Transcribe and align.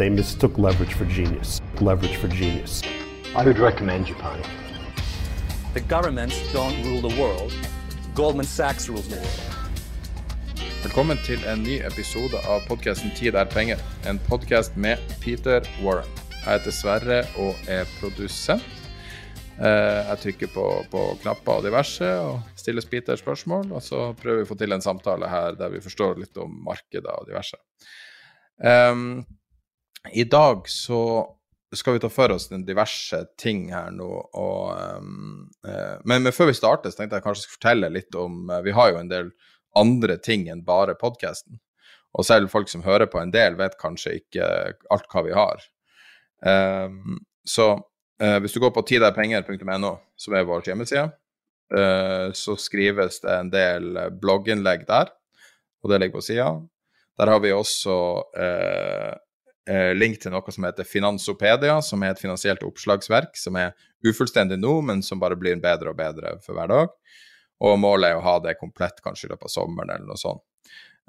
They 0.00 0.08
mistook 0.08 0.56
leverage 0.56 0.94
for 0.94 1.04
genius. 1.04 1.60
Leverage 1.78 2.16
for 2.16 2.28
genius. 2.28 2.82
I 3.36 3.44
would 3.44 3.58
recommend 3.58 4.06
Japan. 4.06 4.40
The 5.74 5.80
governments 5.80 6.36
don't 6.54 6.74
rule 6.86 7.02
the 7.02 7.20
world. 7.20 7.52
Goldman 8.14 8.46
Sachs 8.46 8.88
rules 8.88 9.08
the 9.08 9.16
world. 9.16 9.40
Velkommen 10.82 11.18
til 11.26 11.44
en 11.44 11.60
ny 11.62 11.74
episode 11.84 12.40
av 12.48 12.64
podkasten 12.68 13.10
'Tid 13.10 13.34
er 13.34 13.44
penger'. 13.44 13.82
En 14.08 14.18
podkast 14.28 14.76
med 14.76 14.96
Peter 15.20 15.60
Warren. 15.84 16.08
Jeg 16.46 16.58
heter 16.58 16.70
Sverre 16.70 17.18
og 17.36 17.54
er 17.68 17.84
produsent. 18.00 18.64
Eh, 19.60 20.00
Jeg 20.08 20.18
trykker 20.18 20.46
på, 20.54 20.84
på 20.90 21.18
knapper 21.22 21.52
og 21.52 21.64
diverse 21.64 22.08
og 22.20 22.40
stiller 22.56 22.82
Peter 22.90 23.16
spørsmål. 23.16 23.72
Og 23.72 23.82
så 23.82 24.14
prøver 24.22 24.36
vi 24.36 24.48
å 24.48 24.48
få 24.48 24.58
til 24.58 24.72
en 24.72 24.80
samtale 24.80 25.28
her 25.28 25.50
der 25.60 25.68
vi 25.68 25.80
forstår 25.80 26.18
litt 26.18 26.36
om 26.36 26.64
markedet 26.64 27.12
og 27.18 27.28
diverse. 27.28 27.56
I 30.08 30.24
dag 30.24 30.68
så 30.68 31.00
skal 31.76 31.94
vi 31.94 32.00
ta 32.00 32.08
for 32.08 32.32
oss 32.34 32.48
den 32.48 32.64
diverse 32.66 33.24
ting 33.38 33.68
her 33.72 33.90
nå. 33.94 34.08
Og, 34.34 34.70
um, 34.98 35.50
uh, 35.66 36.00
men, 36.08 36.30
før 36.34 36.50
vi 36.50 36.56
starter, 36.58 36.90
så 36.90 37.02
tenkte 37.02 37.20
jeg 37.20 37.26
kanskje 37.26 37.44
skulle 37.44 37.58
fortelle 37.58 37.92
litt 37.94 38.16
om 38.18 38.48
uh, 38.50 38.60
Vi 38.64 38.74
har 38.74 38.92
jo 38.92 39.00
en 39.02 39.10
del 39.10 39.30
andre 39.78 40.16
ting 40.18 40.48
enn 40.50 40.64
bare 40.66 40.96
podkasten. 40.98 41.60
Og 42.18 42.26
selv 42.26 42.50
folk 42.50 42.70
som 42.72 42.82
hører 42.82 43.06
på 43.10 43.20
en 43.20 43.30
del, 43.30 43.54
vet 43.60 43.78
kanskje 43.78 44.16
ikke 44.18 44.48
alt 44.90 45.06
hva 45.12 45.24
vi 45.28 45.36
har. 45.36 45.62
Um, 46.42 47.20
så 47.46 47.70
uh, 47.76 48.38
hvis 48.42 48.56
du 48.56 48.64
går 48.64 48.74
på 48.74 48.86
tiderpenger.no, 48.90 49.94
som 50.18 50.34
er 50.36 50.48
vår 50.48 50.70
hjemmeside, 50.70 51.10
så 52.34 52.56
skrives 52.58 53.20
det 53.22 53.30
en 53.30 53.50
del 53.52 53.84
blogginnlegg 54.18 54.80
der, 54.88 55.12
og 55.84 55.92
det 55.92 56.00
ligger 56.02 56.16
på 56.16 56.24
sida. 56.26 56.48
Der 57.14 57.30
har 57.30 57.38
vi 57.44 57.52
også 57.54 57.94
link 59.94 60.18
til 60.22 60.32
noe 60.34 60.52
som 60.54 60.64
heter 60.66 60.88
Finansopedia, 60.88 61.76
som 61.84 62.02
er 62.02 62.14
et 62.14 62.22
finansielt 62.22 62.64
oppslagsverk 62.66 63.36
som 63.38 63.58
er 63.60 63.74
ufullstendig 64.06 64.58
nå, 64.58 64.80
men 64.88 65.02
som 65.06 65.20
bare 65.22 65.38
blir 65.38 65.60
bedre 65.62 65.92
og 65.92 65.98
bedre 65.98 66.36
for 66.44 66.58
hver 66.58 66.72
dag. 66.72 66.94
Og 67.60 67.76
målet 67.78 68.10
er 68.10 68.18
å 68.18 68.24
ha 68.24 68.38
det 68.42 68.58
komplett 68.60 69.02
kanskje 69.04 69.28
i 69.28 69.32
løpet 69.34 69.50
av 69.50 69.52
sommeren 69.52 69.92
eller 69.94 70.08
noe 70.08 70.20
sånt. 70.20 70.42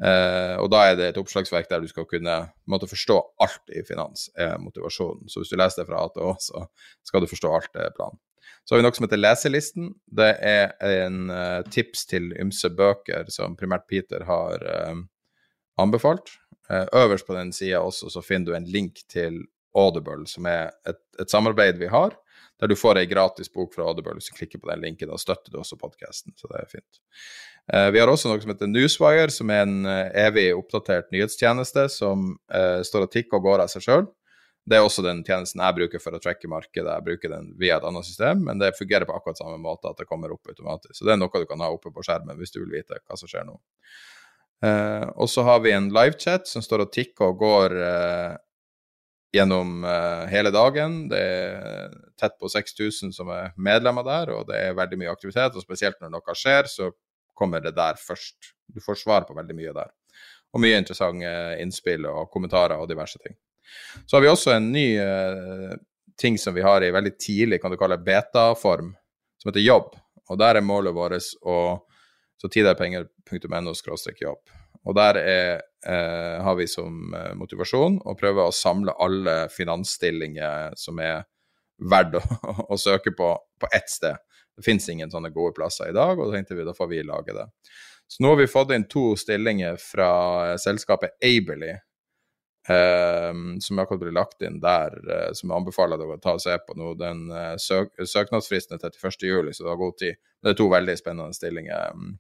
Eh, 0.02 0.56
og 0.58 0.72
da 0.74 0.82
er 0.90 0.98
det 0.98 1.12
et 1.12 1.20
oppslagsverk 1.22 1.70
der 1.70 1.84
du 1.84 1.90
skal 1.92 2.08
kunne 2.10 2.36
måtte 2.70 2.90
forstå 2.90 3.18
alt 3.44 3.74
i 3.76 3.84
finans, 3.86 4.30
er 4.34 4.58
motivasjonen. 4.62 5.30
Så 5.30 5.44
hvis 5.44 5.54
du 5.54 5.60
leser 5.60 5.84
det 5.84 5.92
fra 5.92 6.02
A 6.02 6.12
til 6.14 6.26
Å, 6.32 6.36
så 6.42 6.66
skal 7.06 7.22
du 7.22 7.30
forstå 7.30 7.54
alt 7.54 7.72
det 7.76 7.86
er 7.86 7.96
planen. 7.96 8.20
Så 8.66 8.74
har 8.74 8.82
vi 8.82 8.86
noe 8.86 8.98
som 8.98 9.06
heter 9.06 9.22
Leselisten. 9.22 9.92
Det 10.06 10.32
er 10.48 10.74
en 10.86 11.32
eh, 11.34 11.62
tips 11.74 12.06
til 12.10 12.32
ymse 12.42 12.70
bøker 12.78 13.30
som 13.34 13.58
primært 13.58 13.88
Peter 13.90 14.26
har 14.28 14.66
eh, 14.74 15.02
anbefalt. 15.82 16.34
Eh, 16.72 16.88
øverst 17.04 17.28
på 17.28 17.36
den 17.36 17.52
sida 17.56 17.82
også 17.84 18.12
så 18.14 18.24
finner 18.24 18.52
du 18.52 18.58
en 18.58 18.70
link 18.70 19.04
til 19.12 19.44
Audible, 19.78 20.26
som 20.28 20.48
er 20.48 20.72
et, 20.88 21.00
et 21.20 21.32
samarbeid 21.32 21.80
vi 21.80 21.90
har, 21.92 22.16
der 22.60 22.70
du 22.70 22.76
får 22.76 23.00
ei 23.00 23.10
gratis 23.10 23.50
bok 23.52 23.74
fra 23.74 23.86
Audible 23.88 24.14
hvis 24.18 24.30
du 24.30 24.38
klikker 24.38 24.62
på 24.62 24.70
den 24.70 24.84
linken. 24.84 25.12
Da 25.12 25.20
støtter 25.20 25.52
du 25.52 25.60
også 25.62 25.80
podkasten, 25.80 26.36
så 26.38 26.52
det 26.52 26.62
er 26.62 26.72
fint. 26.72 27.02
Eh, 27.74 27.90
vi 27.96 28.02
har 28.02 28.12
også 28.12 28.32
noe 28.32 28.42
som 28.44 28.54
heter 28.54 28.72
Newswire, 28.72 29.32
som 29.34 29.52
er 29.52 29.66
en 29.66 29.86
eh, 29.90 30.08
evig 30.28 30.50
oppdatert 30.56 31.12
nyhetstjeneste 31.16 31.88
som 31.92 32.34
står 32.88 33.08
og 33.08 33.14
tikker 33.14 33.40
og 33.40 33.48
går 33.48 33.66
av 33.66 33.72
seg 33.72 33.88
sjøl. 33.88 34.10
Det 34.62 34.78
er 34.78 34.86
også 34.86 35.02
den 35.02 35.24
tjenesten 35.26 35.62
jeg 35.64 35.78
bruker 35.80 36.02
for 36.02 36.14
å 36.14 36.22
tracke 36.22 36.50
markedet. 36.50 36.92
Jeg 36.94 37.06
bruker 37.06 37.32
den 37.34 37.50
via 37.60 37.80
et 37.80 37.86
annet 37.88 38.06
system, 38.06 38.44
men 38.46 38.62
det 38.62 38.76
fungerer 38.78 39.08
på 39.10 39.16
akkurat 39.16 39.40
samme 39.40 39.58
måte 39.62 39.90
at 39.90 39.98
det 39.98 40.06
kommer 40.10 40.34
opp 40.36 40.52
automatisk. 40.52 40.94
Så 41.00 41.08
det 41.08 41.16
er 41.16 41.22
noe 41.22 41.42
du 41.42 41.48
kan 41.50 41.64
ha 41.66 41.72
oppe 41.74 41.90
på 41.94 42.04
skjermen 42.06 42.38
hvis 42.38 42.54
du 42.54 42.62
vil 42.62 42.76
vite 42.78 43.00
hva 43.02 43.18
som 43.18 43.32
skjer 43.32 43.48
nå. 43.48 43.58
Eh, 44.66 45.08
og 45.16 45.30
så 45.30 45.44
har 45.48 45.60
vi 45.60 45.74
en 45.74 45.90
livechat 45.94 46.48
som 46.48 46.62
står 46.62 46.86
og 46.86 46.92
tikker 46.94 47.32
og 47.32 47.40
går 47.42 47.76
eh, 47.82 48.34
gjennom 49.34 49.86
eh, 49.88 50.26
hele 50.30 50.52
dagen. 50.54 51.06
Det 51.10 51.22
er 51.22 51.96
tett 52.20 52.38
på 52.38 52.50
6000 52.52 53.16
som 53.16 53.32
er 53.34 53.56
medlemmer 53.58 54.06
der, 54.06 54.34
og 54.36 54.46
det 54.52 54.60
er 54.60 54.78
veldig 54.78 55.02
mye 55.02 55.14
aktivitet. 55.14 55.58
Og 55.58 55.66
spesielt 55.66 55.98
når 56.02 56.14
noe 56.14 56.38
skjer, 56.38 56.70
så 56.70 56.92
kommer 57.38 57.64
det 57.64 57.74
der 57.78 57.98
først. 57.98 58.54
Du 58.70 58.82
får 58.84 59.02
svar 59.02 59.26
på 59.26 59.38
veldig 59.38 59.58
mye 59.58 59.74
der. 59.76 59.90
Og 60.52 60.62
mye 60.62 60.78
interessante 60.82 61.32
innspill 61.64 62.06
og 62.10 62.28
kommentarer 62.30 62.78
og 62.78 62.90
diverse 62.92 63.18
ting. 63.24 63.34
Så 64.06 64.18
har 64.18 64.26
vi 64.26 64.30
også 64.30 64.52
en 64.58 64.68
ny 64.74 64.86
ting 66.20 66.36
som 66.38 66.54
vi 66.54 66.62
har 66.62 66.84
i 66.84 66.92
veldig 66.92 67.14
tidlig, 67.16 67.62
kan 67.64 67.72
du 67.72 67.78
kalle 67.80 67.98
beta-form, 68.04 68.92
som 69.40 69.50
heter 69.50 69.64
jobb. 69.64 69.96
Og 70.30 70.38
der 70.38 70.60
er 70.60 70.66
målet 70.66 70.94
vårt 70.94 71.32
å 71.48 71.56
så 72.42 72.50
tiderpenger.no 72.50 73.74
jobb. 74.22 74.54
Og 74.82 74.96
der 74.98 75.18
er, 75.22 75.62
eh, 75.86 76.42
har 76.42 76.56
vi 76.58 76.66
som 76.68 77.14
eh, 77.14 77.34
motivasjon 77.38 78.00
å 78.02 78.16
prøve 78.18 78.48
å 78.48 78.56
samle 78.56 78.96
alle 78.98 79.46
finansstillinger 79.54 80.74
som 80.76 81.00
er 81.00 81.28
verdt 81.78 82.18
å, 82.18 82.22
å 82.74 82.78
søke 82.78 83.14
på, 83.14 83.30
på 83.62 83.70
ett 83.76 83.90
sted. 83.90 84.18
Det 84.58 84.66
finnes 84.66 84.90
ingen 84.90 85.12
sånne 85.12 85.30
gode 85.34 85.54
plasser 85.58 85.92
i 85.92 85.96
dag, 85.96 86.18
og 86.18 86.30
da 86.32 86.38
tenkte 86.40 86.58
vi 86.58 86.66
da 86.66 86.74
får 86.78 86.90
vi 86.90 87.06
lage 87.06 87.38
det. 87.38 87.46
Så 88.12 88.24
nå 88.24 88.34
har 88.34 88.42
vi 88.42 88.50
fått 88.50 88.74
inn 88.76 88.90
to 88.92 89.14
stillinger 89.16 89.78
fra 89.80 90.12
eh, 90.50 90.58
selskapet 90.60 91.14
Aberly, 91.24 91.76
eh, 92.70 93.32
som 93.64 93.80
akkurat 93.80 94.02
ble 94.02 94.16
lagt 94.18 94.42
inn 94.46 94.60
der, 94.64 94.98
eh, 95.06 95.30
som 95.38 95.50
jeg 95.50 95.62
anbefaler 95.62 96.02
deg 96.02 96.18
å 96.18 96.20
ta 96.22 96.36
og 96.36 96.44
se 96.44 96.58
på 96.66 96.76
nå. 96.78 96.92
Den 97.00 97.24
eh, 97.32 97.56
søk 97.62 97.96
søknadsfristen 98.02 98.78
er 98.78 98.90
31.07, 98.90 99.54
så 99.54 99.64
du 99.64 99.72
har 99.72 99.80
god 99.80 99.98
tid. 100.02 100.20
Det 100.42 100.54
er 100.54 100.58
to 100.60 100.68
veldig 100.74 100.98
spennende 101.00 101.38
stillinger, 101.38 101.96
mm, 101.96 102.14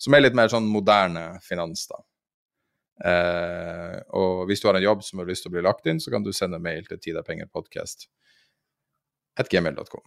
som 0.00 0.16
er 0.16 0.24
litt 0.24 0.36
mer 0.36 0.50
sånn 0.52 0.66
moderne 0.70 1.38
finans, 1.44 1.86
da. 1.90 2.00
Eh, 3.04 3.96
og 4.14 4.44
hvis 4.48 4.62
du 4.62 4.68
har 4.68 4.78
en 4.78 4.86
jobb 4.86 5.02
som 5.02 5.20
har 5.20 5.28
lyst 5.28 5.46
til 5.46 5.50
å 5.50 5.56
bli 5.56 5.64
lagt 5.66 5.86
inn, 5.90 6.00
så 6.02 6.12
kan 6.14 6.24
du 6.24 6.32
sende 6.34 6.62
mail 6.62 6.86
til 6.86 7.00
tiderpengerpodkast 7.02 8.08
gmail.com. 9.50 10.04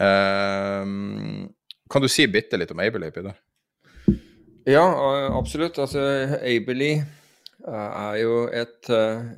Ehm, 0.00 1.48
kan 1.90 2.02
du 2.02 2.08
si 2.08 2.26
bitte 2.26 2.56
litt 2.56 2.70
om 2.72 2.80
Abeley, 2.80 3.12
Peder? 3.12 3.36
Ja, 4.68 4.86
eh, 4.86 5.36
absolutt. 5.36 5.78
Altså, 5.78 6.00
Aberly 6.40 6.92
eh, 6.96 7.74
er 7.74 8.16
jo 8.22 8.46
et 8.48 8.90
eh, 8.92 9.32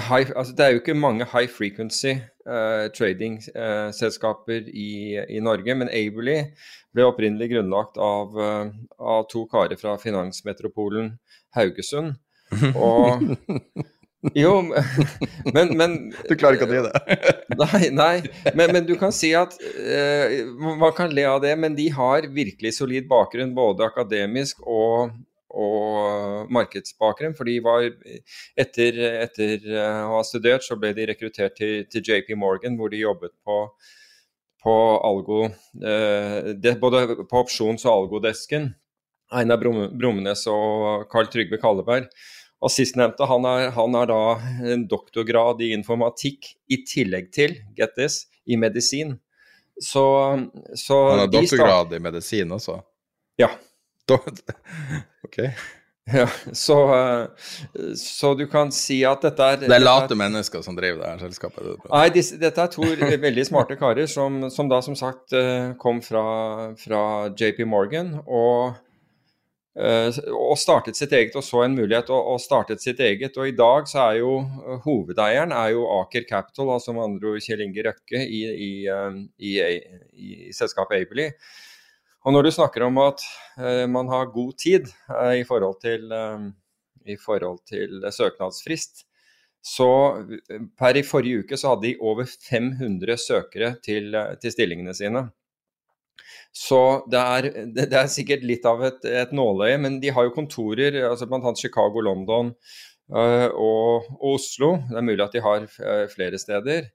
high, 0.00 0.30
altså, 0.36 0.54
Det 0.56 0.64
er 0.64 0.70
jo 0.70 0.80
ikke 0.80 0.94
mange 0.94 1.26
high 1.32 1.48
frequency 1.48 2.14
uh, 2.48 2.88
trading-selskaper 2.96 4.68
i, 4.72 5.18
i, 5.28 5.40
Norge, 5.40 5.74
men 5.74 5.88
Aberly 5.92 6.38
ble 6.94 7.08
opprinnelig 7.08 7.50
grunnlagt 7.52 8.00
av, 8.00 8.36
uh, 8.36 8.70
av 8.98 9.26
to 9.32 9.46
karer 9.52 9.76
fra 9.80 9.96
finansmetropolen 10.00 11.16
Haugesund. 11.56 12.14
Og 12.76 13.20
Jo, 14.34 14.60
men, 15.54 15.72
men 15.76 15.96
Du 16.28 16.36
klarer 16.38 16.54
ikke 16.54 16.68
å 16.68 16.70
si 16.70 16.82
det? 16.84 17.18
nei, 17.62 17.82
nei. 17.90 18.14
Men, 18.54 18.70
men, 18.76 18.86
du 18.86 18.94
kan 19.00 19.14
si 19.14 19.32
at 19.34 19.56
eh, 19.82 20.44
Man 20.46 20.94
kan 20.94 21.10
le 21.14 21.26
av 21.26 21.40
det, 21.42 21.56
men 21.58 21.74
de 21.78 21.88
har 21.90 22.28
virkelig 22.30 22.76
solid 22.78 23.08
bakgrunn, 23.10 23.54
både 23.56 23.88
akademisk 23.88 24.62
og, 24.62 25.16
og 25.52 26.52
markedsbakgrunn. 26.52 27.36
For 27.38 27.48
de 27.48 27.58
var 27.64 27.86
etter, 28.58 29.00
etter 29.22 29.66
å 29.76 30.18
ha 30.18 30.22
studert, 30.26 30.64
så 30.66 30.78
ble 30.80 30.92
de 30.96 31.08
rekruttert 31.12 31.56
til, 31.58 31.82
til 31.92 32.04
JP 32.04 32.34
Morgan, 32.40 32.78
hvor 32.80 32.92
de 32.92 33.02
jobbet 33.02 33.34
på, 33.44 33.58
på 34.62 34.76
algo 35.08 35.44
eh, 35.48 36.52
det, 36.56 36.78
Både 36.82 37.06
på 37.24 37.42
opsjons- 37.44 37.86
og 37.88 37.96
algodesken. 37.96 38.72
Einar 39.32 39.60
Brumnes 39.62 40.44
og 40.50 41.08
Carl 41.12 41.30
Trygve 41.32 41.58
Kalleberg. 41.60 42.08
Og 42.62 42.70
Sistnevnte 42.70 43.26
han, 43.26 43.46
han 43.74 43.96
er 43.98 44.08
da 44.10 44.20
en 44.70 44.84
doktorgrad 44.90 45.62
i 45.64 45.72
informatikk 45.74 46.52
i 46.70 46.78
tillegg 46.86 47.32
til, 47.34 47.56
get 47.78 47.96
this, 47.98 48.26
i 48.46 48.58
medisin. 48.60 49.16
Så, 49.80 50.04
så 50.78 50.98
Han 51.08 51.24
har 51.24 51.32
doktorgrad 51.32 51.96
i 51.96 52.02
medisin 52.02 52.54
også? 52.54 52.76
Ja. 53.40 53.50
Ok. 54.10 55.38
Ja, 56.12 56.26
så, 56.52 56.76
så, 57.94 58.32
du 58.34 58.48
kan 58.50 58.72
si 58.74 58.96
at 59.06 59.22
dette 59.22 59.46
er 59.46 59.60
Det 59.62 59.70
er 59.70 59.84
late 59.84 60.16
mennesker 60.18 60.64
som 60.66 60.74
driver 60.74 60.98
det 60.98 61.10
her 61.12 61.20
selskapet? 61.28 61.68
Nei, 61.86 62.08
disse, 62.10 62.40
dette 62.42 62.58
er 62.64 62.72
to 62.72 62.82
veldig 63.22 63.44
smarte 63.46 63.76
karer 63.78 64.10
som, 64.10 64.48
som, 64.50 64.66
da 64.72 64.80
som 64.82 64.98
sagt 64.98 65.36
eh, 65.38 65.76
kom 65.78 66.02
fra, 66.02 66.24
fra 66.80 67.04
JP 67.38 67.62
Morgan 67.70 68.16
og 68.26 68.80
Eh, 69.72 70.18
og 70.36 70.58
startet 70.60 70.98
sitt 70.98 71.14
eget 71.16 71.36
og 71.38 71.44
så 71.46 71.62
en 71.64 71.72
mulighet 71.72 72.10
og, 72.12 72.34
og, 72.34 72.40
startet 72.44 72.82
sitt 72.84 73.00
eget. 73.00 73.36
Og 73.40 73.48
i 73.48 73.56
dag 73.56 73.88
så 73.88 74.02
er 74.04 74.18
jo 74.20 74.34
eh, 74.42 74.80
hovedeieren 74.84 75.54
er 75.56 75.72
jo 75.72 75.86
Aker 76.00 76.26
Capital, 76.28 76.74
altså 76.74 76.92
med 76.92 77.06
andre 77.06 77.32
ord 77.32 77.44
Kjell 77.44 77.64
Inge 77.64 77.86
Røkke 77.86 78.20
i, 78.20 78.42
i, 78.52 78.72
eh, 78.92 79.20
i, 79.40 79.52
i 80.12 80.56
selskapet 80.56 81.00
Abley. 81.00 81.32
Og 82.22 82.34
når 82.34 82.46
du 82.46 82.52
snakker 82.54 82.84
om 82.86 83.00
at 83.02 83.22
eh, 83.58 83.84
man 83.90 84.10
har 84.12 84.30
god 84.34 84.52
tid 84.60 84.90
eh, 85.10 85.40
i, 85.40 85.46
forhold 85.46 85.80
til, 85.82 86.06
eh, 86.14 86.44
i 87.10 87.16
forhold 87.18 87.62
til 87.66 88.04
søknadsfrist, 88.14 89.06
så 89.62 89.88
per 90.78 90.98
i 90.98 91.04
forrige 91.06 91.42
uke 91.42 91.58
så 91.58 91.72
hadde 91.72 91.86
de 91.88 91.98
over 92.02 92.26
500 92.26 93.18
søkere 93.22 93.76
til, 93.82 94.14
til 94.42 94.54
stillingene 94.54 94.94
sine. 94.94 95.28
Så 96.54 97.02
det 97.10 97.20
er, 97.20 97.48
det, 97.74 97.86
er, 97.90 98.10
sikkert 98.10 98.42
litt 98.46 98.66
av 98.66 98.82
et, 98.86 99.04
et 99.06 99.34
nåløye, 99.34 99.78
men 99.82 100.00
de 100.02 100.10
har 100.14 100.26
jo 100.26 100.34
kontorer, 100.34 100.98
altså 101.06 101.28
bl.a. 101.30 101.54
Chicago, 101.58 102.02
London 102.02 102.50
og, 103.12 103.54
og, 103.54 104.10
Oslo. 104.34 104.74
Det 104.90 104.98
er 104.98 105.06
mulig 105.06 105.24
at 105.24 105.36
de 105.38 105.44
har 105.46 105.68
flere 106.12 106.42
steder. 106.42 106.90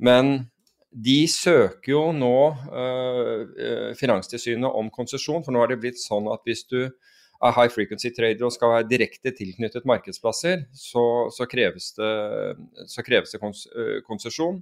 Men 0.00 0.48
de 0.88 1.18
søker 1.28 1.92
jo 1.92 2.02
nå 2.16 2.36
øh, 2.72 3.92
Finanstilsynet 3.98 4.72
om 4.72 4.88
konsesjon, 4.90 5.44
for 5.44 5.54
nå 5.54 5.62
er 5.62 5.74
det 5.74 5.82
blitt 5.82 6.00
sånn 6.00 6.30
at 6.32 6.40
hvis 6.48 6.64
du 6.70 6.80
er 6.88 7.54
high 7.54 7.70
frequency 7.70 8.10
trader 8.14 8.48
og 8.48 8.54
skal 8.54 8.72
være 8.72 8.88
direkte 8.90 9.30
tilknyttet 9.36 9.86
markedsplasser, 9.86 10.64
så, 10.74 11.04
så 11.34 11.46
kreves 11.50 11.92
det, 11.98 12.14
så 12.90 13.04
kreves 13.06 13.34
det 13.34 13.40
kons, 13.42 13.66
konsesjon. 14.08 14.58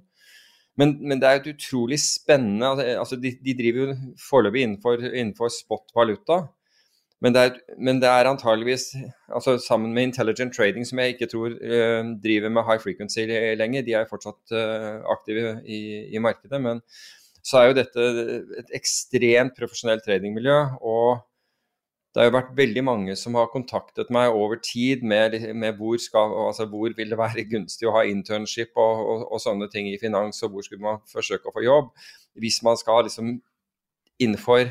Men, 0.77 0.93
men, 1.01 1.17
det 1.17 1.29
er 1.29 1.39
et 1.39 1.49
utrolig 1.55 1.97
spennende 2.03 2.85
altså 2.99 3.17
De, 3.17 3.31
de 3.41 3.55
driver 3.57 3.79
jo 3.81 3.95
foreløpig 4.21 4.61
innenfor, 4.67 5.01
innenfor 5.09 5.49
spot-valuta. 5.49 6.43
Men, 7.21 7.33
men, 7.81 7.97
det 7.97 8.09
er 8.09 8.27
antageligvis 8.29 8.91
altså 9.33 9.55
Sammen 9.57 9.93
med 9.93 10.03
Intelligent 10.11 10.53
Trading, 10.53 10.85
som 10.85 10.99
jeg 11.01 11.15
ikke 11.15 11.29
tror 11.31 11.55
uh, 11.55 12.11
driver 12.23 12.51
med 12.53 12.67
high 12.67 12.81
frequency 12.83 13.25
lenger, 13.57 13.81
de 13.81 13.95
er 13.97 14.09
fortsatt 14.09 14.53
uh, 14.53 15.01
aktive 15.09 15.55
i, 15.65 15.79
i, 16.13 16.21
markedet. 16.21 16.61
Men 16.61 16.83
så 17.41 17.57
er 17.57 17.71
jo 17.71 17.79
dette 17.79 18.05
et 18.61 18.69
ekstremt 18.77 19.57
profesjonelt 19.57 20.05
tradingmiljø. 20.05 20.59
og 20.81 21.25
det 22.17 22.23
har 22.23 22.31
jo 22.31 22.33
vært 22.33 22.55
veldig 22.57 22.81
mange 22.81 23.15
som 23.19 23.35
har 23.37 23.51
kontaktet 23.53 24.07
meg 24.09 24.33
over 24.33 24.57
tid 24.63 25.03
med, 25.05 25.35
med 25.53 25.75
hvor, 25.77 25.99
skal, 26.01 26.31
altså 26.47 26.65
hvor, 26.65 26.89
vil 26.97 27.11
det 27.13 27.19
være 27.19 27.43
gunstig 27.45 27.85
å 27.85 27.93
ha 27.93 28.01
internship 28.09 28.71
og, 28.73 29.03
og, 29.03 29.25
og, 29.27 29.41
sånne 29.43 29.67
ting 29.69 29.85
i 29.91 29.99
finans, 30.01 30.41
og 30.41 30.55
hvor 30.55 30.65
skulle 30.65 30.81
man 30.81 31.03
forsøke 31.11 31.45
å 31.45 31.53
få 31.53 31.61
jobb. 31.61 31.91
Hvis 32.41 32.57
man 32.65 32.79
skal 32.81 33.05
liksom 33.05 33.35
innenfor 34.17 34.65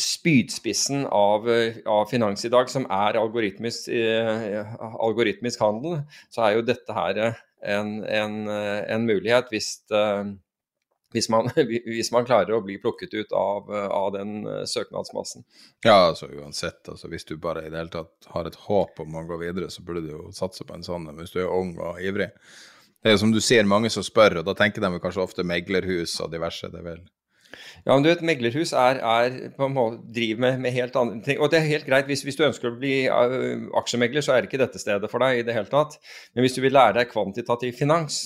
spydspissen 0.00 1.06
av, 1.06 1.48
av 1.86 2.06
finans 2.10 2.44
i 2.44 2.52
dag, 2.52 2.70
som 2.70 2.86
er 2.90 3.18
algoritmisk, 3.20 3.90
eh, 3.92 4.76
algoritmisk, 4.80 5.60
handel, 5.60 6.00
så 6.32 6.46
er 6.46 6.56
jo 6.56 6.64
dette 6.68 6.96
her 6.96 7.20
en, 7.62 7.98
en, 8.04 8.38
en 8.48 9.04
mulighet 9.06 9.52
hvis 9.52 9.74
eh, 9.92 10.32
hvis 11.12 11.28
man, 11.28 11.50
hvis 11.86 12.10
man, 12.12 12.26
klarer 12.28 12.56
å 12.56 12.62
bli 12.64 12.78
plukket 12.82 13.14
ut 13.14 13.32
av, 13.36 13.70
av 13.72 14.10
den 14.16 14.42
eh, 14.48 14.64
søknadsmassen. 14.68 15.44
Ja, 15.84 16.08
altså 16.08 16.28
uansett. 16.32 16.82
Altså, 16.88 17.10
hvis 17.12 17.26
du 17.28 17.36
bare 17.40 17.66
i 17.66 17.70
det 17.70 17.80
hele 17.80 17.92
tatt 17.92 18.30
har 18.34 18.48
et 18.48 18.58
håp 18.66 19.02
om 19.04 19.18
å 19.18 19.24
gå 19.28 19.40
videre, 19.44 19.70
så 19.70 19.84
burde 19.86 20.04
du 20.06 20.12
jo 20.14 20.26
satse 20.36 20.66
på 20.68 20.76
en 20.76 20.86
sånn 20.86 21.10
hvis 21.18 21.34
du 21.34 21.42
er 21.44 21.52
ung 21.52 21.74
og 21.80 22.00
ivrig. 22.02 22.32
Det 23.02 23.12
er 23.12 23.18
som 23.18 23.32
du 23.34 23.40
sier, 23.42 23.66
mange 23.66 23.90
som 23.90 24.04
spør, 24.06 24.40
og 24.40 24.46
da 24.46 24.54
tenker 24.58 24.84
de 24.84 25.00
kanskje 25.02 25.24
ofte 25.24 25.46
meglerhus 25.46 26.14
og 26.22 26.30
diverse. 26.32 26.70
det 26.70 26.80
er 26.80 26.86
vel. 26.92 27.02
Ja, 27.84 27.94
men 27.94 28.04
du 28.04 28.10
vet, 28.10 28.24
Meglerhus 28.26 28.74
er, 28.78 29.00
er 29.00 29.38
på 29.56 29.66
en 29.68 29.74
måte, 29.76 30.02
driver 30.14 30.44
med, 30.46 30.60
med, 30.64 30.74
helt 30.76 30.96
andre 30.98 31.22
ting. 31.24 31.40
Og 31.40 31.50
det 31.52 31.60
er 31.60 31.70
helt 31.70 31.88
greit, 31.88 32.08
hvis, 32.10 32.24
hvis 32.26 32.38
du 32.38 32.44
ønsker 32.46 32.70
å 32.70 32.76
bli 32.78 32.94
uh, 33.08 33.68
aksjemegler, 33.80 34.24
så 34.24 34.34
er 34.34 34.42
det 34.42 34.50
ikke 34.50 34.62
dette 34.62 34.82
stedet 34.82 35.10
for 35.12 35.24
deg 35.24 35.40
i 35.40 35.46
det 35.46 35.56
hele 35.56 35.70
tatt. 35.72 35.98
Men 36.32 36.46
hvis 36.46 36.56
du 36.58 36.62
vil 36.64 36.76
lære 36.76 37.00
deg 37.00 37.10
kvantitativ 37.12 37.76
finans, 37.78 38.22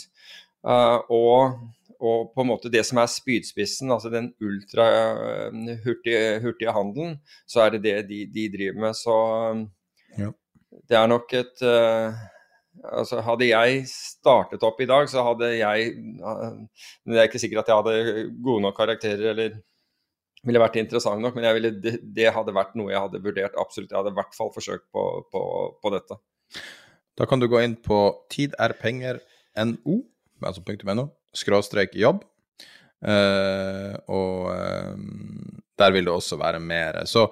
uh, 0.67 1.01
og 1.13 1.57
og 1.97 2.33
på 2.35 2.45
en 2.45 2.51
måte 2.51 2.69
det 2.73 2.83
som 2.85 2.99
er 3.01 3.09
spydspissen, 3.09 3.89
altså 3.93 4.11
den 4.13 4.31
ultrahurtige 4.45 6.19
uh, 6.37 6.43
hurtige 6.45 6.75
handelen, 6.77 7.15
så 7.49 7.65
er 7.65 7.77
det 7.77 7.83
det 7.87 7.95
de, 8.11 8.19
de 8.35 8.49
driver 8.53 8.81
med. 8.85 8.99
Så 8.99 9.15
ja. 10.19 10.29
det 10.91 10.99
er 10.99 11.07
nok 11.09 11.33
et 11.39 11.65
uh, 11.65 12.19
Altså 12.85 13.23
hadde 13.25 13.49
jeg 13.49 13.87
startet 13.89 14.65
opp 14.67 14.81
i 14.83 14.89
dag, 14.89 15.09
så 15.09 15.25
hadde 15.25 15.49
jeg 15.57 15.95
Men 15.97 16.69
Det 17.15 17.21
er 17.23 17.31
ikke 17.31 17.41
sikkert 17.43 17.65
at 17.65 17.73
jeg 17.73 17.81
hadde 17.81 18.27
gode 18.45 18.65
nok 18.67 18.77
karakterer 18.77 19.33
eller 19.33 19.57
ville 20.47 20.63
vært 20.63 20.79
interessant 20.79 21.23
nok, 21.23 21.35
men 21.35 21.49
ville, 21.57 21.73
det, 21.81 22.27
hadde 22.31 22.55
vært 22.55 22.77
noe 22.79 22.93
jeg 22.93 23.03
hadde 23.03 23.23
vurdert 23.25 23.57
absolutt. 23.59 23.91
Jeg 23.91 23.99
hadde 23.99 24.13
i 24.13 24.19
hvert 24.19 24.37
fall 24.37 24.53
forsøkt 24.55 24.85
på, 24.95 25.05
på, 25.33 25.43
på 25.83 25.93
dette. 25.95 26.19
Da 27.19 27.27
kan 27.27 27.43
du 27.43 27.49
gå 27.51 27.63
inn 27.65 27.75
på 27.83 27.99
tiderpenger.no, 28.31 29.97
altså 30.47 30.93
.no, 30.95 31.09
skråstrek 31.35 31.97
jobb. 31.99 32.23
Uh, 33.03 33.93
og 34.09 34.47
uh, 34.53 34.95
der 35.77 35.97
vil 35.97 36.07
det 36.07 36.15
også 36.15 36.39
være 36.41 36.61
mer. 36.63 37.03
Så 37.11 37.27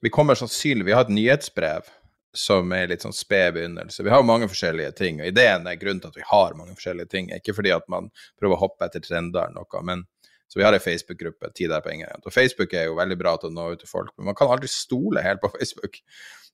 vi 0.00 0.12
kommer 0.12 0.38
sannsynlig 0.38 0.86
Vi 0.86 0.94
har 0.96 1.04
et 1.04 1.12
nyhetsbrev 1.12 1.90
som 2.36 2.72
er 2.72 2.90
litt 2.90 3.02
sånn 3.02 3.16
sped 3.16 3.56
begynnelse. 3.56 4.04
Vi 4.06 4.12
har 4.12 4.22
mange 4.26 4.48
forskjellige 4.50 4.92
ting, 4.98 5.20
og 5.20 5.30
ideen 5.32 5.66
er 5.66 5.78
grunnen 5.80 6.02
til 6.02 6.12
at 6.12 6.18
vi 6.20 6.26
har 6.28 6.56
mange 6.58 6.76
forskjellige 6.78 7.10
ting. 7.10 7.30
Ikke 7.34 7.54
fordi 7.56 7.72
at 7.74 7.86
man 7.90 8.10
prøver 8.38 8.56
å 8.56 8.62
hoppe 8.64 8.86
etter 8.86 9.02
trender 9.04 9.48
eller 9.48 9.58
noe, 9.58 9.84
men 9.86 10.06
så 10.50 10.58
vi 10.58 10.64
har 10.66 10.74
ei 10.74 10.82
Facebook-gruppe, 10.82 11.52
Tid 11.54 11.70
er 11.70 11.82
penger. 11.84 12.10
Og 12.26 12.34
Facebook 12.34 12.72
er 12.74 12.88
jo 12.88 12.96
veldig 12.98 13.16
bra 13.20 13.36
til 13.38 13.52
å 13.52 13.54
nå 13.54 13.68
ut 13.70 13.82
til 13.84 13.90
folk, 13.90 14.10
men 14.18 14.32
man 14.32 14.38
kan 14.38 14.50
aldri 14.50 14.70
stole 14.70 15.22
helt 15.22 15.42
på 15.42 15.50
Facebook. 15.56 16.00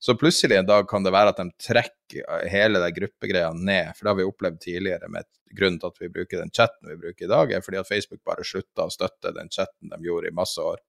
Så 0.05 0.13
plutselig 0.21 0.59
en 0.59 0.69
dag 0.69 0.85
kan 0.89 1.07
det 1.07 1.15
være 1.15 1.33
at 1.33 1.41
de 1.41 1.47
trekker 1.65 2.49
hele 2.53 2.83
den 2.83 2.93
gruppegreia 2.99 3.55
ned. 3.57 3.95
For 3.97 4.05
det 4.05 4.13
har 4.13 4.19
vi 4.19 4.29
opplevd 4.29 4.61
tidligere 4.61 5.09
med 5.13 5.25
grunnen 5.57 5.81
til 5.81 5.89
at 5.89 6.03
vi 6.03 6.11
bruker 6.13 6.43
den 6.43 6.53
chatten 6.53 6.91
vi 6.93 6.99
bruker 7.01 7.25
i 7.25 7.31
dag, 7.33 7.53
er 7.57 7.65
fordi 7.65 7.81
at 7.81 7.89
Facebook 7.89 8.21
bare 8.27 8.45
slutta 8.45 8.85
å 8.85 8.93
støtte 8.93 9.33
den 9.33 9.49
chatten 9.49 9.89
de 9.95 10.01
gjorde 10.05 10.29
i 10.29 10.37
masse 10.37 10.61
år. 10.61 10.83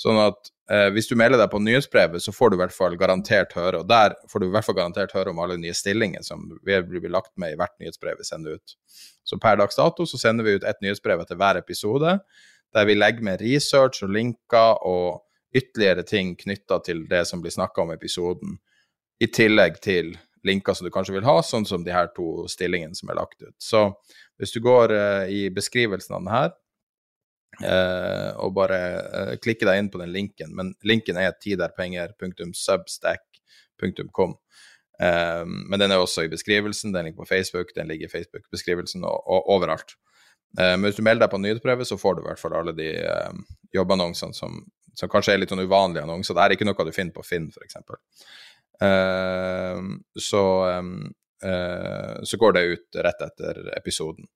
Sånn 0.00 0.18
at 0.18 0.50
eh, 0.72 0.88
hvis 0.94 1.06
du 1.10 1.14
melder 1.18 1.38
deg 1.38 1.50
på 1.52 1.60
nyhetsbrevet, 1.62 2.22
så 2.22 2.34
får 2.34 2.50
du 2.50 2.56
i 2.56 2.62
hvert 2.64 2.74
fall 2.74 2.96
garantert 2.98 3.54
høre. 3.56 3.82
Og 3.82 3.90
der 3.90 4.16
får 4.30 4.42
du 4.42 4.48
i 4.48 4.54
hvert 4.54 4.66
fall 4.66 4.78
garantert 4.78 5.14
høre 5.14 5.30
om 5.30 5.42
alle 5.42 5.58
nye 5.60 5.76
stillinger 5.76 6.24
som 6.26 6.48
blir 6.66 7.12
lagt 7.12 7.32
med 7.40 7.54
i 7.54 7.60
hvert 7.60 7.76
nyhetsbrev 7.82 8.18
vi 8.18 8.26
sender 8.26 8.58
ut. 8.58 8.74
Så 9.24 9.38
per 9.40 9.60
dags 9.60 9.78
dato 9.78 10.06
så 10.08 10.20
sender 10.20 10.46
vi 10.46 10.58
ut 10.58 10.66
ett 10.66 10.82
nyhetsbrev 10.84 11.22
etter 11.22 11.38
hver 11.40 11.60
episode, 11.60 12.18
der 12.74 12.88
vi 12.88 12.98
legger 12.98 13.24
med 13.24 13.44
research 13.44 14.02
og 14.04 14.12
linker 14.12 14.82
og 14.82 15.22
ytterligere 15.54 16.02
ting 16.02 16.34
knytta 16.36 16.80
til 16.82 17.04
det 17.10 17.22
som 17.30 17.42
blir 17.42 17.54
snakka 17.54 17.84
om 17.84 17.92
i 17.92 17.98
episoden, 17.98 18.58
i 19.22 19.30
tillegg 19.30 19.78
til 19.84 20.16
linker 20.44 20.74
som 20.76 20.84
du 20.84 20.92
kanskje 20.92 21.14
vil 21.14 21.24
ha, 21.24 21.38
sånn 21.46 21.64
som 21.64 21.84
de 21.86 21.94
her 21.94 22.10
to 22.16 22.44
stillingene 22.50 22.98
som 22.98 23.08
er 23.08 23.20
lagt 23.20 23.38
ut. 23.40 23.54
Så 23.62 23.86
hvis 24.40 24.52
du 24.52 24.58
går 24.64 24.92
eh, 24.92 25.30
i 25.30 25.40
beskrivelsen 25.54 26.16
av 26.16 26.24
den 26.24 26.32
her, 26.34 26.50
uh, 27.62 28.32
og 28.42 28.54
bare 28.56 28.78
uh, 29.04 29.34
klikke 29.42 29.66
deg 29.68 29.78
inn 29.80 29.90
på 29.92 30.00
den 30.00 30.12
linken, 30.14 30.50
men 30.56 30.66
linken 30.86 31.16
er 31.20 31.38
tiderpenger.substack.com. 31.40 34.32
men 34.94 35.80
den 35.80 35.90
er 35.90 35.98
også 35.98 36.22
i 36.24 36.30
beskrivelsen, 36.30 36.92
den 36.94 37.04
ligger 37.08 37.22
på 37.24 37.32
Facebook, 37.32 37.68
den 37.74 37.88
ligger 37.90 38.06
i 38.06 38.12
Facebook-beskrivelsen 38.12 39.00
og, 39.04 39.18
og, 39.26 39.40
overalt. 39.56 39.90
men 40.56 40.84
hvis 40.86 40.96
du 40.96 41.02
melder 41.02 41.26
deg 41.26 41.32
på 41.32 41.42
nyhetsprøve, 41.42 41.84
så 41.84 41.96
får 41.98 42.12
du 42.14 42.20
i 42.22 42.28
hvert 42.28 42.40
fall 42.40 42.54
alle 42.54 42.72
de 42.78 42.90
jobbannonsene 43.74 44.34
som, 44.38 44.52
som 44.94 45.08
kanskje 45.10 45.32
er 45.34 45.40
litt 45.42 45.50
sånn 45.50 45.66
uvanlige 45.66 46.04
annonser. 46.06 46.34
Det 46.36 46.42
er 46.44 46.50
ikke 46.54 46.68
noe 46.68 46.86
du 46.86 46.94
finner 46.94 47.14
på 47.16 47.26
Finn, 47.26 47.50
f.eks. 47.50 47.74
Uh, 48.82 49.78
så, 50.18 50.44
um, 50.78 51.14
uh, 51.44 52.22
så 52.22 52.40
går 52.40 52.56
det 52.56 52.64
ut 52.72 53.00
rett 53.06 53.26
etter 53.28 53.60
episoden. 53.76 54.26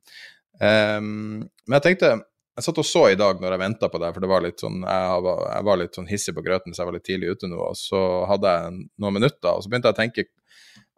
Um, 0.59 1.47
men 1.67 1.79
jeg 1.79 1.87
tenkte 1.87 2.13
Jeg 2.59 2.65
satt 2.67 2.79
og 2.83 2.87
så 2.89 3.05
i 3.13 3.19
dag 3.19 3.39
når 3.39 3.55
jeg 3.55 3.63
venta 3.63 3.87
på 3.87 4.01
det, 4.03 4.09
for 4.11 4.25
det 4.25 4.29
var 4.33 4.43
litt 4.43 4.59
sånn, 4.59 4.81
jeg 4.83 5.21
var, 5.23 5.43
jeg 5.47 5.67
var, 5.69 5.79
litt 5.79 5.95
sånn 5.95 6.09
hissig 6.11 6.33
på 6.35 6.43
grøten, 6.43 6.75
så 6.75 6.83
jeg 6.83 6.89
var 6.89 6.97
litt 6.97 7.05
tidlig 7.07 7.37
ute 7.37 7.47
nå. 7.47 7.61
Og 7.63 7.79
så 7.79 8.01
hadde 8.27 8.55
jeg 8.57 8.73
noen 8.99 9.15
minutter, 9.15 9.53
og 9.53 9.63
så 9.63 9.71
begynte 9.71 9.93
jeg 9.93 9.95
å 9.95 10.01
tenke 10.01 10.25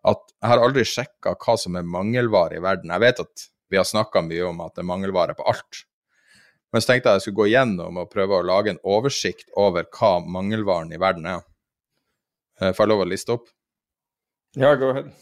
at 0.08 0.22
jeg 0.32 0.48
har 0.48 0.64
aldri 0.64 0.86
sjekka 0.88 1.34
hva 1.36 1.56
som 1.60 1.76
er 1.76 1.84
mangelvare 1.84 2.56
i 2.56 2.64
verden. 2.64 2.94
Jeg 2.94 3.04
vet 3.04 3.20
at 3.26 3.44
vi 3.68 3.76
har 3.76 3.84
snakka 3.84 4.24
mye 4.24 4.48
om 4.48 4.64
at 4.64 4.72
det 4.72 4.86
er 4.86 4.88
mangelvare 4.88 5.36
på 5.36 5.44
alt. 5.52 5.84
Men 6.72 6.80
så 6.80 6.94
tenkte 6.94 7.12
jeg 7.12 7.20
jeg 7.20 7.26
skulle 7.26 7.40
gå 7.42 7.50
gjennom 7.52 8.00
og 8.00 8.10
prøve 8.14 8.38
å 8.38 8.46
lage 8.46 8.72
en 8.72 8.84
oversikt 8.96 9.52
over 9.60 9.84
hva 9.98 10.16
mangelvaren 10.24 10.96
i 10.96 11.00
verden 11.02 11.28
er. 11.28 11.44
Uh, 12.56 12.70
får 12.70 12.86
jeg 12.86 12.92
lov 12.94 13.04
å 13.04 13.10
liste 13.10 13.36
opp? 13.36 13.50
Ja, 14.56 14.72
go 14.80 14.94
ahead. 14.94 15.12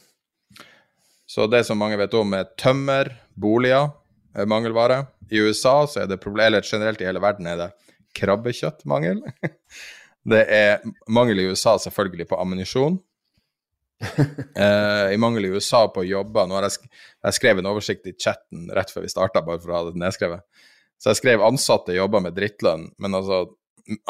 Så 1.28 1.50
det 1.50 1.66
som 1.66 1.82
mange 1.82 1.98
vet 1.98 2.14
om, 2.14 2.30
er 2.38 2.46
tømmer, 2.54 3.10
boliger, 3.34 3.90
er 3.90 4.07
mangelvare. 4.46 5.02
I 5.30 5.40
USA 5.42 5.82
så 5.90 6.04
er 6.04 6.10
det 6.10 6.20
problem, 6.22 6.46
eller 6.46 6.62
generelt 6.62 7.00
i 7.02 7.08
hele 7.08 7.22
verden 7.22 7.48
er 7.50 7.58
det 7.58 7.68
krabbekjøttmangel. 8.18 9.22
det 10.32 10.44
er 10.54 10.80
mangel 11.10 11.42
i 11.42 11.48
USA 11.50 11.78
selvfølgelig 11.82 12.28
på 12.30 12.38
ammunisjon. 12.40 13.00
eh, 14.64 15.14
I 15.14 15.18
mangel 15.18 15.48
i 15.48 15.52
USA 15.56 15.86
på 15.90 16.06
jobber. 16.06 16.46
Nå 16.46 16.58
har 16.58 16.68
jeg, 16.68 16.78
sk 16.78 16.88
jeg 17.26 17.38
skrev 17.40 17.60
en 17.60 17.70
oversikt 17.72 18.06
i 18.06 18.14
chatten 18.14 18.68
rett 18.74 18.92
før 18.94 19.06
vi 19.06 19.12
starta, 19.12 19.42
bare 19.44 19.62
for 19.62 19.72
å 19.72 19.80
ha 19.80 19.88
det 19.90 19.98
nedskrevet. 19.98 20.46
Så 20.98 21.12
jeg 21.12 21.20
skrev 21.20 21.44
ansatte 21.46 21.94
jobber 21.94 22.22
med 22.22 22.34
drittlønn, 22.34 22.88
men 22.98 23.14
altså 23.14 23.44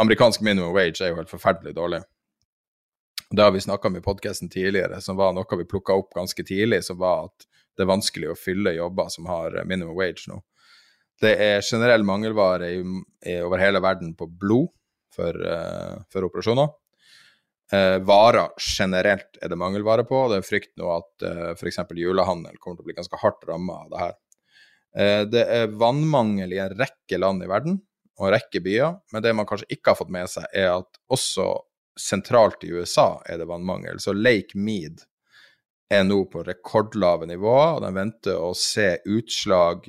amerikansk 0.00 0.40
minimum 0.42 0.72
wage 0.74 1.02
er 1.04 1.12
jo 1.12 1.18
helt 1.20 1.30
forferdelig 1.30 1.74
dårlig. 1.76 2.00
Det 3.30 3.44
har 3.44 3.52
vi 3.52 3.60
snakka 3.60 3.88
om 3.88 3.98
i 3.98 4.04
podkasten 4.04 4.48
tidligere, 4.48 5.00
som 5.04 5.18
var 5.18 5.34
noe 5.36 5.58
vi 5.60 5.68
plukka 5.68 5.96
opp 6.00 6.14
ganske 6.16 6.44
tidlig, 6.48 6.80
som 6.84 6.98
var 7.00 7.28
at 7.28 7.46
det 7.78 7.84
er 7.86 7.92
vanskelig 7.92 8.32
å 8.32 8.38
fylle 8.38 8.74
jobber 8.74 9.10
som 9.14 9.28
har 9.30 9.54
minimum 9.64 9.94
wage 9.96 10.26
nå. 10.30 10.40
Det 11.22 11.32
er 11.42 11.64
generell 11.66 12.04
mangelvare 12.06 12.72
i, 12.76 12.82
i, 13.26 13.38
over 13.42 13.62
hele 13.62 13.82
verden 13.82 14.12
på 14.18 14.28
blod 14.30 14.68
for, 15.14 15.34
uh, 15.34 15.98
for 16.12 16.26
operasjoner. 16.28 16.70
Uh, 17.72 17.98
varer 18.06 18.54
generelt 18.62 19.38
er 19.42 19.50
det 19.50 19.58
mangelvare 19.58 20.06
på. 20.08 20.22
Det 20.30 20.38
er 20.38 20.46
frykt 20.46 20.72
nå 20.80 20.92
at 20.94 21.26
uh, 21.26 21.50
f.eks. 21.52 21.82
julehandel 21.98 22.56
kommer 22.58 22.78
til 22.78 22.86
å 22.86 22.88
bli 22.88 22.96
ganske 22.96 23.20
hardt 23.22 23.44
ramma 23.50 23.82
av 23.82 23.90
det 23.92 24.04
her. 24.04 24.14
Uh, 24.98 25.22
det 25.30 25.44
er 25.58 25.74
vannmangel 25.78 26.54
i 26.54 26.62
en 26.62 26.74
rekke 26.78 27.20
land 27.20 27.44
i 27.44 27.50
verden 27.50 27.80
og 28.18 28.28
en 28.28 28.34
rekke 28.34 28.62
byer, 28.64 28.96
men 29.14 29.22
det 29.22 29.34
man 29.36 29.46
kanskje 29.46 29.68
ikke 29.74 29.92
har 29.92 29.98
fått 30.00 30.14
med 30.14 30.30
seg, 30.30 30.46
er 30.50 30.72
at 30.80 31.02
også 31.12 31.52
sentralt 31.98 32.64
i 32.66 32.72
USA 32.74 33.20
er 33.26 33.38
det 33.38 33.46
vannmangel. 33.50 34.00
Så 34.02 34.14
Lake 34.14 34.58
Mead 34.58 35.04
er 35.88 36.04
nå 36.04 36.24
på 36.32 36.42
rekordlave 36.44 37.26
nivåer, 37.28 37.78
og 37.78 37.82
de 37.84 37.90
venter 37.96 38.36
å 38.36 38.52
se 38.56 38.98
utslag 39.08 39.88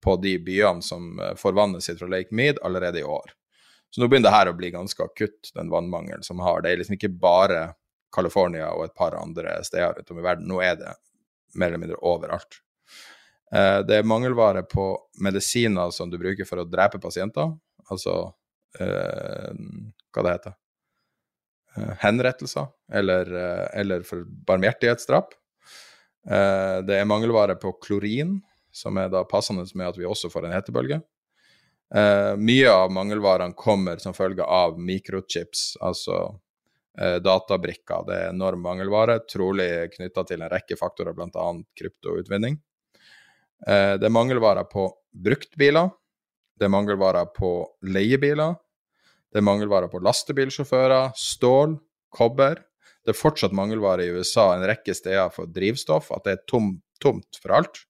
på 0.00 0.16
de 0.22 0.36
byene 0.42 0.84
som 0.84 1.18
eh, 1.20 1.34
får 1.38 1.56
vannet 1.58 1.84
sitt 1.84 1.98
fra 2.00 2.08
Lake 2.10 2.34
Mead 2.34 2.62
allerede 2.62 3.02
i 3.02 3.06
år. 3.06 3.34
Så 3.90 4.00
nå 4.00 4.08
begynner 4.08 4.30
det 4.30 4.36
her 4.36 4.52
å 4.52 4.56
bli 4.56 4.70
ganske 4.70 5.04
akutt, 5.04 5.50
den 5.54 5.70
vannmangelen 5.72 6.22
som 6.22 6.40
har. 6.44 6.62
Det 6.62 6.72
er 6.72 6.80
liksom 6.80 6.96
ikke 6.96 7.12
bare 7.20 7.72
California 8.14 8.70
og 8.74 8.86
et 8.86 8.96
par 8.98 9.16
andre 9.18 9.58
steder 9.66 9.98
rundt 9.98 10.12
om 10.14 10.20
i 10.20 10.26
verden. 10.26 10.48
Nå 10.50 10.60
er 10.62 10.78
det 10.78 10.94
mer 11.58 11.72
eller 11.72 11.82
mindre 11.82 12.00
overalt. 12.06 12.60
Eh, 13.52 13.80
det 13.86 13.98
er 13.98 14.08
mangelvare 14.08 14.62
på 14.70 14.92
medisiner 15.22 15.90
som 15.94 16.10
du 16.10 16.18
bruker 16.22 16.46
for 16.48 16.62
å 16.62 16.68
drepe 16.70 17.02
pasienter, 17.02 17.50
altså 17.90 18.16
eh, 18.78 19.50
hva 20.14 20.26
det 20.26 20.36
heter 20.38 20.58
Eh, 21.76 21.90
henrettelser 21.98 22.66
eller, 22.92 23.28
eller 23.78 24.02
for 24.02 24.24
barmhjertighetsdrap. 24.46 25.34
Eh, 26.28 26.76
det 26.86 26.98
er 26.98 27.08
mangelvare 27.08 27.56
på 27.60 27.72
klorin, 27.82 28.38
som 28.72 28.98
er 29.00 29.10
da 29.12 29.24
passende 29.28 29.64
med 29.74 29.88
at 29.88 29.98
vi 29.98 30.08
også 30.08 30.30
får 30.32 30.46
en 30.46 30.54
hetebølge. 30.58 31.00
Mye 31.90 32.70
av 32.70 32.92
mangelvarene 32.94 33.56
kommer 33.58 33.98
som 33.98 34.14
følge 34.14 34.44
av 34.46 34.76
mikrochips, 34.78 35.72
altså 35.82 36.20
databrikker. 37.18 38.04
Det 38.06 38.14
er 38.14 38.28
enorm 38.30 38.62
mangelvare, 38.62 39.16
trolig 39.26 39.88
knytta 39.96 40.22
til 40.28 40.44
en 40.44 40.52
rekke 40.52 40.78
faktorer, 40.78 41.16
bl.a. 41.18 41.48
kryptoutvinning. 41.80 42.60
Det 43.66 44.06
er 44.06 44.14
mangelvarer 44.14 44.70
på 44.70 44.86
bruktbiler. 45.10 45.90
Det 46.54 46.68
er 46.68 46.74
mangelvarer 46.76 47.26
på 47.34 47.50
leiebiler. 47.90 48.54
Det 49.30 49.38
er 49.38 49.46
mangelvarer 49.46 49.90
på 49.90 49.98
lastebilsjåfører, 50.02 51.12
stål, 51.18 51.76
kobber. 52.14 52.58
Det 53.04 53.14
er 53.14 53.18
fortsatt 53.18 53.54
mangelvare 53.56 54.04
i 54.04 54.10
USA 54.12 54.50
en 54.54 54.66
rekke 54.68 54.94
steder 54.96 55.30
for 55.32 55.50
drivstoff, 55.50 56.10
at 56.12 56.26
det 56.26 56.34
er 56.34 56.42
tom, 56.50 56.74
tomt 57.00 57.38
for 57.40 57.56
alt. 57.56 57.80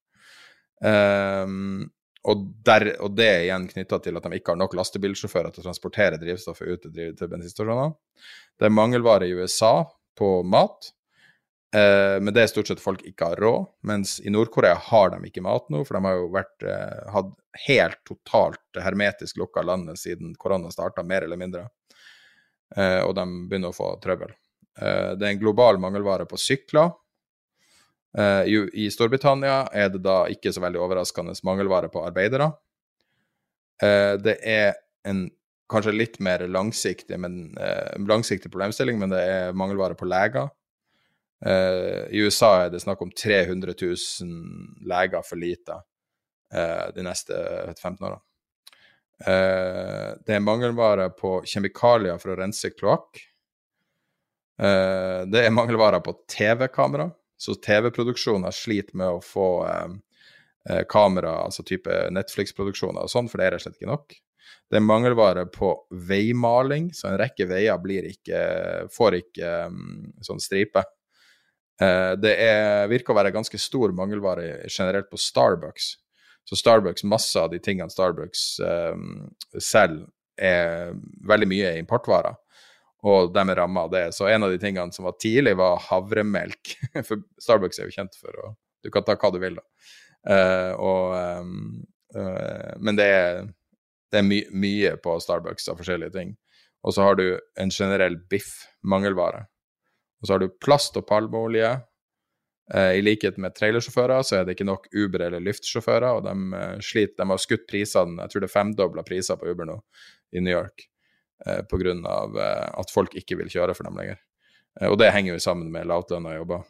Um, 0.81 1.89
og, 2.29 2.45
der, 2.65 2.87
og, 3.01 3.15
det 3.17 3.27
er 3.27 3.43
igjen 3.47 3.67
knytta 3.69 3.99
til 4.05 4.17
at 4.17 4.27
de 4.27 4.39
ikke 4.39 4.55
har 4.55 4.61
nok 4.61 4.77
lastebilsjåfører 4.77 5.53
til 5.53 5.63
å 5.63 5.67
transportere 5.67 6.21
drivstoffet 6.21 6.69
ut 6.69 6.87
til, 6.87 7.13
til 7.17 7.33
bensinstasjoner. 7.33 7.95
Det 8.61 8.69
er 8.69 8.77
mangelvare 8.77 9.29
i 9.29 9.37
USA 9.37 9.75
på 10.19 10.41
mat. 10.45 10.93
uh, 11.75 12.21
men 12.21 12.35
det 12.37 12.45
er 12.45 12.53
stort 12.53 12.71
sett 12.71 12.83
folk 12.83 13.03
ikke 13.09 13.33
har 13.33 13.43
råd. 13.43 13.67
Mens 13.89 14.19
i 14.21 14.31
Nord-Korea 14.31 14.77
har 14.91 15.15
de 15.15 15.21
ikke 15.27 15.45
mat 15.45 15.67
nå, 15.73 15.83
for 15.89 15.97
de 15.97 16.05
har 16.07 16.21
jo 16.21 16.31
vært, 16.37 16.57
uh, 16.69 17.11
hatt 17.17 17.35
helt 17.67 17.99
totalt 18.07 18.79
hermetisk 18.85 19.41
lukka 19.41 19.65
landet 19.67 19.99
siden 19.99 20.37
korona 20.39 20.71
starta, 20.71 21.03
mer 21.03 21.27
eller 21.27 21.41
mindre. 21.41 21.67
Uh, 22.77 23.03
og 23.09 23.17
de 23.19 23.27
begynner 23.51 23.73
å 23.73 23.77
få 23.77 23.97
trøbbel. 24.05 24.37
Eh, 24.79 25.13
det 25.17 25.27
er 25.27 25.35
en 25.35 25.43
global 25.43 25.81
mangelvare 25.83 26.27
på 26.29 26.39
sykler. 26.41 26.93
Eh, 28.19 28.45
i, 28.75 28.87
Storbritannia 28.91 29.65
er 29.73 29.91
det 29.95 30.03
da 30.05 30.23
ikke 30.31 30.53
så 30.55 30.63
veldig 30.65 30.81
overraskende 30.83 31.35
mangelvare 31.47 31.91
på 31.93 32.05
arbeidere. 32.07 32.51
Eh, 33.83 34.15
det 34.23 34.39
er 34.47 34.75
en 35.09 35.29
kanskje 35.71 35.95
litt 35.95 36.17
mer 36.19 36.43
langsiktig, 36.51 37.15
men, 37.23 37.55
langsiktig 38.03 38.51
problemstilling, 38.51 38.99
men 38.99 39.13
det 39.13 39.21
er 39.23 39.53
mangelvare 39.55 39.95
på 39.95 40.09
leger. 40.11 40.51
I 41.41 42.21
USA 42.27 42.49
er 42.65 42.73
det 42.75 42.83
snakk 42.83 43.01
om 43.01 43.13
300 43.15 43.77
000 43.79 44.83
leger 44.91 45.23
for 45.25 45.41
lite 45.41 45.79
de 46.51 47.05
neste 47.07 47.39
15 47.79 48.03
årene. 48.03 48.19
Det 50.27 50.35
er 50.35 50.43
mangelvare 50.43 51.07
på 51.15 51.39
kjemikalier 51.47 52.19
for 52.19 52.35
å 52.35 52.39
rense 52.43 52.75
kloakk. 52.75 53.23
Det 54.61 55.41
er 55.41 55.55
mangelvare 55.57 56.03
på 56.05 56.13
TV-kamera, 56.29 57.07
så 57.41 57.55
TV-produksjoner 57.65 58.53
sliter 58.53 58.99
med 59.01 59.17
å 59.17 59.23
få 59.25 59.47
kamera, 60.93 61.39
altså 61.47 61.65
type 61.65 61.95
Netflix-produksjoner 62.13 63.07
og 63.07 63.09
sånn, 63.09 63.31
for 63.33 63.41
det 63.41 63.47
er 63.47 63.55
rett 63.55 63.63
og 63.63 63.71
slett 63.71 63.79
ikke 63.81 63.89
nok. 63.89 64.19
Det 64.71 64.79
er 64.79 64.87
mangelvare 64.87 65.47
på 65.51 65.73
veimaling, 66.07 66.93
så 66.95 67.09
en 67.11 67.19
rekke 67.19 67.49
veier 67.51 68.07
ikke, 68.07 68.41
får 68.95 69.17
ikke 69.19 69.55
um, 69.67 70.13
sånn 70.23 70.43
stripe. 70.43 70.85
Eh, 71.83 72.13
det 72.21 72.37
er, 72.39 72.87
virker 72.91 73.11
å 73.11 73.19
være 73.19 73.33
ganske 73.35 73.59
stor 73.59 73.91
mangelvare 73.97 74.69
generelt 74.69 75.11
på 75.11 75.19
Starbucks. 75.19 75.91
Så 76.47 76.59
Starbucks, 76.59 77.03
masse 77.03 77.41
av 77.41 77.51
de 77.51 77.59
tingene 77.59 77.91
Starbucks 77.91 78.45
um, 78.63 79.27
selger, 79.59 80.07
er 80.41 80.95
veldig 81.29 81.51
mye 81.51 81.75
importvarer. 81.83 82.39
Og 83.07 83.31
de 83.33 83.45
er 83.49 83.57
ramma 83.57 83.87
av 83.87 83.93
det. 83.95 84.05
Så 84.15 84.29
en 84.29 84.45
av 84.45 84.53
de 84.53 84.59
tingene 84.61 84.93
som 84.93 85.07
var 85.09 85.17
tidlig, 85.21 85.57
var 85.57 85.81
havremelk. 85.89 86.75
For 87.07 87.23
Starbucks 87.41 87.81
er 87.81 87.89
jo 87.89 87.97
kjent 87.97 88.19
for 88.21 88.43
å 88.45 88.53
Du 88.81 88.89
kan 88.93 89.05
ta 89.05 89.13
hva 89.13 89.29
du 89.33 89.37
vil, 89.41 89.59
da. 89.59 89.65
Uh, 90.25 90.73
og, 90.81 91.17
um, 91.45 91.83
uh, 92.17 92.77
men 92.81 92.97
det 92.97 93.09
er, 93.13 93.43
det 94.13 94.21
er 94.21 94.25
my 94.25 94.39
mye 94.57 94.95
på 95.05 95.19
Starbucks 95.21 95.69
av 95.69 95.81
forskjellige 95.81 96.15
ting. 96.15 96.33
Og 96.81 96.97
så 96.97 97.05
har 97.05 97.19
du 97.21 97.27
en 97.61 97.73
generell 97.73 98.17
biff-mangelvare. 98.33 99.43
Og 100.21 100.27
så 100.27 100.33
har 100.33 100.41
du 100.41 100.57
plast 100.65 100.97
og 100.97 101.05
palmeolje. 101.09 101.75
I 102.71 103.03
likhet 103.03 103.37
med 103.43 103.53
trailersjåfører 103.57 104.25
så 104.25 104.39
er 104.39 104.45
det 104.47 104.55
ikke 104.55 104.69
nok 104.69 104.87
Uber- 104.95 105.27
eller 105.27 105.43
Lyft-sjåfører, 105.43 106.21
og 106.21 106.25
de 106.25 106.81
sliter. 106.87 107.19
De 107.19 107.27
har 107.33 107.43
skutt 107.43 107.67
prisene, 107.69 108.17
jeg 108.23 108.33
tror 108.33 108.45
det 108.45 108.49
er 108.49 108.55
femdobla 108.55 109.05
priser 109.05 109.41
på 109.41 109.51
Uber 109.51 109.69
nå 109.73 109.77
i 110.33 110.41
New 110.45 110.55
York 110.55 110.87
eh, 111.47 111.63
pga. 111.69 111.95
Eh, 111.95 112.67
at 112.81 112.93
folk 112.93 113.15
ikke 113.19 113.39
vil 113.41 113.53
kjøre 113.53 113.77
for 113.77 113.89
dem 113.89 113.99
lenger. 114.01 114.21
Eh, 114.79 114.89
og 114.89 114.99
det 115.01 115.13
henger 115.15 115.35
jo 115.35 115.43
sammen 115.43 115.71
med 115.73 115.89
lavtlønna 115.91 116.37
jobber. 116.39 116.67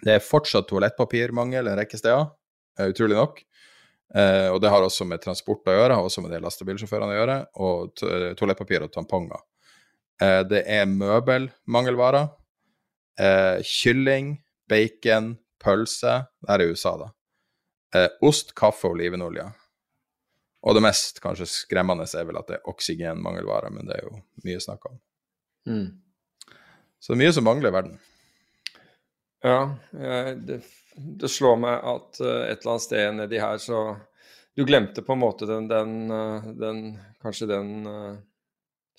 Det 0.00 0.16
er 0.16 0.24
fortsatt 0.24 0.68
toalettpapirmangel 0.70 1.68
en 1.68 1.78
rekke 1.80 1.98
steder, 2.00 2.30
eh, 2.78 2.90
utrolig 2.92 3.18
nok. 3.18 3.42
Eh, 4.14 4.48
og 4.50 4.60
det 4.62 4.70
har 4.72 4.82
også 4.82 5.06
med 5.06 5.22
transport 5.22 5.68
å 5.68 5.76
gjøre, 5.76 5.94
har 5.94 6.06
også 6.06 6.24
med 6.24 6.32
det 6.34 6.42
lastebilsjåførene 6.42 7.14
å 7.14 7.18
gjøre, 7.18 7.38
og 7.62 7.94
toalettpapir 8.38 8.82
og 8.82 8.92
tamponger. 8.92 9.38
Det 10.20 10.64
er 10.68 10.84
møbelmangelvarer. 10.84 12.26
Kylling, 13.64 14.34
bacon, 14.68 15.38
pølse. 15.62 16.26
Det 16.42 16.50
er 16.52 16.60
i 16.60 16.66
USA, 16.74 16.92
da. 17.00 17.08
Ost, 18.20 18.52
kaffe 18.52 18.90
og 18.90 18.98
olivenolje. 18.98 19.46
Og 20.60 20.76
det 20.76 20.82
mest 20.84 21.22
kanskje 21.24 21.48
skremmende 21.48 22.04
er 22.04 22.26
vel 22.28 22.38
at 22.40 22.50
det 22.50 22.58
er 22.58 22.68
oksygenmangelvare, 22.68 23.70
men 23.72 23.88
det 23.88 23.96
er 23.96 24.08
jo 24.08 24.20
mye 24.44 24.60
snakk 24.60 24.84
om. 24.90 24.98
Mm. 25.68 25.86
Så 27.00 27.12
det 27.12 27.16
er 27.16 27.22
mye 27.22 27.36
som 27.36 27.46
mangler 27.48 27.70
i 27.70 27.74
verden. 27.74 27.98
Ja, 29.40 29.60
det, 29.90 30.58
det, 30.94 31.30
slår 31.32 31.56
meg 31.62 31.78
at 31.78 32.20
uh, 32.20 32.42
et 32.44 32.58
eller 32.58 32.74
annet 32.74 32.84
sted 32.84 33.14
nedi 33.16 33.38
her 33.40 33.60
så 33.62 33.78
Du 34.52 34.66
glemte 34.68 35.00
på 35.00 35.14
en 35.14 35.22
måte 35.22 35.46
den, 35.48 35.70
den, 35.70 35.94
uh, 36.12 36.44
den 36.60 36.82
kanskje 37.22 37.48
den 37.48 37.70
uh, 37.88 38.18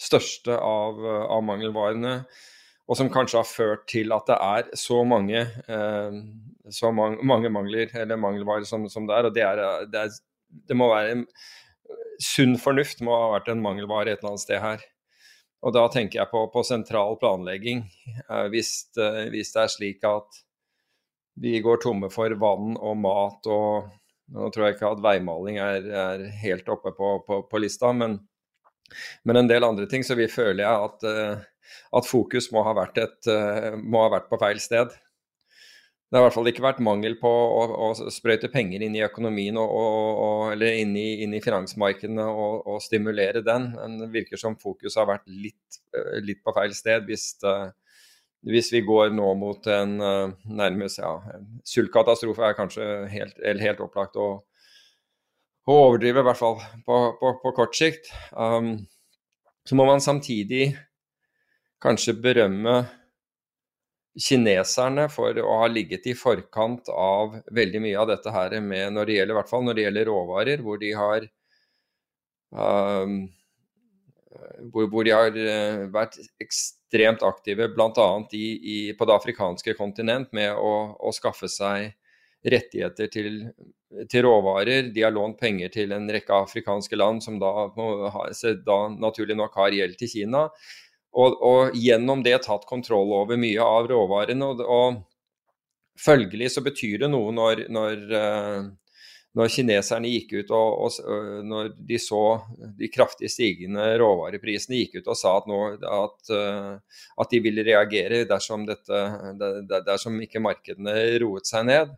største 0.01 0.55
av, 0.57 0.97
av 1.05 1.43
mangelvarene 1.45 2.23
og 2.91 2.97
som 2.99 3.09
kanskje 3.11 3.39
har 3.39 3.47
ført 3.47 3.85
til 3.87 4.11
at 4.11 4.27
det 4.27 4.35
er 4.43 4.69
så 4.75 4.97
mange, 5.07 5.45
eh, 5.47 6.15
så 6.75 6.91
mange, 6.91 7.23
mange, 7.23 7.51
mangler, 7.53 7.87
eller 7.95 8.19
mangelvarer 8.19 8.67
som, 8.67 8.83
som 8.91 9.05
det 9.07 9.15
er. 9.15 9.27
Og 9.29 9.35
det, 9.37 9.45
er, 9.47 9.85
det, 9.87 10.01
er, 10.01 10.17
det 10.67 10.77
må 10.77 10.91
være 10.91 11.17
en 11.17 11.27
Sunn 12.21 12.53
fornuft 12.61 12.99
må 13.01 13.15
ha 13.17 13.29
vært 13.31 13.47
en 13.49 13.63
mangelvare 13.63 14.11
et 14.11 14.19
eller 14.19 14.35
annet 14.35 14.43
sted 14.43 14.59
her. 14.61 14.83
Og 15.65 15.73
da 15.73 15.87
tenker 15.93 16.19
jeg 16.19 16.29
på, 16.29 16.43
på 16.53 16.61
sentral 16.65 17.17
planlegging. 17.21 17.83
Eh, 18.27 18.47
hvis, 18.53 18.73
eh, 18.97 19.23
hvis, 19.33 19.49
det 19.55 19.63
er 19.63 19.71
slik 19.73 20.05
at 20.05 20.41
vi 21.41 21.55
går 21.65 21.81
tomme 21.81 22.11
for 22.13 22.33
vann 22.41 22.75
og 22.77 23.01
mat 23.01 23.49
og 23.49 23.97
Nå 24.31 24.45
tror 24.47 24.63
jeg 24.63 24.77
ikke 24.77 24.89
at 24.93 25.01
veimaling 25.03 25.57
er, 25.59 25.87
er 25.91 26.21
helt 26.39 26.69
oppe 26.71 26.93
på, 26.95 27.07
på, 27.27 27.41
på 27.51 27.59
lista, 27.59 27.89
men, 27.91 28.13
men, 29.27 29.39
en 29.41 29.49
del 29.49 29.65
andre 29.67 29.89
ting, 29.91 30.05
så 30.07 30.15
vi 30.15 30.29
føler 30.31 30.61
jeg 30.61 30.85
at, 30.85 31.03
eh, 31.09 31.73
at 31.99 32.07
fokus 32.07 32.47
må 32.55 32.63
ha, 32.63 32.71
et, 33.01 33.27
må 33.75 34.05
ha 34.05 34.13
vært 34.13 34.29
på 34.31 34.39
feil 34.39 34.61
sted 34.63 34.95
det 36.11 36.19
har 36.19 36.25
i 36.25 36.27
hvert 36.27 36.35
fall 36.35 36.49
ikke 36.51 36.63
vært 36.65 36.79
mangel 36.83 37.13
på 37.21 37.29
å, 37.31 37.59
å 37.87 38.09
sprøyte 38.11 38.49
penger 38.51 38.83
inn 38.83 38.97
i 38.97 39.03
økonomien 39.05 39.55
og, 39.61 39.69
og, 39.71 40.41
eller 40.51 40.81
inn 40.81 40.91
i, 40.99 41.21
inn 41.23 41.31
i 41.37 41.39
finansmarkedene 41.39 42.25
og, 42.27 42.65
og, 42.65 42.81
stimulere 42.83 43.39
den. 43.47 43.69
Det 44.01 44.09
virker 44.11 44.41
som 44.41 44.57
fokuset 44.59 44.99
har 44.99 45.07
vært 45.07 45.31
litt, 45.31 45.79
eh, 45.95 46.19
litt 46.27 46.41
på 46.43 46.51
feil 46.57 46.75
sted 46.75 47.07
hvis, 47.07 47.29
det, 47.39 47.55
hvis, 48.51 48.73
vi 48.75 48.83
går 48.83 49.15
nå 49.15 49.31
mot 49.39 49.71
en 49.71 49.95
uh, 50.03 50.35
nærmest 50.51 50.99
ja, 50.99 51.13
sultkatastrofe 51.71 52.43
er 52.43 52.59
kanskje 52.59 52.91
helt, 53.15 53.39
helt 53.63 53.87
opplagt 53.87 54.19
å, 54.19 54.29
å, 55.63 55.77
overdrive, 55.77 56.19
i 56.19 56.27
hvert 56.27 56.43
fall 56.43 56.59
på, 56.83 57.01
på, 57.23 57.35
på 57.39 57.55
kort 57.55 57.79
sikt. 57.79 58.11
Um, 58.35 58.81
så 59.63 59.79
må 59.79 59.87
man 59.87 60.03
samtidig 60.03 60.73
kanskje 61.79 62.19
berømme 62.19 62.81
kineserne 64.19 65.07
for 65.11 65.37
å 65.39 65.59
ha 65.61 65.67
ligget 65.71 66.07
i 66.11 66.15
forkant 66.17 66.89
av 66.91 67.37
veldig 67.55 67.81
mye 67.83 67.99
av 67.99 68.09
dette 68.11 68.33
her 68.33 68.57
med 68.63 68.95
når 68.95 69.07
det 69.07 69.15
gjelder, 69.19 69.35
i 69.35 69.39
hvert 69.39 69.51
fall 69.51 69.63
når 69.67 69.77
det 69.77 69.85
gjelder 69.85 70.09
råvarer, 70.11 70.65
hvor 70.65 70.81
de 70.81 70.91
har 70.99 71.27
um, 72.51 73.15
hvor, 74.73 74.89
hvor, 74.91 75.07
de 75.07 75.15
har 75.15 75.31
uh, 75.37 75.87
vært 75.93 76.19
ekstremt 76.43 77.23
aktive 77.23 77.69
bl.a. 77.71 77.89
På 77.95 79.07
det 79.07 79.15
afrikanske 79.15 79.75
kontinent 79.79 80.31
med 80.35 80.51
å, 80.59 80.73
å 80.99 81.15
skaffe 81.15 81.47
seg 81.51 81.93
rettigheter 82.41 83.07
til, 83.13 83.41
til, 84.09 84.23
råvarer. 84.25 84.89
De 84.93 85.03
har 85.05 85.13
lånt 85.13 85.39
penger 85.39 85.71
til 85.73 85.93
en 85.95 86.09
rekke 86.11 86.43
afrikanske 86.47 86.97
land 86.97 87.23
som 87.23 87.39
da, 87.41 87.69
da 88.65 88.79
naturlig 88.97 89.37
nok 89.39 89.55
har 89.61 89.77
gjeld 89.77 89.99
til 89.99 90.15
Kina. 90.15 90.47
Og, 91.11 91.41
og, 91.43 91.73
gjennom 91.75 92.21
det 92.23 92.37
tatt 92.45 92.67
kontroll 92.69 93.11
over 93.17 93.39
mye 93.39 93.63
av 93.63 93.89
råvarene. 93.91 94.47
Og, 94.47 94.61
og 94.63 95.01
følgelig 95.99 96.53
så 96.55 96.63
betyr 96.63 97.03
det 97.03 97.11
noe 97.11 97.33
når, 97.35 97.65
når, 97.73 98.05
uh, 98.15 99.01
når 99.37 99.51
kineserne 99.51 100.11
gikk 100.11 100.37
ut 100.39 100.53
og, 100.55 100.85
og 100.85 101.01
uh, 101.03 101.41
når 101.43 101.73
de 101.89 101.99
så 101.99 102.21
de 102.79 102.89
kraftig 102.93 103.31
stigende 103.33 103.89
råvareprisene, 103.99 104.79
gikk 104.79 105.01
ut 105.01 105.11
og 105.11 105.19
sa 105.19 105.35
at, 105.41 105.51
nå, 105.51 105.59
at, 105.99 106.31
uh, 106.31 107.03
at 107.19 107.35
de 107.35 107.43
ville 107.43 107.67
reagere 107.67 108.23
dersom, 108.29 108.63
dette, 108.69 109.03
dersom 109.87 110.15
ikke 110.23 110.43
markedene 110.43 110.95
roet 111.23 111.51
seg 111.51 111.67
ned. 111.67 111.91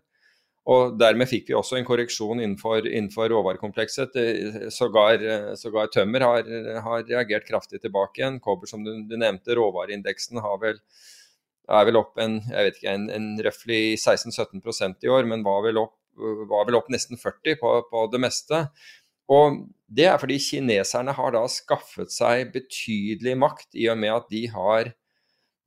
Og 0.71 0.93
Dermed 0.95 1.27
fikk 1.27 1.49
vi 1.49 1.55
også 1.57 1.75
en 1.75 1.87
korreksjon 1.87 2.39
innenfor, 2.39 2.85
innenfor 2.87 3.27
råvarekomplekset. 3.33 4.15
Sågar, 4.71 5.25
sågar 5.59 5.91
tømmer 5.91 6.23
har, 6.23 6.47
har, 6.85 7.03
reagert 7.09 7.49
kraftig 7.49 7.81
tilbake 7.83 8.21
igjen. 8.21 8.39
Kobber, 8.43 8.69
som 8.71 8.85
du, 8.85 8.93
du 9.09 9.17
nevnte, 9.19 9.57
råvareindeksen 9.59 10.39
vel, 10.61 10.79
er 11.67 11.89
vel 11.89 11.99
opp 11.99 12.19
en, 12.23 12.39
jeg 12.47 12.69
vet 12.69 12.79
ikke, 12.79 12.95
en, 12.95 13.09
en 13.11 13.27
røftlig 13.43 13.81
16-17% 13.97 15.03
i 15.03 15.11
år, 15.11 15.27
men 15.27 15.43
var 15.43 15.65
vel 15.67 15.83
opp, 15.83 15.97
var 16.47 16.69
vel 16.69 16.79
opp 16.79 16.87
nesten 16.93 17.19
40 17.19 17.59
på, 17.59 17.75
på, 17.91 18.07
det 18.13 18.23
meste. 18.23 18.63
Og 19.31 19.65
Det 19.87 20.07
er 20.07 20.19
fordi 20.19 20.39
kineserne 20.41 21.13
har 21.15 21.35
da 21.35 21.43
skaffet 21.51 22.11
seg 22.11 22.55
betydelig 22.55 23.35
makt 23.39 23.75
i 23.75 23.91
og 23.91 23.99
med 23.99 24.15
at 24.15 24.31
de 24.31 24.47
har, 24.55 24.93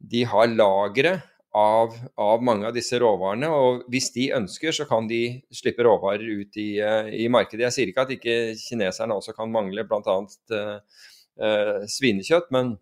de 0.01 0.25
har 0.25 0.53
lagre 0.57 1.19
av, 1.57 1.95
av, 2.21 2.43
mange 2.45 2.69
av 2.69 2.75
disse 2.77 2.99
råvarene. 3.01 3.49
Og 3.49 3.85
hvis 3.93 4.11
de 4.15 4.29
ønsker, 4.37 4.75
så 4.77 4.87
kan 4.89 5.09
de 5.09 5.41
slippe 5.55 5.85
råvarer 5.87 6.25
ut 6.43 6.59
i, 6.61 6.77
eh, 6.85 7.13
i 7.25 7.29
markedet. 7.33 7.65
Jeg 7.67 7.77
sier 7.77 7.93
ikke 7.93 8.05
at 8.05 8.13
ikke 8.17 8.37
kineserne 8.61 9.17
også 9.17 9.33
kan 9.37 9.53
mangle 9.53 9.87
bl.a. 9.89 10.19
Uh, 10.53 11.01
uh, 11.41 11.81
svinekjøtt, 11.91 12.51
men, 12.55 12.75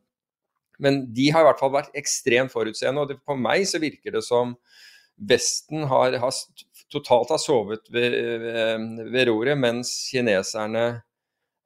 men, 0.83 1.05
de 1.15 1.31
har 1.35 1.45
i 1.45 1.49
hvert 1.51 1.63
fall 1.63 1.75
vært 1.77 1.95
ekstremt 1.99 2.55
forutseende. 2.55 3.05
Og 3.05 3.13
det, 3.13 3.21
på 3.23 3.39
meg 3.39 3.67
så 3.71 3.83
virker 3.83 4.17
det 4.17 4.25
som 4.27 4.57
Vesten 5.15 5.85
har, 5.87 6.17
har 6.19 6.35
totalt 6.91 7.31
har 7.31 7.39
sovet 7.39 7.87
ved, 7.95 8.17
ved, 8.43 9.05
ved 9.15 9.29
roret, 9.31 9.55
mens 9.55 9.93
kineserne 10.11 10.89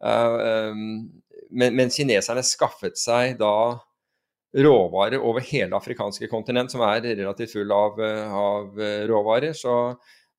uh, 0.04 0.68
um, 0.68 1.08
men, 1.48 1.72
mens 1.76 1.96
kineserne 1.96 2.44
skaffet 2.44 3.00
seg 3.00 3.38
da 3.40 3.78
råvarer 4.56 5.20
over 5.20 5.44
hele 5.44 5.76
afrikanske 5.76 6.28
kontinent, 6.30 6.72
som 6.72 6.82
er 6.86 7.04
relativt 7.04 7.52
full 7.52 7.72
av, 7.72 8.00
eh, 8.00 8.34
av 8.34 8.80
eh, 8.80 9.04
råvarer. 9.08 9.52
Så 9.52 9.74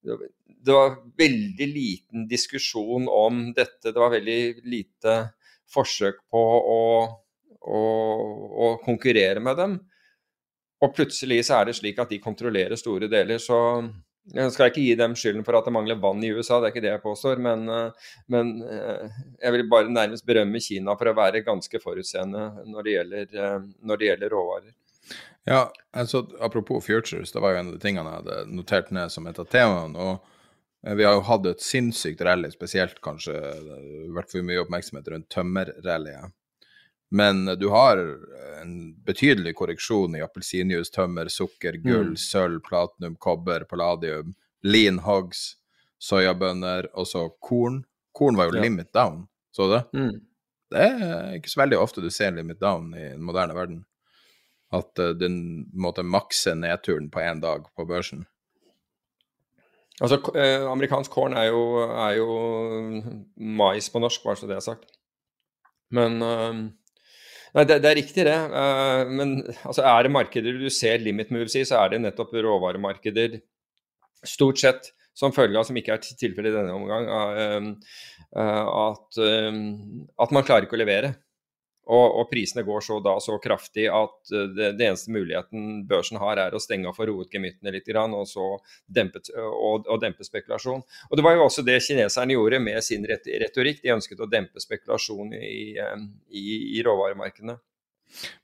det 0.02 0.72
var 0.74 0.98
veldig 1.18 1.68
liten 1.68 2.28
diskusjon 2.28 3.08
om 3.12 3.54
dette. 3.54 3.92
Det 3.92 4.00
var 4.00 4.16
veldig 4.16 4.66
lite 4.66 5.18
forsøk 5.70 6.24
på 6.32 6.44
å, 6.74 6.82
å, 7.62 7.82
å 8.66 8.70
konkurrere 8.84 9.44
med 9.44 9.58
dem. 9.60 9.80
Og 10.80 10.94
plutselig 10.96 11.44
så 11.46 11.60
er 11.60 11.70
det 11.70 11.76
slik 11.78 12.00
at 12.00 12.12
de 12.12 12.22
kontrollerer 12.24 12.80
store 12.80 13.10
deler. 13.12 13.42
Så 13.44 13.58
jeg 14.36 14.54
skal 14.54 14.70
ikke 14.70 14.84
gi 14.84 14.96
dem 14.98 15.16
skylden 15.18 15.46
for 15.46 15.58
at 15.58 15.66
det 15.66 15.74
mangler 15.74 15.98
vann 16.02 16.22
i 16.24 16.30
USA, 16.30 16.60
det 16.60 16.70
er 16.70 16.74
ikke 16.74 16.84
det 16.86 16.92
jeg 16.92 17.04
påstår. 17.04 17.40
Men, 17.42 17.66
eh, 17.74 18.10
men 18.30 18.52
eh, 18.62 19.22
jeg 19.42 19.56
vil 19.56 19.70
bare 19.72 19.90
nærmest 19.90 20.26
berømme 20.28 20.62
Kina 20.62 20.96
for 21.00 21.10
å 21.10 21.16
være 21.18 21.46
ganske 21.46 21.82
forutseende 21.82 22.44
når 22.70 22.86
det 22.86 22.96
gjelder, 22.96 23.32
eh, 23.34 23.60
når 23.82 24.02
det 24.02 24.12
gjelder 24.12 24.36
råvarer. 24.36 24.74
Ja, 25.50 25.64
altså 25.98 26.28
Apropos 26.40 26.86
futures, 26.86 27.32
det 27.34 27.42
var 27.42 27.56
jo 27.56 27.62
en 27.62 27.72
av 27.72 27.78
de 27.78 27.82
tingene 27.82 28.12
jeg 28.12 28.22
hadde 28.22 28.58
notert 28.60 28.92
ned 28.94 29.10
som 29.14 29.26
et 29.28 29.40
av 29.42 29.48
temaene. 29.50 29.98
og 29.98 30.98
Vi 30.98 31.08
har 31.08 31.18
jo 31.18 31.26
hatt 31.26 31.48
et 31.50 31.64
sinnssykt 31.66 32.22
rally, 32.22 32.52
spesielt 32.54 33.02
kanskje 33.02 33.34
vært 34.14 34.30
for 34.30 34.46
mye 34.46 34.62
oppmerksomhet 34.62 35.10
rundt 35.10 35.30
tømmerrallyet. 35.34 36.36
Men 37.10 37.46
du 37.60 37.68
har 37.74 37.98
en 38.62 38.74
betydelig 39.06 39.56
korreksjon 39.58 40.16
i 40.16 40.22
appelsinjuice, 40.22 40.92
tømmer, 40.94 41.30
sukker, 41.34 41.80
gull, 41.82 42.14
mm. 42.14 42.20
sølv, 42.22 42.60
platinum, 42.68 43.16
kobber, 43.22 43.66
palladium, 43.70 44.36
lean 44.62 45.02
hogs, 45.06 45.56
soyabønner 46.00 46.90
og 46.94 47.08
så 47.10 47.28
korn. 47.42 47.84
Korn 48.16 48.38
var 48.40 48.50
jo 48.50 48.60
ja. 48.60 48.64
limit 48.66 48.92
down, 48.94 49.24
så 49.56 49.68
du 49.68 49.76
det? 49.76 49.84
Mm. 49.94 50.18
Det 50.70 50.86
er 50.86 51.38
ikke 51.40 51.50
så 51.50 51.64
veldig 51.64 51.80
ofte 51.82 52.04
du 52.04 52.10
ser 52.14 52.36
limit 52.36 52.60
down 52.62 52.92
i 52.94 53.12
den 53.14 53.24
moderne 53.26 53.56
verden. 53.58 53.86
At 54.76 55.02
uh, 55.02 55.16
den 55.18 55.66
måtte 55.74 56.06
makse 56.06 56.54
nedturen 56.58 57.10
på 57.10 57.24
én 57.26 57.42
dag 57.42 57.66
på 57.76 57.86
børsen. 57.90 58.28
Altså, 60.00 60.22
eh, 60.38 60.64
amerikansk 60.64 61.12
korn 61.12 61.34
er 61.36 61.50
jo, 61.50 61.64
er 61.84 62.14
jo 62.16 62.28
mais 63.36 63.90
på 63.92 64.00
norsk, 64.00 64.22
bare 64.24 64.40
så 64.40 64.48
det 64.48 64.56
er 64.56 64.64
sagt. 64.64 64.86
Men 65.92 66.22
uh, 66.24 66.70
Nei, 67.56 67.66
det, 67.66 67.80
det, 67.82 67.90
er 67.90 67.98
riktig, 67.98 68.26
det. 68.28 68.38
Uh, 68.54 69.10
men 69.10 69.36
altså, 69.66 69.84
er 69.84 70.06
det 70.06 70.14
markeder 70.14 70.60
du 70.62 70.70
ser 70.74 71.02
limit 71.02 71.32
moves 71.34 71.56
i, 71.58 71.66
så 71.66 71.82
er 71.82 71.94
det 71.94 72.04
nettopp 72.04 72.36
råvaremarkeder. 72.36 73.40
Stort 74.28 74.62
sett 74.62 74.92
som 75.18 75.34
følge 75.36 75.60
av, 75.60 75.66
som 75.68 75.78
ikke 75.80 75.96
er 75.96 76.04
tilfellet 76.04 76.54
i 76.54 76.58
denne 76.60 76.76
omgang, 76.76 77.10
uh, 77.10 77.96
uh, 78.38 78.70
at, 78.90 79.20
at, 79.20 80.36
man 80.36 80.46
klarer 80.46 80.68
ikke 80.68 80.78
å 80.78 80.84
levere. 80.84 81.16
Og, 81.90 82.20
og, 82.20 82.28
prisene 82.30 82.62
går 82.66 82.84
så 82.86 83.00
da 83.02 83.16
så 83.24 83.40
kraftig 83.42 83.88
at 83.90 84.34
eh, 84.34 84.50
det, 84.54 84.74
det, 84.78 84.86
eneste 84.86 85.14
muligheten 85.14 85.88
børsen 85.90 86.20
har, 86.22 86.38
er 86.38 86.54
å 86.54 86.62
stenge 86.62 86.90
av 86.90 86.98
for 86.98 87.10
roet 87.10 87.34
gemyttene 87.34 87.74
litt, 87.74 87.88
grann, 87.90 88.14
og 88.14 88.28
så 88.30 88.52
dempe, 88.86 89.24
og, 89.34 89.88
og 89.90 89.98
dempe 90.04 90.28
spekulasjon. 90.28 90.84
Og 91.10 91.18
Det 91.18 91.26
var 91.26 91.38
jo 91.38 91.48
også 91.48 91.66
det 91.66 91.80
kineserne 91.86 92.38
gjorde 92.38 92.62
med 92.62 92.78
sin 92.86 93.08
retorikk. 93.10 93.82
De 93.82 93.96
ønsket 93.96 94.22
å 94.22 94.30
dempe 94.30 94.62
spekulasjon 94.62 95.34
i, 95.34 95.80
i, 96.30 96.46
i 96.78 96.86
råvaremarkedene. 96.86 97.58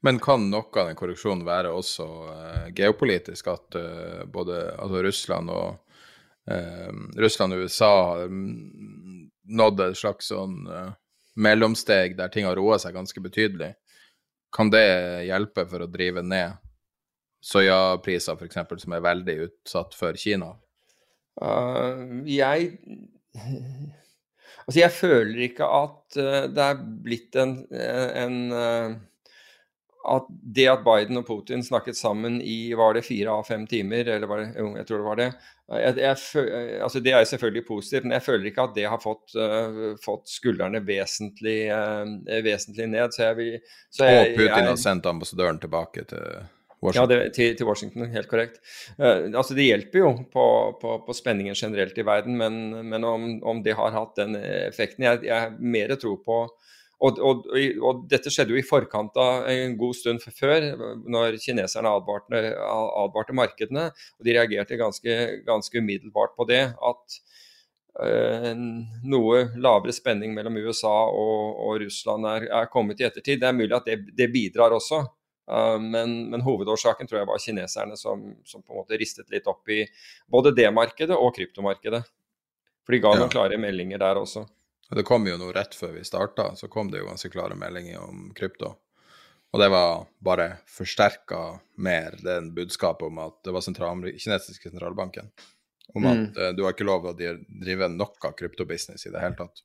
Men 0.05 0.19
kan 0.21 0.49
noe 0.49 0.69
av 0.81 0.89
den 0.89 0.97
korreksjonen 0.97 1.45
være 1.45 1.73
også 1.73 2.05
uh, 2.05 2.67
geopolitisk? 2.77 3.49
At 3.53 3.77
uh, 3.77 4.25
både 4.29 4.59
altså 4.73 5.01
Russland 5.05 5.53
og 5.53 5.95
uh, 6.49 6.91
Russland 7.21 7.53
og 7.55 7.65
USA 7.65 7.95
nådde 8.25 9.31
nådd 9.45 9.81
et 9.85 9.97
slags 9.99 10.31
sånn 10.31 10.63
mellomsteg 11.35 12.15
der 12.17 12.31
ting 12.31 12.47
har 12.47 12.57
roa 12.59 12.77
seg 12.81 12.95
ganske 12.95 13.21
betydelig, 13.23 13.73
kan 14.55 14.71
det 14.71 14.85
hjelpe 15.27 15.65
for 15.67 15.83
å 15.83 15.91
drive 15.91 16.23
ned 16.23 16.55
soyapriser 17.45 18.39
f.eks., 18.39 18.61
som 18.81 18.95
er 18.95 19.03
veldig 19.05 19.35
utsatt 19.49 19.97
for 19.97 20.17
Kina? 20.19 20.53
Uh, 21.41 22.23
jeg 22.29 22.77
Altså, 24.65 24.79
jeg 24.79 24.93
føler 24.95 25.41
ikke 25.45 25.65
at 25.67 26.15
uh, 26.17 26.45
det 26.49 26.63
er 26.63 26.79
blitt 27.05 27.35
en, 27.37 27.51
en 27.69 28.37
uh, 28.49 28.95
at 30.05 30.29
det 30.29 30.67
at 30.69 30.83
Biden 30.85 31.19
og 31.19 31.25
Putin 31.27 31.63
snakket 31.65 31.97
sammen 31.97 32.37
i 32.41 32.73
var 32.77 32.93
det 32.97 33.05
fire 33.07 33.33
av 33.33 33.47
fem 33.47 33.65
timer, 33.69 34.07
eller 34.15 34.29
var 34.29 34.43
det, 34.43 34.49
jo, 34.59 34.71
jeg 34.77 34.87
tror 34.87 35.01
det 35.01 35.07
var 35.09 35.21
det 35.21 35.29
jeg, 35.65 35.95
jeg, 35.97 36.79
altså 36.85 36.99
Det 37.01 37.13
er 37.17 37.23
selvfølgelig 37.25 37.63
positivt, 37.67 38.03
men 38.05 38.13
jeg 38.19 38.25
føler 38.25 38.49
ikke 38.51 38.65
at 38.67 38.75
det 38.75 38.89
har 38.89 39.01
fått, 39.01 39.33
uh, 39.33 39.95
fått 40.01 40.29
skuldrene 40.29 40.81
vesentlig, 40.85 41.57
uh, 41.73 42.03
vesentlig, 42.45 42.85
ned. 42.91 43.15
Så 43.15 43.23
jeg 43.23 43.39
vil, 43.39 43.55
så 43.89 44.09
jeg, 44.09 44.27
og 44.27 44.37
Putin 44.37 44.69
har 44.69 44.77
sendt 44.77 45.09
ambassadøren 45.09 45.57
tilbake 45.63 46.05
til 46.11 46.21
Washington. 46.85 47.01
Ja, 47.01 47.07
det, 47.09 47.33
til, 47.33 47.55
til, 47.57 47.65
Washington, 47.65 48.05
helt 48.13 48.29
korrekt. 48.29 48.61
Uh, 48.99 49.31
altså 49.31 49.57
Det 49.57 49.65
hjelper 49.65 50.03
jo 50.03 50.11
på, 50.29 50.45
på, 50.81 50.99
på, 51.07 51.17
spenningen 51.17 51.57
generelt 51.57 51.97
i 51.97 52.05
verden, 52.05 52.37
men, 52.37 52.61
men 52.85 53.09
om, 53.09 53.27
om, 53.41 53.65
det 53.65 53.73
har 53.79 53.97
hatt 53.97 54.13
den 54.21 54.37
effekten 54.37 55.07
Jeg, 55.07 55.25
har 55.33 55.57
mer 55.57 55.97
tro 55.97 56.13
på 56.21 56.43
og, 57.05 57.19
og, 57.21 57.47
og, 57.81 58.03
dette 58.09 58.31
skjedde 58.33 58.55
jo 58.55 58.59
i 58.59 58.65
forkant 58.65 59.15
av 59.21 59.47
en 59.51 59.75
god 59.79 59.97
stund 59.97 60.23
før, 60.25 60.71
når 61.11 61.37
kineserne 61.43 61.91
advarte, 61.91 62.41
advarte 62.65 63.35
markedene. 63.37 63.89
Og 64.19 64.27
de 64.27 64.35
reagerte 64.37 64.79
ganske, 64.79 65.17
ganske 65.47 65.81
umiddelbart 65.81 66.35
på 66.37 66.47
det. 66.49 66.63
At 66.89 67.19
øh, 68.05 68.51
noe 69.11 69.43
lavere 69.61 69.95
spenning 69.95 70.33
mellom 70.37 70.57
USA 70.63 70.95
og, 71.11 71.61
og 71.67 71.83
Russland 71.85 72.31
er, 72.31 72.49
er, 72.61 72.71
kommet 72.73 73.03
i 73.03 73.07
ettertid. 73.09 73.43
Det 73.43 73.51
er 73.51 73.59
mulig 73.59 73.75
at 73.77 73.91
det, 73.91 74.01
det 74.17 74.31
bidrar 74.33 74.75
også. 74.75 75.03
Uh, 75.45 75.77
men, 75.77 76.23
men, 76.31 76.41
hovedårsaken 76.41 77.05
tror 77.05 77.19
jeg 77.19 77.29
var 77.29 77.41
kineserne 77.43 77.93
som, 78.01 78.23
som, 78.49 78.63
på 78.65 78.73
en 78.73 78.79
måte 78.79 78.97
ristet 78.97 79.29
litt 79.29 79.45
opp 79.45 79.69
i 79.69 79.83
både 80.25 80.55
det 80.57 80.71
markedet 80.73 81.13
og 81.13 81.35
kryptomarkedet. 81.35 82.01
For 82.85 82.95
de 82.95 83.01
ga 83.03 83.13
ja. 83.13 83.21
noen 83.21 83.33
klare 83.33 83.59
meldinger 83.61 84.01
der 84.01 84.17
også. 84.21 84.47
Det 84.89 85.03
kom 85.03 85.25
jo 85.27 85.37
noe 85.41 85.53
rett 85.55 85.73
før 85.75 85.95
vi 85.95 86.03
starta, 86.05 86.51
så 86.55 86.67
kom 86.69 86.91
det 86.91 87.01
jo 87.01 87.07
ganske 87.09 87.29
klare 87.33 87.57
meldinger 87.57 88.03
om 88.05 88.29
krypto. 88.37 88.75
Og 89.55 89.61
det 89.61 89.69
var 89.71 90.05
bare 90.19 90.47
forsterka 90.67 91.59
mer 91.81 92.17
den 92.19 92.51
budskapet 92.53 93.07
om 93.07 93.21
at 93.23 93.37
det 93.47 93.53
var 93.55 93.63
sentral, 93.65 94.03
kinesiske 94.19 94.69
sentralbanken. 94.69 95.31
Om 95.95 96.05
at 96.05 96.17
mm. 96.17 96.29
uh, 96.37 96.49
du 96.57 96.63
har 96.65 96.75
ikke 96.75 96.87
lov 96.87 97.07
å 97.07 97.15
drive 97.15 97.89
noe 97.93 98.31
kryptobusiness 98.37 99.07
i 99.07 99.13
det 99.13 99.21
hele 99.23 99.39
tatt. 99.39 99.63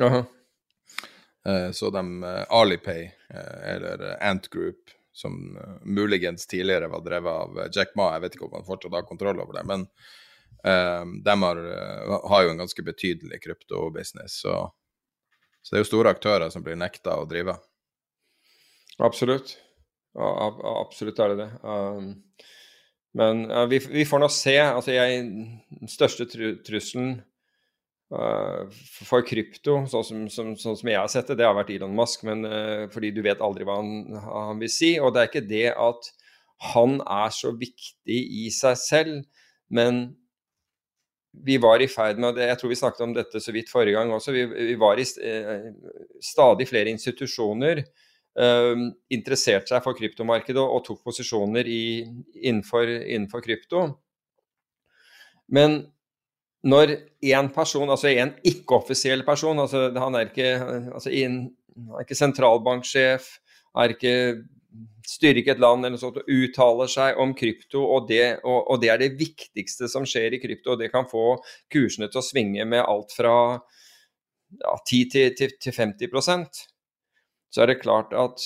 Uh, 0.00 1.70
så 1.76 1.90
de 1.94 2.02
uh, 2.24 2.44
Alipay, 2.56 3.10
eller 3.30 4.08
Ant 4.16 4.48
Group, 4.50 4.90
som 5.16 5.58
muligens 5.84 6.46
tidligere 6.46 6.88
var 6.92 7.04
drevet 7.04 7.32
av 7.32 7.60
Jack 7.72 7.94
Ma, 7.96 8.10
jeg 8.14 8.24
vet 8.24 8.34
ikke 8.36 8.48
om 8.48 8.56
han 8.58 8.66
fortsatt 8.66 8.96
har 8.96 9.06
kontroll 9.08 9.40
over 9.40 9.56
det, 9.56 9.62
men 9.68 9.86
de 10.66 11.36
har, 11.42 11.60
uh, 11.62 12.16
har, 12.30 12.42
jo 12.42 12.52
en 12.52 12.64
ganske 12.64 12.82
betydelig 12.82 13.38
kryptobusiness, 13.44 14.40
så, 14.42 14.58
så 15.62 15.74
det 15.74 15.80
er 15.80 15.84
jo 15.84 15.90
store 15.92 16.14
aktører 16.16 16.50
som 16.50 16.64
blir 16.66 16.78
nekta 16.80 17.18
å 17.20 17.28
drive. 17.30 17.54
Absolutt. 18.98 19.58
Absolutt 20.16 21.18
er 21.20 21.34
det 21.34 21.38
det. 21.44 21.48
Um, 21.62 22.14
men 23.16 23.46
vi, 23.70 24.04
får 24.08 24.20
nå 24.20 24.28
se. 24.32 24.56
Altså, 24.60 24.92
jeg, 24.96 25.22
den 25.72 25.90
største 25.92 26.26
tru, 26.28 26.46
trusselen 26.64 27.18
uh, 28.12 28.68
for 29.06 29.24
krypto, 29.26 29.78
sånn 29.90 30.04
som, 30.04 30.26
som, 30.32 30.52
sånn 30.60 30.78
som, 30.78 30.90
jeg 30.90 31.00
har 31.00 31.10
sett 31.12 31.32
det, 31.32 31.38
det 31.40 31.48
har 31.48 31.56
vært 31.56 31.72
Elon 31.76 31.96
Musk. 31.96 32.26
Men, 32.28 32.44
uh, 32.48 32.86
fordi 32.92 33.12
du 33.16 33.22
vet 33.26 33.44
aldri 33.44 33.66
hva 33.68 33.78
han, 33.80 34.20
han, 34.24 34.62
vil 34.62 34.72
si. 34.72 34.94
Og 35.00 35.14
det 35.14 35.22
er 35.22 35.32
ikke 35.32 35.48
det 35.48 35.66
at 35.72 36.12
han 36.72 37.00
er 37.02 37.32
så 37.36 37.52
viktig 37.56 38.20
i 38.46 38.48
seg 38.54 38.78
selv, 38.80 39.24
men 39.68 40.06
vi 41.44 41.58
var 41.62 41.82
i 41.82 41.88
ferd 41.90 42.20
med, 42.22 42.38
jeg 42.40 42.58
tror 42.60 42.72
vi 42.72 42.78
snakket 42.78 43.04
om 43.04 43.14
dette 43.16 43.40
så 43.42 43.54
vidt 43.54 43.70
forrige 43.72 43.96
gang 43.96 44.12
også, 44.14 44.34
vi, 44.34 44.44
vi 44.72 44.76
var 44.80 45.00
i 45.00 45.04
eh, 45.04 45.68
stadig 46.22 46.68
flere 46.70 46.92
institusjoner 46.92 47.82
eh, 47.82 48.86
interesserte 49.14 49.72
seg 49.72 49.84
for 49.84 49.98
kryptomarkedet 49.98 50.60
og, 50.62 50.78
og 50.78 50.86
tok 50.86 51.02
posisjoner 51.06 51.68
i, 51.68 51.84
innenfor, 52.40 52.88
innenfor, 53.04 53.44
krypto. 53.44 53.86
Men 55.52 55.78
når 56.66 56.96
én 57.22 57.52
person, 57.54 57.90
altså 57.92 58.10
en 58.10 58.34
ikke-offisiell 58.46 59.22
person, 59.26 59.60
altså 59.62 59.88
han 59.94 60.18
er 60.18 60.30
ikke, 60.30 60.52
altså 60.96 61.12
in, 61.14 61.42
han 61.76 62.00
er 62.00 62.06
ikke 62.06 62.18
sentralbanksjef, 62.18 63.28
er 63.76 63.92
ikke 63.94 64.14
styrer 65.06 65.40
ikke 65.40 65.54
et 65.54 65.62
land 65.62 65.84
eller 65.84 65.94
noe 65.94 66.02
sånt 66.02 66.18
og 66.20 66.30
uttaler 66.32 66.90
seg 66.90 67.20
om 67.22 67.32
krypto, 67.38 67.82
og 67.82 68.08
det, 68.10 68.38
og, 68.42 68.58
og 68.72 68.82
det, 68.82 68.90
er 68.92 69.02
det 69.02 69.14
viktigste 69.18 69.88
som 69.90 70.06
skjer 70.08 70.36
i 70.36 70.42
krypto. 70.42 70.74
og 70.74 70.82
Det 70.82 70.90
kan 70.92 71.08
få 71.10 71.36
kursene 71.72 72.10
til 72.10 72.22
å 72.22 72.26
svinge 72.26 72.66
med 72.68 72.84
alt 72.84 73.14
fra 73.16 73.36
ja, 73.56 74.76
10 74.78 75.10
til, 75.12 75.34
til, 75.38 75.56
til 75.62 75.74
50% 75.74 76.62
Så 77.50 77.62
er 77.62 77.72
det 77.72 77.82
klart 77.82 78.14
at 78.16 78.44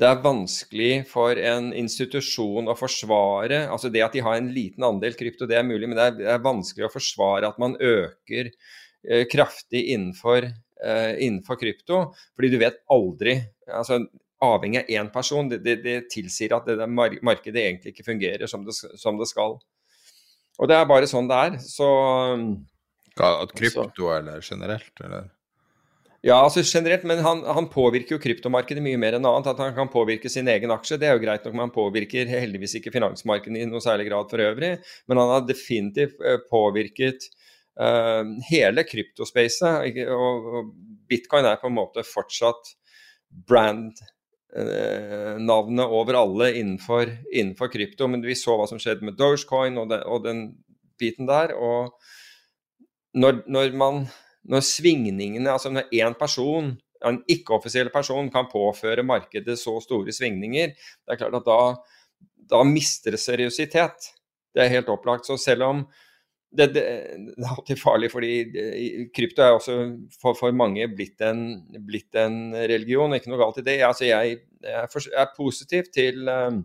det 0.00 0.08
er 0.08 0.22
vanskelig 0.24 0.92
for 1.10 1.36
en 1.36 1.74
institusjon 1.76 2.70
å 2.72 2.76
forsvare 2.78 3.66
altså 3.68 3.90
Det 3.92 4.00
at 4.04 4.14
de 4.16 4.22
har 4.24 4.38
en 4.38 4.48
liten 4.54 4.86
andel 4.86 5.16
krypto, 5.18 5.48
det 5.48 5.58
er 5.58 5.66
mulig, 5.66 5.90
men 5.90 5.98
det 5.98 6.06
er, 6.06 6.16
det 6.16 6.30
er 6.36 6.46
vanskelig 6.46 6.88
å 6.88 6.94
forsvare 6.94 7.50
at 7.50 7.60
man 7.60 7.76
øker 7.76 8.48
eh, 8.48 9.26
kraftig 9.28 9.82
innenfor, 9.92 10.48
eh, 10.48 11.12
innenfor 11.26 11.60
krypto. 11.60 12.06
Fordi 12.32 12.52
du 12.52 12.56
vet 12.62 12.80
aldri 12.96 13.36
altså 13.68 14.00
avhengig 14.40 14.82
av 14.82 14.92
én 14.96 15.10
person, 15.12 15.48
det, 15.50 15.60
det, 15.64 15.76
det, 15.84 15.96
tilsier 16.12 16.54
at 16.56 16.68
det 16.68 16.88
markedet 16.88 17.60
egentlig 17.60 17.94
ikke 17.94 18.06
fungerer 18.06 18.50
som 18.50 18.64
det, 18.66 18.76
som 18.76 19.18
det, 19.20 19.28
skal. 19.28 19.58
Og 20.58 20.70
det 20.70 20.78
er 20.78 20.88
bare 20.88 21.08
sånn 21.10 21.28
det 21.28 21.42
er. 21.48 21.58
Så 21.64 21.90
At 23.20 23.52
krypto 23.56 24.10
eller 24.14 24.40
generelt, 24.44 24.94
eller? 25.04 25.28
Ja, 26.20 26.36
altså 26.44 26.60
generelt, 26.60 27.04
men 27.08 27.22
han, 27.24 27.40
han, 27.48 27.66
påvirker 27.72 28.18
jo 28.18 28.20
kryptomarkedet 28.20 28.82
mye 28.84 28.98
mer 29.00 29.16
enn 29.16 29.24
annet. 29.24 29.46
At 29.54 29.60
han 29.62 29.72
kan 29.76 29.88
påvirke 29.92 30.28
sin 30.28 30.48
egen 30.52 30.72
aksje, 30.74 30.98
det 31.00 31.08
er 31.08 31.16
jo 31.16 31.22
greit 31.22 31.46
nok, 31.46 31.54
men 31.54 31.64
han 31.64 31.72
påvirker 31.72 32.28
heldigvis 32.28 32.76
ikke 32.76 32.92
finansmarkedet 32.92 33.62
i 33.62 33.68
noe 33.68 33.80
særlig 33.80 34.10
grad 34.10 34.28
for 34.32 34.44
øvrig. 34.44 34.74
Men 35.08 35.20
han 35.22 35.32
har 35.32 35.46
definitivt 35.48 36.20
eh, 36.20 36.42
påvirket 36.52 37.24
uh, 37.80 38.36
hele 38.50 38.84
kryptospacet. 38.84 40.04
Og, 40.12 40.52
og 40.60 40.74
bitcoin 41.08 41.48
er 41.48 41.60
på 41.62 41.72
en 41.72 41.78
måte 41.80 42.04
fortsatt 42.04 42.74
brand 43.48 43.96
navnet 44.50 45.92
over 45.94 46.16
alle 46.18 46.48
innenfor, 46.58 47.10
innenfor, 47.30 47.70
krypto. 47.70 48.08
Men 48.10 48.24
vi 48.26 48.34
så 48.38 48.56
hva 48.58 48.66
som 48.66 48.80
skjedde 48.82 49.06
med 49.06 49.18
Dogecoin 49.18 49.78
og, 49.78 49.90
den, 49.92 50.02
og 50.10 50.24
den 50.24 50.40
biten 50.98 51.28
der. 51.30 51.54
Og 51.54 51.94
når, 53.14 53.42
når, 53.50 53.74
man, 53.78 54.04
når 54.50 54.66
svingningene 54.66 55.52
Altså 55.52 55.72
når 55.72 55.90
én 55.94 56.16
person, 56.18 56.74
en 57.06 57.22
ikke-offisiell 57.30 57.92
person, 57.94 58.30
kan 58.32 58.50
påføre 58.50 59.06
markedet 59.06 59.58
så 59.58 59.78
store 59.82 60.12
svingninger, 60.12 60.74
det 60.74 61.14
er 61.14 61.20
klart 61.22 61.38
at 61.40 61.46
da, 61.46 61.60
da 62.50 62.62
mister 62.66 63.16
det 63.16 63.22
seriøsitet. 63.22 64.10
Det 64.54 64.64
er 64.64 64.74
helt 64.74 64.90
opplagt. 64.90 65.30
Så 65.30 65.38
selv 65.40 65.68
om 65.68 65.84
det, 66.50 66.66
det, 66.74 66.82
det, 67.36 67.44
er 67.44 67.52
alltid 67.54 67.78
farlig, 67.78 68.10
fordi 68.10 68.30
krypto 69.14 69.44
er 69.44 69.54
også 69.54 69.76
for, 70.18 70.34
for 70.38 70.54
mange 70.56 70.88
blitt 70.90 71.22
en, 71.22 71.44
blitt 71.86 72.16
en, 72.18 72.40
religion. 72.54 73.14
Ikke 73.14 73.30
noe 73.30 73.40
galt 73.40 73.60
i 73.62 73.66
det. 73.66 73.76
Altså, 73.86 74.08
jeg, 74.08 74.40
jeg, 74.66 75.04
er 75.22 75.34
positiv 75.36 75.90
til, 75.94 76.26
um, 76.26 76.64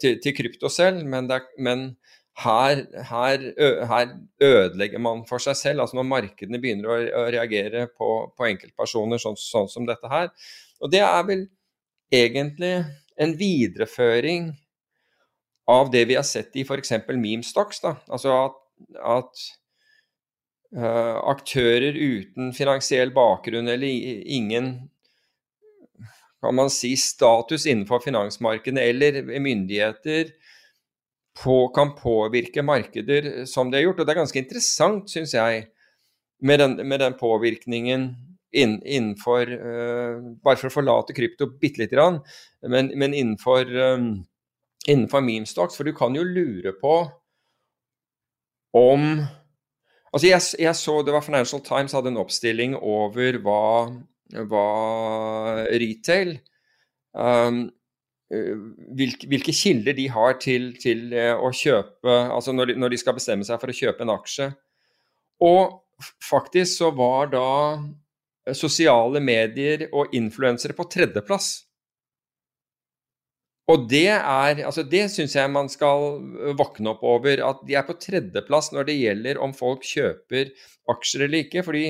til, 0.00 0.16
til 0.24 0.36
krypto 0.36 0.70
selv, 0.72 1.04
men, 1.04 1.28
men 1.60 1.84
her, 2.44 2.84
her, 3.10 3.44
her, 3.90 4.14
ødelegger 4.40 5.02
man 5.02 5.26
for 5.28 5.44
seg 5.44 5.58
selv. 5.58 5.84
altså 5.84 5.98
Når 5.98 6.08
markedene 6.08 6.62
begynner 6.62 6.88
å, 6.94 6.98
å 7.20 7.26
reagere 7.34 7.88
på, 7.92 8.10
på 8.32 8.48
enkeltpersoner 8.48 9.20
sånn, 9.20 9.36
sånn 9.40 9.68
som 9.72 9.88
dette 9.88 10.08
her. 10.12 10.32
Og 10.80 10.92
det 10.94 11.02
er 11.04 11.20
vel 11.28 11.44
egentlig 12.14 12.72
en 13.18 13.34
videreføring 13.36 14.52
av 15.68 15.90
det 15.92 16.04
vi 16.08 16.16
har 16.16 16.26
sett 16.26 16.56
i 16.56 16.64
f.eks. 16.64 16.92
memestocks. 17.12 17.82
Da. 17.84 17.94
Altså 18.08 18.32
at, 18.32 18.60
at 19.04 19.42
uh, 20.76 21.16
aktører 21.28 21.96
uten 21.96 22.54
finansiell 22.56 23.12
bakgrunn 23.16 23.68
eller 23.68 23.88
ingen 24.38 24.72
kan 26.38 26.54
man 26.54 26.70
si 26.70 26.92
status 26.96 27.66
innenfor 27.66 28.00
finansmarkedene 28.04 28.84
eller 28.92 29.24
myndigheter 29.42 30.30
på, 31.42 31.56
kan 31.74 31.96
påvirke 31.98 32.62
markeder 32.62 33.44
som 33.46 33.70
de 33.70 33.78
har 33.78 33.88
gjort. 33.88 34.00
Og 34.00 34.06
det 34.06 34.14
er 34.14 34.20
ganske 34.22 34.40
interessant, 34.40 35.10
syns 35.10 35.34
jeg, 35.34 35.66
med 36.42 36.62
den, 36.62 36.78
med 36.86 37.02
den 37.02 37.18
påvirkningen 37.18 38.08
inn, 38.54 38.78
innenfor 38.86 39.50
uh, 39.50 40.24
Bare 40.40 40.56
for 40.56 40.70
å 40.70 40.76
forlate 40.78 41.16
krypto 41.16 41.50
bitte 41.60 41.82
lite 41.82 41.98
grann, 41.98 42.22
men, 42.64 42.92
men 42.96 43.12
innenfor 43.12 43.68
um, 43.98 44.12
innenfor 44.88 45.24
memestocks, 45.24 45.76
for 45.76 45.86
du 45.86 45.94
kan 45.96 46.16
jo 46.16 46.26
lure 46.26 46.74
på 46.80 47.00
om 48.76 49.10
Altså, 50.08 50.24
jeg, 50.24 50.40
jeg, 50.64 50.72
så 50.72 51.02
det 51.04 51.12
var 51.12 51.20
Financial 51.20 51.60
Times 51.60 51.92
hadde 51.92 52.08
en 52.08 52.16
oppstilling 52.16 52.72
over 52.80 53.36
hva, 53.44 53.64
hva 54.48 54.62
retail 55.68 56.30
um, 57.12 57.66
hvilke, 58.96 59.28
hvilke, 59.28 59.52
kilder 59.52 59.92
de 59.98 60.06
har 60.08 60.38
til, 60.40 60.70
til 60.80 61.12
uh, 61.12 61.36
å 61.44 61.52
kjøpe 61.52 62.08
Altså 62.08 62.56
når 62.56 62.72
de, 62.72 62.78
når 62.80 62.94
de, 62.94 63.00
skal 63.02 63.18
bestemme 63.18 63.44
seg 63.44 63.60
for 63.60 63.68
å 63.68 63.76
kjøpe 63.76 64.06
en 64.06 64.14
aksje. 64.14 64.48
Og 65.44 65.76
faktisk 66.24 66.80
så 66.80 66.90
var 66.96 67.28
da 67.36 68.56
sosiale 68.56 69.20
medier 69.20 69.90
og 69.92 70.16
influensere 70.16 70.72
på 70.72 70.88
tredjeplass 70.88 71.67
Og 73.68 73.84
det 73.90 74.06
er 74.08 74.62
altså 74.64 74.82
Det 74.88 75.04
syns 75.12 75.34
jeg 75.36 75.52
man 75.52 75.68
skal 75.68 76.20
våkne 76.58 76.94
opp 76.94 77.02
over. 77.04 77.42
At 77.44 77.60
de 77.68 77.76
er 77.76 77.84
på 77.86 77.98
tredjeplass 78.00 78.72
når 78.72 78.88
det 78.88 79.00
gjelder 79.00 79.42
om 79.44 79.52
folk 79.56 79.84
kjøper 79.84 80.54
aksjer 80.88 81.26
eller 81.26 81.44
ikke. 81.44 81.64
Fordi 81.66 81.86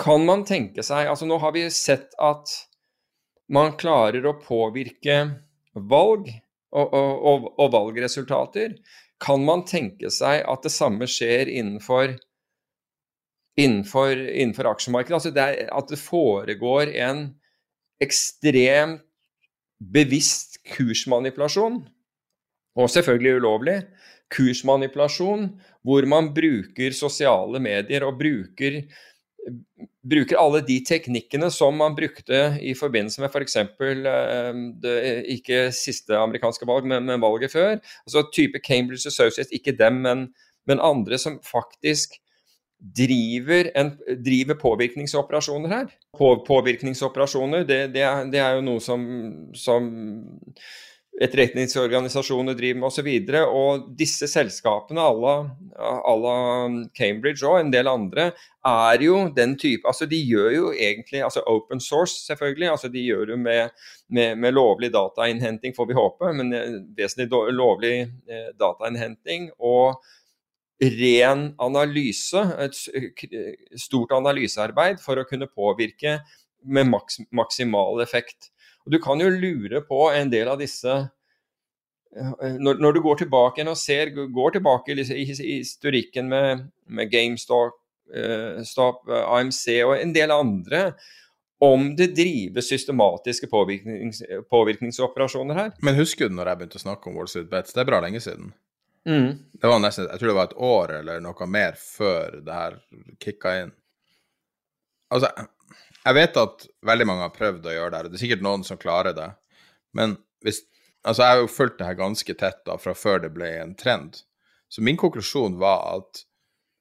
kan 0.00 0.24
man 0.26 0.42
tenke 0.44 0.82
seg 0.82 1.06
Altså 1.06 1.28
nå 1.30 1.38
har 1.42 1.54
vi 1.54 1.68
sett 1.72 2.16
at 2.18 2.50
man 3.54 3.74
klarer 3.80 4.24
å 4.26 4.38
påvirke 4.40 5.16
valg 5.74 6.30
og, 6.74 6.92
og, 6.92 7.48
og 7.60 7.72
valgresultater. 7.72 8.76
Kan 9.22 9.44
man 9.46 9.64
tenke 9.68 10.10
seg 10.12 10.42
at 10.48 10.64
det 10.64 10.72
samme 10.74 11.08
skjer 11.08 11.48
innenfor 11.52 12.16
innenfor, 13.60 14.18
innenfor 14.18 14.68
aksjemarkedet. 14.72 15.16
Altså 15.18 15.32
det 15.34 15.44
er, 15.44 15.68
at 15.70 15.92
det 15.92 16.00
foregår 16.00 16.90
en 17.04 17.26
ekstremt 18.02 19.04
bevisst 19.92 20.58
kursmanipulasjon, 20.74 21.82
og 22.74 22.90
selvfølgelig 22.90 23.38
ulovlig, 23.40 23.78
kursmanipulasjon 24.34 25.48
hvor 25.84 26.06
man 26.08 26.30
bruker 26.34 26.94
sosiale 26.96 27.60
medier 27.62 28.06
og 28.06 28.16
bruker, 28.18 28.80
bruker 30.04 30.40
alle 30.40 30.62
de 30.64 30.78
teknikkene 30.86 31.50
som 31.52 31.76
man 31.78 31.96
brukte 31.96 32.40
i 32.64 32.72
forbindelse 32.78 33.22
med 33.22 33.30
f.eks. 33.30 33.58
For 33.76 34.02
det 34.82 34.96
ikke 35.36 35.68
siste 35.76 36.16
amerikanske 36.18 36.66
valg, 36.68 36.88
men, 36.88 37.04
men, 37.04 37.22
valget 37.22 37.52
før. 37.52 37.78
Altså 38.06 38.24
type 38.32 38.60
Cambridge 38.64 39.12
Associates, 39.12 39.52
ikke 39.52 39.76
dem, 39.78 40.02
men, 40.06 40.28
men 40.66 40.82
andre 40.82 41.20
som 41.20 41.38
faktisk 41.44 42.18
driver, 42.84 43.70
en, 43.74 43.92
driver 44.24 44.54
påvirkningsoperasjoner 44.54 45.68
her. 45.72 45.92
På, 46.18 46.36
påvirkningsoperasjoner, 46.46 47.64
det, 47.64 47.86
det, 47.94 48.02
er, 48.04 48.26
det, 48.30 48.40
er, 48.42 48.58
jo 48.58 48.66
noe 48.66 48.82
som, 48.84 49.06
som 49.56 49.88
etterretningsorganisasjoner 51.22 52.56
driver 52.58 52.80
med 52.82 52.88
osv. 52.90 53.08
Og, 53.08 53.30
så 53.30 53.44
og 53.48 53.86
disse 53.96 54.28
selskapene, 54.28 55.00
à 55.00 56.14
la 56.20 56.34
Cambridge 56.98 57.46
og 57.46 57.60
en 57.62 57.72
del 57.72 57.88
andre, 57.88 58.32
er 58.64 59.04
jo 59.04 59.28
den 59.36 59.56
type 59.60 59.88
Altså 59.88 60.06
de 60.08 60.16
gjør 60.16 60.50
jo 60.54 60.72
egentlig 60.72 61.22
altså 61.22 61.42
Open 61.46 61.80
source, 61.80 62.26
selvfølgelig. 62.26 62.68
altså 62.70 62.88
De 62.88 63.04
gjør 63.04 63.32
det 63.32 63.38
med, 63.38 63.70
med, 64.08 64.36
med 64.36 64.52
lovlig 64.52 64.92
datainnhenting, 64.92 65.74
får 65.76 65.88
vi 65.88 65.96
håpe, 65.96 66.32
men 66.36 66.52
eh, 66.52 66.76
vesentlig 66.96 67.30
lovlig 67.52 67.94
eh, 68.28 68.52
datainnhenting. 68.60 69.50
og 69.58 70.02
ren 70.82 71.52
analyse, 71.62 72.40
et 72.58 72.74
stort 73.80 74.12
analysearbeid, 74.16 75.00
for 75.02 75.20
å 75.20 75.26
kunne 75.28 75.50
påvirke 75.50 76.18
med 76.64 76.88
maks 76.90 77.20
maksimal 77.34 78.02
effekt. 78.02 78.50
Og 78.84 78.92
Du 78.92 78.98
kan 79.00 79.20
jo 79.20 79.30
lure 79.30 79.84
på 79.86 80.08
en 80.12 80.30
del 80.32 80.48
av 80.48 80.58
disse 80.60 80.92
eh, 80.92 82.56
Når, 82.58 82.80
når 82.80 82.92
du 82.92 83.00
går 83.04 83.22
tilbake 83.22 83.64
og 83.68 83.78
ser, 83.80 84.12
går 84.12 84.58
tilbake 84.58 84.92
i 84.92 85.24
historikken 85.24 86.28
med, 86.28 86.66
med 86.86 87.10
GameStop, 87.10 87.78
uh, 88.14 88.62
Stop, 88.64 89.08
AMC 89.08 89.80
og 89.84 89.96
en 89.98 90.12
del 90.14 90.30
andre, 90.30 90.92
om 91.64 91.94
det 91.96 92.10
drives 92.16 92.68
systematiske 92.68 93.48
påvirknings, 93.48 94.20
påvirkningsoperasjoner 94.50 95.54
her. 95.54 95.72
Men 95.82 95.96
husker 95.96 96.28
du 96.28 96.36
når 96.36 96.50
jeg 96.50 96.60
begynte 96.60 96.80
å 96.80 96.84
snakke 96.84 97.08
om 97.08 97.16
Wall 97.16 97.30
Street 97.30 97.48
Bets? 97.48 97.72
Det 97.72 97.80
er 97.80 97.88
bra 97.88 98.02
lenge 98.04 98.20
siden. 98.20 98.52
Mm. 99.08 99.30
Det 99.52 99.68
var 99.68 99.80
nesten, 99.84 100.08
Jeg 100.10 100.20
tror 100.20 100.30
det 100.30 100.36
var 100.36 100.50
et 100.50 100.60
år 100.68 100.92
eller 101.00 101.24
noe 101.24 101.46
mer 101.46 101.74
før 101.78 102.38
det 102.44 102.60
her 102.60 102.78
kicka 103.20 103.56
inn. 103.62 103.72
Altså, 105.14 105.30
jeg 106.04 106.16
vet 106.16 106.38
at 106.40 106.66
veldig 106.86 107.06
mange 107.08 107.26
har 107.26 107.34
prøvd 107.34 107.66
å 107.68 107.74
gjøre 107.74 107.90
det, 107.92 107.98
og 108.04 108.12
det 108.12 108.18
er 108.18 108.24
sikkert 108.24 108.46
noen 108.46 108.64
som 108.66 108.80
klarer 108.80 109.16
det. 109.16 109.30
Men 109.96 110.16
hvis 110.44 110.64
Altså, 111.04 111.20
jeg 111.20 111.28
har 111.34 111.42
jo 111.42 111.48
fulgt 111.52 111.74
det 111.78 111.84
her 111.84 111.96
ganske 111.98 112.34
tett 112.40 112.62
da, 112.64 112.78
fra 112.80 112.94
før 112.96 113.18
det 113.20 113.28
ble 113.34 113.50
en 113.60 113.74
trend. 113.76 114.22
Så 114.72 114.80
min 114.80 114.96
konklusjon 114.96 115.58
var 115.60 115.82
at 115.98 116.22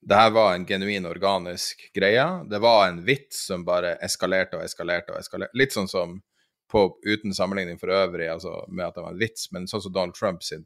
det 0.08 0.16
her 0.16 0.32
var 0.36 0.54
en 0.54 0.66
genuin 0.68 1.06
organisk 1.06 1.90
greie. 1.96 2.24
Det 2.48 2.60
var 2.64 2.88
en 2.88 3.02
vits 3.04 3.42
som 3.48 3.66
bare 3.68 3.98
eskalerte 4.04 4.56
og 4.60 4.64
eskalerte 4.64 5.12
og 5.12 5.20
eskalerte. 5.20 5.60
Litt 5.60 5.76
sånn 5.76 5.92
som 5.92 6.22
på, 6.72 6.86
uten 7.04 7.36
sammenligning 7.36 7.80
for 7.80 7.92
øvrig, 7.92 8.30
altså 8.32 8.64
med 8.68 8.88
at 8.88 8.96
det 8.96 9.04
var 9.04 9.12
en 9.14 9.22
vits, 9.22 9.52
men 9.52 9.68
sånn 9.68 9.84
som 9.84 9.94
Donald 9.94 10.16
Trump 10.16 10.44
sin 10.44 10.64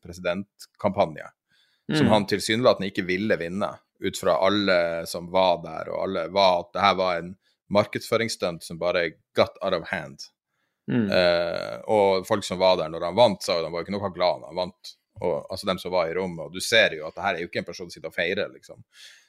presidentkampanje 1.88 2.04
mm. 2.04 2.08
som 2.08 2.08
han 2.14 2.26
tilsynelatende 2.28 2.88
ikke 2.92 3.06
ville 3.08 3.38
vinne, 3.40 3.70
ut 4.00 4.20
fra 4.20 4.38
alle 4.46 5.06
som 5.08 5.32
var 5.32 5.62
der, 5.64 5.92
og 5.92 6.04
alle 6.04 6.28
var 6.34 6.60
at 6.60 6.74
det 6.74 6.84
her 6.84 6.96
var 6.96 7.20
en 7.22 7.36
markedsføringsstunt 7.74 8.64
som 8.64 8.80
bare 8.80 9.10
got 9.36 9.58
out 9.62 9.74
of 9.74 9.88
hand. 9.90 10.20
Mm. 10.92 11.10
Uh, 11.12 11.80
og 11.92 12.28
folk 12.28 12.46
som 12.48 12.60
var 12.60 12.78
der 12.80 12.90
når 12.90 13.10
han 13.10 13.18
vant, 13.18 13.44
sa 13.44 13.58
jo 13.58 13.66
de 13.66 13.72
var 13.74 13.84
ikke 13.84 13.96
noe 13.96 14.12
glad 14.16 14.42
når 14.42 14.54
han 14.54 14.62
vant. 14.62 14.94
Og, 15.18 15.48
altså 15.50 15.66
dem 15.66 15.80
som 15.82 15.92
var 15.92 16.12
i 16.12 16.14
rommet. 16.14 16.46
Og 16.46 16.54
du 16.54 16.62
ser 16.62 16.94
jo 16.94 17.08
at 17.08 17.16
det 17.16 17.24
her 17.26 17.36
er 17.36 17.42
jo 17.42 17.50
ikke 17.50 17.64
en 17.64 17.68
person 17.68 17.88
som 17.88 17.96
sitter 17.96 18.12
og 18.12 18.16
feirer, 18.16 18.52
liksom. 18.54 18.84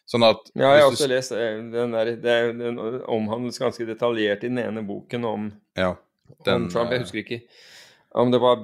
Sånn 0.09 0.25
at 0.25 0.51
Ja, 0.53 0.75
jeg 0.77 0.83
har 0.85 0.91
også 0.91 1.09
du... 1.09 1.13
lest 1.15 1.33
eh, 1.37 1.57
den 1.73 1.97
der 1.97 2.11
Det 2.17 2.37
den 2.57 2.79
omhandles 3.09 3.61
ganske 3.61 3.85
detaljert 3.89 4.45
i 4.45 4.51
den 4.53 4.61
ene 4.61 4.85
boken 4.85 5.25
om, 5.29 5.49
ja, 5.77 5.95
den, 6.45 6.67
om 6.67 6.69
Trump. 6.73 6.93
Jeg 6.93 7.07
husker 7.07 7.23
ikke 7.25 7.41
om 8.17 8.31
det 8.33 8.41
var 8.41 8.63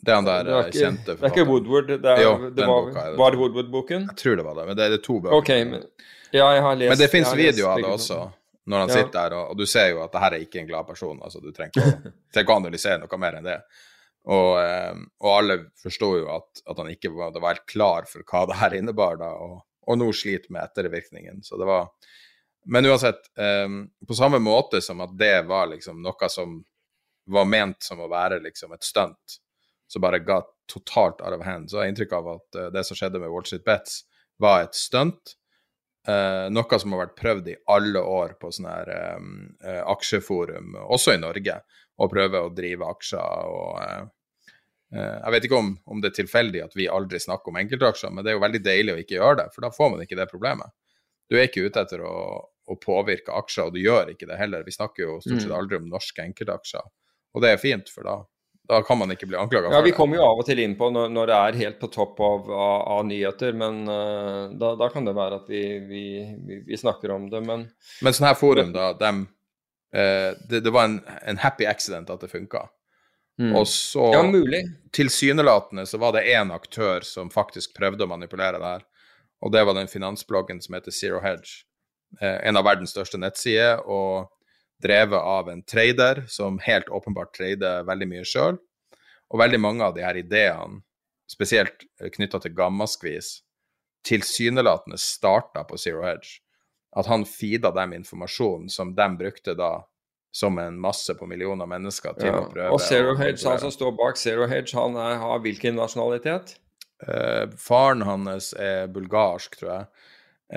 det 0.00 0.14
han 0.14 0.24
der 0.24 0.44
det 0.46 0.52
er 0.56 0.68
ikke, 0.70 0.80
kjente 0.80 1.14
Det 1.16 1.26
er 1.26 1.34
ikke 1.34 1.46
Woodward? 1.48 1.90
Det, 1.90 1.98
er, 2.08 2.22
jo, 2.24 2.50
det 2.56 2.66
var, 2.66 2.86
boka, 2.86 3.04
det. 3.04 3.18
var 3.20 3.34
det 3.34 3.40
Woodward-boken? 3.40 4.06
Jeg 4.08 4.16
tror 4.22 4.36
det 4.40 4.46
var 4.46 4.56
det, 4.56 4.66
men 4.70 4.78
det 4.78 4.84
er 4.86 4.94
det 4.94 5.00
to 5.04 5.16
bøker. 5.20 5.36
Okay, 5.36 5.64
men, 5.68 5.84
ja, 6.32 6.46
jeg 6.54 6.62
har 6.64 6.78
lest, 6.80 6.92
men 6.92 7.00
det 7.02 7.08
fins 7.12 7.32
videoer 7.36 7.72
av 7.74 7.82
det 7.84 7.90
også, 7.90 8.18
når 8.70 8.84
han 8.84 8.92
ja. 8.92 8.96
sitter 8.96 9.16
der, 9.18 9.36
og, 9.36 9.52
og, 9.52 9.60
du 9.60 9.68
ser 9.68 9.90
jo 9.92 10.00
at 10.04 10.14
det 10.14 10.22
her 10.24 10.36
er 10.36 10.46
ikke 10.46 10.60
en 10.62 10.70
glad 10.70 10.88
person. 10.88 11.18
altså 11.20 11.42
Du 11.44 11.50
trenger 11.52 11.90
ikke, 12.00 12.46
å 12.46 12.56
analysere 12.60 13.00
noe 13.02 13.20
mer 13.20 13.40
enn 13.40 13.50
det. 13.50 13.58
Og, 14.30 14.50
um, 14.60 15.04
og 15.24 15.30
alle 15.32 15.58
forsto 15.80 16.10
jo 16.20 16.30
at, 16.32 16.62
at, 16.64 16.76
han 16.76 16.90
ikke 16.92 17.12
var, 17.12 17.36
var 17.36 17.54
helt 17.54 17.68
klar 17.68 18.08
for 18.08 18.24
hva 18.24 18.46
det 18.48 18.58
her 18.60 18.78
innebar, 18.80 19.20
da, 19.20 19.30
og, 19.36 19.60
og 19.88 20.00
nå 20.00 20.08
sliter 20.16 20.52
med 20.52 20.64
ettervirkningen. 20.64 21.44
Så 21.44 21.60
det 21.60 21.68
var 21.68 21.92
Men 22.70 22.84
uansett, 22.86 23.20
um, 23.40 23.86
på 24.06 24.14
samme 24.14 24.38
måte 24.38 24.82
som 24.84 25.00
at 25.00 25.12
det 25.18 25.46
var 25.48 25.70
liksom 25.70 26.02
noe 26.04 26.28
som 26.28 26.58
var 27.30 27.46
ment 27.48 27.82
som 27.82 28.00
å 28.00 28.08
være 28.10 28.40
liksom 28.44 28.74
et 28.76 28.84
stunt 28.84 29.40
som 29.90 30.02
bare 30.04 30.22
ga 30.22 30.40
totalt 30.70 31.20
out 31.20 31.34
of 31.34 31.44
hand. 31.44 31.70
Så 31.70 31.78
jeg 31.78 31.82
har 31.82 31.92
inntrykk 31.92 32.16
av 32.20 32.32
at 32.36 32.58
uh, 32.58 32.68
det 32.74 32.84
som 32.86 32.98
skjedde 32.98 33.20
med 33.22 33.32
Wall 33.32 33.46
Street 33.46 33.66
Bets, 33.66 34.02
var 34.40 34.64
et 34.64 34.78
stunt. 34.78 35.34
Uh, 36.08 36.46
noe 36.48 36.78
som 36.80 36.94
har 36.94 37.04
vært 37.04 37.18
prøvd 37.18 37.50
i 37.52 37.58
alle 37.74 38.00
år 38.00 38.36
på 38.40 38.52
sånne 38.54 38.76
her 38.78 38.92
um, 39.18 39.34
uh, 39.66 39.82
aksjeforum, 39.92 40.78
også 40.86 41.16
i 41.16 41.20
Norge, 41.20 41.58
å 42.00 42.08
prøve 42.08 42.40
å 42.46 42.52
drive 42.56 42.86
aksjer. 42.88 43.50
og 43.50 44.06
Jeg 44.96 45.34
vet 45.34 45.44
ikke 45.46 45.58
om, 45.58 45.74
om, 45.84 45.98
det 46.00 46.08
er 46.10 46.20
tilfeldig 46.22 46.62
at 46.64 46.78
vi 46.78 46.88
aldri 46.88 47.20
snakker 47.20 47.52
om 47.52 47.58
enkeltaksjer, 47.60 48.14
men 48.14 48.24
det 48.24 48.32
er 48.32 48.38
jo 48.38 48.46
veldig 48.46 48.62
deilig 48.64 48.94
å 48.94 49.02
ikke 49.02 49.18
gjøre 49.18 49.42
det, 49.42 49.50
for 49.52 49.66
da 49.66 49.74
får 49.74 49.92
man 49.92 50.06
ikke 50.06 50.16
det 50.18 50.30
problemet. 50.30 50.72
Du 51.28 51.36
er 51.36 51.50
ikke 51.50 51.66
ute 51.66 51.84
etter 51.84 52.00
å, 52.06 52.14
å 52.40 52.78
påvirke 52.80 53.36
aksjer, 53.36 53.68
og 53.68 53.76
du 53.76 53.82
gjør 53.82 54.14
ikke 54.14 54.30
det 54.30 54.40
heller. 54.40 54.64
Vi 54.64 54.74
snakker 54.74 55.04
jo 55.04 55.18
stort 55.20 55.42
sett 55.44 55.52
mm. 55.52 55.58
aldri 55.58 55.82
om 55.82 55.92
norske 55.92 56.24
enkeltaksjer, 56.24 56.88
og 57.34 57.44
det 57.44 57.52
er 57.52 57.60
fint, 57.60 57.92
for 57.92 58.08
da 58.08 58.16
da 58.70 58.82
kan 58.86 58.98
man 58.98 59.10
ikke 59.10 59.26
bli 59.26 59.38
anklaga 59.38 59.66
for 59.66 59.72
det. 59.72 59.78
Ja, 59.78 59.82
Vi 59.82 59.92
kommer 59.92 60.20
jo 60.20 60.26
av 60.28 60.38
og 60.38 60.46
til 60.46 60.60
inn 60.62 60.76
på 60.78 60.92
når, 60.94 61.10
når 61.10 61.30
det 61.30 61.36
er 61.36 61.58
helt 61.64 61.78
på 61.80 61.88
topp 61.90 62.20
av, 62.22 62.50
av, 62.54 62.76
av 62.94 63.06
nyheter, 63.08 63.56
men 63.58 63.80
uh, 63.90 64.52
da, 64.54 64.76
da, 64.78 64.88
kan 64.92 65.08
det 65.08 65.14
være 65.16 65.40
at 65.40 65.50
vi, 65.50 65.62
vi, 65.88 66.04
vi, 66.46 66.60
vi, 66.68 66.78
snakker 66.78 67.10
om 67.16 67.26
det, 67.32 67.42
men 67.46 67.66
Men 68.04 68.14
sånn 68.14 68.28
her 68.28 68.38
forum, 68.38 68.70
da, 68.76 68.92
dem, 69.00 69.24
uh, 69.96 70.30
det, 70.46 70.62
det, 70.62 70.70
var 70.70 70.86
en, 70.86 71.00
en, 71.02 71.40
happy 71.42 71.66
accident 71.66 72.12
at 72.14 72.22
det 72.22 72.30
funka. 72.30 72.68
Mm. 73.40 73.56
Og 73.58 73.66
så 73.72 74.12
Ja, 74.14 74.22
mulig. 74.22 74.62
Tilsynelatende 74.94 75.86
så 75.88 75.98
var 75.98 76.14
det 76.14 76.28
én 76.30 76.54
aktør 76.54 77.02
som 77.06 77.32
faktisk 77.32 77.74
prøvde 77.74 78.06
å 78.06 78.12
manipulere 78.12 78.60
det 78.60 78.74
her, 78.76 78.86
og 79.42 79.56
det 79.56 79.64
var 79.66 79.74
den 79.74 79.90
finansbloggen 79.90 80.62
som 80.62 80.78
heter 80.78 80.94
Zero 80.94 81.24
Hedge. 81.24 81.64
Uh, 82.22 82.38
en 82.38 82.60
av 82.60 82.70
verdens 82.70 82.94
største 82.94 83.18
nettsider. 83.18 83.82
og 83.82 84.30
drevet 84.82 85.20
av 85.20 85.48
en 85.52 85.62
trader 85.62 86.24
som 86.28 86.58
helt 86.64 86.88
åpenbart 86.88 87.34
trader 87.36 87.84
veldig 87.88 88.08
mye 88.10 88.26
sjøl. 88.26 88.58
Og 89.30 89.38
veldig 89.38 89.60
mange 89.62 89.86
av 89.86 89.94
de 89.94 90.02
her 90.02 90.18
ideene, 90.18 90.80
spesielt 91.30 91.84
knytta 92.16 92.40
til 92.42 92.56
gammaskvis, 92.56 93.40
tilsynelatende 94.06 94.98
starta 94.98 95.62
på 95.68 95.78
Zero 95.78 96.02
Hedge. 96.02 96.40
At 96.96 97.06
han 97.06 97.22
feeda 97.28 97.70
dem 97.76 97.92
informasjon 98.00 98.66
som 98.72 98.94
de 98.96 99.06
brukte 99.20 99.54
da 99.54 99.76
som 100.34 100.58
en 100.58 100.78
masse 100.80 101.14
på 101.14 101.26
millioner 101.26 101.66
mennesker 101.66 102.14
til 102.18 102.30
ja. 102.30 102.40
å 102.40 102.50
prøve. 102.50 102.72
Og 102.74 102.82
Zero 102.82 103.14
Hedge, 103.18 103.42
han 103.46 103.62
som 103.62 103.72
står 103.74 103.94
bak 103.98 104.18
Zero 104.18 104.46
Hedge, 104.50 104.74
han 104.78 104.98
er, 104.98 105.16
har 105.22 105.42
hvilken 105.42 105.78
nasjonalitet? 105.78 106.54
Eh, 107.06 107.46
faren 107.58 108.04
hans 108.06 108.52
er 108.54 108.90
bulgarsk, 108.94 109.58
tror 109.58 109.72
jeg. 109.72 109.88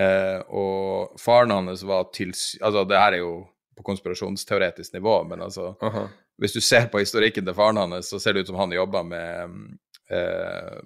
Eh, 0.03 0.39
og 0.49 1.17
faren 1.21 1.53
hans 1.53 1.86
var 1.89 2.09
tilsy... 2.13 2.59
Altså, 2.62 2.86
det 2.89 3.01
her 3.01 3.17
er 3.17 3.23
jo 3.23 3.33
på 3.77 3.83
konspirasjonsteoretisk 3.83 4.93
nivå, 4.93 5.23
men 5.23 5.41
altså 5.41 5.75
-huh. 5.79 6.07
Hvis 6.38 6.53
du 6.53 6.62
ser 6.62 6.88
på 6.88 6.99
historikken 6.99 7.45
til 7.45 7.53
faren 7.53 7.77
hans, 7.77 8.09
så 8.09 8.19
ser 8.19 8.33
det 8.33 8.39
ut 8.39 8.47
som 8.47 8.55
han 8.55 8.71
jobber 8.71 9.03
med 9.03 9.49
uh, 10.12 10.79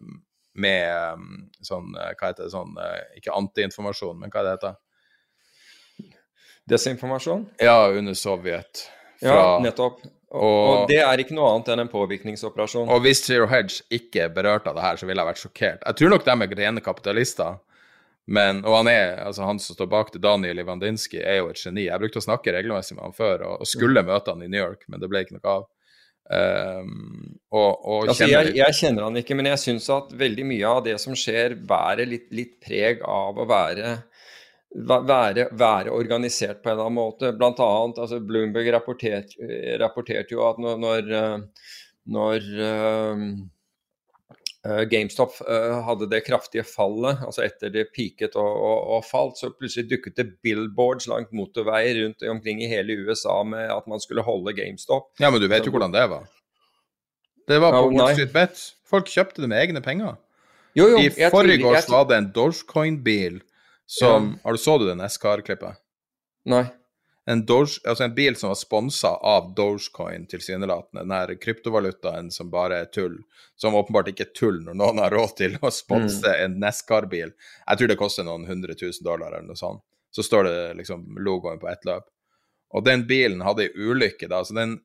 med 0.57 1.13
um, 1.13 1.49
sånn 1.61 1.95
uh, 1.95 2.11
Hva 2.17 2.27
heter 2.27 2.43
det 2.43 2.51
sånn 2.51 2.75
uh, 2.77 2.99
Ikke 3.17 3.35
antiinformasjon, 3.37 4.19
men 4.19 4.33
hva 4.33 4.39
er 4.39 4.43
det 4.43 4.51
heter 4.57 4.75
Desinformasjon? 6.67 7.45
Ja, 7.63 7.87
under 7.87 8.13
Sovjet. 8.13 8.81
Fra, 9.21 9.29
ja, 9.29 9.59
nettopp. 9.63 10.01
Og, 10.35 10.41
og, 10.43 10.81
det 10.89 10.97
er 10.99 11.21
ikke 11.23 11.37
noe 11.37 11.53
annet 11.53 11.69
enn 11.71 11.85
en 11.85 11.91
påvirkningsoperasjon. 11.91 12.89
Og 12.91 13.05
hvis 13.05 13.21
Zero 13.23 13.47
Hedge 13.47 13.85
ikke 13.93 14.25
er 14.25 14.33
berørt 14.35 14.67
av 14.67 14.75
det 14.75 14.83
her, 14.83 14.99
så 14.99 15.07
ville 15.07 15.23
jeg 15.23 15.29
vært 15.29 15.39
sjokkert. 15.39 15.85
Jeg 15.87 15.99
tror 16.01 16.11
nok 16.11 16.25
de 16.27 16.33
er 16.35 16.57
rene 16.59 16.83
kapitalister. 16.83 17.55
Men, 18.27 18.59
og 18.67 18.81
han 18.81 18.89
er, 18.91 19.21
altså 19.23 19.45
han 19.47 19.59
som 19.63 19.77
står 19.77 19.87
bak 19.91 20.11
det, 20.11 20.19
Daniel 20.23 20.59
Ivandinsky, 20.59 21.21
er 21.21 21.39
jo 21.39 21.51
et 21.53 21.61
geni. 21.61 21.85
Jeg 21.87 22.01
brukte 22.01 22.19
å 22.19 22.25
snakke 22.25 22.51
regelmessig 22.57 22.97
med 22.97 23.05
han 23.05 23.15
før, 23.15 23.45
og, 23.47 23.63
og 23.63 23.69
skulle 23.71 24.03
møte 24.03 24.33
han 24.33 24.43
i 24.43 24.49
New 24.51 24.59
York, 24.59 24.83
men 24.91 24.99
det 24.99 25.09
ble 25.11 25.23
ikke 25.23 25.37
noe 25.37 25.53
av. 25.53 25.67
Um, 26.27 27.37
og, 27.55 27.85
og 27.87 28.09
altså, 28.11 28.27
jeg, 28.27 28.51
jeg, 28.57 28.75
kjenner 28.75 29.05
han 29.07 29.15
ikke, 29.21 29.37
men 29.39 29.47
jeg 29.53 29.61
syns 29.63 29.87
at 29.95 30.11
veldig 30.19 30.43
mye 30.49 30.73
av 30.75 30.81
det 30.83 30.97
som 30.99 31.15
skjer, 31.15 31.55
bærer 31.69 32.09
litt, 32.09 32.27
litt 32.35 32.57
preg 32.63 32.99
av 33.07 33.39
å 33.39 33.47
være 33.47 33.95
være, 34.75 35.47
være, 35.55 35.93
organisert 35.95 36.59
på 36.61 36.69
en 36.69 36.75
eller 36.75 36.89
annen 36.89 36.99
måte. 36.99 37.31
Blant 37.39 37.61
annet, 37.63 38.01
altså 38.03 38.19
Bloomberg 38.19 38.67
rapporterte, 38.75 39.51
rapporterte 39.79 40.35
jo 40.35 40.43
at 40.49 40.59
når, 40.59 40.81
når, 40.83 41.13
når 42.11 42.49
uh, 42.59 43.23
GameStop 44.89 45.35
uh, 45.47 45.79
hadde 45.87 46.09
det 46.11 46.23
kraftige 46.25 46.63
fallet, 46.67 47.21
altså 47.25 47.43
etter 47.45 47.71
det 47.73 47.87
peaket 47.95 48.35
og, 48.39 48.47
og, 48.47 48.79
og, 48.95 49.05
falt, 49.07 49.37
så 49.39 49.51
plutselig 49.53 49.87
dukket 49.91 50.17
det 50.19 50.25
billboards 50.45 51.07
langt 51.11 51.31
motorveier 51.35 52.01
rundt 52.01 52.25
omkring 52.27 52.63
i 52.63 52.69
hele 52.71 52.99
USA 53.05 53.39
med 53.47 53.69
at 53.73 53.87
man 53.87 54.03
skulle 54.03 54.25
holde 54.25 54.55
GameStop. 54.57 55.11
Ja, 55.21 55.31
men 55.31 55.43
du 55.43 55.47
vet 55.51 55.67
jo 55.67 55.73
hvordan 55.75 55.95
det 55.95 56.07
var. 56.11 56.25
Det 57.47 57.59
var 57.63 57.77
på 57.77 57.85
oh, 57.85 57.93
Wall 57.95 58.15
Street 58.15 58.33
Bet. 58.35 58.63
Folk 58.87 59.11
kjøpte 59.11 59.43
det 59.43 59.51
med 59.51 59.61
egne 59.61 59.83
penger. 59.83 60.17
Jo, 60.77 60.89
jo, 60.93 60.97
I 60.99 61.29
forgårs 61.31 61.87
var 61.89 62.09
det 62.09 62.17
en 62.19 62.31
Dogecoin-bil 62.35 63.39
som 63.87 64.33
ja. 64.33 64.39
Har 64.43 64.57
du 64.57 64.59
Så 64.59 64.77
du 64.77 64.85
det 64.89 65.09
SKR-klippet? 65.09 65.79
Nei. 66.45 66.65
En, 67.27 67.41
Doge, 67.45 67.81
altså 67.83 68.05
en 68.05 68.13
bil 68.15 68.37
som 68.39 68.53
var 68.53 68.55
sponsa 68.55 69.09
av 69.09 69.49
Dogecoin, 69.55 70.27
tilsynelatende. 70.31 71.01
Den 71.03 71.11
her 71.11 71.33
kryptovalutaen 71.43 72.29
som 72.31 72.51
bare 72.51 72.77
er 72.85 72.85
tull. 72.93 73.17
Som 73.59 73.75
åpenbart 73.75 74.13
ikke 74.13 74.29
er 74.29 74.35
tull 74.37 74.61
når 74.63 74.77
noen 74.79 75.01
har 75.03 75.11
råd 75.11 75.33
til 75.41 75.57
å 75.59 75.71
sponse 75.73 76.23
mm. 76.23 76.43
en 76.45 76.55
Nescar-bil. 76.63 77.33
Jeg 77.65 77.81
tror 77.81 77.91
det 77.91 77.99
koster 77.99 78.27
noen 78.27 78.47
hundre 78.47 78.77
tusen 78.79 79.03
dollar 79.03 79.33
eller 79.33 79.49
noe 79.49 79.59
sånt. 79.59 79.83
Så 80.15 80.23
står 80.23 80.47
det 80.47 80.61
liksom 80.79 81.03
logoen 81.19 81.59
på 81.59 81.67
ett 81.67 81.83
løp. 81.85 82.07
Og 82.75 82.87
den 82.87 83.03
bilen 83.07 83.43
hadde 83.43 83.67
ei 83.67 83.75
ulykke, 83.75 84.31
da, 84.31 84.39
den, 84.55 84.79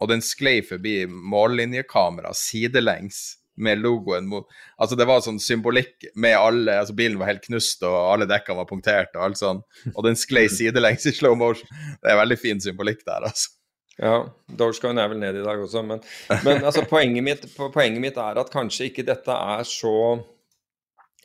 og 0.00 0.08
den 0.08 0.24
sklei 0.24 0.62
forbi 0.64 1.02
mållinjekamera 1.06 2.32
sidelengs 2.36 3.41
med 3.62 3.80
logoen 3.82 4.28
mot 4.30 4.46
Altså, 4.76 4.96
det 4.98 5.06
var 5.08 5.22
sånn 5.24 5.40
symbolikk 5.42 6.08
med 6.18 6.36
alle 6.36 6.76
Altså, 6.82 6.96
bilen 6.98 7.18
var 7.20 7.32
helt 7.32 7.44
knust, 7.46 7.82
og 7.86 7.96
alle 7.96 8.28
dekkene 8.30 8.60
var 8.60 8.68
punktert, 8.70 9.16
og 9.16 9.26
alt 9.28 9.40
sånn. 9.40 9.64
Og 9.94 10.04
den 10.06 10.18
sklei 10.18 10.48
sidelengs 10.52 11.08
i 11.08 11.14
slow 11.16 11.36
motion. 11.38 11.68
Det 12.02 12.12
er 12.12 12.20
veldig 12.22 12.38
fin 12.40 12.62
symbolikk 12.62 13.04
der, 13.06 13.28
altså. 13.30 13.54
Ja, 14.00 14.22
Dogecoin 14.48 14.98
er 14.98 15.10
vel 15.12 15.20
ned 15.20 15.36
i 15.36 15.44
dag 15.44 15.60
også, 15.60 15.82
men, 15.84 16.00
men 16.46 16.62
altså, 16.64 16.84
poenget, 16.92 17.24
mitt, 17.26 17.44
poenget, 17.58 18.00
mitt, 18.02 18.16
er 18.16 18.40
at 18.40 18.52
kanskje 18.52 18.88
ikke 18.88 19.04
dette 19.06 19.36
er 19.36 19.66
så, 19.68 19.92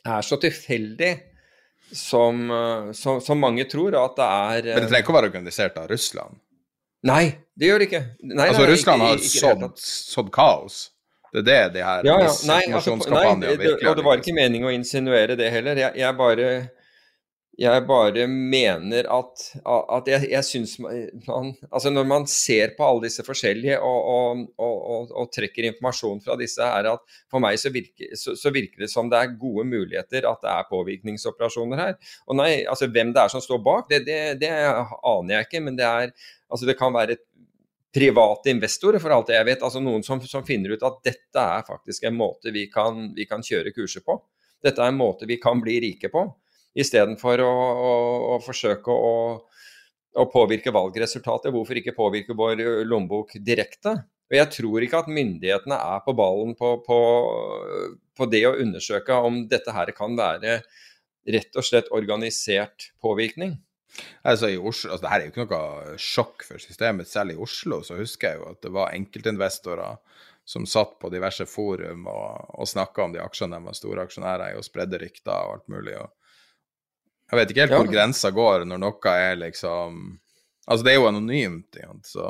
er 0.04 0.26
så 0.26 0.36
tilfeldig 0.40 1.14
som, 1.88 2.44
som, 2.92 3.22
som, 3.24 3.40
mange 3.40 3.64
tror, 3.70 3.96
at 3.96 4.18
det 4.18 4.28
er 4.28 4.68
Men 4.74 4.84
det 4.84 4.90
trenger 4.90 5.06
ikke 5.06 5.14
å 5.14 5.16
være 5.16 5.30
organisert 5.32 5.80
av 5.80 5.88
Russland? 5.88 6.36
Nei, 7.08 7.24
det 7.54 7.70
gjør 7.70 7.80
det 7.80 7.88
ikke. 7.88 8.04
Nei, 8.26 8.48
altså, 8.50 8.62
nei, 8.62 8.70
Russland 8.72 9.04
ikke, 9.06 9.42
har 9.46 9.74
sådd 9.78 10.30
kaos? 10.34 10.78
Det 11.32 11.42
er 11.42 11.46
det 11.48 11.60
de 11.76 11.84
her 11.84 12.06
ja, 12.08 12.16
ja. 12.24 12.32
Nei, 12.48 12.62
altså, 12.72 12.96
nei, 13.04 13.24
det, 13.42 13.72
Og 13.84 13.96
det 13.98 14.04
var 14.06 14.20
ikke 14.22 14.36
meningen 14.36 14.70
å 14.70 14.74
insinuere 14.74 15.36
det 15.38 15.50
heller. 15.52 15.80
Jeg, 15.80 15.96
jeg 16.00 16.16
bare 16.18 16.50
jeg 17.58 17.82
bare 17.88 18.26
mener 18.30 19.06
at, 19.10 19.40
at 19.66 20.06
jeg, 20.06 20.28
jeg 20.30 20.46
syns 20.46 20.76
man 20.78 21.48
Altså 21.72 21.90
når 21.90 22.04
man 22.06 22.26
ser 22.30 22.76
på 22.76 22.86
alle 22.86 23.08
disse 23.08 23.24
forskjellige 23.26 23.80
og, 23.82 24.12
og, 24.12 24.44
og, 24.62 25.10
og 25.10 25.32
trekker 25.34 25.66
informasjon 25.66 26.22
fra 26.22 26.36
disse, 26.38 26.62
er 26.62 26.92
at 26.92 27.18
for 27.26 27.42
meg 27.42 27.58
så 27.58 27.72
virker, 27.74 28.14
så, 28.14 28.36
så 28.38 28.52
virker, 28.54 28.84
det 28.84 28.92
som 28.92 29.10
det 29.10 29.18
er 29.18 29.34
gode 29.40 29.66
muligheter 29.66 30.28
at 30.30 30.44
det 30.44 30.52
er 30.54 30.70
påvirkningsoperasjoner 30.70 31.82
her. 31.82 31.98
Og 32.30 32.38
nei, 32.38 32.52
altså 32.62 32.86
hvem 32.94 33.10
det 33.16 33.24
er 33.24 33.34
som 33.34 33.42
står 33.42 33.64
bak, 33.66 33.90
det, 33.90 34.04
det, 34.06 34.20
det 34.44 34.52
aner 34.54 35.34
jeg 35.34 35.50
ikke. 35.50 35.64
Men 35.66 35.80
det 35.80 35.88
er 35.88 36.14
Altså 36.48 36.64
det 36.64 36.78
kan 36.78 36.94
være 36.94 37.18
private 37.94 38.50
investorer, 38.52 39.00
for 39.02 39.14
alt 39.14 39.32
jeg 39.32 39.46
vet. 39.48 39.62
Altså 39.64 39.80
noen 39.82 40.04
som, 40.06 40.20
som, 40.26 40.44
finner 40.46 40.76
ut 40.76 40.84
at 40.86 41.00
dette 41.06 41.44
er 41.44 41.64
faktisk 41.66 42.04
en 42.08 42.18
måte 42.18 42.52
vi 42.54 42.66
kan, 42.72 43.12
vi 43.16 43.26
kan, 43.28 43.44
kjøre 43.44 43.72
kurser 43.76 44.04
på. 44.06 44.18
Dette 44.64 44.82
er 44.82 44.92
en 44.92 44.98
måte 44.98 45.28
vi 45.28 45.38
kan 45.40 45.60
bli 45.62 45.78
rike 45.84 46.10
på, 46.12 46.24
istedenfor 46.78 47.44
å, 47.44 47.52
å, 47.88 47.92
å 48.34 48.38
forsøke 48.42 48.92
å, 48.92 49.12
å, 50.18 50.24
påvirke 50.32 50.74
valgresultatet. 50.74 51.52
Hvorfor 51.54 51.78
ikke 51.78 51.96
påvirke 51.96 52.36
vår 52.36 52.64
lommebok 52.88 53.38
direkte? 53.44 53.94
Og 54.28 54.36
Jeg 54.36 54.52
tror 54.58 54.84
ikke 54.84 55.00
at 55.00 55.08
myndighetene 55.08 55.78
er 55.78 56.02
på 56.04 56.12
ballen 56.18 56.52
på, 56.58 56.74
på, 56.84 56.98
på 58.18 58.28
det 58.28 58.42
å 58.44 58.58
undersøke 58.60 59.16
om 59.24 59.46
dette 59.48 59.72
her 59.72 59.94
kan 59.96 60.18
være 60.18 60.58
rett 61.28 61.56
og 61.56 61.64
slett 61.64 61.88
organisert 61.94 62.90
påvirkning. 63.00 63.56
Altså 64.22 64.50
i 64.52 64.58
Oslo, 64.58 64.92
altså 64.92 65.04
det 65.04 65.12
her 65.12 65.20
er 65.20 65.26
jo 65.26 65.32
ikke 65.32 65.46
noe 65.46 65.96
sjokk 66.02 66.44
for 66.46 66.62
systemet. 66.62 67.10
Selv 67.10 67.34
i 67.34 67.38
Oslo 67.40 67.80
så 67.86 67.98
husker 67.98 68.34
jeg 68.34 68.40
jo 68.42 68.50
at 68.52 68.60
det 68.64 68.72
var 68.74 68.94
enkeltinvestorer 68.96 69.98
som 70.48 70.64
satt 70.68 70.94
på 71.00 71.10
diverse 71.12 71.44
forum 71.48 72.06
og, 72.08 72.52
og 72.56 72.68
snakka 72.68 73.04
om 73.04 73.12
de 73.12 73.20
aksjene 73.20 73.58
de 73.58 73.68
var 73.68 73.76
store 73.76 74.04
aksjonærer 74.08 74.54
i, 74.54 74.56
og 74.56 74.64
spredde 74.64 75.00
rykter 75.02 75.34
og 75.34 75.58
alt 75.58 75.66
mulig. 75.74 75.96
Og 76.00 76.14
jeg 77.28 77.40
vet 77.40 77.52
ikke 77.52 77.66
helt 77.66 77.76
hvor 77.76 77.90
grensa 77.92 78.32
går 78.32 78.64
når 78.68 78.82
noe 78.86 79.14
er 79.16 79.38
liksom 79.44 80.00
Altså, 80.68 80.84
det 80.84 80.90
er 80.92 80.98
jo 80.98 81.06
anonymt, 81.08 81.78
så 82.04 82.24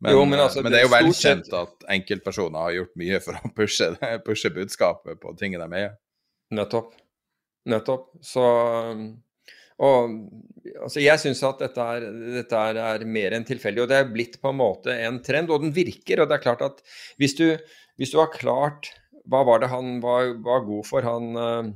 men, 0.00 0.12
jo, 0.14 0.20
men, 0.24 0.40
altså, 0.40 0.62
men, 0.62 0.72
det 0.72 0.78
er 0.78 0.84
jo 0.86 0.92
velkjent 0.92 1.48
at 1.58 1.82
enkeltpersoner 1.92 2.62
har 2.62 2.76
gjort 2.76 2.92
mye 3.02 3.18
for 3.20 3.36
å 3.36 3.50
pushe, 3.56 3.88
pushe 4.24 4.50
budskapet 4.54 5.18
på 5.20 5.32
tingene 5.36 5.66
de 5.66 5.80
eier. 5.80 5.96
Nettopp. 6.56 6.94
Nettopp. 7.68 8.06
Så 8.24 8.44
og 9.80 10.16
altså, 10.84 11.00
Jeg 11.02 11.20
syns 11.22 11.42
at 11.46 11.62
dette, 11.64 11.84
er, 11.96 12.06
dette 12.36 12.62
er, 12.70 12.80
er, 12.84 13.04
mer 13.08 13.36
enn 13.36 13.46
tilfeldig, 13.48 13.84
og 13.84 13.92
det 13.92 14.00
er 14.00 14.10
blitt 14.12 14.40
på 14.42 14.52
en 14.52 14.60
måte 14.60 14.96
en 15.06 15.20
trend. 15.24 15.52
Og 15.52 15.64
den 15.64 15.74
virker. 15.76 16.20
og 16.22 16.30
det 16.30 16.38
er 16.38 16.44
klart 16.44 16.64
at 16.66 16.82
Hvis 17.20 17.36
du, 17.38 17.46
hvis 18.00 18.12
du 18.12 18.18
har 18.20 18.32
klart 18.34 18.92
Hva 19.30 19.44
var 19.48 19.62
det 19.62 19.70
han 19.72 19.98
var, 20.04 20.34
var 20.44 20.66
god 20.66 20.86
for, 20.88 21.06
han 21.06 21.32
uh, 21.36 21.72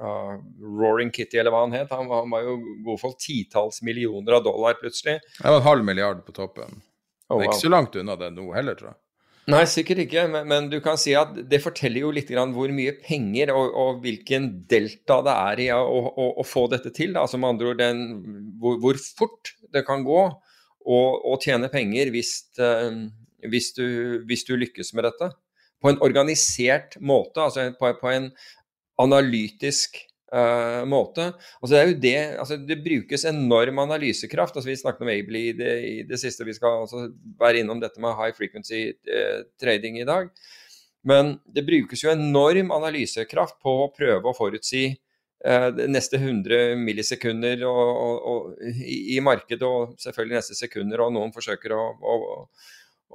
uh, 0.00 0.34
Roaring 0.62 1.12
Kitty, 1.12 1.38
eller 1.40 1.54
hva 1.54 1.64
han 1.66 1.76
het? 1.76 1.92
Han 1.92 2.08
var, 2.10 2.24
han 2.24 2.32
var 2.32 2.48
jo 2.48 2.58
god 2.86 3.00
for 3.02 3.20
titalls 3.20 3.82
millioner 3.82 4.38
av 4.38 4.44
dollar 4.46 4.76
plutselig. 4.80 5.18
Det 5.38 5.48
var 5.48 5.60
en 5.60 5.68
halv 5.68 5.88
milliard 5.88 6.20
på 6.26 6.36
toppen. 6.36 6.82
Oh, 7.28 7.38
wow. 7.38 7.40
Det 7.40 7.46
er 7.46 7.54
ikke 7.54 7.64
så 7.64 7.72
langt 7.72 7.96
unna 7.96 8.18
det 8.20 8.30
nå 8.36 8.44
heller, 8.54 8.76
tror 8.78 8.92
jeg. 8.92 9.00
Nei, 9.52 9.64
sikkert 9.68 10.00
ikke, 10.06 10.22
men, 10.32 10.46
men, 10.48 10.68
du 10.72 10.78
kan 10.80 10.96
si 11.00 11.12
at 11.18 11.34
det 11.50 11.60
forteller 11.60 12.06
jo 12.06 12.12
litt 12.16 12.30
hvor 12.32 12.70
mye 12.72 12.94
penger 13.02 13.52
og, 13.52 13.74
og 13.76 13.98
hvilken 14.04 14.46
delta 14.70 15.18
det 15.26 15.34
er 15.34 15.60
i 15.60 15.68
å, 15.74 15.82
å, 15.84 16.28
å 16.40 16.44
få 16.48 16.64
dette 16.72 16.92
til. 16.96 17.12
Altså 17.20 17.40
med 17.40 17.52
andre 17.52 17.74
ord 17.74 17.82
den, 17.82 18.00
hvor, 18.60 18.78
hvor, 18.80 19.00
fort 19.18 19.52
det 19.74 19.84
kan 19.84 20.04
gå 20.06 20.22
å 20.84 21.36
tjene 21.40 21.68
penger 21.72 22.10
hvis, 22.12 22.32
uh, 22.60 23.04
hvis, 23.44 23.70
du, 23.76 23.84
hvis, 24.28 24.46
du, 24.48 24.56
lykkes 24.60 24.94
med 24.96 25.08
dette. 25.10 25.30
På 25.80 25.92
en 25.92 26.00
organisert 26.04 26.96
måte, 27.04 27.44
altså 27.44 27.68
på, 27.76 27.92
på 28.00 28.12
en 28.12 28.30
analytisk 29.00 30.00
uh, 30.34 30.82
måte. 30.88 31.30
Altså 31.60 31.72
det, 31.74 31.80
er 31.80 31.88
jo 31.88 32.00
det, 32.02 32.16
altså 32.42 32.58
det 32.70 32.80
brukes 32.84 33.24
enorm 33.28 33.80
analysekraft. 33.84 34.56
Altså 34.56 34.70
vi 34.70 34.76
snakket 34.80 35.06
om 35.06 35.12
Able 35.12 35.40
i 35.50 35.54
det, 35.56 35.72
i 35.86 35.94
det 36.08 36.20
siste. 36.20 36.46
Vi 36.46 36.56
skal 36.56 36.84
også 36.84 37.06
være 37.40 37.62
innom 37.62 37.80
dette 37.82 38.02
med 38.02 38.16
high 38.18 38.34
frequency 38.36 38.86
uh, 39.10 39.40
trading 39.60 40.00
i 40.00 40.08
dag. 40.08 40.30
Men 41.04 41.36
det 41.54 41.66
brukes 41.66 42.04
jo 42.04 42.12
enorm 42.12 42.72
analysekraft 42.72 43.58
på 43.62 43.78
å 43.84 43.90
prøve 43.92 44.30
å 44.30 44.36
forutsi 44.36 44.86
uh, 45.46 45.68
neste 45.90 46.20
100 46.20 46.78
millisekunder 46.80 47.66
og, 47.68 47.82
og, 47.90 48.30
og, 48.30 48.70
i, 48.72 49.16
i, 49.16 49.20
markedet, 49.24 49.66
og 49.68 49.98
selvfølgelig 50.02 50.40
neste 50.40 50.58
sekunder. 50.58 51.04
Og 51.04 51.12
noen 51.14 51.34
forsøker 51.34 51.76
å, 51.76 51.84
å, 52.00 52.16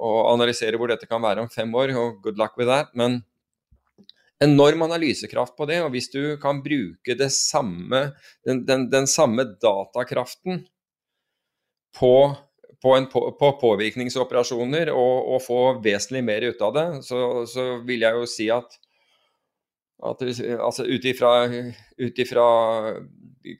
å 0.00 0.14
analysere 0.32 0.78
hvor 0.80 0.92
dette 0.92 1.10
kan 1.10 1.22
være 1.22 1.44
om 1.44 1.52
fem 1.52 1.74
år, 1.74 1.96
og 1.98 2.22
good 2.24 2.40
luck 2.40 2.56
with 2.60 2.70
that. 2.70 2.94
men 2.94 3.22
enorm 4.44 4.82
analysekraft 4.82 5.56
på 5.56 5.68
det. 5.70 5.80
Og 5.84 5.92
hvis 5.94 6.10
du 6.12 6.36
kan 6.42 6.62
bruke 6.64 7.16
samme, 7.34 8.10
den, 8.46 8.64
den, 8.68 8.88
den, 8.92 9.08
samme 9.10 9.44
datakraften 9.62 10.64
på, 11.98 12.14
på, 12.82 12.94
en, 12.96 13.08
på, 13.12 13.24
på 13.38 13.52
påvirkningsoperasjoner 13.60 14.92
og, 14.94 15.16
og, 15.34 15.42
få 15.44 15.60
vesentlig 15.84 16.24
mer 16.24 16.48
ut 16.50 16.62
av 16.64 16.76
det, 16.76 16.86
så, 17.08 17.24
så 17.50 17.72
vil 17.86 18.06
jeg 18.06 18.20
jo 18.20 18.28
si 18.30 18.50
at, 18.54 18.78
at 20.10 20.28
altså 20.56 20.86
ut 20.88 21.10
ifra 21.10 21.34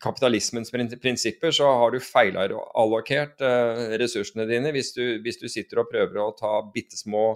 kapitalismens 0.01 0.71
prinsipper 0.71 1.55
så 1.55 1.69
har 1.81 1.93
du 1.93 2.03
feilallokert 2.05 3.41
eh, 3.45 3.97
ressursene 4.01 4.47
dine 4.49 4.73
hvis 4.75 4.93
du, 4.97 5.03
hvis 5.25 5.41
du, 5.41 5.49
sitter 5.49 5.83
og 5.83 5.89
prøver 5.91 6.21
å 6.21 6.33
ta 6.37 6.59
bitte 6.75 6.99
små 7.01 7.33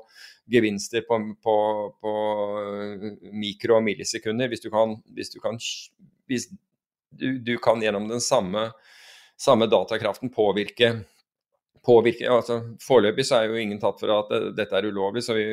gevinster 0.51 1.05
på, 1.09 1.19
på, 1.43 1.57
på 2.01 2.13
mikro- 3.33 3.79
og 3.79 3.85
millisekunder. 3.87 4.51
Hvis 4.53 4.65
du 4.65 4.71
kan, 4.73 4.97
hvis 5.17 5.33
du, 5.33 5.41
kan, 5.41 5.59
hvis 6.29 6.49
du, 7.11 7.29
du 7.39 7.57
kan 7.63 7.83
gjennom 7.83 8.09
den 8.11 8.23
samme, 8.25 8.69
samme, 9.41 9.71
datakraften 9.71 10.33
påvirke 10.35 10.97
påvirke 11.85 12.29
altså 12.31 12.61
Foreløpig 12.81 13.27
så 13.29 13.43
er 13.43 13.51
jo 13.51 13.61
ingen 13.61 13.81
tatt 13.81 13.99
for 14.01 14.13
at 14.15 14.31
dette 14.57 14.79
er 14.79 14.87
ulovlig, 14.89 15.21
vi, 15.37 15.47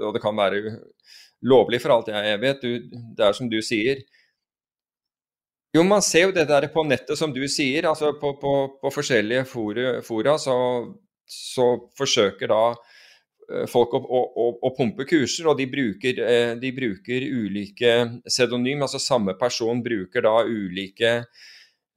og 0.00 0.14
det 0.16 0.22
kan 0.24 0.36
være 0.36 0.78
lovlig 1.44 1.80
for 1.82 1.92
alt 1.92 2.08
jeg 2.08 2.40
vet. 2.40 2.62
Du, 2.62 3.00
det 3.16 3.26
er 3.26 3.36
som 3.36 3.50
du 3.52 3.58
sier. 3.64 4.00
Jo, 5.74 5.82
man 5.82 6.04
ser 6.06 6.28
jo 6.28 6.34
det 6.34 6.46
der 6.48 6.68
på 6.72 6.84
nettet, 6.86 7.18
som 7.18 7.32
du 7.34 7.42
sier. 7.50 7.88
altså 7.90 8.12
På, 8.20 8.36
på, 8.40 8.54
på 8.80 8.92
forskjellige 8.94 9.44
fora, 9.50 10.00
fora 10.06 10.36
så, 10.38 10.56
så, 11.26 11.66
forsøker 11.98 12.48
da 12.52 12.62
eh, 12.70 12.93
folk 13.70 13.94
å, 13.96 14.00
å, 14.00 14.46
å, 14.62 14.70
pumpe 14.76 15.06
kurser, 15.08 15.48
og 15.50 15.58
de 15.58 15.66
bruker, 15.70 16.20
eh, 16.24 16.54
de 16.60 16.70
bruker 16.76 17.26
ulike 17.26 17.96
pseudonym. 18.26 18.84
Altså 18.86 19.00
samme 19.02 19.36
person 19.40 19.82
bruker 19.84 20.24
da 20.24 20.38
ulike, 20.46 21.14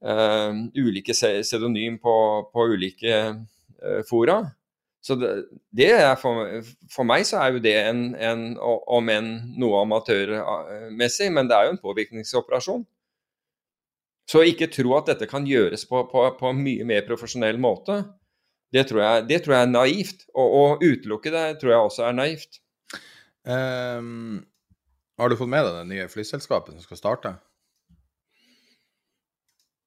uh, 0.04 0.60
ulike 0.76 1.16
pseudonym 1.16 1.98
på, 2.02 2.14
på 2.52 2.68
ulike 2.74 3.22
uh, 3.32 4.02
fora. 4.08 4.42
Så 5.00 5.14
det, 5.16 5.30
det 5.72 5.90
for, 6.20 6.58
for, 6.90 7.06
meg 7.08 7.24
så 7.24 7.38
er 7.40 7.54
jo 7.54 7.64
det 7.64 7.74
en, 7.80 8.04
en 8.18 8.44
om 8.60 9.10
enn 9.12 9.30
noe 9.56 9.84
amatørmessig, 9.86 11.30
men 11.32 11.48
det 11.48 11.56
er 11.56 11.68
jo 11.68 11.76
en 11.76 11.82
påvirkningsoperasjon. 11.84 12.84
Så 14.28 14.42
ikke 14.44 14.68
tro 14.68 14.92
at 14.98 15.08
dette 15.08 15.28
kan 15.30 15.46
gjøres 15.48 15.86
på, 15.88 16.02
på, 16.10 16.26
på 16.36 16.50
en 16.50 16.60
mye 16.60 16.84
mer 16.84 17.06
profesjonell 17.08 17.56
måte. 17.62 18.02
Det 18.74 18.84
tror 18.90 19.00
jeg, 19.00 19.26
det 19.30 19.40
tror 19.44 19.56
jeg 19.56 19.66
er 19.66 19.72
naivt. 19.72 20.24
Å 20.36 20.62
utelukke 20.82 21.32
det 21.32 21.44
tror 21.60 21.72
jeg 21.72 21.90
også 21.90 22.06
er 22.08 22.16
naivt. 22.16 22.60
Um, 23.48 24.42
har 25.18 25.30
du 25.30 25.38
fått 25.40 25.50
med 25.50 25.64
deg 25.64 25.76
det 25.78 25.86
nye 25.88 26.08
flyselskapet 26.12 26.76
som 26.76 26.84
skal 26.84 27.00
starte? 27.00 27.32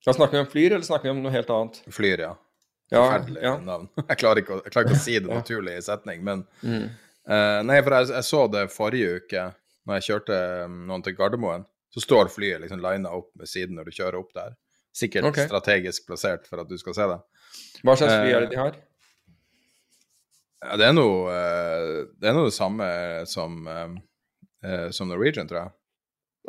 Da 0.06 0.16
snakker 0.18 0.40
vi 0.40 0.44
om 0.44 0.50
Flyr, 0.50 0.72
eller 0.72 0.88
snakker 0.88 1.12
vi 1.12 1.14
om 1.14 1.22
noe 1.22 1.34
helt 1.34 1.52
annet? 1.54 1.78
Flyr, 1.94 2.26
ja. 2.26 2.32
Forferdelig 2.92 3.40
ja, 3.44 3.54
ja. 3.54 3.58
navn. 3.64 3.88
Jeg 4.10 4.18
klarer, 4.20 4.44
å, 4.44 4.60
klarer 4.66 4.90
ikke 4.90 4.98
å, 4.98 5.04
si 5.04 5.20
det 5.20 5.30
naturlig 5.30 5.78
i 5.78 5.84
setning, 5.86 6.24
men 6.28 6.42
mm. 6.66 6.88
uh, 7.30 7.60
Nei, 7.68 7.78
for 7.86 7.96
jeg, 7.96 8.10
jeg, 8.16 8.28
så 8.28 8.42
det 8.52 8.66
forrige 8.74 9.22
uke, 9.22 9.46
når 9.88 10.00
jeg 10.00 10.08
kjørte 10.10 10.40
um, 10.66 10.82
noen 10.90 11.06
til 11.06 11.16
Gardermoen. 11.18 11.64
Så 11.92 12.04
står 12.04 12.30
flyet 12.32 12.62
liksom 12.64 12.80
lina 12.84 13.12
opp 13.14 13.30
ved 13.40 13.50
siden 13.52 13.76
når 13.78 13.90
du 13.90 13.96
kjører 13.96 14.20
opp 14.20 14.34
der. 14.36 14.54
Sikkert 14.96 15.30
okay. 15.30 15.48
strategisk 15.48 16.08
plassert 16.10 16.48
for 16.50 16.64
at 16.64 16.70
du 16.70 16.78
skal 16.80 16.96
se 16.98 17.10
det. 17.14 17.20
Hva 17.82 17.98
slags 18.00 18.16
fly 18.18 18.32
er 18.32 18.46
det 18.46 18.54
de 18.54 18.60
har? 18.60 18.80
Ja, 20.62 20.78
det 20.78 20.90
er 20.90 20.96
noe 20.96 21.32
uh, 21.32 22.02
det 22.22 22.30
er 22.30 22.36
noe 22.38 22.50
det 22.50 22.56
samme 22.56 22.88
som, 23.30 23.62
uh, 23.66 24.90
som 24.94 25.10
Norwegian, 25.10 25.50
tror 25.50 25.64
jeg. 25.64 25.74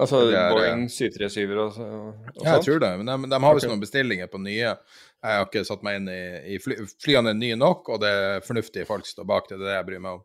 Altså 0.00 0.22
er, 0.32 0.48
Boeing 0.48 0.86
737 0.88 1.52
og, 1.60 1.78
og? 1.84 2.28
Ja, 2.40 2.56
jeg 2.56 2.64
tror 2.64 2.80
det. 2.80 2.90
Men 3.00 3.10
de, 3.10 3.30
de 3.30 3.40
har 3.44 3.56
visst 3.56 3.66
okay. 3.66 3.72
noen 3.74 3.82
bestillinger 3.82 4.30
på 4.32 4.40
nye. 4.40 4.72
Jeg 4.72 5.38
har 5.38 5.46
ikke 5.46 5.64
satt 5.68 5.84
meg 5.84 6.00
inn 6.00 6.08
i, 6.10 6.22
i 6.54 6.60
fly, 6.62 6.78
Flyene 7.04 7.34
er 7.34 7.38
nye 7.38 7.58
nok, 7.60 7.90
og 7.92 8.00
det 8.02 8.10
er 8.10 8.46
fornuftige 8.46 8.88
folk 8.88 9.04
som 9.06 9.18
står 9.18 9.28
bak 9.28 9.50
det. 9.50 9.60
Det 9.60 9.66
er 9.66 9.68
det 9.68 9.76
jeg 9.76 9.88
bryr 9.90 10.04
meg 10.06 10.18
om. 10.18 10.22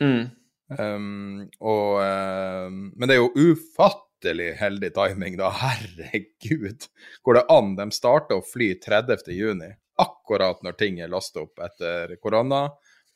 Mm. 0.00 0.22
Um, 0.70 1.42
og, 1.66 2.00
um, 2.00 2.80
men 2.96 3.10
det 3.10 3.16
er 3.16 3.20
jo 3.20 3.50
ufattelig 3.50 4.09
heldig 4.24 4.92
timing, 4.94 5.36
da. 5.36 5.50
Herregud. 5.62 6.86
Går 7.22 7.34
det 7.34 7.46
an? 7.48 7.74
De 7.76 7.90
starter 7.94 8.40
å 8.40 8.44
fly 8.46 8.74
30.6, 8.86 9.74
akkurat 10.00 10.62
når 10.62 10.78
ting 10.80 11.00
er 11.00 11.12
lasta 11.12 11.44
opp 11.44 11.58
etter 11.64 12.16
korona. 12.22 12.68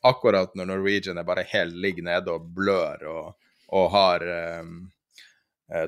Akkurat 0.05 0.53
når 0.55 0.69
Norwegian 0.69 1.17
er 1.17 1.25
bare 1.25 1.47
helt 1.49 1.75
ligger 1.75 2.05
nede 2.05 2.33
og 2.35 2.51
blør 2.53 3.07
og, 3.09 3.31
og 3.73 3.87
har 3.95 4.25
um, 4.61 4.75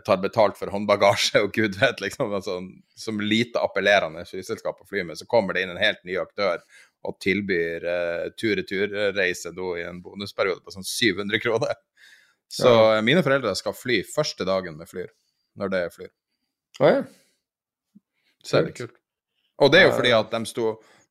tar 0.06 0.18
betalt 0.18 0.58
for 0.58 0.74
håndbagasje 0.74 1.44
og 1.46 1.52
gud 1.54 1.78
vet, 1.78 2.02
liksom, 2.02 2.34
altså, 2.34 2.58
som 2.98 3.22
lite 3.22 3.62
appellerende 3.62 4.26
flyselskap 4.26 4.82
å 4.82 4.88
fly 4.90 5.04
med, 5.06 5.20
så 5.20 5.28
kommer 5.30 5.54
det 5.54 5.66
inn 5.66 5.76
en 5.76 5.82
helt 5.82 6.02
ny 6.08 6.18
aktør 6.18 6.64
og 7.08 7.20
tilbyr 7.24 7.86
eh, 7.86 8.24
tur-retur-reise 8.40 9.54
i 9.54 9.86
en 9.86 10.02
bonusperiode 10.02 10.64
på 10.66 10.74
sånn 10.74 10.88
700 10.88 11.44
kroner. 11.44 11.78
Så 12.48 12.70
ja. 12.70 13.02
mine 13.04 13.24
foreldre 13.26 13.52
skal 13.60 13.76
fly 13.76 14.02
første 14.08 14.46
dagen 14.48 14.78
med 14.80 14.90
Flyr, 14.90 15.10
når 15.60 15.74
det 15.74 15.82
er 15.84 15.94
Flyr. 15.94 16.12
Oh, 16.80 16.90
ja. 16.90 17.02
Så 18.46 18.62
er 18.62 18.72
kult. 18.76 18.96
Og 19.58 19.74
det 19.74 19.82
er 19.82 19.90
jo 19.90 19.96
fordi 19.98 20.14
at 20.14 20.30
de 20.32 20.46
sto 20.46 20.68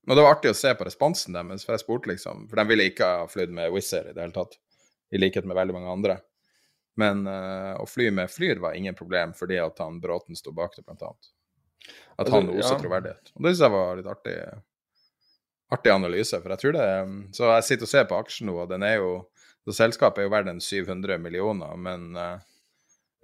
Og 0.07 0.15
det 0.15 0.23
var 0.23 0.37
artig 0.37 0.53
å 0.53 0.57
se 0.57 0.71
på 0.79 0.87
responsen 0.87 1.35
deres, 1.35 1.65
for 1.67 1.75
jeg 1.75 1.83
spurte 1.83 2.13
liksom 2.13 2.45
For 2.47 2.61
de 2.61 2.65
ville 2.71 2.87
ikke 2.93 3.09
ha 3.11 3.25
flydd 3.27 3.53
med 3.57 3.73
Wizz 3.75 3.97
Air 3.99 4.13
i 4.13 4.15
det 4.15 4.23
hele 4.23 4.37
tatt, 4.37 4.55
i 5.11 5.19
likhet 5.19 5.49
med 5.49 5.59
veldig 5.59 5.75
mange 5.75 5.93
andre. 5.93 6.17
Men 6.97 7.27
uh, 7.29 7.75
å 7.83 7.87
fly 7.91 8.09
med 8.15 8.31
Flyr 8.33 8.63
var 8.63 8.79
ingen 8.79 8.95
problem 8.97 9.35
fordi 9.37 9.59
at 9.61 9.83
han 9.83 9.99
Bråten 10.01 10.39
sto 10.39 10.55
bak 10.57 10.79
det, 10.79 10.87
blant 10.87 11.03
annet. 11.03 11.33
At 12.17 12.31
han 12.33 12.49
oser 12.55 12.77
ja. 12.77 12.79
troverdighet. 12.81 13.35
Og 13.35 13.45
det 13.45 13.53
syns 13.53 13.65
jeg 13.67 13.75
var 13.75 13.99
litt 13.99 14.09
artig, 14.11 14.37
artig 15.77 15.93
analyse. 15.93 16.41
For 16.41 16.55
jeg 16.55 16.63
tror 16.63 16.79
det 16.79 16.87
Så 17.37 17.51
jeg 17.51 17.67
sitter 17.69 17.89
og 17.89 17.93
ser 17.93 18.09
på 18.09 18.21
aksjen 18.23 18.49
nå, 18.49 18.57
og 18.63 18.71
den 18.73 18.87
er 18.87 18.97
jo 19.03 19.11
så 19.67 19.75
Selskapet 19.75 20.23
er 20.23 20.29
jo 20.29 20.35
verdt 20.35 20.53
en 20.53 20.63
700 20.63 21.19
millioner, 21.19 21.73
men 21.77 22.13
uh, 22.15 22.37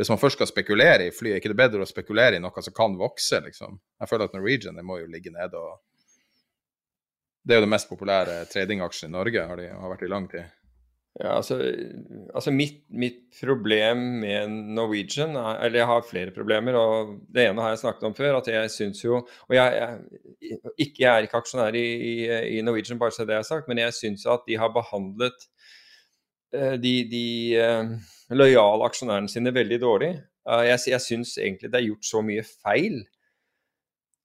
hvis 0.01 0.11
man 0.11 0.18
først 0.18 0.40
skal 0.40 0.51
spekulere 0.51 1.07
i 1.07 1.14
fly, 1.14 1.30
er 1.30 1.38
ikke 1.38 1.53
det 1.53 1.61
bedre 1.61 1.84
å 1.84 1.88
spekulere 1.88 2.38
i 2.38 2.43
noe 2.43 2.64
som 2.64 2.74
kan 2.74 2.97
vokse, 2.99 3.38
liksom? 3.45 3.76
Jeg 4.03 4.11
føler 4.11 4.26
at 4.26 4.34
Norwegian 4.34 4.80
det 4.80 4.86
må 4.86 4.99
jo 4.99 5.11
ligge 5.11 5.30
nede 5.34 5.61
og 5.61 5.78
Det 7.43 7.55
er 7.55 7.59
jo 7.59 7.64
den 7.64 7.72
mest 7.74 7.88
populære 7.90 8.45
tradingaksjen 8.51 9.11
i 9.11 9.16
Norge, 9.16 9.47
har 9.47 9.59
de 9.59 9.70
har 9.70 9.90
vært 9.90 10.05
i 10.07 10.11
lang 10.11 10.28
tid. 10.30 10.51
Ja, 11.20 11.34
altså, 11.36 11.59
altså 12.32 12.53
mitt, 12.55 12.78
mitt, 12.88 13.18
problem 13.36 13.99
med 14.22 14.49
Norwegian 14.49 15.36
er, 15.36 15.59
Eller 15.64 15.78
jeg 15.82 15.86
har 15.86 16.07
flere 16.09 16.30
problemer. 16.30 16.74
og 16.74 17.18
Det 17.34 17.49
ene 17.49 17.61
har 17.61 17.74
jeg 17.74 17.82
snakket 17.82 18.07
om 18.09 18.14
før. 18.14 18.36
at 18.38 18.49
jeg 18.49 18.70
synes 18.70 19.05
jo, 19.05 19.26
og 19.49 19.55
jeg, 19.55 19.74
jeg, 20.40 20.59
ikke, 20.78 20.97
jeg 20.99 21.11
er 21.16 21.26
ikke 21.26 21.36
aksjonær 21.36 21.74
i, 21.74 21.84
i, 21.84 22.14
i, 22.59 22.62
Norwegian, 22.62 22.99
bare 22.99 23.11
så 23.11 23.24
det 23.24 23.34
er 23.34 23.43
sagt, 23.43 23.68
men 23.68 23.78
jeg 23.78 23.93
syns 23.93 24.26
at 24.26 24.47
de 24.49 24.57
har 24.57 24.72
behandlet 24.72 25.49
de, 26.53 26.94
de 27.09 27.26
uh, 27.57 27.90
lojale 28.36 28.86
aksjonærene 28.88 29.30
sine 29.32 29.55
veldig 29.55 29.80
dårlig. 29.82 30.12
Uh, 30.48 30.62
jeg 30.66 30.92
jeg 30.92 31.05
syns 31.07 31.36
egentlig 31.38 31.72
det 31.72 31.80
er 31.80 31.88
gjort 31.88 32.09
så 32.09 32.22
mye 32.24 32.44
feil. 32.44 33.03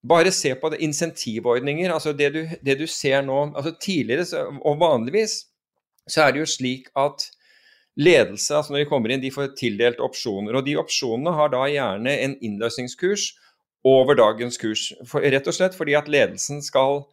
Bare 0.07 0.31
se 0.31 0.53
på 0.55 0.69
det, 0.69 0.81
insentivordninger. 0.85 1.93
altså 1.93 2.13
det 2.13 2.33
du, 2.33 2.41
det 2.63 2.79
du 2.79 2.87
ser 2.87 3.21
nå, 3.21 3.53
altså 3.55 3.73
Tidligere 3.81 4.45
og 4.61 4.79
vanligvis 4.79 5.41
så 6.07 6.23
er 6.23 6.31
det 6.31 6.39
jo 6.39 6.47
slik 6.47 6.87
at 6.95 7.25
ledelse, 7.97 8.55
altså 8.55 8.73
når 8.73 8.83
de 8.83 8.89
kommer 8.89 9.11
inn, 9.11 9.21
de 9.21 9.33
får 9.33 9.55
tildelt 9.59 9.99
opsjoner. 10.03 10.55
Og 10.55 10.65
de 10.65 10.77
opsjonene 10.79 11.33
har 11.35 11.51
da 11.51 11.65
gjerne 11.67 12.13
en 12.23 12.37
innløsningskurs 12.45 13.31
over 13.87 14.17
dagens 14.17 14.59
kurs. 14.61 14.91
For, 15.07 15.25
rett 15.25 15.47
og 15.49 15.57
slett 15.57 15.75
fordi 15.77 15.97
at 15.97 16.09
ledelsen 16.11 16.61
skal, 16.65 17.03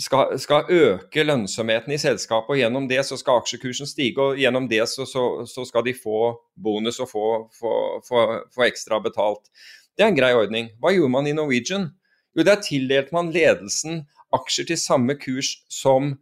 skal, 0.00 0.38
skal, 0.40 0.70
øke 0.70 1.24
lønnsomheten 1.24 1.92
i 1.94 2.00
selskapet, 2.00 2.54
og 2.54 2.60
gjennom 2.60 2.88
det 2.90 3.02
så 3.06 3.18
skal 3.20 3.42
aksjekursen 3.42 3.88
stige, 3.88 4.20
og 4.20 4.40
gjennom 4.40 4.68
det 4.70 4.82
så, 4.88 5.06
så, 5.08 5.24
så 5.48 5.66
skal 5.68 5.84
de 5.86 5.94
få 5.96 6.32
bonus 6.56 7.00
og 7.04 7.10
få, 7.10 7.26
få, 7.58 7.74
få, 8.08 8.24
få, 8.54 8.64
ekstra 8.66 9.00
betalt. 9.04 9.52
Det 9.96 10.06
er 10.06 10.12
en 10.12 10.18
grei 10.18 10.32
ordning. 10.36 10.72
Hva 10.80 10.94
gjorde 10.96 11.14
man 11.14 11.28
i 11.28 11.36
Norwegian? 11.36 11.90
Jo, 12.36 12.46
der 12.46 12.62
tildelte 12.64 13.14
man 13.14 13.32
ledelsen 13.34 14.04
aksjer 14.34 14.70
til 14.70 14.78
samme 14.80 15.18
kurs 15.18 15.56
som 15.68 16.14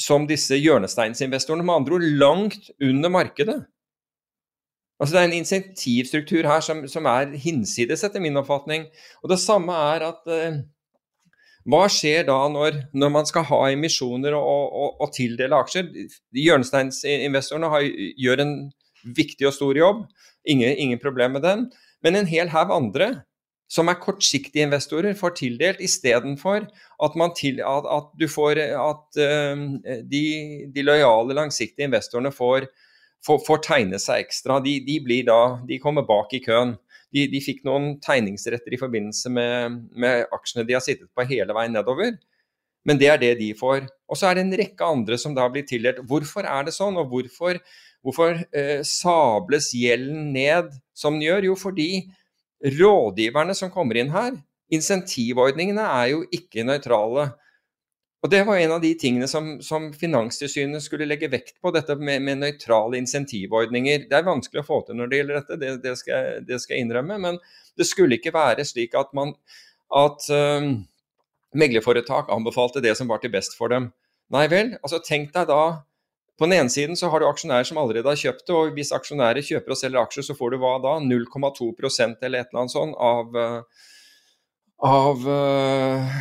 som 0.00 0.26
disse 0.28 0.56
hjørnesteinsinvestorene, 0.56 1.64
med 1.66 1.74
andre 1.74 1.98
ord 1.98 2.08
langt 2.22 2.70
under 2.82 3.12
markedet. 3.12 3.58
Altså 5.00 5.16
Det 5.16 5.20
er 5.20 5.28
en 5.28 5.40
insentivstruktur 5.40 6.46
her 6.46 6.60
som, 6.62 6.84
som 6.88 7.06
er 7.10 7.34
hinsides, 7.38 8.04
etter 8.06 8.22
min 8.22 8.38
oppfatning. 8.38 8.86
Og 9.22 9.32
Det 9.32 9.40
samme 9.42 9.74
er 9.74 10.06
at 10.12 10.30
eh, 10.30 10.62
Hva 11.68 11.84
skjer 11.92 12.26
da 12.26 12.36
når, 12.50 12.78
når, 12.94 13.10
man 13.14 13.28
skal 13.28 13.46
ha 13.46 13.60
emisjoner 13.70 14.34
og, 14.34 14.62
og, 14.72 14.96
og 15.04 15.12
tildele 15.14 15.58
aksjer? 15.62 15.90
Hjørnesteinsinvestorene 16.34 17.70
gjør 18.18 18.42
en 18.42 18.54
viktig 19.16 19.46
og 19.46 19.54
stor 19.54 19.78
jobb, 19.78 20.06
ingen, 20.48 20.74
ingen 20.74 21.02
problem 21.02 21.38
med 21.38 21.46
den. 21.46 21.68
Men 22.02 22.18
en 22.18 22.30
hel 22.30 22.50
haug 22.50 22.74
andre 22.74 23.12
som 23.72 23.88
er 23.88 24.00
kortsiktige 24.02 24.66
investorer, 24.66 25.14
får 25.16 25.36
tildelt, 25.38 25.80
istedenfor 25.80 26.66
at, 26.66 27.14
til, 27.38 27.62
at, 27.64 27.86
at 27.88 28.10
du 28.20 28.26
får 28.28 28.60
at 28.60 29.20
uh, 29.22 29.62
de, 30.10 30.24
de, 30.74 30.84
lojale, 30.84 31.36
langsiktige 31.38 31.88
investorene 31.88 32.32
får, 32.34 32.66
får, 33.24 33.40
får 33.46 33.62
tegne 33.64 34.00
seg 34.02 34.26
ekstra. 34.26 34.58
De, 34.64 34.76
de, 34.84 35.22
da, 35.24 35.40
de, 35.68 35.80
kommer 35.80 36.04
bak 36.08 36.34
i 36.36 36.42
køen. 36.44 36.76
De, 37.12 37.26
de 37.28 37.40
fikk 37.44 37.62
noen 37.68 37.96
tegningsretter 38.02 38.74
i 38.74 38.80
forbindelse 38.80 39.32
med, 39.32 39.80
med, 39.92 40.26
aksjene 40.32 40.66
de 40.68 40.76
har 40.76 40.84
sittet 40.84 41.10
på 41.12 41.26
hele 41.28 41.54
veien 41.56 41.74
nedover. 41.76 42.14
Men 42.88 42.98
det 42.98 43.10
er 43.12 43.20
det 43.20 43.34
de 43.38 43.52
får. 43.54 43.84
Og 44.10 44.18
så 44.18 44.30
er 44.30 44.38
det 44.38 44.46
en 44.46 44.56
rekke 44.58 44.88
andre 44.88 45.18
som 45.20 45.36
da 45.36 45.44
blir 45.52 45.66
tildelt. 45.68 46.00
Hvorfor 46.08 46.48
er 46.48 46.66
det 46.66 46.74
sånn, 46.74 46.96
og 46.98 47.12
hvorfor, 47.12 47.60
hvorfor 48.02 48.40
eh, 48.50 48.80
sables 48.86 49.70
gjelden 49.76 50.32
ned 50.34 50.72
som 50.96 51.14
den 51.14 51.28
gjør? 51.28 51.52
Jo, 51.52 51.58
fordi 51.60 51.90
Rådgiverne 52.62 53.54
som 53.58 53.72
kommer 53.74 53.98
inn 53.98 54.12
her, 54.14 54.36
insentivordningene 54.70 55.82
er 55.82 56.12
jo 56.12 56.20
ikke 56.30 56.62
nøytrale. 56.66 57.32
Og 58.22 58.30
Det 58.30 58.44
var 58.46 58.60
en 58.62 58.72
av 58.76 58.80
de 58.82 58.92
tingene 58.94 59.26
som, 59.26 59.56
som 59.66 59.88
Finanstilsynet 59.98 60.84
skulle 60.84 61.08
legge 61.10 61.30
vekt 61.30 61.56
på, 61.58 61.72
dette 61.74 61.96
med, 61.98 62.22
med, 62.22 62.38
nøytrale 62.38 63.00
insentivordninger. 63.00 64.06
Det 64.10 64.18
er 64.18 64.28
vanskelig 64.28 64.62
å 64.62 64.68
få 64.68 64.78
til 64.86 65.00
når 65.00 65.10
det 65.10 65.18
gjelder 65.18 65.40
dette, 65.40 65.58
det, 65.58 65.72
det, 65.82 65.94
skal, 65.98 66.28
det 66.46 66.60
skal, 66.62 66.76
jeg 66.76 66.86
innrømme. 66.86 67.18
Men 67.24 67.40
det 67.78 67.88
skulle 67.90 68.20
ikke 68.20 68.34
være 68.36 68.66
slik 68.68 68.94
at, 68.98 69.10
man, 69.18 69.34
at 69.98 70.28
um, 70.30 70.76
meglerforetak 71.58 72.30
anbefalte 72.30 72.84
det 72.84 72.94
som 72.98 73.10
var 73.10 73.24
til 73.24 73.34
best 73.34 73.58
for 73.58 73.74
dem. 73.74 73.90
Nei 74.32 74.46
vel, 74.48 74.76
altså 74.80 75.02
tenk 75.02 75.34
deg 75.34 75.50
da 75.50 75.82
På 76.38 76.46
den 76.46 76.54
ene 76.56 76.72
siden 76.72 76.96
så 76.96 77.10
har 77.12 77.20
du 77.20 77.26
aksjonærer 77.28 77.66
som 77.68 77.78
allerede 77.78 78.08
har 78.08 78.18
kjøpt 78.18 78.46
det, 78.46 78.54
og 78.56 78.70
hvis 78.78 78.94
aksjonærer 78.96 79.44
kjøper 79.44 79.74
og 79.74 79.78
selger 79.78 80.00
aksjer, 80.00 80.24
så 80.30 80.34
får 80.38 80.54
du 80.54 80.62
hva 80.62 80.78
da? 80.82 80.94
0,2 81.02 81.68
eller 81.74 82.38
et 82.38 82.48
eller 82.48 82.62
annet 82.62 82.72
sånt 82.72 82.96
av, 82.96 83.36
eh, 83.36 83.90
av 84.82 85.28
uh, 85.28 86.12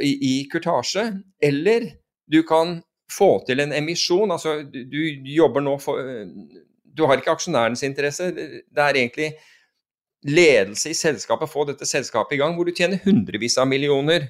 i, 0.00 0.12
i 0.30 0.34
kurtasje. 0.52 1.08
Eller 1.42 1.90
du 2.30 2.42
kan 2.46 2.78
få 3.12 3.30
til 3.46 3.62
en 3.62 3.74
emisjon. 3.74 4.30
Altså, 4.34 4.60
du, 4.62 4.86
du 4.86 5.30
jobber 5.34 5.64
nå 5.64 5.76
for 5.82 6.00
Du 6.96 7.04
har 7.06 7.20
ikke 7.20 7.34
aksjonærens 7.34 7.84
interesse. 7.86 8.30
Det 8.32 8.82
er 8.82 8.96
egentlig 9.02 9.34
ledelse 10.26 10.90
i 10.90 10.96
selskapet, 10.96 11.50
få 11.50 11.66
dette 11.68 11.86
selskapet 11.86 12.34
i 12.36 12.40
gang, 12.40 12.56
hvor 12.56 12.66
du 12.66 12.74
tjener 12.74 13.02
hundrevis 13.04 13.58
av 13.60 13.68
millioner. 13.70 14.28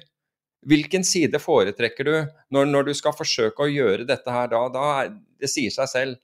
Hvilken 0.67 1.05
side 1.05 1.39
foretrekker 1.39 2.07
du 2.07 2.13
når, 2.53 2.65
når, 2.69 2.89
du 2.89 2.97
skal 2.97 3.15
forsøke 3.15 3.63
å 3.63 3.71
gjøre 3.71 4.07
dette 4.09 4.33
her 4.33 4.49
da? 4.51 4.63
da 4.73 4.87
er, 5.03 5.13
det 5.39 5.49
sier 5.51 5.73
seg 5.73 5.89
selv. 5.91 6.19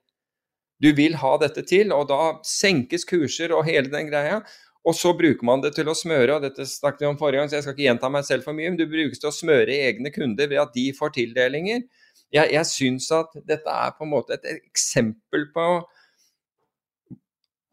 Du 0.84 0.90
vil 0.98 1.16
ha 1.22 1.36
dette 1.40 1.64
til, 1.70 1.94
og 1.96 2.10
da 2.10 2.36
senkes 2.46 3.06
kurser 3.08 3.54
og 3.56 3.64
hele 3.70 3.88
den 3.94 4.10
greia. 4.10 4.42
Og 4.84 4.96
så 5.00 5.14
bruker 5.16 5.48
man 5.48 5.62
det 5.64 5.74
til 5.78 5.88
å 5.88 5.96
smøre, 5.96 6.36
og 6.36 6.44
dette 6.44 6.66
snakket 6.68 7.06
vi 7.06 7.08
om 7.08 7.20
forrige 7.20 7.40
gang, 7.40 7.50
så 7.50 7.58
jeg 7.58 7.66
skal 7.66 7.76
ikke 7.76 7.86
gjenta 7.86 8.12
meg 8.12 8.28
selv 8.28 8.44
for 8.48 8.58
mye, 8.58 8.74
men 8.74 8.80
du 8.80 8.84
brukes 8.90 9.22
til 9.22 9.30
å 9.30 9.36
smøre 9.36 9.78
egne 9.88 10.12
kunder 10.12 10.50
ved 10.52 10.60
at 10.60 10.76
de 10.76 10.90
får 10.98 11.16
tildelinger. 11.16 11.86
Jeg, 12.34 12.52
jeg 12.52 12.68
syns 12.68 13.08
at 13.16 13.32
dette 13.48 13.72
er 13.72 13.96
på 13.96 14.04
en 14.04 14.12
måte 14.12 14.36
et 14.36 14.48
eksempel 14.58 15.48
på 15.56 15.68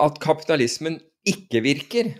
at 0.00 0.20
kapitalismen 0.22 1.00
ikke 1.28 1.64
virker 1.64 2.14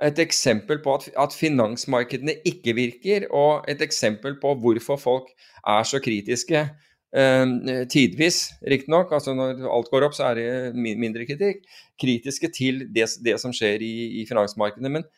et 0.00 0.20
eksempel 0.22 0.80
på 0.82 0.94
at, 0.96 1.08
at, 1.18 1.34
finansmarkedene 1.36 2.38
ikke 2.48 2.74
virker, 2.76 3.26
og 3.30 3.64
et 3.68 3.82
eksempel 3.84 4.38
på 4.40 4.54
hvorfor 4.62 4.96
folk 4.96 5.28
er 5.66 5.82
så 5.84 6.00
kritiske. 6.00 6.68
Eh, 7.10 7.86
tidvis, 7.90 8.52
riktignok. 8.62 9.12
Altså 9.16 9.34
når 9.34 9.64
alt 9.66 9.90
går 9.92 10.06
opp, 10.06 10.14
så 10.16 10.30
er 10.30 10.40
det 10.40 10.94
mindre 10.98 11.26
kritikk. 11.28 11.64
Kritiske 12.00 12.52
til 12.54 12.84
det, 12.94 13.08
det 13.24 13.36
som 13.42 13.54
skjer 13.56 13.82
i, 13.82 13.94
i, 14.20 14.26
finansmarkedene. 14.28 14.92
Men 14.98 15.08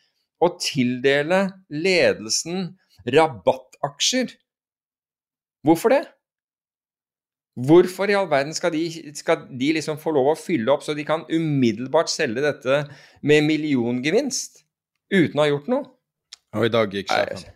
å 0.43 0.53
tildele 0.59 1.45
ledelsen 1.71 2.73
rabattaksjer 3.03 4.39
Hvorfor 5.63 5.93
det? 5.93 6.01
Hvorfor 7.55 8.11
i 8.11 8.15
all 8.19 8.25
verden 8.27 8.51
skal 8.51 8.73
de, 8.73 8.81
skal 9.15 9.45
de 9.47 9.69
liksom 9.77 9.95
få 10.01 10.11
lov 10.11 10.33
å 10.33 10.35
fylle 10.35 10.73
opp 10.73 10.83
så 10.83 10.91
de 10.97 11.05
kan 11.07 11.23
umiddelbart 11.31 12.11
selge 12.11 12.43
dette 12.43 12.81
med 13.23 13.45
milliongevinst? 13.47 14.63
uten 15.13 15.39
å 15.39 15.45
ha 15.45 15.49
gjort 15.51 15.69
noe. 15.71 15.89
Og 16.57 16.67
i 16.67 16.71
dag 16.73 16.93
gikk 16.93 17.11
sjefen. 17.11 17.53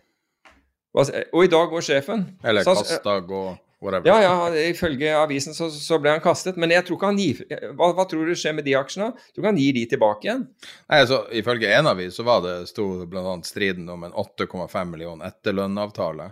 Og 0.97 1.41
i 1.43 1.51
dag 1.51 1.71
går 1.71 1.85
sjefen. 1.85 2.25
Eller 2.45 2.65
kastdag 2.65 3.29
og 3.29 3.55
whatever. 3.83 4.09
Ja, 4.09 4.17
ja, 4.23 4.63
ifølge 4.69 5.13
avisen 5.17 5.55
så, 5.57 5.69
så, 5.73 5.99
ble 6.01 6.15
han 6.15 6.23
kastet. 6.23 6.57
Men 6.57 6.73
jeg 6.73 6.85
tror 6.87 6.99
ikke 6.99 7.11
han 7.11 7.21
gir 7.21 7.43
hva, 7.77 7.91
hva, 7.97 8.07
tror 8.09 8.27
du 8.27 8.35
skjer 8.37 8.57
med 8.57 8.67
de 8.67 8.75
aksjene? 8.79 9.11
Tror 9.31 9.43
ikke 9.43 9.53
han 9.53 9.61
gir 9.61 9.77
de 9.77 9.85
tilbake 9.93 10.29
igjen? 10.29 10.43
Nei, 10.87 10.99
altså, 11.03 11.21
Ifølge 11.37 11.71
en 11.77 11.91
avis 11.93 12.17
så 12.17 12.25
var 12.27 12.43
det, 12.45 12.57
sto 12.71 12.89
bl.a. 13.09 13.37
striden 13.47 13.89
om 13.93 14.07
en 14.07 14.17
8,5 14.17 14.91
million 14.91 15.23
etterlønnavtale. 15.25 16.31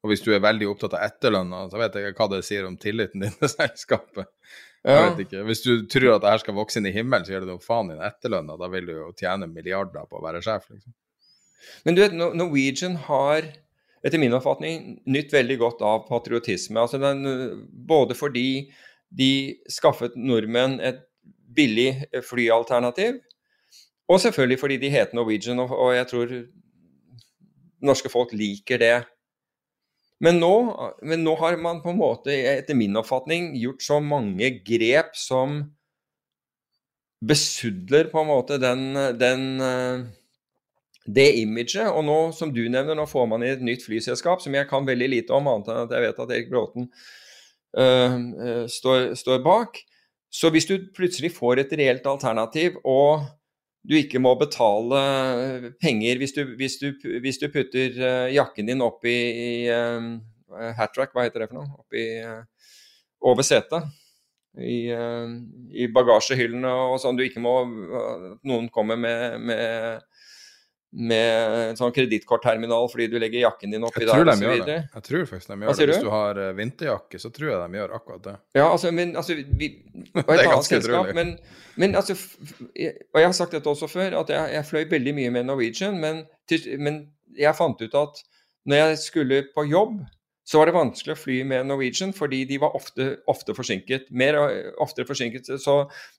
Og 0.00 0.12
hvis 0.12 0.24
du 0.24 0.30
er 0.32 0.40
veldig 0.44 0.70
opptatt 0.70 0.96
av 0.96 1.04
etterlønna, 1.10 1.66
så 1.68 1.80
vet 1.80 1.96
jeg 1.96 2.12
ikke 2.12 2.24
hva 2.24 2.34
det 2.34 2.44
sier 2.46 2.68
om 2.68 2.76
tilliten 2.80 3.24
din 3.24 3.34
til 3.36 3.52
selskapet. 3.52 4.30
Jeg 4.80 5.10
vet 5.10 5.26
ikke. 5.26 5.42
Hvis 5.44 5.60
du 5.60 5.72
tror 5.92 6.14
at 6.14 6.22
det 6.24 6.30
her 6.32 6.40
skal 6.40 6.56
vokse 6.56 6.80
inn 6.80 6.88
i 6.88 6.94
himmelen, 6.94 7.26
så 7.26 7.34
gjør 7.34 7.44
det 7.44 7.50
noe 7.50 7.60
faen 7.60 7.90
i 7.90 7.98
den 7.98 8.06
etterlønna. 8.06 8.56
da 8.56 8.68
vil 8.72 8.88
du 8.88 8.94
jo 8.94 9.10
tjene 9.12 9.48
milliarder 9.50 10.08
på 10.08 10.16
å 10.16 10.24
være 10.24 10.40
sjef, 10.44 10.70
liksom. 10.72 10.94
Men 11.84 11.96
du 11.96 12.00
vet, 12.00 12.14
Norwegian 12.16 12.96
har 13.04 13.50
etter 14.04 14.20
min 14.20 14.34
oppfatning 14.36 15.00
nytt 15.10 15.32
veldig 15.34 15.58
godt 15.60 15.82
av 15.84 16.06
patriotisme. 16.08 16.80
Altså 16.80 17.00
den, 17.02 17.24
både 17.70 18.16
fordi 18.16 18.70
de 19.10 19.32
skaffet 19.70 20.16
nordmenn 20.16 20.78
et 20.80 21.02
billig 21.50 22.06
flyalternativ, 22.24 23.18
og 24.10 24.20
selvfølgelig 24.22 24.58
fordi 24.58 24.76
de 24.82 24.90
heter 24.90 25.18
Norwegian, 25.18 25.58
og, 25.62 25.72
og 25.74 25.94
jeg 25.94 26.06
tror 26.10 26.36
norske 27.86 28.10
folk 28.12 28.32
liker 28.36 28.80
det. 28.80 28.94
Men 30.20 30.40
nå, 30.40 30.54
men 31.06 31.22
nå, 31.24 31.34
har 31.40 31.56
man 31.62 31.80
på 31.82 31.92
en 31.92 32.00
måte, 32.00 32.34
etter 32.34 32.76
min 32.76 32.98
oppfatning, 33.00 33.54
gjort 33.56 33.84
så 33.84 34.00
mange 34.04 34.50
grep 34.66 35.14
som 35.16 35.62
besudler 37.24 38.10
på 38.12 38.20
en 38.20 38.28
måte 38.28 38.58
den, 38.60 38.84
den 39.20 39.46
eh, 39.64 40.04
det 41.06 41.28
imaget. 41.40 41.88
Og 41.88 42.04
nå, 42.06 42.18
som 42.36 42.52
du 42.54 42.62
nevner, 42.68 42.96
nå 42.96 43.06
får 43.08 43.28
man 43.30 43.44
i 43.44 43.52
et 43.54 43.64
nytt 43.64 43.84
flyselskap 43.86 44.42
som 44.42 44.56
jeg 44.56 44.68
kan 44.70 44.88
veldig 44.88 45.10
lite 45.14 45.36
om, 45.36 45.48
annet 45.50 45.70
enn 45.72 45.82
at 45.84 45.94
jeg 45.96 46.06
vet 46.06 46.22
at 46.24 46.34
Erik 46.36 46.50
Bråten 46.52 46.88
uh, 47.78 48.66
står, 48.70 49.12
står, 49.18 49.42
bak. 49.46 49.82
Så 50.30 50.52
hvis 50.54 50.68
du 50.68 50.76
plutselig 50.94 51.32
får 51.34 51.64
et 51.64 51.76
reelt 51.78 52.04
alternativ 52.06 52.76
og 52.84 53.26
du 53.80 53.96
ikke 53.96 54.20
må 54.20 54.34
betale 54.36 54.98
penger 55.80 56.18
hvis 56.20 56.34
du, 56.36 56.42
hvis 56.60 56.76
du, 56.82 56.90
hvis 57.24 57.40
du 57.40 57.46
putter 57.48 57.96
jakken 58.28 58.68
din 58.68 58.84
opp 58.84 59.06
i, 59.08 59.16
i 59.16 59.52
uh, 59.72 60.74
hat-track, 60.76 61.14
hva 61.14 61.26
heter 61.26 61.44
det 61.44 61.50
for 61.50 61.60
noe? 61.60 61.80
Oppi, 61.80 62.04
uh, 62.24 62.76
over 63.30 63.46
setet. 63.46 63.88
I, 64.58 64.90
uh, 64.90 65.30
I, 65.70 65.88
bagasjehyllene 65.94 66.70
og 66.90 66.98
sånn. 67.02 67.18
Du 67.18 67.24
ikke 67.24 67.42
må 67.42 67.54
Noen 68.46 68.68
kommer 68.74 68.98
med, 68.98 69.38
med 69.46 70.02
med 70.90 71.56
en 71.70 71.78
sånn 71.78 71.92
kredittkortterminal 71.94 72.88
fordi 72.90 73.06
du 73.12 73.16
legger 73.22 73.44
jakken 73.44 73.74
din 73.74 73.84
oppi 73.86 74.02
der 74.08 74.26
osv. 74.26 74.42
Jeg 74.42 75.04
tror 75.06 75.28
faktisk 75.28 75.52
de 75.52 75.58
gjør 75.62 75.78
det. 75.78 75.86
Hvis 75.92 76.02
du 76.02 76.10
har 76.10 76.40
uh, 76.40 76.50
vinterjakke, 76.58 77.20
så 77.22 77.30
tror 77.34 77.52
jeg 77.52 77.60
de 77.62 77.78
gjør 77.78 77.94
akkurat 78.00 78.24
det. 78.24 78.34
Ja, 78.58 78.66
altså, 78.66 78.90
men 78.94 79.14
altså 79.20 79.36
vi, 79.38 79.70
Og 80.16 80.32
et 80.34 80.42
annet 80.48 80.66
selskap, 80.66 81.12
men, 81.14 81.36
men, 81.78 81.94
altså 81.94 82.16
Og 82.18 83.22
jeg 83.22 83.28
har 83.28 83.36
sagt 83.38 83.54
dette 83.54 83.70
også 83.70 83.90
før, 83.90 84.18
at 84.24 84.34
jeg, 84.34 84.54
jeg 84.56 84.68
fløy 84.72 84.84
veldig 84.90 85.14
mye 85.20 85.34
med 85.38 85.46
Norwegian, 85.46 86.00
men, 86.02 86.24
men 86.82 87.04
jeg 87.38 87.58
fant 87.58 87.86
ut 87.86 88.00
at 88.02 88.24
når 88.66 88.82
jeg 88.82 88.98
skulle 89.04 89.44
på 89.54 89.64
jobb 89.70 90.00
så 90.50 90.58
var 90.58 90.66
det 90.66 90.74
vanskelig 90.74 91.14
å 91.14 91.20
fly 91.20 91.36
med 91.46 91.68
Norwegian 91.68 92.10
fordi 92.16 92.40
de 92.48 92.56
var 92.58 92.74
ofte, 92.74 93.04
ofte 93.30 93.54
forsinket. 93.54 94.08
Mer 94.10 94.34
oftere 94.82 95.06
forsinket. 95.06 95.46
Så 95.62 95.76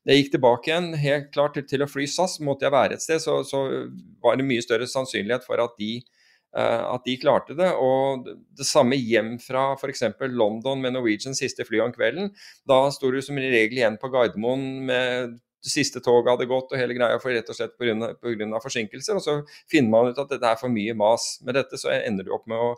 jeg 0.07 0.21
gikk 0.21 0.32
tilbake 0.38 0.71
igjen 0.71 0.88
helt 1.01 1.27
klart 1.34 1.57
til, 1.57 1.65
til, 1.67 1.84
å 1.84 1.89
fly 1.91 2.05
SAS. 2.07 2.38
Måtte 2.39 2.63
jeg 2.63 2.71
være 2.71 2.95
et 2.95 3.03
sted, 3.03 3.19
så, 3.19 3.41
så 3.43 3.65
var 4.23 4.39
det 4.39 4.47
mye 4.47 4.63
større 4.63 4.88
sannsynlighet 4.88 5.43
for 5.43 5.59
at 5.59 5.75
de, 5.82 5.97
uh, 6.55 6.93
at 6.93 7.03
de 7.09 7.17
klarte 7.19 7.57
det. 7.59 7.73
Og 7.75 8.32
det 8.55 8.69
samme 8.69 8.95
hjem 8.95 9.34
fra 9.43 9.73
f.eks. 9.75 10.07
London 10.32 10.79
med 10.79 10.95
Norwegian 10.95 11.36
siste 11.36 11.67
fly 11.67 11.84
om 11.84 11.91
kvelden. 11.91 12.32
Da 12.63 12.86
sto 12.95 13.11
du 13.11 13.19
som 13.25 13.36
regel 13.36 13.82
igjen 13.82 13.99
på 13.99 14.13
Gardermoen 14.15 14.67
med 14.88 15.36
det 15.61 15.75
siste 15.75 15.99
toget 16.01 16.32
hadde 16.32 16.47
gått 16.49 16.71
og 16.71 16.79
hele 16.79 16.95
greia 16.95 17.19
for 17.21 17.36
rett 17.36 17.51
og 17.51 17.59
slett 17.59 17.75
pga. 17.75 18.63
forsinkelser. 18.63 19.19
Og 19.19 19.27
så 19.27 19.38
finner 19.67 19.91
man 19.91 20.15
ut 20.15 20.23
at 20.23 20.32
dette 20.32 20.55
er 20.55 20.63
for 20.63 20.71
mye 20.71 20.95
mas. 20.95 21.34
Med 21.43 21.59
dette 21.59 21.84
så 21.84 21.91
ender 21.99 22.32
du 22.32 22.32
opp 22.39 22.47
med 22.47 22.63
å 22.63 22.77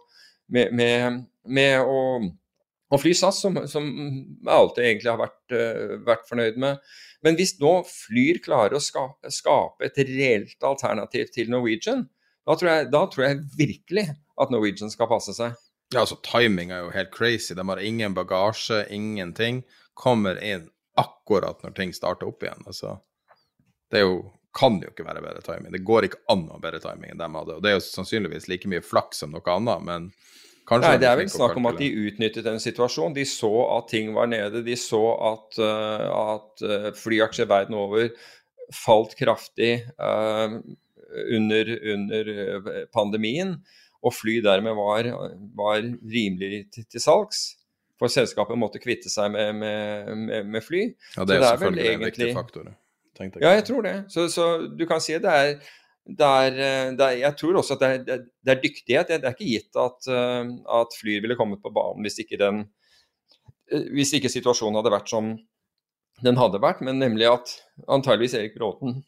med, 0.52 0.74
med, 0.76 1.20
med 1.46 1.82
å, 1.82 2.00
å, 2.90 3.00
fly 3.02 3.14
SAS, 3.18 3.42
som, 3.44 3.58
som, 3.70 3.88
jeg 3.88 4.56
alltid 4.56 4.88
egentlig 4.88 5.12
har 5.12 5.22
vært, 5.22 5.56
uh, 5.56 5.94
vært, 6.08 6.26
fornøyd 6.30 6.60
med. 6.64 6.82
Men 7.24 7.40
hvis 7.40 7.56
nå 7.62 7.78
Flyr 7.88 8.42
klarer 8.44 8.76
å 8.78 8.84
skape, 8.84 9.32
skape 9.32 9.88
et 9.88 10.02
reelt 10.10 10.68
alternativ 10.68 11.32
til 11.36 11.52
Norwegian, 11.54 12.08
da 12.44 12.58
tror, 12.60 12.74
jeg, 12.74 12.90
da 12.92 13.06
tror, 13.08 13.28
jeg, 13.30 13.44
virkelig 13.56 14.10
at 14.12 14.52
Norwegian 14.52 14.92
skal 14.92 15.08
passe 15.12 15.36
seg. 15.38 15.56
Ja, 15.94 16.02
altså 16.02 16.18
Timing 16.26 16.74
er 16.74 16.84
jo 16.84 16.94
helt 16.94 17.12
crazy. 17.14 17.54
De 17.56 17.64
har 17.64 17.80
ingen 17.80 18.16
bagasje, 18.18 18.82
ingenting. 18.92 19.62
Kommer 19.96 20.40
inn 20.42 20.68
akkurat 21.00 21.62
når 21.64 21.76
ting 21.78 21.94
starter 21.96 22.30
opp 22.30 22.44
igjen. 22.44 22.66
Altså, 22.68 22.98
det 23.94 24.02
er 24.02 24.08
jo, 24.08 24.18
kan 24.54 24.78
jo 24.82 24.92
ikke 24.92 25.06
være 25.08 25.24
bedre 25.24 25.42
timing. 25.46 25.72
Det 25.74 25.82
går 25.86 26.08
ikke 26.08 26.22
an 26.32 26.46
å 26.48 26.58
ha 26.58 26.62
bedre 26.62 26.82
timing 26.84 27.14
enn 27.14 27.22
de 27.22 27.30
hadde. 27.38 27.58
Og 27.58 27.64
det 27.64 27.72
er 27.72 27.80
jo 27.80 27.86
sannsynligvis 27.88 28.50
like 28.52 28.70
mye 28.70 28.84
flaks 28.86 29.24
som 29.24 29.34
noe 29.34 29.56
annet, 29.56 29.88
men 29.88 30.12
Kanskje 30.64 30.94
Nei, 30.94 31.00
det 31.02 31.08
er 31.10 31.18
vel 31.20 31.32
snakk 31.32 31.58
om 31.60 31.66
at 31.68 31.80
de 31.82 31.90
utnyttet 32.08 32.46
en 32.48 32.62
situasjon. 32.64 33.16
De 33.16 33.26
så 33.28 33.52
at 33.76 33.90
ting 33.92 34.14
var 34.16 34.30
nede. 34.32 34.62
De 34.64 34.78
så 34.80 35.02
at, 35.28 35.58
uh, 35.60 36.06
at 36.38 36.64
uh, 36.64 36.86
flyaksjer 36.96 37.50
verden 37.52 37.76
over 37.76 38.08
falt 38.72 39.12
kraftig 39.20 39.74
uh, 40.00 40.56
under, 41.36 41.74
under, 41.96 42.32
pandemien. 42.96 43.58
Og 44.04 44.16
fly 44.16 44.38
dermed 44.44 44.80
var, 44.80 45.12
var 45.60 45.84
rimelig 45.84 46.70
til, 46.72 46.88
til, 46.88 47.04
salgs. 47.04 47.44
For 48.00 48.12
selskapet 48.12 48.60
måtte 48.60 48.82
kvitte 48.84 49.12
seg 49.12 49.36
med, 49.36 49.52
med, 49.60 50.16
med, 50.16 50.48
med 50.56 50.64
fly. 50.64 50.86
Ja, 51.18 51.28
det 51.28 51.28
er, 51.28 51.28
det 51.28 51.42
er 51.42 51.50
selvfølgelig 51.52 51.86
egentlig, 51.90 52.00
en 52.00 52.08
viktig 52.08 52.32
faktor. 52.40 52.72
Jeg. 53.20 53.32
Ja, 53.42 53.54
jeg 53.54 53.66
tror 53.68 53.86
det. 53.86 53.96
Så, 54.10 54.28
så 54.32 54.46
du 54.68 54.86
kan 54.90 55.02
si 55.04 55.14
det 55.22 55.30
er 55.32 55.56
det 56.04 56.28
er, 56.28 56.56
det 56.98 57.06
er 57.06 57.20
jeg 57.22 57.36
tror 57.40 57.62
også 57.62 57.78
at 57.78 57.84
det 57.84 57.90
er, 58.12 58.24
det 58.44 58.52
er 58.52 58.60
dyktighet. 58.60 59.12
Det 59.12 59.24
er 59.24 59.36
ikke 59.36 59.52
gitt 59.54 59.80
at, 59.80 60.10
eh, 60.12 60.50
at 60.82 60.98
Flyr 61.00 61.22
ville 61.24 61.38
kommet 61.40 61.64
på 61.64 61.72
banen 61.72 62.04
hvis 62.04 62.20
ikke, 62.26 62.40
den, 62.42 62.66
eh, 63.72 63.88
hvis 63.96 64.12
ikke 64.18 64.32
situasjonen 64.32 64.82
hadde 64.82 64.92
vært 64.92 65.14
som 65.14 65.32
den 66.24 66.38
hadde 66.38 66.62
vært, 66.62 66.84
men 66.84 67.00
nemlig 67.00 67.30
at 67.32 67.56
antageligvis 67.92 68.36
Erik 68.38 68.58
Bråten, 68.60 69.02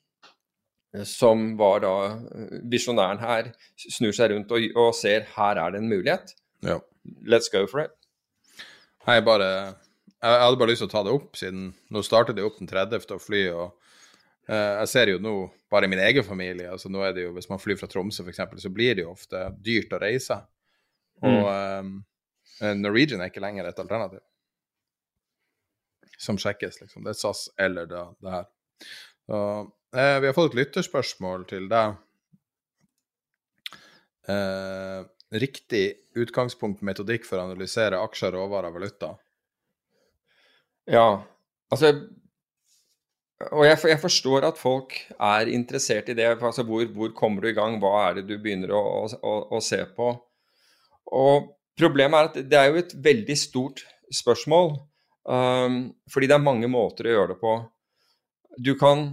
som 1.05 1.57
var 1.59 1.83
da 1.83 1.93
visjonæren 2.71 3.19
her, 3.19 3.51
snur 3.75 4.15
seg 4.15 4.31
rundt 4.31 4.51
og, 4.55 4.65
og 4.79 4.93
ser 4.95 5.27
her 5.35 5.59
er 5.59 5.75
det 5.75 5.81
en 5.83 5.91
mulighet. 5.91 6.31
Ja. 6.63 6.79
Let's 7.27 7.51
go 7.51 7.65
for 7.67 7.83
it. 7.83 7.91
Jeg 9.05 9.25
bare 9.27 9.75
Jeg 10.23 10.41
hadde 10.41 10.57
bare 10.57 10.71
lyst 10.71 10.81
til 10.81 10.87
å 10.87 10.93
ta 10.95 11.03
det 11.05 11.13
opp, 11.13 11.35
siden 11.37 11.73
nå 11.93 12.01
startet 12.01 12.39
det 12.39 12.45
opp 12.47 12.55
den 12.57 12.71
30. 12.71 13.03
og 13.13 13.21
fly. 13.21 13.41
og 13.51 13.84
Jeg 14.45 14.89
ser 14.91 15.09
jo 15.09 15.17
nå, 15.17 15.31
bare 15.73 15.87
i 15.87 15.89
min 15.89 16.01
egen 16.05 16.25
familie, 16.25 16.67
altså 16.69 16.89
nå 16.93 16.99
er 17.01 17.15
det 17.15 17.23
jo, 17.23 17.31
hvis 17.33 17.47
man 17.49 17.61
flyr 17.61 17.79
fra 17.79 17.87
Tromsø 17.89 18.21
f.eks., 18.21 18.43
så 18.61 18.69
blir 18.69 18.93
det 18.93 19.05
jo 19.05 19.13
ofte 19.15 19.39
dyrt 19.65 19.95
å 19.95 19.99
reise. 20.03 20.37
Og 21.25 21.47
um, 21.49 21.95
Norwegian 22.77 23.23
er 23.23 23.31
ikke 23.31 23.41
lenger 23.41 23.65
et 23.65 23.81
alternativ 23.81 24.21
som 26.17 26.37
sjekkes, 26.39 26.79
liksom. 26.81 27.03
Det 27.03 27.13
er 27.13 27.19
SAS 27.19 27.47
eller 27.61 27.89
det, 27.89 28.03
det 28.23 28.33
her. 28.33 28.47
Så, 29.25 29.39
eh, 29.97 30.17
vi 30.21 30.29
har 30.29 30.37
fått 30.37 30.53
et 30.53 30.59
lytterspørsmål 30.61 31.45
til 31.49 31.67
deg. 31.71 31.95
Eh, 34.31 35.01
riktig 35.35 35.85
utgangspunkt 36.17 36.83
metodikk 36.85 37.27
for 37.27 37.39
å 37.39 37.47
analysere 37.49 37.99
aksjer, 38.01 38.35
råvarer 38.35 38.71
og 38.71 38.79
valuta? 38.79 39.11
Ja, 40.89 41.07
altså 41.73 41.91
Og 43.51 43.65
jeg, 43.65 43.77
jeg, 43.91 43.99
forstår 43.99 44.45
at 44.47 44.59
folk 44.59 44.93
er 45.19 45.49
interessert 45.51 46.07
i 46.09 46.15
det. 46.15 46.27
altså 46.39 46.63
Hvor, 46.63 46.85
hvor 46.95 47.11
kommer 47.17 47.43
du 47.43 47.49
i 47.49 47.57
gang, 47.57 47.79
hva 47.83 48.07
er 48.07 48.19
det 48.19 48.29
du 48.29 48.37
begynner 48.39 48.71
å, 48.71 48.83
å, 49.05 49.33
å, 49.57 49.59
se 49.63 49.81
på? 49.97 50.13
Og 51.11 51.51
Problemet 51.75 52.15
er 52.17 52.29
at 52.29 52.37
det 52.47 52.55
er 52.59 52.69
jo 52.71 52.79
et 52.79 52.93
veldig 53.03 53.35
stort 53.35 53.81
spørsmål, 54.13 54.69
um, 55.27 55.79
fordi 56.11 56.29
det 56.31 56.37
er 56.37 56.45
mange 56.45 56.69
måter 56.71 57.09
å 57.09 57.15
gjøre 57.17 57.33
det 57.33 57.39
på. 57.41 57.55
Du 58.63 58.71
kan, 58.79 59.03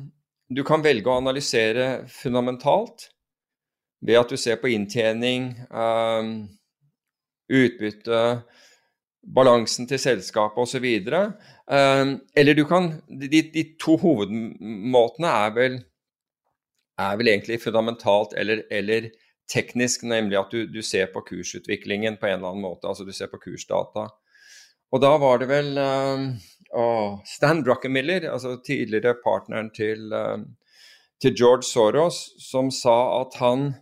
du 0.47 0.63
kan 0.67 0.85
velge 0.85 1.11
å 1.11 1.19
analysere 1.19 2.05
fundamentalt 2.07 3.09
ved 4.03 4.21
at 4.21 4.31
du 4.31 4.39
ser 4.39 4.61
på 4.63 4.71
inntjening, 4.71 5.51
um, 5.75 6.31
utbytte, 7.51 8.23
balansen 9.23 9.87
til 9.89 10.01
selskapet 10.03 10.59
osv. 10.59 10.87
Um, 11.67 12.17
eller 12.37 12.55
du 12.59 12.65
kan 12.69 12.91
de, 13.09 13.43
de, 13.55 13.65
to 13.81 13.97
hovedmåtene 14.03 15.35
er 15.47 15.53
vel, 15.57 15.77
er 17.01 17.19
vel 17.21 17.31
egentlig 17.33 17.61
fundamentalt 17.63 18.35
eller, 18.39 18.65
eller 18.71 19.11
teknisk, 19.53 20.05
nemlig 20.09 20.39
at 20.41 20.51
du, 20.55 20.67
du, 20.71 20.83
ser 20.83 21.11
på 21.13 21.23
kursutviklingen 21.27 22.19
på 22.19 22.29
en 22.29 22.41
eller 22.41 22.53
annen 22.53 22.65
måte. 22.65 22.89
Altså 22.89 23.07
du 23.07 23.13
ser 23.15 23.31
på 23.33 23.41
kursdata. 23.43 24.09
Og 24.93 25.01
da 25.01 25.13
var 25.21 25.41
det 25.41 25.49
vel 25.49 25.71
uh, 25.79 27.21
Stan 27.29 27.63
Druckenmiller, 27.65 28.29
altså 28.33 28.59
tidligere 28.67 29.17
partneren 29.25 29.71
til, 29.75 30.13
uh, 30.13 30.43
til 31.23 31.37
George 31.39 31.69
Soros, 31.69 32.27
som 32.43 32.71
sa 32.75 32.99
at 33.23 33.39
han 33.41 33.73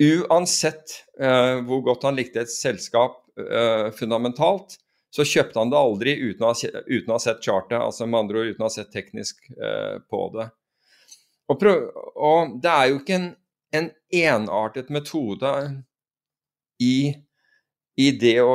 Uansett 0.00 0.94
uh, 1.20 1.60
hvor 1.68 1.82
godt 1.84 2.06
han 2.06 2.16
likte 2.16 2.40
et 2.40 2.48
selskap 2.48 3.18
uh, 3.46 3.88
fundamentalt, 3.96 4.76
så 5.10 5.26
kjøpte 5.26 5.58
han 5.58 5.72
det 5.72 5.78
aldri 5.78 6.14
uten 6.20 6.46
å 6.46 6.52
ha, 6.52 6.70
uten 6.86 7.10
å 7.10 7.16
ha 7.16 7.22
sett 7.22 7.42
chartet, 7.44 7.78
altså 7.80 8.06
med 8.06 8.20
andre 8.24 8.42
ord 8.42 8.52
uten 8.52 8.64
å 8.64 8.68
ha 8.68 8.74
sett 8.74 8.92
teknisk 8.94 9.42
uh, 9.58 9.98
på 10.10 10.22
det. 10.36 10.46
Og, 11.50 11.58
prøv, 11.58 11.88
og, 12.14 12.58
det 12.62 12.70
er 12.70 12.90
jo 12.92 13.00
ikke 13.00 13.16
en, 13.16 13.30
en 13.74 13.88
enartet 14.20 14.92
metode 14.94 15.50
i, 16.82 17.10
i 18.00 18.10
det 18.16 18.38
å 18.40 18.54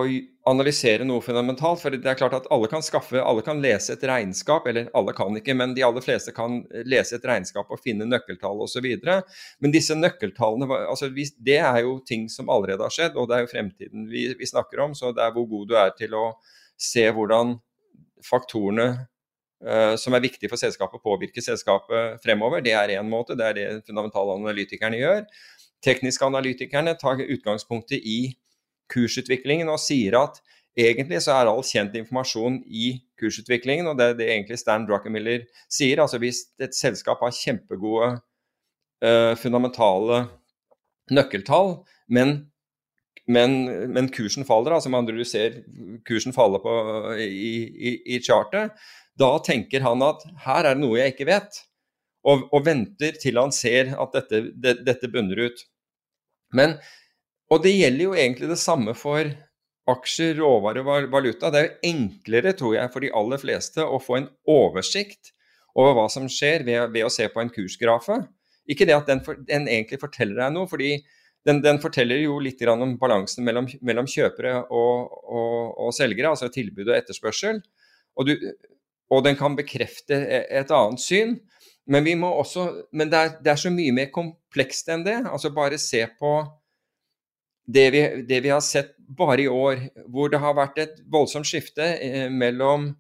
analysere 0.49 1.05
noe 1.05 1.23
fundamentalt. 1.25 1.81
For 1.81 1.93
det 1.93 2.09
er 2.09 2.17
klart 2.19 2.35
at 2.37 2.47
alle 2.53 2.69
kan 2.71 2.83
skaffe, 2.85 3.19
alle 3.21 3.43
kan 3.45 3.61
lese 3.63 3.95
et 3.95 4.05
regnskap, 4.07 4.67
eller 4.69 4.89
alle 4.97 5.13
kan 5.17 5.37
ikke, 5.37 5.55
men 5.57 5.75
de 5.77 5.83
aller 5.85 6.05
fleste 6.05 6.33
kan 6.35 6.61
lese 6.87 7.17
et 7.17 7.25
regnskap 7.27 7.71
og 7.73 7.81
finne 7.83 8.07
nøkkeltall 8.09 8.63
osv. 8.65 8.87
Men 9.05 9.73
disse 9.73 9.97
nøkkeltallene, 9.97 10.69
altså, 10.85 11.09
det 11.11 11.59
er 11.59 11.81
jo 11.85 11.97
ting 12.07 12.29
som 12.31 12.51
allerede 12.53 12.85
har 12.85 12.93
skjedd, 12.93 13.17
og 13.17 13.29
det 13.29 13.37
er 13.37 13.45
jo 13.45 13.51
fremtiden 13.53 14.07
vi, 14.11 14.27
vi 14.39 14.49
snakker 14.49 14.85
om. 14.87 14.95
Så 14.97 15.13
det 15.15 15.25
er 15.25 15.35
hvor 15.35 15.49
god 15.51 15.67
du 15.69 15.75
er 15.81 15.93
til 15.97 16.15
å 16.17 16.29
se 16.81 17.05
hvordan 17.15 17.57
faktorene 18.25 18.87
uh, 19.65 19.93
som 20.01 20.15
er 20.17 20.23
viktige 20.25 20.49
for 20.51 20.61
selskapet, 20.61 21.03
påvirker 21.05 21.43
selskapet 21.45 22.23
fremover. 22.23 22.63
Det 22.65 22.73
er 22.77 22.97
én 22.97 23.09
måte, 23.09 23.37
det 23.37 23.51
er 23.51 23.59
det 23.59 23.67
fundamentale 23.85 24.39
analytikerne 24.39 25.01
gjør. 25.01 25.21
Tekniske 25.85 26.25
analytikerne 26.25 26.95
tar 26.97 27.21
utgangspunktet 27.21 28.01
i 28.01 28.19
kursutviklingen 28.91 29.69
og 29.71 29.81
sier 29.81 30.17
at 30.19 30.41
egentlig 30.75 31.21
så 31.23 31.35
er 31.37 31.49
all 31.49 31.63
kjent 31.65 31.95
informasjon 31.97 32.59
i 32.67 32.95
kursutviklingen, 33.19 33.87
og 33.87 33.99
det 33.99 34.09
er 34.09 34.17
det 34.19 34.31
egentlig 34.31 34.59
Stan 34.59 34.85
Druckenmiller 34.87 35.45
sier. 35.71 36.01
Altså 36.03 36.19
hvis 36.21 36.43
et 36.61 36.75
selskap 36.75 37.23
har 37.23 37.35
kjempegode 37.35 38.17
uh, 39.05 39.33
fundamentale 39.39 40.25
nøkkeltall, 41.15 41.77
men, 42.11 42.35
men, 43.27 43.55
men, 43.93 44.09
kursen 44.13 44.45
faller, 44.47 44.75
altså 44.75 44.91
man 44.91 45.07
ser 45.25 45.61
kursen 46.07 46.35
faller 46.35 46.61
på, 46.63 46.73
i, 47.21 47.55
i, 47.91 47.95
i 48.17 48.19
chartet, 48.19 48.75
da 49.15 49.31
tenker 49.39 49.85
han 49.85 50.03
at 50.03 50.25
her 50.43 50.65
er 50.65 50.75
det 50.75 50.83
noe 50.83 50.99
jeg 50.99 51.15
ikke 51.15 51.29
vet, 51.29 51.61
og, 52.25 52.49
og 52.51 52.65
venter 52.65 53.15
til 53.21 53.39
han 53.39 53.53
ser 53.53 53.93
at 54.01 54.17
dette, 54.17 54.41
det, 54.59 54.79
dette 54.83 55.09
bunner 55.13 55.45
ut. 55.45 55.65
Men 56.55 56.77
og 57.51 57.61
det 57.63 57.75
gjelder 57.75 58.07
jo 58.07 58.15
egentlig 58.17 58.49
det 58.49 58.61
samme 58.61 58.95
for 58.97 59.29
aksjer, 59.91 60.39
råvarer 60.39 60.81
og 60.81 61.11
valuta. 61.13 61.51
Det 61.53 61.59
er 61.59 61.67
jo 61.67 61.91
enklere, 61.91 62.55
tror 62.57 62.77
jeg, 62.77 62.91
for 62.93 63.05
de 63.05 63.11
aller 63.13 63.41
fleste 63.41 63.85
å 63.85 63.99
få 64.01 64.17
en 64.19 64.31
oversikt 64.49 65.35
over 65.75 65.93
hva 65.97 66.07
som 66.11 66.25
skjer 66.31 66.65
ved, 66.65 66.87
ved 66.95 67.05
å 67.05 67.11
se 67.13 67.27
på 67.29 67.43
en 67.43 67.51
kursgrafe. 67.53 68.17
Ikke 68.71 68.87
det 68.89 68.95
at 68.97 69.09
den, 69.09 69.21
for, 69.25 69.37
den 69.45 69.67
egentlig 69.69 69.99
forteller 70.01 70.39
deg 70.41 70.55
noe, 70.55 70.69
fordi 70.71 70.95
den, 71.45 71.61
den, 71.61 71.77
forteller 71.83 72.23
jo 72.23 72.39
litt 72.41 72.63
om 72.71 72.95
balansen 72.97 73.45
mellom, 73.45 73.67
mellom 73.85 74.07
kjøpere 74.09 74.63
og, 74.73 75.11
og, 75.29 75.75
og, 75.77 75.91
selgere, 75.93 76.31
altså 76.31 76.49
tilbud 76.49 76.89
og 76.89 76.95
etterspørsel. 76.97 77.61
Og, 78.17 78.31
du, 78.31 78.47
og, 79.11 79.21
den 79.27 79.37
kan 79.37 79.57
bekrefte 79.57 80.17
e, 80.17 80.41
et 80.61 80.73
annet 80.73 81.03
syn. 81.03 81.37
Men, 81.85 82.07
vi 82.07 82.15
må 82.17 82.31
også, 82.33 82.65
men 82.97 83.11
det, 83.11 83.19
er, 83.19 83.35
det, 83.43 83.51
er, 83.51 83.61
så 83.61 83.69
mye 83.69 83.93
mer 83.93 84.09
komplekst 84.15 84.89
enn 84.89 85.05
det. 85.05 85.19
Altså 85.29 85.53
bare 85.53 85.77
se 85.77 86.01
på 86.17 86.39
det 87.65 87.89
vi, 87.91 88.01
det 88.27 88.39
vi, 88.41 88.49
har 88.49 88.61
sett 88.61 88.93
bare 88.97 89.41
i 89.41 89.49
år, 89.49 89.87
hvor 90.13 90.29
det 90.29 90.41
har 90.41 90.55
vært 90.57 90.77
et 90.81 91.01
voldsomt 91.11 91.47
skifte 91.49 91.85
eh, 91.97 92.27
mellom 92.29 92.91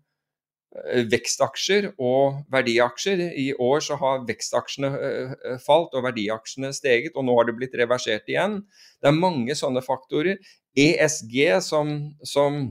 eh, 0.73 1.03
vekstaksjer 1.11 1.91
og 2.01 2.39
verdiaksjer. 2.53 3.21
I 3.37 3.51
år 3.61 3.83
så 3.85 3.97
har 4.01 4.23
vekstaksjene 4.25 4.89
eh, 4.95 5.35
falt 5.65 5.93
og 5.93 6.07
verdiaksjene 6.07 6.73
steget, 6.73 7.13
og 7.13 7.27
nå 7.27 7.35
har 7.37 7.49
det 7.49 7.57
blitt 7.59 7.77
reversert 7.77 8.31
igjen. 8.31 8.63
Det 9.01 9.11
er 9.11 9.19
mange 9.19 9.57
sånne 9.57 9.83
faktorer. 9.85 10.41
ESG 10.75 11.37
som, 11.63 11.91
som, 12.25 12.63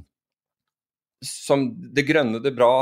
som 1.23 1.69
det 1.95 2.05
grønne, 2.09 2.41
det 2.43 2.53
bra, 2.57 2.73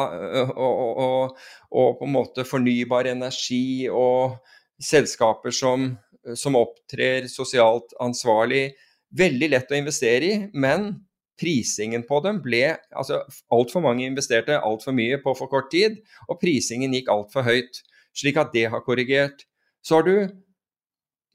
og, 0.57 0.81
og, 1.05 1.37
og, 1.69 1.93
på 2.01 2.09
en 2.09 2.17
måte 2.17 2.47
fornybar 2.49 3.11
energi 3.13 3.91
og 3.93 4.41
selskaper 4.83 5.53
som, 5.55 5.93
som 6.35 6.57
opptrer 6.59 7.29
sosialt 7.31 7.93
ansvarlig 8.03 8.73
Veldig 9.19 9.49
lett 9.53 9.73
å 9.73 9.79
investere 9.79 10.29
i, 10.29 10.37
men 10.53 10.93
prisingen 11.41 12.05
på 12.09 12.21
dem 12.25 12.39
ble 12.45 12.63
altså 12.91 13.23
Altfor 13.53 13.83
mange 13.85 14.07
investerte 14.07 14.61
altfor 14.61 14.95
mye 14.97 15.19
på 15.23 15.35
for 15.37 15.51
kort 15.53 15.71
tid, 15.73 15.99
og 16.29 16.41
prisingen 16.43 16.95
gikk 16.97 17.11
altfor 17.13 17.47
høyt. 17.49 17.83
Slik 18.17 18.39
at 18.41 18.53
det 18.53 18.67
har 18.73 18.85
korrigert. 18.85 19.47
Så 19.85 19.99
har 19.99 20.07
du, 20.07 20.17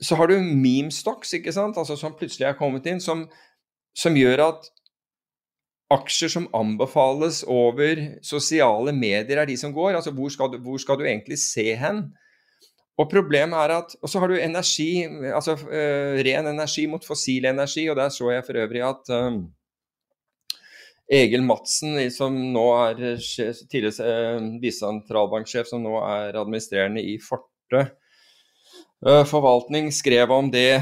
så 0.02 0.18
har 0.20 0.30
du 0.30 0.38
meme 0.38 0.94
stocks, 0.94 1.34
ikke 1.34 1.54
sant? 1.54 1.78
Altså, 1.78 1.98
som 1.98 2.16
plutselig 2.18 2.48
er 2.50 2.58
kommet 2.60 2.86
inn, 2.90 3.02
som, 3.02 3.26
som 3.98 4.18
gjør 4.18 4.46
at 4.46 4.70
aksjer 5.94 6.32
som 6.32 6.48
anbefales 6.56 7.42
over 7.48 8.00
sosiale 8.26 8.94
medier, 8.94 9.42
er 9.42 9.50
de 9.50 9.58
som 9.58 9.74
går. 9.74 9.96
Altså, 9.98 10.14
hvor 10.14 10.30
skal 10.34 10.52
du, 10.54 10.60
hvor 10.64 10.78
skal 10.82 11.00
du 11.00 11.06
egentlig 11.08 11.40
se 11.42 11.72
hen? 11.80 12.06
Og 12.98 13.06
problemet 13.12 13.60
er 13.62 13.76
at, 13.76 13.94
og 14.02 14.10
så 14.10 14.22
har 14.22 14.32
du 14.32 14.40
energi, 14.40 15.06
altså 15.30 15.54
uh, 15.60 16.18
ren 16.26 16.50
energi 16.50 16.88
mot 16.90 17.06
fossil 17.06 17.46
energi, 17.46 17.86
og 17.92 18.00
der 18.00 18.10
så 18.14 18.32
jeg 18.34 18.48
for 18.48 18.58
øvrig 18.64 18.82
at 18.88 19.14
um, 19.14 19.44
Egil 21.08 21.46
Madsen, 21.46 22.00
som 22.12 22.34
nå 22.56 22.66
er 22.80 23.22
tidligere 23.70 24.42
uh, 24.42 24.50
visesentralbanksjef, 24.64 25.70
som 25.70 25.86
nå 25.86 25.94
er 26.02 26.42
administrerende 26.42 27.06
i 27.06 27.20
Forte 27.22 27.86
uh, 29.06 29.22
forvaltning, 29.30 29.94
skrev 29.94 30.34
om 30.34 30.50
det 30.50 30.82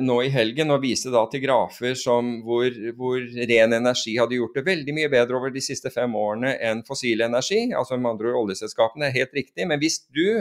nå 0.00 0.20
i 0.24 0.32
helgen 0.32 0.72
og 0.72 0.80
viste 0.88 1.12
da 1.12 1.28
til 1.28 1.44
grafer 1.44 1.92
som, 2.00 2.38
hvor, 2.48 2.72
hvor, 2.96 3.20
ren 3.20 3.76
energi 3.76 4.16
hadde 4.16 4.40
gjort 4.40 4.56
det 4.56 4.68
veldig 4.72 5.00
mye 5.02 5.12
bedre 5.12 5.36
over 5.36 5.52
de 5.52 5.68
siste 5.68 5.92
fem 5.92 6.16
årene 6.16 6.56
enn 6.64 6.80
fossil 6.88 7.28
energi. 7.28 7.66
Altså 7.76 8.00
med 8.00 8.14
andre 8.16 8.32
ord 8.32 8.46
oljeselskapene, 8.46 9.12
helt 9.12 9.36
riktig. 9.36 9.68
Men 9.68 9.84
hvis 9.84 10.06
du 10.08 10.40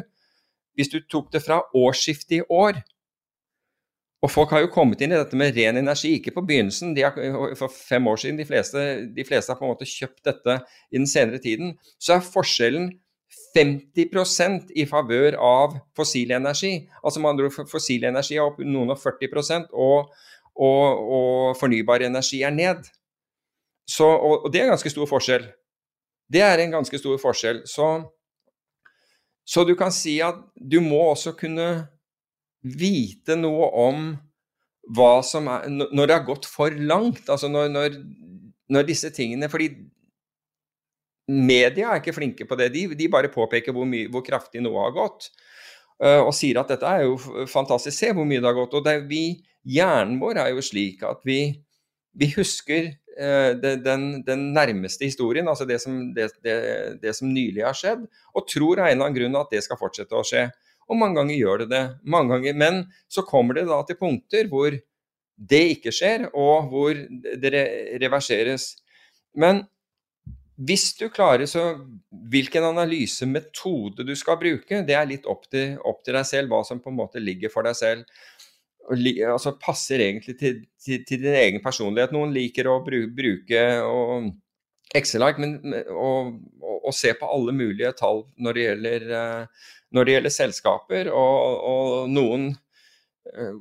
hvis 0.75 0.91
du 0.91 0.99
tok 1.11 1.31
det 1.33 1.43
fra 1.45 1.61
årsskiftet 1.75 2.39
i 2.39 2.43
år 2.51 2.81
Og 4.23 4.31
folk 4.31 4.49
har 4.55 4.63
jo 4.63 4.71
kommet 4.73 5.01
inn 5.05 5.11
i 5.13 5.17
dette 5.19 5.37
med 5.37 5.53
ren 5.53 5.77
energi, 5.77 6.15
ikke 6.17 6.31
på 6.33 6.41
begynnelsen, 6.47 6.95
har, 6.97 7.17
for 7.59 7.69
fem 7.69 8.07
år 8.09 8.17
siden. 8.17 8.39
De 8.39 8.47
fleste, 8.47 8.79
de 9.13 9.25
fleste, 9.27 9.51
har 9.53 9.59
på 9.59 9.67
en 9.67 9.73
måte 9.75 9.85
kjøpt 9.85 10.23
dette 10.25 10.55
i 10.89 10.97
den 10.97 11.05
senere 11.05 11.37
tiden. 11.43 11.75
Så 12.01 12.15
er 12.15 12.23
forskjellen 12.25 12.87
50% 13.55 14.73
i 14.75 14.85
favør 14.89 15.37
av 15.39 15.75
fossil 15.95 16.33
energi. 16.35 16.73
Altså 17.03 17.21
med 17.21 17.31
andre 17.31 17.49
ord, 17.49 17.69
fossil 17.71 18.07
energi 18.07 18.37
er 18.37 18.47
opp 18.47 18.59
noen 18.63 18.91
og 18.95 18.99
40 18.99 19.69
og, 19.71 20.11
og, 20.55 21.05
og 21.19 21.59
fornybar 21.59 22.03
energi 22.07 22.41
er 22.43 22.55
ned. 22.55 22.83
så, 23.87 24.05
og, 24.05 24.45
og, 24.45 24.51
det 24.53 24.61
er 24.61 24.65
en 24.65 24.75
ganske 24.75 24.89
stor 24.89 25.07
forskjell. 25.09 25.47
Det 26.31 26.41
er 26.41 26.59
en 26.59 26.71
ganske 26.71 26.97
stor 26.97 27.17
forskjell. 27.21 27.61
Så, 27.69 27.89
så 29.45 29.63
du 29.63 29.75
kan 29.77 29.93
si 29.93 30.17
at 30.25 30.39
du 30.57 30.79
må 30.81 30.99
også 31.11 31.35
kunne 31.37 31.69
vite 32.65 33.37
noe 33.37 33.69
om 33.77 34.07
hva 34.95 35.19
som 35.25 35.47
er 35.49 35.65
Når 35.69 36.07
det 36.07 36.13
har 36.13 36.25
gått 36.25 36.45
for 36.49 36.73
langt. 36.73 37.29
Altså 37.29 37.49
når, 37.49 37.69
når, 37.73 37.99
når 38.69 38.87
disse 38.89 39.09
tingene 39.13 39.49
Fordi 39.49 39.69
media 41.25 41.89
er 41.89 42.01
ikke 42.01 42.13
flinke 42.13 42.45
på 42.45 42.57
det. 42.59 42.71
De, 42.73 42.87
de 42.93 43.09
bare 43.09 43.33
påpeker 43.33 43.73
hvor, 43.73 43.87
mye, 43.89 44.09
hvor, 44.13 44.21
kraftig 44.25 44.61
noe 44.61 44.83
har 44.83 44.93
gått. 44.93 45.31
Uh, 45.97 46.21
og 46.27 46.33
sier 46.37 46.59
at 46.61 46.69
dette 46.69 46.85
er 46.85 47.05
jo 47.07 47.45
fantastisk. 47.49 47.97
Se 47.97 48.11
hvor 48.13 48.27
mye 48.29 48.41
det 48.41 48.49
har 48.49 48.57
gått. 48.57 48.75
Og 48.77 48.85
det, 48.85 48.99
vi, 49.09 49.39
hjernen 49.65 50.19
vår 50.21 50.41
er 50.43 50.51
jo 50.53 50.65
slik 50.65 51.01
at 51.07 51.25
vi, 51.25 51.39
vi 52.13 52.29
husker 52.35 52.91
det, 53.15 53.75
den, 53.85 54.07
den, 54.27 54.49
nærmeste 54.55 55.07
historien, 55.07 55.47
altså 55.47 55.67
det 55.67 55.79
som, 55.83 55.99
det, 56.15 56.29
det 57.01 57.13
som, 57.15 57.29
nylig 57.31 57.63
har 57.63 57.77
skjedd, 57.77 58.05
og 58.35 58.47
tror 58.51 58.81
av 58.81 58.89
en 58.89 58.97
eller 58.97 59.07
annen 59.07 59.19
grunn 59.19 59.39
at 59.39 59.53
det 59.55 59.63
skal 59.65 59.79
fortsette 59.79 60.17
å 60.17 60.25
skje. 60.27 60.49
Og 60.89 60.99
mange 60.99 61.17
ganger 61.17 61.39
gjør 61.39 61.63
det 61.63 61.69
det. 61.71 61.83
Ganger, 62.05 62.57
men 62.57 62.83
så 63.09 63.23
kommer 63.25 63.57
det 63.57 63.67
da 63.69 63.79
til 63.87 63.97
punkter 63.99 64.51
hvor 64.51 64.75
det 65.35 65.63
ikke 65.75 65.93
skjer, 65.95 66.29
og 66.33 66.69
hvor 66.71 66.99
det 67.41 67.53
reverseres. 68.03 68.73
Men 69.35 69.65
hvis 70.55 70.93
du 70.95 71.09
klarer, 71.11 71.45
så 71.49 71.75
Hvilken 72.31 72.63
analysemetode 72.63 74.05
du 74.07 74.13
skal 74.17 74.37
bruke, 74.39 74.79
det 74.87 74.95
er 74.97 75.07
litt 75.07 75.27
opp 75.29 75.43
til, 75.51 75.75
opp 75.85 75.99
til, 76.03 76.15
deg 76.15 76.25
selv, 76.25 76.49
hva 76.49 76.63
som 76.65 76.79
på 76.81 76.89
en 76.89 76.97
måte 76.97 77.21
ligger 77.21 77.51
for 77.53 77.67
deg 77.67 77.75
selv. 77.77 78.23
Og, 78.85 79.05
altså 79.31 79.55
passer 79.57 80.03
egentlig 80.05 80.35
til, 80.39 80.59
til, 80.81 81.05
til, 81.07 81.21
din 81.23 81.37
egen 81.39 81.61
personlighet. 81.63 82.13
Noen 82.13 82.33
liker 82.35 82.69
å 82.69 82.79
bruke, 82.85 83.13
bruke 83.17 83.63
Excel-ark 84.95 85.39
og, 85.41 86.35
og, 86.61 86.75
og, 86.77 86.91
se 86.95 87.13
på 87.17 87.29
alle 87.29 87.55
mulige 87.55 87.91
tall 87.97 88.23
når 88.37 88.57
det 88.57 88.65
gjelder, 88.65 89.07
eh, 89.19 89.71
når 89.95 90.05
det 90.05 90.13
gjelder 90.15 90.35
selskaper, 90.35 91.09
og, 91.11 91.63
og 91.71 92.11
noen 92.13 92.51
eh, 93.33 93.55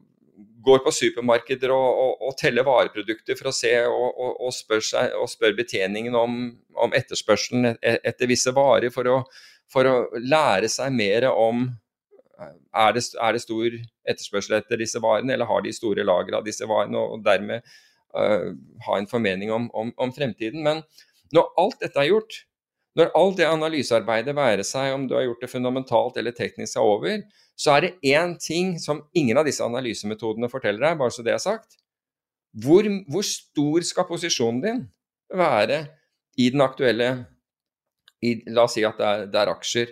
går 0.64 0.82
på 0.84 0.92
supermarkeder 0.94 1.72
og, 1.74 1.88
og, 2.02 2.12
og, 2.28 2.36
teller 2.40 2.66
vareprodukter 2.66 3.38
for 3.38 3.50
å 3.50 3.54
se 3.54 3.72
og, 3.88 4.20
og 4.34 4.52
spør, 4.54 4.84
seg, 4.84 5.16
spør, 5.30 5.56
betjeningen 5.58 6.16
om, 6.18 6.38
om 6.80 6.96
etterspørselen 6.96 7.74
e, 7.74 7.96
etter 8.00 8.30
visse 8.30 8.52
varer, 8.56 8.92
for 8.94 9.10
å, 9.10 9.18
for 9.70 9.88
å, 9.88 9.96
lære 10.20 10.70
seg 10.72 10.94
mer 10.96 11.28
om 11.32 11.66
er 12.38 12.94
det, 12.96 13.02
er 13.20 13.36
det 13.36 13.42
stor 13.42 13.76
etterspørsel 14.10 14.58
etter 14.58 14.80
disse 14.80 15.00
varene, 15.02 15.34
eller 15.34 15.48
har 15.48 15.64
de 15.64 15.74
store 15.74 16.06
lagre 16.06 16.38
av 16.38 16.46
disse 16.46 16.66
varene, 16.68 17.00
og, 17.00 17.22
dermed 17.24 17.62
uh, 18.16 18.50
ha 18.86 18.98
en 18.98 19.10
formening 19.10 19.52
om, 19.54 19.68
om, 19.74 19.92
om 20.00 20.12
fremtiden. 20.14 20.64
Men 20.66 20.82
når 21.34 21.50
alt 21.60 21.80
dette 21.82 22.00
er 22.00 22.10
gjort, 22.10 22.40
når 22.94 23.10
alt 23.18 23.38
det 23.40 23.46
analysearbeidet, 23.50 24.36
være 24.36 24.66
seg 24.66 24.92
om 24.94 25.08
du 25.10 25.16
har 25.16 25.26
gjort 25.26 25.42
det 25.42 25.50
fundamentalt 25.50 26.18
eller 26.20 26.34
teknisk, 26.36 26.76
er 26.78 26.86
over, 26.86 27.24
så 27.58 27.74
er 27.74 27.86
det 27.86 28.14
én 28.14 28.36
ting 28.38 28.76
som 28.82 29.02
ingen 29.14 29.38
av 29.38 29.46
disse 29.46 29.64
analysemetodene 29.64 30.50
forteller 30.50 30.88
deg, 30.88 30.98
bare 31.00 31.14
så 31.14 31.24
det 31.26 31.34
er 31.34 31.42
sagt. 31.42 31.78
Hvor, 32.54 32.86
hvor 33.10 33.26
stor 33.26 33.86
skal 33.86 34.06
posisjonen 34.06 34.62
din 34.62 34.82
være 35.34 35.80
i 36.38 36.50
den 36.54 36.62
aktuelle 36.62 37.08
i, 38.22 38.36
La 38.54 38.64
oss 38.64 38.76
si 38.78 38.84
at 38.86 38.98
det 38.98 39.06
er, 39.06 39.26
det 39.30 39.40
er 39.40 39.52
aksjer. 39.52 39.90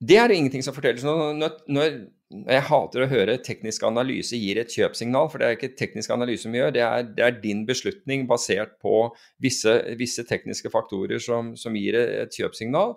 Det 0.00 0.18
er 0.20 0.28
det 0.28 0.36
ingenting 0.36 0.64
som 0.64 0.74
forteller. 0.76 1.00
Når, 1.38 1.58
når, 1.72 1.98
jeg 2.26 2.64
hater 2.68 3.04
å 3.04 3.08
høre 3.08 3.36
teknisk 3.46 3.84
analyse 3.86 4.36
gir 4.36 4.58
et 4.58 4.72
kjøpsignal, 4.74 5.28
for 5.30 5.38
det 5.38 5.46
er 5.46 5.56
ikke 5.56 5.76
teknisk 5.78 6.10
analyse 6.10 6.50
vi 6.50 6.58
gjør, 6.58 6.72
det 6.74 6.82
er, 6.82 7.04
det 7.16 7.22
er 7.22 7.36
din 7.38 7.62
beslutning 7.68 8.26
basert 8.28 8.74
på 8.82 9.06
visse, 9.42 9.76
visse 9.96 10.24
tekniske 10.26 10.72
faktorer 10.74 11.22
som, 11.22 11.54
som 11.56 11.76
gir 11.78 11.96
et 12.00 12.34
kjøpsignal. 12.34 12.96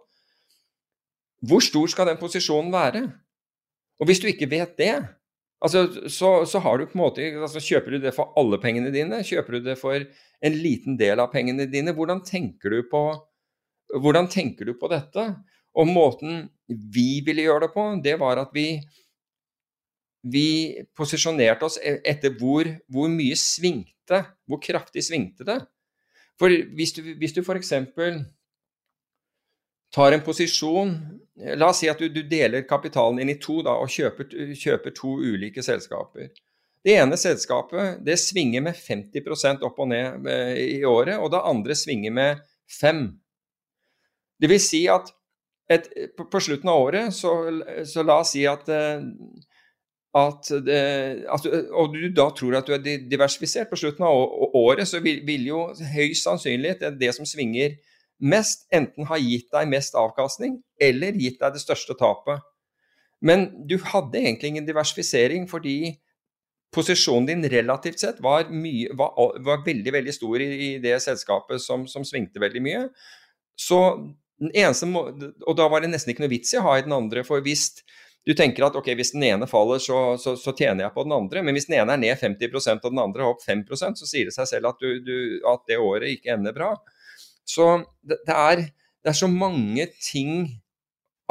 Hvor 1.45 1.63
stor 1.63 1.87
skal 1.93 2.09
den 2.09 2.19
posisjonen 2.19 2.73
være? 2.73 3.03
Og 4.01 4.09
hvis 4.09 4.19
du 4.23 4.27
ikke 4.31 4.49
vet 4.51 4.73
det, 4.79 4.95
altså, 5.63 5.85
så, 6.09 6.33
så, 6.49 6.59
har 6.63 6.79
du 6.79 6.87
på 6.89 6.97
en 6.97 7.03
måte 7.03 7.29
altså, 7.29 7.61
Kjøper 7.63 7.95
du 7.95 8.01
det 8.03 8.15
for 8.15 8.33
alle 8.39 8.59
pengene 8.59 8.91
dine? 8.95 9.21
Kjøper 9.23 9.59
du 9.59 9.69
det 9.69 9.77
for 9.79 9.95
en 9.99 10.57
liten 10.57 10.97
del 10.99 11.21
av 11.21 11.31
pengene 11.31 11.69
dine? 11.69 11.93
Hvordan 11.95 12.25
tenker 12.27 12.75
du 12.75 12.81
på, 12.91 13.03
hvordan 13.93 14.27
tenker 14.31 14.67
du 14.67 14.75
på 14.79 14.91
dette? 14.91 15.29
Og 15.77 15.89
måten 15.89 16.47
vi 16.67 17.21
ville 17.25 17.45
gjøre 17.45 17.67
det 17.67 17.73
på, 17.73 17.85
det 18.03 18.15
var 18.21 18.41
at 18.41 18.53
vi, 18.53 18.79
vi 20.25 20.47
posisjonerte 20.97 21.67
oss 21.67 21.77
e-, 21.81 21.99
etter 22.07 22.33
hvor, 22.39 22.69
hvor 22.89 23.11
mye 23.11 23.37
svingte, 23.37 24.23
hvor 24.49 24.61
kraftig 24.63 25.05
svingte 25.05 25.45
det. 25.47 25.59
For 26.39 26.53
hvis 26.75 26.95
du, 26.95 27.03
hvis 27.19 27.35
du 27.35 27.41
f.eks 27.43 27.73
tar 29.93 30.13
en 30.13 30.23
posisjon 30.23 30.93
La 31.55 31.69
oss 31.71 31.79
si 31.81 31.87
at 31.87 32.01
du, 32.01 32.09
du 32.11 32.19
deler 32.27 32.65
kapitalen 32.67 33.21
inn 33.23 33.31
i 33.31 33.37
to 33.39 33.61
da, 33.63 33.77
og 33.79 33.87
kjøper, 33.87 34.27
kjøper, 34.59 34.91
to 34.91 35.13
ulike 35.23 35.63
selskaper. 35.63 36.33
Det 36.83 36.97
ene 36.99 37.15
selskapet 37.19 38.01
det 38.03 38.17
svinger 38.19 38.65
med 38.65 38.75
50 38.75 39.63
opp 39.63 39.79
og 39.79 39.87
ned 39.87 40.27
eh, 40.27 40.57
i 40.79 40.81
året, 40.83 41.15
og 41.15 41.31
det 41.31 41.39
andre 41.47 41.77
svinger 41.79 42.11
med 42.11 42.43
5 42.79 43.05
Det 44.39 44.49
vil 44.51 44.59
si 44.59 44.81
at 44.91 45.07
et, 45.69 45.89
på, 46.17 46.25
på, 46.31 46.41
slutten 46.41 46.71
av 46.71 46.81
året, 46.87 47.13
så, 47.13 47.33
så 47.85 48.03
la 48.05 48.19
oss 48.23 48.33
si 48.33 48.45
at, 48.49 48.69
at, 48.69 50.49
at 50.49 50.51
altså, 51.29 51.51
Og 51.77 51.93
du 51.93 52.07
da 52.15 52.29
tror 52.33 52.57
at 52.57 52.69
du 52.69 52.73
er 52.73 53.05
diversifisert 53.11 53.69
på 53.69 53.77
slutten 53.77 54.07
av 54.07 54.17
året, 54.57 54.89
så 54.89 55.01
vil, 55.03 55.21
vil 55.27 55.45
jo 55.51 55.61
høyst 55.93 56.25
sannsynlig 56.25 56.79
det, 56.81 56.95
det 57.01 57.13
som 57.17 57.27
svinger 57.29 57.77
mest 58.19 58.67
enten 58.75 59.07
har 59.07 59.21
gitt 59.23 59.47
deg 59.53 59.69
mest 59.71 59.95
avkastning, 59.95 60.59
eller 60.81 61.15
gitt 61.15 61.39
deg 61.39 61.55
det 61.55 61.63
største 61.63 61.95
tapet. 61.99 62.43
Men 63.23 63.49
du 63.67 63.77
hadde 63.83 64.19
egentlig 64.19 64.53
ingen 64.53 64.67
diversifisering 64.67 65.47
fordi 65.51 65.95
posisjonen 66.75 67.27
din 67.27 67.47
relativt 67.51 67.99
sett 68.03 68.19
var, 68.23 68.49
mye, 68.53 68.91
var, 68.97 69.15
var 69.43 69.63
veldig 69.65 69.93
veldig 69.95 70.13
stor 70.13 70.43
i, 70.43 70.49
i 70.67 70.69
det 70.83 70.99
selskapet 71.03 71.63
som, 71.63 71.87
som, 71.89 72.05
svingte 72.05 72.41
veldig 72.41 72.61
mye. 72.63 72.83
Så 73.59 73.79
Og 74.39 75.55
da 75.57 75.65
var 75.71 75.83
det 75.83 75.91
nesten 75.91 76.13
ikke 76.13 76.23
noe 76.23 76.31
vits 76.31 76.53
i 76.55 76.59
å 76.59 76.65
ha 76.67 76.77
i 76.79 76.85
den 76.85 76.95
andre. 76.95 77.25
For 77.27 77.43
hvis 77.43 77.69
du 78.27 78.35
tenker 78.37 78.67
at 78.67 78.77
ok, 78.77 78.91
hvis 78.99 79.13
den 79.15 79.25
ene 79.25 79.47
faller, 79.49 79.81
så, 79.81 79.99
så, 80.21 80.35
så 80.37 80.53
tjener 80.53 80.85
jeg 80.85 80.95
på 80.95 81.05
den 81.07 81.15
andre. 81.15 81.43
Men 81.45 81.57
hvis 81.57 81.69
den 81.69 81.79
ene 81.79 81.95
er 81.95 82.01
ned 82.01 82.19
50% 82.19 82.85
og 82.85 82.93
den 82.93 83.03
andre 83.03 83.25
er 83.25 83.33
opp 83.33 83.43
5% 83.45 83.99
så 83.99 84.07
sier 84.09 84.29
det 84.29 84.35
seg 84.35 84.49
selv 84.51 84.71
at, 84.71 84.81
du, 84.83 84.99
du, 85.05 85.17
at 85.49 85.63
det 85.69 85.79
året 85.81 86.17
ikke 86.17 86.35
ender 86.35 86.55
bra. 86.55 86.73
Så 87.47 87.69
det, 88.05 88.19
det, 88.27 88.35
er, 88.35 88.65
det, 89.01 89.11
er, 89.11 89.17
så 89.17 89.29
mange 89.31 89.87
ting, 90.03 90.59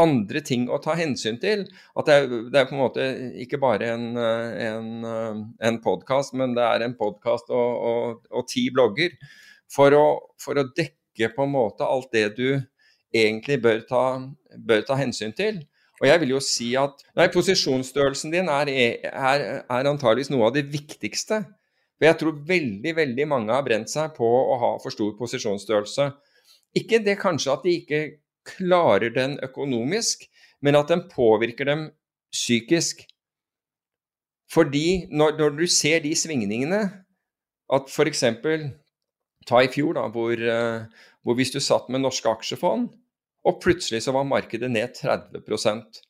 andre 0.00 0.42
ting 0.42 0.66
å 0.72 0.80
ta 0.82 0.96
hensyn 0.98 1.38
til, 1.42 1.66
at 1.94 2.08
det 2.08 2.16
er, 2.16 2.32
det 2.50 2.62
er 2.62 2.70
på 2.70 2.74
en 2.74 2.82
måte 2.82 3.06
ikke 3.44 3.60
bare 3.62 3.92
en, 3.94 4.08
en, 4.18 5.44
en 5.70 5.78
podkast, 5.84 6.34
men 6.38 6.56
det 6.58 6.64
er 6.66 6.86
en 6.86 6.96
podkast 6.98 7.52
og, 7.54 7.84
og, 7.92 8.24
og, 8.32 8.48
ti 8.50 8.68
blogger. 8.74 9.14
For 9.70 9.94
å, 9.94 10.06
for 10.40 10.58
å, 10.58 10.66
dekke 10.74 11.30
på 11.36 11.44
en 11.46 11.54
måte 11.54 11.86
alt 11.86 12.10
det 12.14 12.30
du 12.38 12.48
egentlig 13.14 13.60
bør 13.62 13.82
ta, 13.88 14.04
bør 14.56 14.86
ta 14.86 14.98
hensyn 14.98 15.32
til. 15.36 15.62
Og 15.98 16.06
jeg 16.06 16.20
vil 16.22 16.36
jo 16.36 16.40
si 16.44 16.72
at 16.78 17.00
nei, 17.18 17.26
posisjonsstørrelsen 17.34 18.34
din 18.34 18.50
er, 18.52 18.70
er, 18.70 19.46
er 19.66 19.90
antageligvis 19.90 20.30
noe 20.30 20.46
av 20.46 20.54
det 20.54 20.68
viktigste 20.70 21.42
for 21.98 22.06
jeg 22.06 22.18
tror 22.20 22.36
veldig, 22.46 22.94
veldig 22.94 23.26
mange 23.26 23.54
har 23.54 23.64
brent 23.66 23.90
seg 23.90 24.14
på 24.14 24.26
å 24.26 24.56
ha 24.62 24.72
for 24.82 24.94
stor 24.94 25.16
posisjonsstørrelse. 25.18 26.12
Ikke 26.78 27.00
det 27.02 27.18
kanskje 27.18 27.54
at 27.56 27.64
de 27.66 27.74
ikke 27.80 28.02
klarer 28.46 29.10
den 29.10 29.34
økonomisk, 29.42 30.22
men 30.62 30.78
at 30.78 30.92
den 30.92 31.08
påvirker 31.10 31.66
dem 31.66 31.88
psykisk. 32.30 33.02
Fordi 34.48 35.08
når, 35.10 35.34
når 35.40 35.58
du 35.58 35.66
ser 35.66 36.04
de 36.06 36.14
svingningene, 36.16 36.84
at 37.68 37.90
f.eks. 37.90 38.22
ta 39.48 39.62
i 39.64 39.70
fjor, 39.72 39.96
da, 39.96 40.06
hvor, 40.12 40.34
uh, 40.36 41.08
hvor 41.24 41.38
hvis 41.38 41.52
du 41.54 41.60
satt 41.64 41.88
med 41.92 42.04
norske 42.04 42.28
aksjefond, 42.30 42.90
og 43.48 43.60
plutselig 43.62 44.02
så 44.04 44.12
var 44.12 44.28
markedet 44.28 44.68
ned 44.70 44.96
30% 44.98 46.02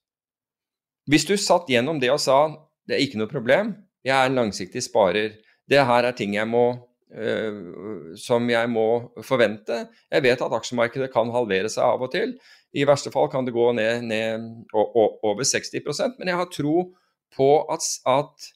Hvis 1.08 1.26
du 1.28 1.36
satt 1.38 1.68
gjennom 1.70 2.00
det 2.00 2.10
og 2.10 2.20
sa 2.20 2.38
det 2.88 2.96
er 2.96 3.04
ikke 3.04 3.20
noe 3.20 3.30
problem, 3.30 3.74
jeg 4.04 4.16
er 4.16 4.30
en 4.30 4.38
langsiktig 4.38 4.80
sparer, 4.86 5.34
det 5.68 5.82
her 5.84 6.06
er 6.08 6.16
ting 6.16 6.34
jeg 6.36 6.48
må, 6.48 6.66
uh, 7.12 8.14
som 8.16 8.48
jeg 8.48 8.70
må 8.72 8.88
forvente. 9.24 9.82
Jeg 10.08 10.24
vet 10.24 10.44
at 10.44 10.54
aksjemarkedet 10.56 11.10
kan 11.12 11.32
halvere 11.34 11.68
seg 11.72 11.84
av 11.84 12.06
og 12.06 12.12
til. 12.14 12.32
I 12.76 12.86
verste 12.88 13.12
fall 13.12 13.28
kan 13.32 13.44
det 13.44 13.56
gå 13.56 13.70
ned, 13.76 14.04
ned 14.08 14.48
over 14.76 15.44
60% 15.44 16.18
men 16.18 16.28
jeg 16.28 16.36
har 16.36 16.50
tro 16.52 16.90
på 17.36 17.48
at, 17.72 17.84
at 18.08 18.48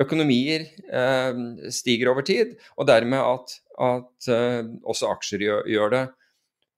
økonomier 0.00 0.66
uh, 0.90 1.68
stiger 1.72 2.12
over 2.12 2.24
tid, 2.26 2.56
og 2.78 2.88
dermed 2.88 3.20
at, 3.20 3.58
at 3.80 4.30
uh, 4.32 4.66
også 4.84 5.10
aksjer 5.14 5.46
gjør, 5.68 5.94
det. 5.94 6.04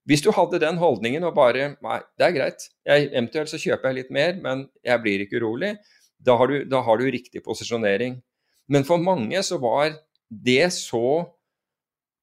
Hvis 0.09 0.23
du 0.23 0.31
hadde 0.35 0.59
den 0.59 0.79
holdningen 0.81 1.23
og 1.23 1.35
bare 1.37 1.73
Nei, 1.83 1.99
det 2.19 2.27
er 2.27 2.35
greit. 2.35 2.65
Jeg, 2.87 3.09
eventuelt 3.11 3.51
så 3.51 3.59
kjøper 3.61 3.89
jeg 3.89 4.01
litt 4.01 4.15
mer, 4.15 4.33
men 4.43 4.65
jeg 4.83 5.03
blir 5.03 5.23
ikke 5.23 5.39
urolig. 5.39 5.75
Da 6.23 6.35
har 6.39 6.51
du, 6.51 6.57
da 6.67 6.81
har 6.83 6.99
du 6.99 7.07
riktig 7.11 7.43
posisjonering. 7.45 8.17
Men 8.71 8.87
for 8.87 8.99
mange 9.03 9.39
så 9.43 9.59
var 9.61 9.95
det 10.27 10.65
så 10.75 11.23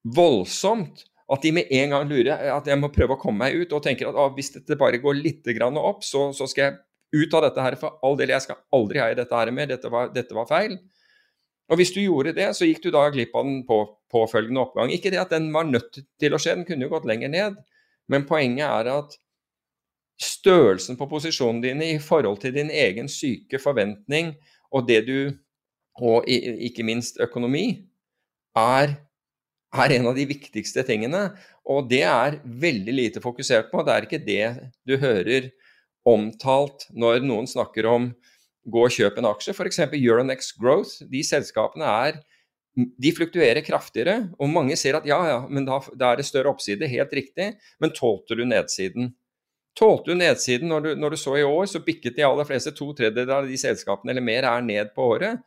voldsomt 0.04 1.04
at 1.30 1.44
de 1.44 1.52
med 1.54 1.70
en 1.70 1.92
gang 1.94 2.08
lurer 2.10 2.48
at 2.56 2.66
jeg 2.66 2.78
må 2.80 2.90
prøve 2.92 3.14
å 3.14 3.20
komme 3.20 3.44
meg 3.44 3.60
ut, 3.60 3.74
og 3.76 3.84
tenker 3.84 4.08
at 4.10 4.16
ah, 4.18 4.32
hvis 4.34 4.50
dette 4.56 4.78
bare 4.78 4.98
går 5.02 5.20
litt 5.20 5.46
opp, 5.78 6.02
så, 6.02 6.30
så, 6.34 6.48
skal 6.50 6.64
jeg 6.64 7.22
ut 7.22 7.34
av 7.34 7.44
dette 7.46 7.62
her 7.62 7.76
for 7.78 8.00
all 8.02 8.18
del. 8.18 8.32
Jeg 8.34 8.46
skal 8.48 8.58
aldri 8.74 8.98
ha 8.98 9.10
i 9.10 9.18
dette 9.18 9.36
her 9.36 9.52
mer, 9.54 9.70
dette 9.70 9.90
var, 9.92 10.10
dette 10.14 10.34
var, 10.34 10.48
feil. 10.50 10.78
Og 11.70 11.78
hvis 11.78 11.92
du 11.94 12.00
gjorde 12.02 12.34
det, 12.34 12.48
så 12.58 12.66
gikk 12.66 12.82
du 12.84 12.90
da 12.94 13.04
glipp 13.14 13.34
av 13.38 13.46
den 13.46 13.60
på, 13.66 13.80
påfølgende 14.10 14.62
oppgang. 14.64 14.90
Ikke 14.90 15.12
det 15.12 15.20
at 15.22 15.34
den 15.34 15.50
var 15.54 15.68
nødt 15.68 16.00
til 16.20 16.34
å 16.34 16.40
skje, 16.40 16.56
den 16.58 16.66
kunne 16.68 16.88
jo 16.88 16.92
gått 16.92 17.06
lenger 17.08 17.30
ned. 17.30 17.60
Men 18.10 18.26
poenget 18.26 18.66
er 18.66 18.90
at 18.90 19.14
størrelsen 20.20 20.98
på 20.98 21.06
posisjonene 21.08 21.62
dine 21.64 21.92
i 21.94 22.00
forhold 22.02 22.40
til 22.42 22.56
din 22.56 22.72
egen 22.74 23.08
syke 23.08 23.60
forventning 23.62 24.34
og 24.74 24.90
det 24.90 25.04
du 25.08 25.20
Og 26.00 26.24
ikke 26.24 26.84
minst 26.86 27.18
økonomi, 27.20 27.84
er 28.56 28.94
er 29.74 29.94
en 29.96 30.08
av 30.10 30.16
de 30.18 30.26
viktigste 30.26 30.84
tingene. 30.86 31.28
Og 31.68 31.88
det 31.90 32.02
er 32.06 32.40
veldig 32.44 32.94
lite 32.94 33.22
fokusert 33.22 33.70
på. 33.72 33.82
Det 33.86 33.94
er 33.94 34.06
ikke 34.06 34.22
det 34.24 34.46
du 34.88 34.96
hører 35.02 35.50
omtalt 36.08 36.86
når 36.90 37.20
noen 37.26 37.48
snakker 37.50 37.86
om 37.90 38.10
gå 38.68 38.82
og 38.84 38.92
kjøp 38.94 39.20
en 39.20 39.30
aksje. 39.30 39.54
F.eks. 39.54 39.80
Euronex 39.88 40.52
Growth. 40.58 41.06
De 41.10 41.22
selskapene 41.26 41.88
er 41.88 42.20
de 42.74 43.10
fluktuerer 43.12 43.64
kraftigere, 43.66 44.28
og 44.38 44.50
mange 44.52 44.76
ser 44.78 45.00
at 45.00 45.06
ja, 45.08 45.18
ja, 45.26 45.38
men 45.50 45.66
da, 45.66 45.80
da 45.98 46.12
er 46.12 46.20
det 46.20 46.28
større 46.28 46.52
oppside. 46.52 46.88
Helt 46.88 47.12
riktig. 47.16 47.50
Men 47.82 47.94
tålte 47.96 48.38
du 48.38 48.44
nedsiden? 48.46 49.10
Tålte 49.78 50.12
du 50.12 50.18
nedsiden 50.18 50.70
når 50.70 50.84
du, 50.84 50.90
når 50.98 51.14
du 51.14 51.18
så 51.20 51.36
i 51.38 51.46
år, 51.46 51.66
så 51.70 51.82
bikket 51.82 52.16
de 52.16 52.26
aller 52.26 52.46
fleste 52.46 52.72
to 52.76 52.90
tredjedeler 52.96 53.42
av 53.42 53.50
de 53.50 53.58
selskapene 53.60 54.14
eller 54.14 54.24
mer 54.24 54.46
er 54.48 54.64
ned 54.66 54.94
på 54.94 55.10
året. 55.16 55.42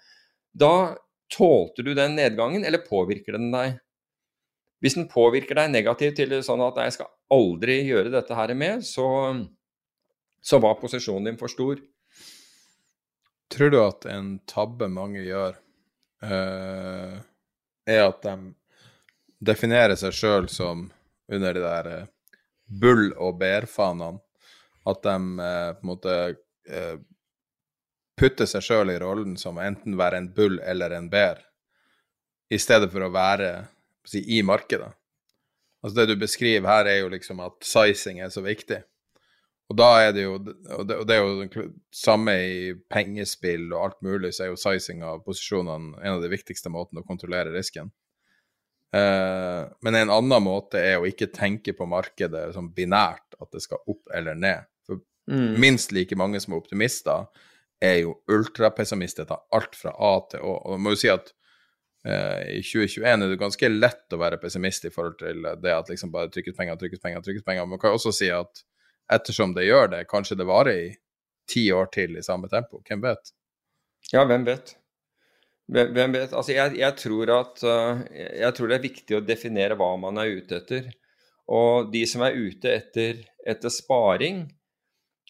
Da 0.53 0.95
tålte 1.33 1.85
du 1.85 1.93
den 1.97 2.15
nedgangen, 2.19 2.65
eller 2.67 2.83
påvirker 2.85 3.37
den 3.37 3.49
deg? 3.53 3.79
Hvis 4.83 4.97
den 4.99 5.07
påvirker 5.11 5.57
deg 5.57 5.71
negativt 5.71 6.19
til 6.19 6.35
sånn 6.43 6.61
at 6.65 6.79
jeg 6.83 6.97
skal 6.97 7.11
aldri 7.31 7.79
gjøre 7.87 8.11
dette 8.13 8.35
her 8.35 8.51
med, 8.57 8.83
så, 8.83 9.07
så 10.43 10.59
var 10.63 10.79
posisjonen 10.81 11.31
din 11.31 11.39
for 11.39 11.51
stor. 11.51 11.79
Tror 13.53 13.69
du 13.69 13.77
at 13.83 14.05
en 14.09 14.39
tabbe 14.49 14.87
mange 14.89 15.21
gjør, 15.21 15.57
uh, 16.25 17.17
er 17.85 18.01
at 18.01 18.23
de 18.25 18.35
definerer 19.45 19.93
seg 19.99 20.15
sjøl 20.17 20.47
som 20.49 20.87
under 21.29 21.53
de 21.53 21.61
der 21.61 21.89
uh, 21.91 22.39
bull- 22.65 23.13
og 23.13 23.37
bærfanene? 23.43 24.23
At 24.89 25.03
de 25.05 25.17
uh, 25.37 25.69
på 25.77 25.85
en 25.85 25.91
måte 25.91 26.15
putter 28.17 28.47
seg 28.47 28.63
sjøl 28.63 28.93
i 28.93 28.99
rollen 29.01 29.35
som 29.37 29.57
enten 29.59 29.97
være 29.99 30.21
en 30.21 30.29
bull 30.33 30.57
eller 30.63 30.95
en 30.95 31.09
bær, 31.11 31.41
i 32.49 32.59
stedet 32.61 32.87
for 32.93 33.03
å 33.03 33.11
være 33.11 33.49
si, 34.07 34.21
i 34.37 34.41
markedet. 34.45 34.89
Altså 35.83 35.97
Det 35.99 36.13
du 36.13 36.21
beskriver 36.21 36.69
her, 36.69 36.87
er 36.87 36.99
jo 37.01 37.11
liksom 37.11 37.41
at 37.43 37.59
sizing 37.67 38.21
er 38.23 38.31
så 38.31 38.41
viktig. 38.45 38.79
Og 39.73 39.77
da 39.79 39.89
er 40.05 40.11
det 40.13 40.27
jo 40.27 40.35
Og 40.37 40.85
det, 40.85 40.97
og 41.01 41.07
det 41.09 41.15
er 41.15 41.23
jo 41.23 41.33
det 41.41 41.65
samme 41.95 42.33
i 42.37 42.73
pengespill 42.93 43.71
og 43.71 43.79
alt 43.87 43.99
mulig, 44.05 44.33
så 44.35 44.45
er 44.45 44.51
jo 44.51 44.59
sizing 44.59 45.01
av 45.07 45.23
posisjonene 45.25 45.97
en 45.97 46.17
av 46.17 46.21
de 46.21 46.29
viktigste 46.31 46.69
måtene 46.73 47.01
å 47.01 47.07
kontrollere 47.07 47.53
risken. 47.55 47.89
Uh, 48.93 49.65
men 49.81 49.97
en 49.97 50.11
annen 50.13 50.45
måte 50.45 50.77
er 50.77 50.99
å 51.01 51.07
ikke 51.09 51.31
tenke 51.33 51.73
på 51.73 51.87
markedet 51.89 52.51
som 52.53 52.69
binært, 52.75 53.33
at 53.41 53.49
det 53.55 53.63
skal 53.65 53.81
opp 53.89 54.11
eller 54.13 54.37
ned. 54.37 54.69
For 54.85 55.01
mm. 55.33 55.55
minst 55.61 55.95
like 55.95 56.17
mange 56.19 56.41
som 56.43 56.53
er 56.53 56.61
optimister, 56.61 57.25
er 57.83 58.03
jo 58.03 58.19
ultrapessimister 58.31 59.25
til 59.27 59.41
alt 59.57 59.73
fra 59.75 59.95
A 59.97 60.13
til 60.29 60.45
Å. 60.45 60.53
Og 60.61 60.75
man 60.77 60.85
må 60.85 60.93
jo 60.93 61.01
si 61.01 61.09
at 61.11 61.33
Eh, 62.03 62.57
I 62.57 62.61
2021 62.63 63.23
er 63.23 63.31
det 63.31 63.39
ganske 63.39 63.69
lett 63.71 64.11
å 64.11 64.19
være 64.19 64.39
pessimist 64.41 64.83
i 64.83 64.91
forhold 64.91 65.21
til 65.21 65.45
det 65.63 65.71
at 65.71 65.87
liksom 65.91 66.11
bare 66.11 66.31
trykkes 66.33 66.55
penger, 66.57 66.75
trykkes 66.79 66.99
penger, 66.99 67.23
trykkes 67.23 67.45
penger. 67.47 67.67
Man 67.69 67.79
kan 67.79 67.95
også 67.95 68.11
si 68.15 68.27
at 68.33 68.63
ettersom 69.11 69.53
det 69.55 69.67
gjør 69.67 69.91
det, 69.95 70.05
kanskje 70.11 70.37
det 70.39 70.47
varer 70.47 70.79
i 70.85 70.91
ti 71.49 71.65
år 71.75 71.89
til 71.93 72.17
i 72.17 72.23
samme 72.25 72.49
tempo. 72.51 72.81
Hvem 72.87 73.03
vet? 73.03 73.33
Ja, 74.13 74.23
hvem 74.27 74.45
vet? 74.47 74.75
Hvem 75.73 76.15
vet? 76.15 76.33
Altså, 76.35 76.53
jeg, 76.53 76.75
jeg, 76.79 76.95
tror 76.99 77.31
at, 77.37 77.63
uh, 77.63 78.03
jeg 78.13 78.55
tror 78.55 78.69
det 78.69 78.77
er 78.77 78.87
viktig 78.87 79.17
å 79.17 79.23
definere 79.25 79.77
hva 79.79 79.93
man 79.99 80.19
er 80.21 80.35
ute 80.39 80.59
etter. 80.59 80.91
Og 81.51 81.89
de 81.91 82.03
som 82.07 82.23
er 82.23 82.37
ute 82.37 82.71
etter, 82.71 83.23
etter 83.47 83.71
sparing, 83.73 84.45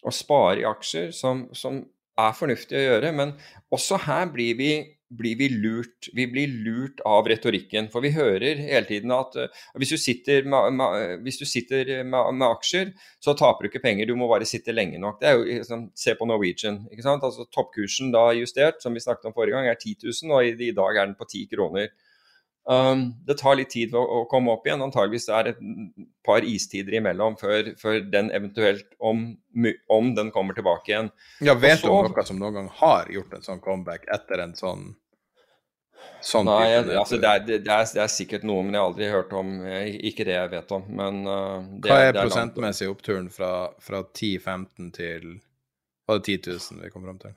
og 0.04 0.12
spare 0.14 0.60
i 0.60 0.66
aksjer, 0.68 1.14
som, 1.16 1.46
som 1.56 1.80
er 2.20 2.34
fornuftig 2.36 2.76
å 2.76 2.82
gjøre, 2.82 3.12
men 3.16 3.32
også 3.74 3.98
her 4.04 4.28
blir 4.34 4.58
vi 4.58 4.72
blir 5.10 5.36
vi 5.36 5.48
lurt. 5.48 6.08
Vi 6.12 6.26
blir 6.30 6.48
lurt 6.64 7.00
av 7.06 7.28
retorikken. 7.28 7.88
For 7.92 8.04
vi 8.04 8.12
hører 8.14 8.60
hele 8.60 8.86
tiden 8.88 9.12
at 9.14 9.36
uh, 9.38 9.64
hvis 9.78 9.94
du 9.94 9.98
sitter, 10.00 10.46
med, 10.48 10.72
med, 10.78 11.18
hvis 11.26 11.40
du 11.40 11.44
sitter 11.48 11.90
med, 12.02 12.32
med, 12.34 12.46
aksjer, 12.48 12.94
så 13.22 13.36
taper 13.38 13.64
du 13.64 13.70
ikke 13.70 13.84
penger. 13.84 14.08
Du 14.08 14.16
må 14.18 14.28
bare 14.30 14.48
sitte 14.48 14.74
lenge 14.74 15.00
nok. 15.02 15.20
Det 15.20 15.30
er 15.30 15.38
jo, 15.38 15.44
liksom, 15.50 15.86
Se 16.04 16.16
på 16.18 16.28
Norwegian. 16.28 16.82
ikke 16.92 17.06
sant? 17.06 17.24
Altså 17.26 17.46
Toppkursen 17.54 18.12
da 18.14 18.30
justert, 18.36 18.82
som 18.82 18.94
vi 18.94 19.02
snakket 19.04 19.30
om 19.30 19.36
forrige 19.36 19.56
gang, 19.56 19.70
er 19.70 19.78
10 19.80 19.96
000, 20.08 20.34
og 20.34 20.48
i, 20.48 20.56
i 20.70 20.74
dag 20.76 20.98
er 20.98 21.08
den 21.08 21.18
på 21.18 21.28
10 21.28 21.46
kroner. 21.54 21.92
Um, 22.64 23.12
det 23.26 23.36
tar 23.38 23.58
litt 23.58 23.68
tid 23.74 23.92
å, 23.92 24.00
å, 24.00 24.18
komme 24.30 24.54
opp 24.54 24.64
igjen. 24.64 24.82
Antageligvis 24.84 25.28
det 25.28 25.36
er 25.36 25.50
et 25.52 25.58
par 26.24 26.46
istider 26.48 26.96
imellom 26.96 27.36
før, 27.40 27.74
før 27.80 27.98
den 28.08 28.30
eventuelt, 28.32 28.86
om, 28.98 29.26
om, 29.92 30.12
den 30.16 30.32
kommer 30.32 30.56
tilbake 30.56 30.92
igjen. 30.94 31.10
Ja, 31.44 31.56
Vet 31.60 31.84
du 31.84 31.90
om 31.92 32.08
noe 32.08 32.24
som 32.24 32.40
noen 32.40 32.56
gang 32.56 32.70
har 32.80 33.12
gjort 33.12 33.36
en 33.36 33.44
sånn 33.44 33.60
comeback 33.64 34.08
etter 34.12 34.46
en 34.46 34.56
sånn 34.58 34.92
Sånn 36.24 36.44
Nei, 36.44 36.66
jeg, 36.68 36.84
altså 37.00 37.16
det, 37.20 37.28
er, 37.28 37.42
det, 37.46 37.54
er, 37.60 37.86
det, 37.88 38.00
er, 38.02 38.10
sikkert 38.12 38.42
noe, 38.48 38.60
men 38.64 38.76
jeg 38.76 38.80
har 38.80 38.90
aldri 38.90 39.06
hørt 39.08 39.30
om 39.36 39.54
Ikke 40.08 40.26
det 40.28 40.34
jeg 40.36 40.50
vet 40.52 40.74
om, 40.76 40.84
men 41.00 41.22
uh, 41.24 41.64
Hva 41.84 41.96
er, 42.00 42.10
er 42.10 42.18
prosentmessig 42.18 42.88
oppturen 42.92 43.30
fra, 43.32 43.52
fra 43.80 44.02
10-15 44.04 44.90
til 44.96 45.24
Var 46.08 46.20
det 46.20 46.36
10 46.44 46.52
000 46.76 46.84
vi 46.84 46.92
kom 46.92 47.08
fram 47.08 47.20
til? 47.22 47.32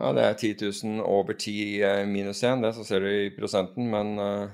Ja, 0.00 0.14
det 0.16 0.24
er 0.24 0.38
10 0.38 0.54
000 0.64 1.04
over 1.04 1.36
10 1.36 1.82
eh, 1.84 2.02
minus 2.08 2.40
1, 2.42 2.62
det 2.64 2.72
så 2.76 2.86
ser 2.88 3.04
du 3.04 3.10
i 3.12 3.32
prosenten, 3.36 3.90
men 3.92 4.16
uh, 4.18 4.48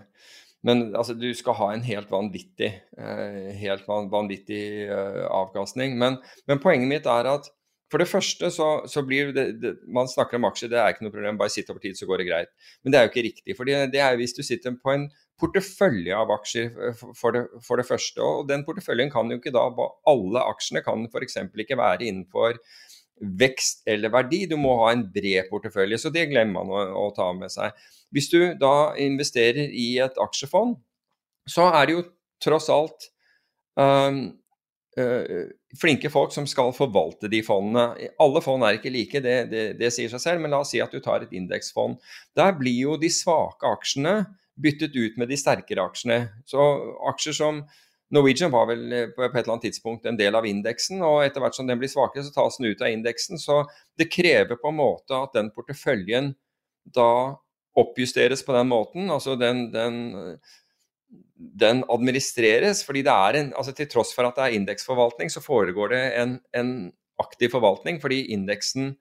men 0.67 0.89
altså, 0.99 1.15
du 1.15 1.29
skal 1.37 1.55
ha 1.61 1.67
en 1.71 1.85
helt 1.87 2.11
vanvittig, 2.11 2.73
uh, 2.99 3.53
helt 3.55 3.85
vanvittig 3.87 4.89
avkastning. 5.31 5.95
Men, 6.01 6.17
men 6.49 6.59
poenget 6.59 6.91
mitt 6.91 7.07
er 7.07 7.29
at 7.31 7.47
for 7.93 8.03
det 8.03 8.09
første 8.11 8.49
så, 8.51 8.67
så 8.91 9.03
blir 9.07 9.31
det, 9.35 9.45
det, 9.63 9.77
Man 9.87 10.09
snakker 10.11 10.41
om 10.41 10.49
aksjer, 10.49 10.73
det 10.73 10.81
er 10.83 10.91
ikke 10.91 11.07
noe 11.07 11.15
problem, 11.15 11.39
bare 11.39 11.53
sitt 11.55 11.71
over 11.71 11.79
tid, 11.85 11.95
så 11.95 12.09
går 12.09 12.19
det 12.23 12.27
greit. 12.27 12.51
Men 12.83 12.93
det 12.93 12.99
er 12.99 13.07
jo 13.07 13.13
ikke 13.13 13.27
riktig. 13.29 13.57
for 13.57 13.69
det 13.69 14.01
er 14.03 14.19
hvis 14.19 14.35
du 14.35 14.43
sitter 14.43 14.75
på 14.75 14.91
en 14.91 15.07
portefølje 15.39 16.17
av 16.17 16.33
aksjer 16.35 16.73
for 17.15 17.37
det, 17.37 17.45
for 17.63 17.79
det 17.79 17.87
første. 17.87 18.19
Og 18.25 18.49
den 18.49 18.65
porteføljen 18.67 19.13
kan 19.13 19.31
jo 19.31 19.39
ikke 19.39 19.55
da 19.55 19.69
Alle 20.11 20.43
aksjene 20.51 20.83
kan 20.83 21.07
f.eks. 21.07 21.39
ikke 21.47 21.79
være 21.79 22.09
innenfor 22.09 22.59
vekst 23.21 23.87
eller 23.89 24.13
verdi. 24.13 24.45
Du 24.51 24.57
må 24.61 24.75
ha 24.83 24.93
en 24.93 25.07
bred 25.13 25.49
portefølje, 25.51 25.99
så 26.01 26.13
det 26.15 26.29
glemmer 26.31 26.67
man 26.67 26.73
å, 26.73 27.07
å 27.07 27.13
ta 27.17 27.31
med 27.37 27.53
seg. 27.53 27.77
Hvis 28.15 28.31
du 28.33 28.41
da 28.61 28.95
investerer 29.03 29.73
i 29.73 29.97
et 30.05 30.19
aksjefond, 30.23 30.77
så 31.49 31.71
er 31.73 31.87
det 31.87 31.97
jo 31.97 32.05
tross 32.43 32.69
alt 32.73 33.09
um, 33.79 34.21
uh, 34.99 35.47
flinke 35.79 36.11
folk 36.13 36.35
som 36.35 36.49
skal 36.51 36.75
forvalte 36.77 37.31
de 37.33 37.43
fondene. 37.47 38.11
Alle 38.23 38.43
fond 38.45 38.67
er 38.67 38.79
ikke 38.79 38.93
like, 38.93 39.23
det, 39.25 39.37
det, 39.53 39.67
det, 39.81 39.93
sier 39.95 40.13
seg 40.13 40.23
selv, 40.23 40.43
men 40.43 40.53
la 40.55 40.63
oss 40.65 40.75
si 40.75 40.83
at 40.83 40.93
du 40.93 41.01
tar 41.05 41.25
et 41.25 41.35
indeksfond. 41.37 42.01
Der 42.37 42.57
blir 42.59 42.77
jo 42.77 42.99
de 43.01 43.11
svake 43.13 43.69
aksjene 43.77 44.19
byttet 44.61 44.97
ut 44.97 45.19
med 45.21 45.29
de 45.31 45.39
sterkere 45.39 45.85
aksjene. 45.85 46.21
Så 46.49 46.63
aksjer 47.13 47.37
som 47.37 47.65
Norwegian 48.15 48.53
var 48.55 48.69
vel 48.71 48.85
eh, 48.93 49.09
på 49.15 49.25
et 49.25 49.35
eller 49.35 49.57
annet 49.57 49.69
tidspunkt 49.69 50.07
en 50.07 50.19
del 50.19 50.37
av 50.39 50.47
indeksen, 50.47 51.01
og 51.03 51.25
etter 51.25 51.43
hvert 51.43 51.57
som 51.59 51.67
den 51.67 51.81
blir 51.81 51.91
svakere, 51.91 52.23
så 52.27 52.35
tas 52.35 52.61
den 52.61 52.71
ut 52.71 52.85
av 52.85 52.93
indeksen. 52.93 53.41
Så 53.43 53.63
det 53.99 54.13
krever 54.13 54.61
på 54.61 54.71
en 54.71 54.79
måte 54.79 55.19
at 55.19 55.35
den 55.35 55.51
porteføljen 55.55 56.35
da 56.95 57.11
oppjusteres 57.77 58.45
på 58.47 58.55
den 58.57 58.71
måten. 58.71 59.11
Altså 59.13 59.35
den, 59.41 59.67
den 59.75 59.99
den 61.37 61.85
administreres. 61.93 62.85
fordi 62.85 63.03
det 63.03 63.13
er 63.13 63.41
en, 63.41 63.53
altså 63.57 63.73
Til 63.73 63.89
tross 63.89 64.15
for 64.15 64.27
at 64.27 64.37
det 64.37 64.45
er 64.45 64.59
indeksforvaltning, 64.59 65.31
så 65.31 65.41
foregår 65.41 65.89
det 65.89 66.03
en, 66.21 66.41
en 66.55 66.93
aktiv 67.19 67.51
forvaltning. 67.51 68.01
fordi 68.01 68.27
indeksen 68.33 68.97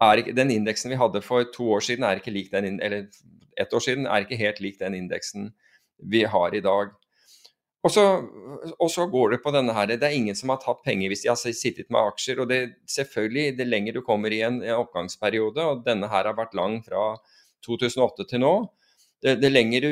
er, 0.00 0.22
Den 0.34 0.50
indeksen 0.50 0.90
vi 0.90 0.96
hadde 0.96 1.22
for 1.22 1.44
to 1.54 1.72
år 1.72 1.80
siden, 1.80 2.04
er 2.04 2.16
ikke 2.16 2.30
lik 2.30 2.52
den, 2.52 2.80
eller 2.82 3.06
ett 3.58 3.72
år 3.72 3.78
siden, 3.78 4.06
er 4.06 4.24
ikke 4.24 4.36
helt 4.36 4.60
lik 4.60 4.78
den 4.80 4.94
indeksen 4.94 5.52
vi 5.98 6.22
har 6.22 6.54
i 6.54 6.60
dag. 6.60 6.90
Og 7.82 7.90
så, 7.90 8.02
og 8.78 8.90
så, 8.94 9.08
går 9.10 9.32
det 9.32 9.40
på 9.42 9.50
denne 9.50 9.74
her, 9.74 9.86
Det 9.90 10.06
er 10.06 10.14
ingen 10.14 10.36
som 10.38 10.52
har 10.54 10.60
tatt 10.62 10.84
penger 10.84 11.10
hvis 11.10 11.24
de 11.24 11.32
har 11.32 11.38
sittet 11.38 11.90
med 11.90 12.12
aksjer. 12.12 12.40
og 12.40 12.48
det 12.48 12.60
selvfølgelig, 12.86 13.56
Det 13.58 13.66
lenger 13.66 13.92
du 13.92 14.02
kommer 14.02 14.30
i 14.30 14.42
en, 14.42 14.62
oppgangsperiode, 14.62 15.58
og 15.58 15.84
denne 15.84 16.06
her 16.06 16.24
har 16.24 16.36
vært 16.38 16.54
lang 16.54 16.78
fra 16.84 17.16
2008 17.66 18.28
til 18.30 18.40
nå, 18.40 18.54
det, 19.22 19.36
det 19.42 19.50
lenger 19.52 19.80
du, 19.80 19.90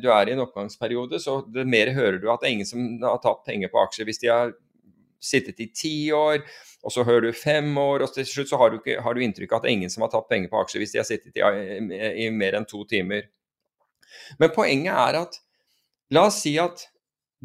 du, 0.00 0.08
er 0.12 0.28
i 0.28 0.32
en 0.32 0.44
oppgangsperiode, 0.44 1.20
så 1.20 1.40
det 1.48 1.64
mer 1.68 1.92
hører 1.96 2.18
du 2.20 2.30
at 2.32 2.40
det 2.40 2.48
er 2.48 2.56
ingen 2.56 2.68
som 2.68 2.82
har 3.04 3.20
tatt 3.24 3.44
penger 3.46 3.72
på 3.72 3.80
aksjer 3.80 4.04
hvis 4.04 4.20
de 4.20 4.28
har 4.32 4.52
sittet 5.20 5.60
i 5.64 5.70
ti 5.72 6.12
år, 6.12 6.42
og 6.84 6.92
så 6.92 7.04
hører 7.04 7.28
du 7.28 7.36
fem 7.36 7.70
år, 7.80 8.04
og 8.04 8.12
til 8.12 8.26
slutt 8.28 8.52
så 8.52 8.60
har 8.60 8.72
du, 8.72 8.76
ikke, 8.80 9.00
har 9.02 9.16
du 9.16 9.24
inntrykk 9.24 9.52
av 9.52 9.58
at 9.58 9.64
det 9.64 9.72
er 9.72 9.78
ingen 9.78 9.92
som 9.92 10.04
har 10.04 10.12
tatt 10.12 10.28
penger 10.28 10.52
på 10.52 10.60
aksjer 10.60 10.84
hvis 10.84 10.92
de 10.92 11.00
har 11.00 11.08
sittet 11.08 11.40
i, 11.40 11.44
i, 11.44 12.26
i 12.26 12.28
mer 12.32 12.58
enn 12.58 12.68
to 12.68 12.84
timer. 12.88 13.28
Men 14.40 14.52
poenget 14.56 14.92
er 14.92 15.24
at 15.24 15.40
La 16.14 16.28
oss 16.28 16.36
si 16.44 16.52
at 16.62 16.84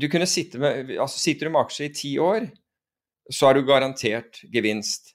du 0.01 0.07
kunne 0.11 0.27
sitte 0.29 0.59
med 0.61 0.93
Altså 0.97 1.21
sitter 1.21 1.47
du 1.47 1.53
med 1.53 1.63
aksjer 1.63 1.89
i 1.89 1.95
ti 1.95 2.11
år, 2.21 2.49
så 3.31 3.49
er 3.49 3.57
du 3.57 3.67
garantert 3.67 4.41
gevinst. 4.53 5.13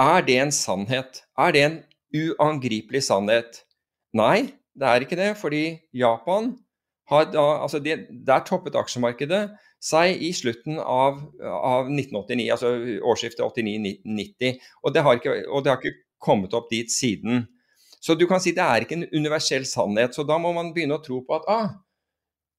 Er 0.00 0.24
det 0.26 0.38
en 0.42 0.52
sannhet? 0.54 1.22
Er 1.38 1.54
det 1.54 1.62
en 1.62 1.78
uangripelig 2.14 3.04
sannhet? 3.06 3.62
Nei, 4.14 4.54
det 4.74 4.88
er 4.88 5.04
ikke 5.04 5.18
det, 5.18 5.34
fordi 5.38 5.64
Japan 5.94 6.54
har 7.10 7.28
da 7.30 7.44
Altså, 7.62 7.78
det, 7.78 8.06
der 8.26 8.44
toppet 8.46 8.76
aksjemarkedet 8.78 9.48
seg 9.84 10.22
i 10.24 10.30
slutten 10.32 10.78
av, 10.80 11.20
av 11.44 11.90
1989, 11.92 12.46
altså 12.54 12.70
årsskiftet 13.04 13.44
89-90. 13.44 14.62
Og, 14.82 14.88
og, 14.88 14.94
det 14.94 15.02
har 15.04 15.80
ikke 15.80 15.98
kommet 16.22 16.56
opp 16.56 16.70
dit 16.72 16.90
siden. 16.92 17.44
Så 18.00 18.16
du 18.16 18.24
kan 18.28 18.40
si 18.40 18.54
det 18.56 18.64
er 18.64 18.84
ikke 18.84 18.96
en 18.98 19.08
universell 19.12 19.66
sannhet. 19.68 20.16
Så 20.16 20.24
da 20.28 20.38
må 20.40 20.54
man 20.56 20.72
begynne 20.72 20.96
å 20.96 21.04
tro 21.04 21.20
på 21.24 21.36
at 21.36 21.48
ah, 21.52 21.68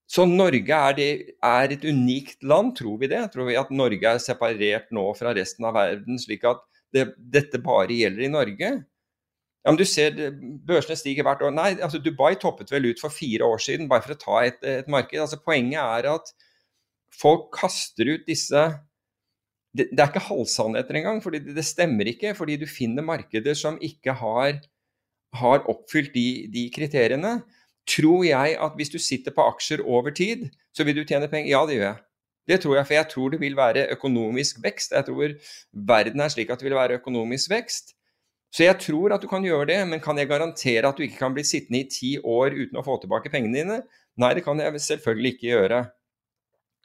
så 0.05 0.25
Norge 0.29 0.77
er, 0.77 0.97
det, 0.97 1.09
er, 1.41 1.71
et 1.73 1.85
unikt 1.85 2.43
land, 2.45 2.75
tror 2.77 2.99
vi 3.01 3.09
det? 3.09 3.23
Tror 3.33 3.49
vi 3.49 3.57
at 3.57 3.71
Norge 3.73 4.11
er 4.11 4.21
separert 4.21 4.91
nå 4.93 5.05
fra 5.17 5.33
resten 5.33 5.65
av 5.65 5.73
verden, 5.77 6.19
slik 6.21 6.45
at 6.45 6.61
det, 6.93 7.07
dette 7.17 7.61
bare 7.63 7.95
gjelder 7.95 8.27
i 8.27 8.31
Norge? 8.31 8.69
Ja, 9.65 9.71
men 9.71 9.79
du 9.81 9.85
ser 9.89 10.13
Børsene 10.67 10.97
stiger 10.99 11.25
hvert 11.25 11.41
år. 11.41 11.53
Nei, 11.55 11.71
altså 11.81 11.97
Dubai 11.97 12.35
toppet 12.37 12.69
vel 12.69 12.91
ut 12.91 13.01
for 13.01 13.13
fire 13.13 13.47
år 13.49 13.63
siden, 13.65 13.89
bare 13.89 14.05
for 14.05 14.13
å 14.13 14.19
ta 14.21 14.41
et, 14.45 14.59
et 14.61 14.91
marked. 14.93 15.17
Altså 15.17 15.41
Poenget 15.41 15.81
er 15.81 16.11
at 16.11 16.29
folk 17.15 17.49
kaster 17.55 18.13
ut 18.13 18.27
disse 18.29 18.67
Det, 19.75 19.89
det 19.91 19.99
er 19.99 20.07
ikke 20.07 20.21
halvsannheter 20.29 20.95
engang, 20.95 21.17
for 21.19 21.35
det, 21.35 21.65
stemmer 21.67 22.07
ikke. 22.07 22.35
Fordi 22.37 22.55
du 22.61 22.69
finner 22.69 23.03
markeder 23.03 23.57
som 23.57 23.81
ikke 23.83 24.13
har, 24.21 24.61
har 25.35 25.65
oppfylt 25.67 26.13
de, 26.13 26.45
de 26.53 26.69
kriteriene. 26.71 27.39
Tror 27.89 28.23
jeg 28.25 28.57
at 28.61 28.77
hvis 28.79 28.89
du 28.89 28.97
sitter 29.01 29.33
på 29.35 29.45
aksjer 29.45 29.83
over 29.85 30.13
tid, 30.15 30.47
så 30.73 30.83
vil 30.83 30.97
du 30.97 31.03
tjene 31.05 31.29
penger? 31.29 31.51
Ja, 31.51 31.65
det 31.69 31.77
gjør 31.77 31.87
jeg. 31.91 32.01
Det 32.45 32.59
tror 32.61 32.75
jeg, 32.77 32.85
for 32.85 32.93
jeg 32.93 33.09
tror 33.09 33.29
det 33.33 33.39
vil 33.41 33.57
være 33.57 33.87
økonomisk 33.93 34.61
vekst. 34.63 34.93
Jeg 34.93 35.05
tror 35.07 35.35
verden 35.73 36.21
er 36.21 36.33
slik 36.33 36.51
at 36.53 36.61
det 36.61 36.67
vil 36.67 36.77
være 36.77 36.99
økonomisk 36.99 37.49
vekst. 37.49 37.95
Så 38.53 38.63
jeg 38.63 38.77
tror 38.79 39.15
at 39.15 39.23
du 39.23 39.27
kan 39.27 39.43
gjøre 39.43 39.67
det, 39.67 39.79
men 39.89 39.99
kan 39.99 40.17
jeg 40.17 40.29
garantere 40.29 40.87
at 40.87 40.97
du 40.97 41.03
ikke 41.03 41.19
kan 41.19 41.33
bli 41.35 41.43
sittende 41.43 41.81
i 41.81 41.89
ti 41.91 42.11
år 42.21 42.53
uten 42.55 42.79
å 42.79 42.85
få 42.85 42.99
tilbake 43.01 43.31
pengene 43.33 43.57
dine? 43.57 43.79
Nei, 44.21 44.31
det 44.37 44.45
kan 44.45 44.61
jeg 44.61 44.79
selvfølgelig 44.79 45.33
ikke 45.33 45.49
gjøre. 45.49 45.81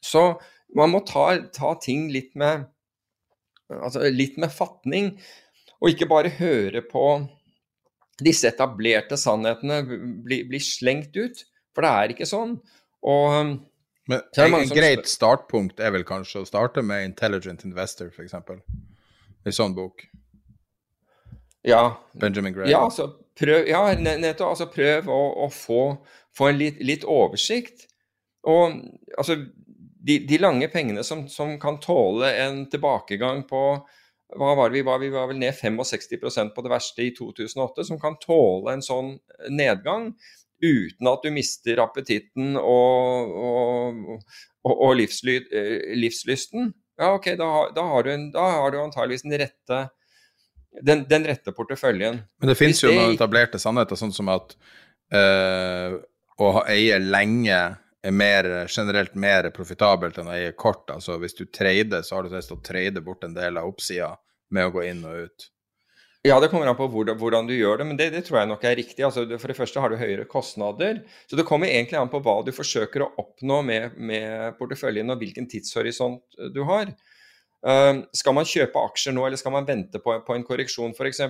Så 0.03 0.25
man 0.77 0.91
må 0.91 1.03
ta, 1.07 1.29
ta 1.55 1.75
ting 1.83 2.09
litt 2.11 2.33
med, 2.41 2.65
altså 3.71 4.09
litt 4.11 4.41
med 4.41 4.51
fatning, 4.51 5.13
og 5.81 5.93
ikke 5.93 6.09
bare 6.11 6.33
høre 6.41 6.83
på 6.89 7.05
disse 8.25 8.51
etablerte 8.51 9.19
sannhetene 9.21 9.81
blir, 9.87 10.47
blir, 10.49 10.63
slengt 10.63 11.17
ut. 11.17 11.45
For 11.75 11.87
det 11.87 11.91
er 11.91 12.15
ikke 12.15 12.29
sånn. 12.29 12.57
Og 13.07 13.37
um, 13.37 13.53
Men 14.11 14.25
en, 14.43 14.57
en 14.59 14.73
greit 14.75 15.09
startpunkt 15.09 15.81
er 15.81 15.95
vel 15.95 16.07
kanskje 16.09 16.43
å 16.43 16.49
starte 16.49 16.83
med 16.85 17.07
Intelligent 17.07 17.65
Investor, 17.69 18.11
f.eks. 18.11 18.35
En 18.35 19.57
sånn 19.57 19.77
bok. 19.77 20.05
Ja. 21.63 22.01
Benjamin 22.13 22.55
Gray. 22.55 22.71
Ja, 22.71 22.85
altså, 22.85 23.11
prøv, 23.39 23.69
ja, 23.69 23.83
nettopp. 24.01 24.55
Altså, 24.55 24.69
prøv 24.73 25.09
å, 25.13 25.21
å 25.45 25.49
få, 25.53 25.83
få, 26.37 26.51
en 26.51 26.61
litt, 26.61 26.81
litt, 26.85 27.07
oversikt. 27.09 27.87
Og 28.49 28.81
altså 29.19 29.37
de, 30.01 30.19
de 30.25 30.39
lange 30.41 30.69
pengene 30.73 31.05
som, 31.05 31.27
som, 31.29 31.59
kan 31.61 31.77
tåle 31.83 32.31
en 32.41 32.63
tilbakegang 32.73 33.45
på 33.49 33.65
hva 34.39 34.55
var 34.59 34.71
vi 34.71 34.83
var? 34.87 35.01
Vi 35.03 35.11
var 35.11 35.31
vel 35.31 35.41
ned 35.41 35.55
65% 35.57 36.53
på 36.55 36.63
det 36.63 36.73
verste 36.73 37.07
i 37.07 37.15
2008, 37.17 37.87
som 37.89 38.01
kan 38.03 38.19
tåle 38.23 38.77
en 38.77 38.85
sånn 38.85 39.15
nedgang 39.51 40.11
uten 40.61 41.09
at 41.09 41.25
du 41.25 41.33
mister 41.33 41.81
appetitten 41.81 42.53
og, 42.61 43.33
og, 43.33 44.03
og, 44.67 44.75
og 44.75 44.93
livsly, 44.99 45.39
eh, 45.57 45.95
livslysten. 45.99 46.71
Ja, 47.01 47.15
ok, 47.17 47.33
da, 47.41 47.49
da, 47.75 47.87
har 47.95 48.05
du 48.05 48.13
en, 48.13 48.29
da 48.35 48.45
har 48.59 48.75
du 48.75 48.81
antageligvis 48.83 49.25
den 49.25 49.39
rette, 49.41 49.81
den, 50.85 51.07
den 51.09 51.25
rette 51.31 51.55
porteføljen. 51.57 52.21
Men 52.43 52.53
det 52.53 52.59
finnes 52.61 52.83
jo 52.85 52.93
noen 52.93 53.17
etablerte 53.17 53.61
sannheter, 53.63 53.97
sånn 53.99 54.13
som 54.13 54.29
at 54.33 54.53
øh, 55.17 55.97
å 56.41 56.53
eie 56.69 57.01
lenge 57.01 57.63
er 58.03 58.17
mer, 58.17 58.49
generelt 58.69 59.15
mer 59.15 59.51
profitabelt 59.55 60.19
enn 60.19 60.31
å 60.31 60.35
eie 60.35 60.53
kort. 60.57 60.89
Altså 60.93 61.19
hvis 61.21 61.37
du 61.37 61.47
trader, 61.47 62.05
så 62.07 62.17
har 62.17 62.27
du 62.27 62.35
lyst 62.35 62.53
å 62.55 62.61
trade 62.65 63.03
bort 63.05 63.25
en 63.27 63.37
del 63.37 63.61
av 63.61 63.69
oppsida 63.69 64.15
med 64.55 64.69
å 64.69 64.75
gå 64.75 64.87
inn 64.89 65.03
og 65.07 65.27
ut. 65.27 65.51
Ja, 66.27 66.37
det 66.37 66.51
kommer 66.53 66.69
an 66.69 66.77
på 66.77 66.85
hvordan, 66.93 67.47
du 67.49 67.55
gjør 67.55 67.79
det, 67.81 67.85
men 67.89 67.97
det, 67.97 68.11
det, 68.13 68.27
tror 68.27 68.43
jeg 68.43 68.49
nok 68.51 68.65
er 68.69 68.75
riktig. 68.77 69.01
Altså, 69.07 69.25
for 69.41 69.49
det 69.49 69.57
første 69.57 69.81
har 69.81 69.89
du 69.89 69.97
høyere 69.97 70.27
kostnader. 70.29 71.01
Så 71.31 71.39
det 71.39 71.47
kommer 71.49 71.71
egentlig 71.71 71.97
an 71.97 72.11
på 72.13 72.21
hva 72.21 72.43
du 72.45 72.53
forsøker 72.53 73.07
å 73.07 73.13
oppnå 73.23 73.63
med, 73.65 73.97
med 73.97 74.59
porteføljen, 74.59 75.09
og 75.09 75.23
hvilken 75.23 75.49
tidshorisont 75.49 76.41
du 76.53 76.61
har. 76.69 76.93
Uh, 77.65 78.05
skal 78.17 78.37
man 78.37 78.49
kjøpe 78.49 78.85
aksjer 78.91 79.17
nå, 79.17 79.25
eller 79.25 79.41
skal 79.41 79.55
man 79.57 79.69
vente 79.69 80.01
på, 80.01 80.19
på 80.27 80.37
en 80.37 80.45
korreksjon 80.45 80.93
f.eks.? 80.93 81.25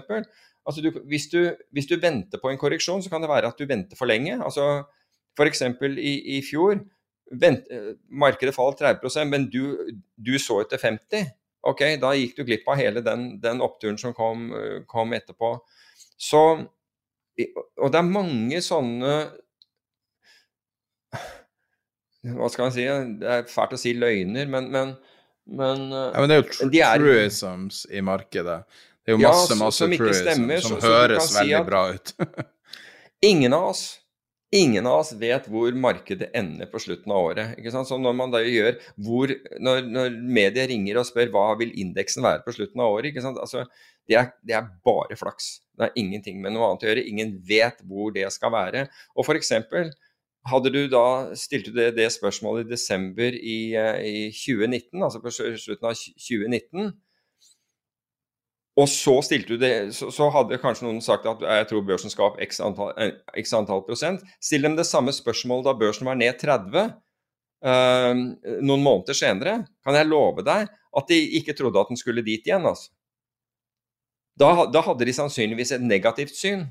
Altså, 0.66 0.90
hvis, 1.06 1.28
hvis 1.70 1.90
du 1.90 1.94
venter 2.02 2.42
på 2.42 2.50
en 2.50 2.58
korreksjon, 2.58 3.02
så 3.02 3.14
kan 3.14 3.22
det 3.22 3.30
være 3.30 3.54
at 3.54 3.62
du 3.62 3.70
venter 3.70 3.98
for 3.98 4.10
lenge. 4.10 4.40
Altså, 4.42 4.66
F.eks. 5.40 5.62
I, 5.96 6.14
i 6.36 6.40
fjor 6.44 6.82
vent, 7.30 7.68
markedet 8.10 8.54
falt 8.54 8.80
30 8.82 9.28
men 9.30 9.46
du, 9.50 9.62
du 10.16 10.34
så 10.42 10.60
etter 10.64 10.80
50 10.82 11.30
Ok, 11.68 11.82
da 12.00 12.14
gikk 12.16 12.38
du 12.38 12.44
glipp 12.48 12.68
av 12.72 12.78
hele 12.80 13.02
den, 13.04 13.34
den 13.42 13.60
oppturen 13.60 13.98
som 14.00 14.14
kom, 14.16 14.46
kom, 14.88 15.12
etterpå. 15.12 15.58
Så 16.16 16.40
Og 16.56 17.92
det 17.92 18.00
er 18.00 18.08
mange 18.08 18.62
sånne 18.64 19.12
Hva 22.24 22.48
skal 22.52 22.66
man 22.66 22.72
si? 22.72 22.86
Det 23.20 23.28
er 23.36 23.44
fælt 23.48 23.76
å 23.76 23.80
si 23.80 23.92
løgner, 23.96 24.48
men, 24.48 24.70
men, 24.72 24.94
men, 25.48 25.86
ja, 25.92 26.16
men 26.16 26.32
det 26.32 26.36
er 26.36 26.42
jo 26.42 26.48
tr 26.48 26.72
de 26.72 26.82
er, 26.84 27.00
truisms 27.00 27.84
i 27.88 28.02
markedet. 28.04 28.58
Det 29.00 29.12
er 29.12 29.16
jo 29.16 29.22
masse, 29.22 29.54
ja, 29.54 29.60
masse 29.60 29.88
truisms 29.88 30.36
som, 30.36 30.50
som 30.66 30.74
så, 30.74 30.82
høres 30.84 31.30
så 31.30 31.38
veldig 31.38 31.56
si 31.56 31.64
bra 31.68 31.86
ut. 31.96 32.12
ingen 33.30 33.56
av 33.56 33.70
oss 33.70 33.84
Ingen 34.50 34.86
av 34.90 35.04
oss 35.04 35.12
vet 35.14 35.44
hvor 35.46 35.74
markedet 35.78 36.32
ender 36.34 36.66
på 36.66 36.80
slutten 36.82 37.12
av 37.14 37.22
året. 37.28 37.52
ikke 37.58 37.70
sant? 37.70 37.86
Så 37.86 37.98
når 38.02 38.16
man 38.18 38.32
da 38.32 38.40
gjør, 38.42 38.80
hvor, 38.98 39.30
når, 39.62 39.84
når 39.86 40.16
medier 40.26 40.66
ringer 40.72 40.98
og 40.98 41.06
spør 41.06 41.30
hva 41.30 41.44
vil 41.60 41.70
indeksen 41.78 42.26
være 42.26 42.42
på 42.42 42.56
slutten 42.56 42.82
av 42.82 42.90
året, 42.96 43.12
ikke 43.12 43.22
sant? 43.22 43.38
Altså, 43.38 43.62
det, 44.10 44.16
er, 44.18 44.32
det 44.42 44.56
er 44.58 44.66
bare 44.86 45.18
flaks. 45.18 45.60
Det 45.78 45.86
er 45.86 46.02
ingenting 46.02 46.42
med 46.42 46.56
noe 46.56 46.66
annet 46.66 46.82
å 46.82 46.90
gjøre. 46.90 47.06
Ingen 47.12 47.36
vet 47.46 47.78
hvor 47.86 48.10
det 48.16 48.26
skal 48.34 48.50
være. 48.56 48.88
Og 49.14 49.30
eksempel 49.38 49.92
hadde 50.50 50.74
du 50.74 50.80
da 50.90 51.04
stilt 51.38 51.70
det, 51.76 51.92
det 51.94 52.08
spørsmålet 52.10 52.66
i 52.66 52.72
desember 52.72 53.36
i, 53.38 53.58
eh, 53.78 54.02
i 54.02 54.26
2019, 54.34 54.98
altså 54.98 55.22
på 55.22 55.30
slutten 55.36 55.86
av 55.86 55.94
2019 55.94 56.90
og 58.80 58.88
så 58.88 59.16
stilte 59.26 59.54
du 59.54 59.60
det, 59.60 59.72
så, 59.96 60.08
så, 60.14 60.30
hadde 60.32 60.58
kanskje 60.62 60.86
noen 60.86 61.02
sagt 61.04 61.26
at 61.28 61.42
jeg 61.44 61.68
tror 61.68 61.84
børsen 61.84 62.12
skal 62.12 62.30
opp 62.30 62.40
x 62.40 62.62
antall, 62.64 62.92
eh, 62.96 63.12
x 63.42 63.52
antall 63.56 63.82
prosent. 63.86 64.22
Still 64.42 64.64
dem 64.64 64.78
det 64.78 64.86
samme 64.88 65.12
spørsmålet 65.14 65.68
da 65.68 65.76
børsen 65.76 66.08
var 66.08 66.18
ned 66.18 66.38
30 66.40 66.78
uh, 66.80 66.86
eh, 67.66 68.22
noen 68.62 68.84
måneder 68.86 69.16
senere. 69.16 69.58
Kan 69.84 69.98
jeg 69.98 70.08
love 70.08 70.46
deg 70.46 70.70
at 70.70 71.12
de 71.12 71.20
ikke 71.38 71.54
trodde 71.58 71.82
at 71.82 71.92
den 71.92 72.00
skulle 72.00 72.24
dit 72.26 72.46
igjen. 72.46 72.66
altså. 72.66 72.90
Da, 74.40 74.66
da 74.72 74.82
hadde 74.86 75.06
de 75.06 75.14
sannsynligvis 75.14 75.74
et 75.76 75.84
negativt 75.84 76.34
syn. 76.38 76.68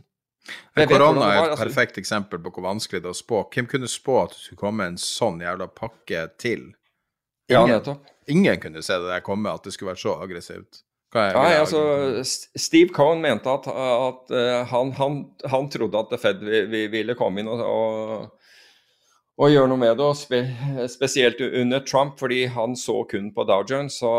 Korona 0.74 1.28
er 1.28 1.38
et 1.38 1.51
altså. 1.51 1.66
perfekt 1.68 1.99
eksempel 2.01 2.39
på 2.41 2.51
hvor 2.55 2.66
vanskelig 2.66 3.03
det 3.03 3.12
er 3.12 3.16
å 3.16 3.22
spå. 3.22 3.43
Hvem 3.53 3.68
kunne 3.70 3.89
spå 3.91 4.22
at 4.24 4.34
det 4.34 4.41
skulle 4.41 4.64
komme 4.64 4.88
en 4.89 4.99
sånn 4.99 5.43
jævla 5.43 5.68
pakke 5.76 6.26
til? 6.41 6.72
Ingen, 7.49 7.76
ja, 7.76 7.95
ingen 8.30 8.62
kunne 8.62 8.82
se 8.86 8.97
det 9.01 9.10
der 9.10 9.26
komme, 9.26 9.51
at 9.51 9.66
det 9.66 9.74
skulle 9.76 9.93
vært 9.93 10.03
så 10.03 10.16
aggressivt. 10.22 10.84
Nei, 11.16 11.55
altså, 11.57 11.80
Steve 12.60 12.93
Cohen 12.93 13.24
mente 13.24 13.49
at, 13.49 13.66
at 13.66 14.30
uh, 14.30 14.60
han, 14.70 14.91
han, 14.93 15.16
han, 15.49 15.70
trodde 15.74 16.03
at 16.03 16.14
Fed 16.22 16.43
ville 16.70 17.16
komme 17.18 17.41
inn 17.41 17.49
og, 17.49 17.64
og, 17.66 18.51
og 19.41 19.49
gjøre 19.49 19.72
noe 19.72 19.82
med 19.82 19.97
det. 19.97 20.05
og 20.05 20.20
spe, 20.20 20.43
Spesielt 20.91 21.41
under 21.47 21.82
Trump, 21.82 22.20
fordi 22.22 22.43
han 22.53 22.78
så 22.78 23.01
kun 23.10 23.32
på 23.34 23.45
Dow 23.49 23.66
Jones. 23.66 23.97
Så 24.03 24.12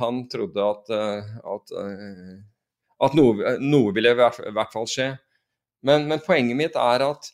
han 0.00 0.24
trodde 0.32 0.70
at, 0.72 0.88
uh, 0.88 1.36
at, 1.52 1.76
uh, 1.76 2.38
at 3.04 3.18
noe, 3.18 3.56
noe, 3.60 3.92
ville 3.92 4.16
i 4.16 4.20
hvert 4.22 4.72
fall 4.72 4.88
skje. 4.88 5.12
Men, 5.84 6.08
men, 6.08 6.24
poenget 6.24 6.56
mitt 6.56 6.80
er 6.80 7.04
at 7.10 7.28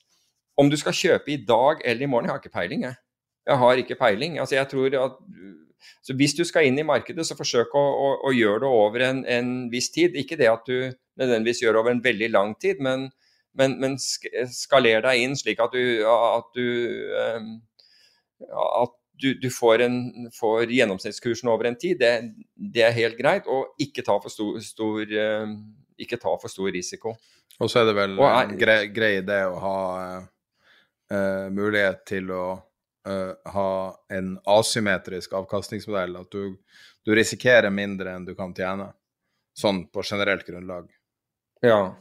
om 0.59 0.67
du 0.71 0.75
skal 0.79 0.95
kjøpe 0.95 1.33
i 1.35 1.43
dag 1.47 1.81
eller 1.87 2.03
i 2.03 2.11
morgen 2.11 2.27
Jeg 2.27 2.35
har 2.35 2.43
ikke 2.43 2.59
peiling, 2.59 2.83
jeg. 2.89 2.99
Jeg 3.47 3.63
har 3.63 3.79
ikke 3.79 4.01
peiling. 4.01 4.41
Altså, 4.43 4.59
jeg 4.59 4.69
tror 4.75 4.99
at 5.05 5.17
så 6.05 6.17
Hvis 6.17 6.35
du 6.37 6.45
skal 6.45 6.69
inn 6.69 6.79
i 6.79 6.87
markedet, 6.87 7.27
så 7.27 7.37
forsøk 7.39 7.75
å, 7.75 7.83
å, 7.83 8.09
å 8.29 8.33
gjøre 8.35 8.65
det 8.65 8.71
over 8.71 9.05
en, 9.07 9.23
en, 9.25 9.53
viss 9.73 9.91
tid. 9.95 10.17
Ikke 10.21 10.39
det 10.41 10.51
at 10.51 10.67
du 10.69 10.93
nødvendigvis 11.21 11.63
gjør 11.63 11.77
det 11.77 11.81
over 11.83 11.95
en 11.95 12.03
veldig 12.05 12.31
lang 12.33 12.53
tid, 12.61 12.83
men, 12.85 13.09
men, 13.57 13.79
men 13.81 13.97
skaler 14.01 15.05
deg 15.05 15.23
inn 15.23 15.39
slik 15.39 15.63
at 15.63 15.73
du, 15.75 16.03
at 16.09 16.51
du, 16.59 16.67
um, 17.15 17.55
at 18.51 18.95
du, 19.23 19.31
du 19.39 19.49
får, 19.53 19.85
en, 19.87 19.97
får, 20.35 20.73
gjennomsnittskursen 20.75 21.49
over 21.53 21.71
en 21.71 21.79
tid. 21.79 22.01
Det, 22.03 22.35
det, 22.55 22.85
er 22.85 22.99
helt 22.99 23.19
greit. 23.21 23.49
Og 23.49 23.79
ikke 23.83 24.05
ta 24.07 24.19
for 24.23 24.33
stor, 24.33 24.59
stor 24.65 25.17
um, 25.45 25.57
ikke 26.01 26.19
ta 26.21 26.35
for 26.41 26.53
stor 26.53 26.73
risiko. 26.75 27.15
Og 27.63 27.71
så 27.71 27.81
er 27.81 27.91
det 27.91 27.97
vel 27.97 28.19
en 28.19 28.55
grei, 28.59 28.79
grei 28.91 29.13
idé 29.21 29.45
å 29.47 29.59
ha 29.63 29.79
uh, 30.19 31.47
mulighet 31.55 32.03
til 32.11 32.33
å 32.35 32.45
uh, 33.09 33.53
ha 33.55 33.71
en 34.13 34.37
asymmetrisk 34.45 35.33
avkastningsmodell. 35.33 36.17
At 36.21 36.31
du, 36.31 36.57
du, 37.05 37.15
risikerer 37.15 37.71
mindre 37.71 38.17
enn 38.17 38.29
du 38.29 38.35
kan 38.39 38.55
tjene. 38.57 38.93
Sånn 39.55 39.85
på 39.93 40.03
generelt 40.03 40.47
grunnlag. 40.47 40.89
Ja. 41.63 41.95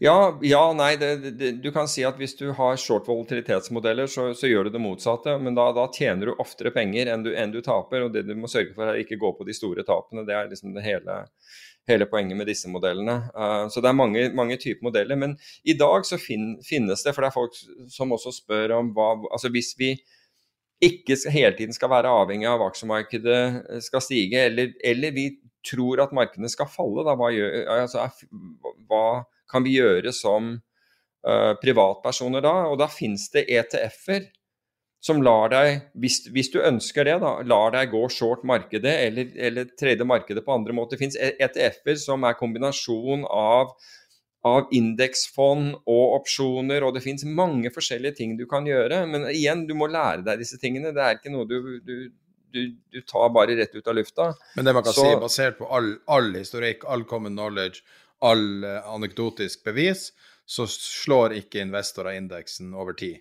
Ja, 0.00 0.38
ja 0.44 0.62
nei, 0.76 0.96
det, 1.00 1.16
det, 1.40 1.50
du 1.64 1.70
kan 1.72 1.88
si 1.88 2.04
at 2.04 2.18
hvis 2.20 2.34
du 2.36 2.50
har 2.56 2.76
short 2.80 3.08
volatilitetsmodeller, 3.08 4.08
så, 4.10 4.26
så 4.36 4.48
gjør 4.48 4.68
du 4.68 4.74
det 4.74 4.82
motsatte. 4.84 5.36
Men 5.40 5.56
da, 5.56 5.70
da 5.76 5.86
tjener 5.92 6.28
du 6.28 6.40
oftere 6.42 6.72
penger 6.74 7.12
enn 7.12 7.24
du, 7.26 7.32
enn 7.36 7.54
du, 7.54 7.60
taper. 7.64 8.06
Og 8.06 8.14
det 8.14 8.26
du 8.28 8.34
må 8.38 8.50
sørge 8.52 8.74
for, 8.76 8.88
er 8.88 9.02
ikke 9.02 9.20
gå 9.20 9.32
på 9.36 9.48
de 9.48 9.56
store 9.56 9.84
tapene. 9.88 10.26
Det 10.28 10.36
er 10.36 10.50
liksom 10.52 10.76
det 10.76 10.84
hele, 10.86 11.22
hele 11.88 12.06
poenget 12.06 12.38
med 12.38 12.48
disse 12.50 12.70
modellene. 12.70 13.18
Uh, 13.34 13.66
så 13.72 13.82
det 13.82 13.90
er 13.90 13.98
mange, 13.98 14.24
mange, 14.36 14.58
typer 14.60 14.88
modeller. 14.88 15.18
Men 15.18 15.36
i 15.64 15.74
dag 15.78 16.06
så 16.06 16.18
fin, 16.20 16.56
finnes 16.66 17.04
det, 17.04 17.14
for 17.14 17.24
det 17.24 17.30
er 17.30 17.36
folk 17.36 17.56
som 17.92 18.14
også 18.14 18.34
spør 18.42 18.76
om 18.78 18.92
hva 18.96 19.12
Altså 19.32 19.50
hvis 19.52 19.72
vi 19.78 19.94
ikke 20.82 21.14
hele 21.30 21.54
tiden 21.56 21.74
skal 21.74 21.92
være 21.92 22.10
avhengig 22.10 22.48
av 22.50 22.62
aksjemarkedet 22.64 23.82
skal 23.84 24.02
stige, 24.02 24.48
eller, 24.48 24.72
eller 24.82 25.14
vi 25.14 25.28
tror 25.62 26.02
at 26.02 26.14
markedene 26.14 26.50
skal 26.50 26.66
falle, 26.70 27.04
da 27.06 27.14
hva, 27.18 27.28
gjør, 27.30 27.52
altså, 27.70 28.08
hva 28.90 29.22
kan 29.50 29.62
vi 29.62 29.76
gjøre 29.76 30.10
som 30.16 30.56
uh, 30.56 31.52
privatpersoner 31.62 32.42
da? 32.42 32.54
Og 32.72 32.80
da 32.82 32.90
finnes 32.90 33.28
det 33.30 33.46
ETF-er 33.46 34.26
som 35.02 35.18
lar 35.24 35.50
deg, 35.50 35.80
hvis, 35.98 36.20
hvis, 36.30 36.52
du 36.54 36.60
ønsker 36.62 37.08
det, 37.08 37.16
da, 37.24 37.32
lar 37.42 37.72
deg 37.74 37.90
gå 37.90 38.04
short 38.12 38.44
markedet 38.46 38.92
eller, 39.08 39.32
eller 39.48 39.72
trade 39.78 40.06
markedet 40.06 40.44
på 40.46 40.54
andre 40.54 40.76
måter. 40.78 40.94
Det 40.94 41.02
finnes 41.02 41.18
ETF-er 41.18 41.98
som 41.98 42.22
er 42.28 42.36
kombinasjon 42.38 43.24
av, 43.26 43.72
av 44.46 44.70
indeksfond 44.78 45.72
og 45.80 46.14
opsjoner, 46.20 46.86
og 46.86 46.94
det 46.94 47.02
finnes 47.02 47.26
mange 47.26 47.72
forskjellige 47.74 48.20
ting 48.20 48.36
du 48.38 48.44
kan 48.50 48.68
gjøre. 48.68 49.00
Men 49.10 49.26
igjen, 49.32 49.66
du 49.66 49.74
må 49.78 49.90
lære 49.90 50.22
deg 50.28 50.44
disse 50.44 50.60
tingene. 50.62 50.94
Det 50.94 51.02
er 51.02 51.18
ikke 51.18 51.34
noe 51.34 51.50
du, 51.50 51.58
du, 51.82 51.96
du, 52.54 52.62
du 52.94 53.00
tar 53.02 53.34
bare 53.34 53.58
rett 53.58 53.74
ut 53.74 53.90
av 53.90 53.98
lufta. 53.98 54.28
Men 54.54 54.70
det 54.70 54.76
man 54.78 54.86
kan 54.86 54.94
Så, 54.94 55.08
si, 55.08 55.18
basert 55.24 55.58
på 55.58 55.66
all, 55.66 55.96
all 56.06 56.30
historikk, 56.38 56.86
all 56.86 57.02
common 57.10 57.34
knowledge, 57.34 57.82
all 58.22 58.62
eh, 58.62 58.86
anekdotisk 58.86 59.66
bevis, 59.66 60.12
så 60.46 60.70
slår 60.70 61.40
ikke 61.42 61.66
investorer 61.66 62.22
indeksen 62.22 62.70
over 62.78 62.94
tid. 62.94 63.18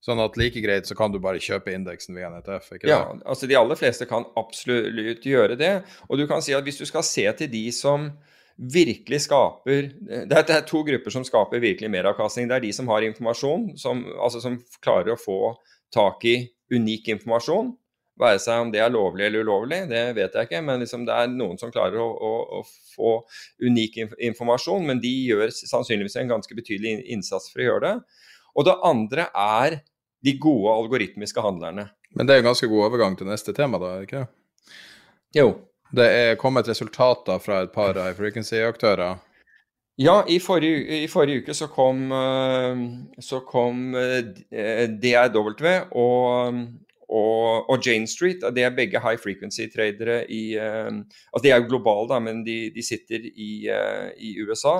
Sånn 0.00 0.20
at 0.24 0.36
like 0.40 0.62
greit 0.64 0.88
så 0.88 0.96
kan 0.96 1.12
du 1.12 1.18
bare 1.20 1.42
kjøpe 1.42 1.74
indeksen 1.76 2.16
via 2.16 2.30
NTF? 2.32 2.70
ikke 2.72 2.86
det? 2.86 2.92
ja, 2.94 3.02
altså 3.28 3.48
de 3.50 3.56
aller 3.58 3.76
fleste 3.76 4.08
kan 4.08 4.24
absolutt 4.40 5.26
gjøre 5.28 5.58
det. 5.60 5.74
Og 6.08 6.20
du 6.20 6.24
kan 6.30 6.40
si 6.44 6.56
at 6.56 6.64
hvis 6.64 6.80
du 6.80 6.86
skal 6.88 7.04
se 7.04 7.26
til 7.36 7.50
de 7.52 7.66
som 7.76 8.08
virkelig 8.60 9.22
skaper 9.24 9.86
Det 10.00 10.36
er, 10.36 10.44
det 10.44 10.54
er 10.54 10.64
to 10.68 10.82
grupper 10.84 11.12
som 11.12 11.24
skaper 11.24 11.60
virkelig 11.60 11.90
meravkastning. 11.92 12.48
Det 12.48 12.56
er 12.56 12.64
de 12.64 12.72
som 12.76 12.88
har 12.92 13.04
informasjon, 13.04 13.70
som, 13.80 14.02
altså 14.20 14.40
som 14.40 14.58
klarer 14.84 15.14
å 15.14 15.20
få 15.20 15.54
tak 15.92 16.24
i 16.28 16.36
unik 16.72 17.12
informasjon. 17.16 17.74
Være 18.20 18.40
seg 18.42 18.66
om 18.66 18.72
det 18.72 18.82
er 18.84 18.92
lovlig 18.92 19.24
eller 19.26 19.46
ulovlig, 19.46 19.78
det 19.88 20.02
vet 20.16 20.34
jeg 20.36 20.48
ikke. 20.48 20.60
Men 20.64 20.82
liksom 20.84 21.06
det 21.08 21.16
er 21.16 21.30
noen 21.32 21.60
som 21.60 21.72
klarer 21.72 22.00
å, 22.00 22.08
å, 22.08 22.60
å 22.60 22.64
få 22.94 23.14
unik 23.64 24.00
informasjon. 24.30 24.84
Men 24.88 25.00
de 25.00 25.12
gjør 25.28 25.52
sannsynligvis 25.56 26.18
en 26.20 26.34
ganske 26.36 26.56
betydelig 26.56 26.98
innsats 27.16 27.48
for 27.52 27.62
å 27.64 27.68
gjøre 27.68 27.86
det. 27.86 28.26
Og 28.58 28.66
det 28.66 28.76
andre 28.84 29.28
er 29.36 29.80
de 30.24 30.36
gode 30.38 30.74
algoritmiske 30.74 31.42
handlerne. 31.44 31.88
Men 32.16 32.26
det 32.26 32.34
er 32.34 32.42
en 32.42 32.50
ganske 32.50 32.68
god 32.68 32.88
overgang 32.90 33.16
til 33.18 33.28
neste 33.30 33.54
tema, 33.56 33.78
da? 33.82 33.96
ikke 34.04 34.24
det? 34.24 34.28
Jo. 35.40 35.50
Det 35.90 36.06
er 36.06 36.38
kommet 36.38 36.68
resultater 36.70 37.40
fra 37.42 37.64
et 37.64 37.72
par 37.74 37.96
high 37.98 38.14
frequency-aktører. 38.14 39.18
Ja, 39.98 40.20
i 40.28 40.38
forrige, 40.38 41.02
i 41.02 41.08
forrige, 41.10 41.42
uke 41.42 41.54
så 41.54 41.66
kom, 41.66 42.12
eh, 42.14 42.84
så 43.20 43.40
kom 43.48 43.96
eh, 43.98 44.86
DRW 45.02 45.66
og 45.90 46.60
og, 47.10 47.70
og, 47.70 47.86
Jane 47.86 48.06
Street. 48.06 48.44
Det 48.54 48.62
er 48.62 48.76
begge 48.76 49.00
high 49.02 49.18
frequency-tradere 49.18 50.22
i 50.30 50.54
uh, 50.58 50.92
altså 51.32 51.42
De 51.42 51.50
er 51.50 51.58
jo 51.58 51.68
globale, 51.72 52.06
da, 52.06 52.20
men 52.22 52.44
de, 52.46 52.70
de 52.74 52.84
sitter 52.86 53.24
i, 53.34 53.66
i, 54.18 54.30
USA. 54.38 54.76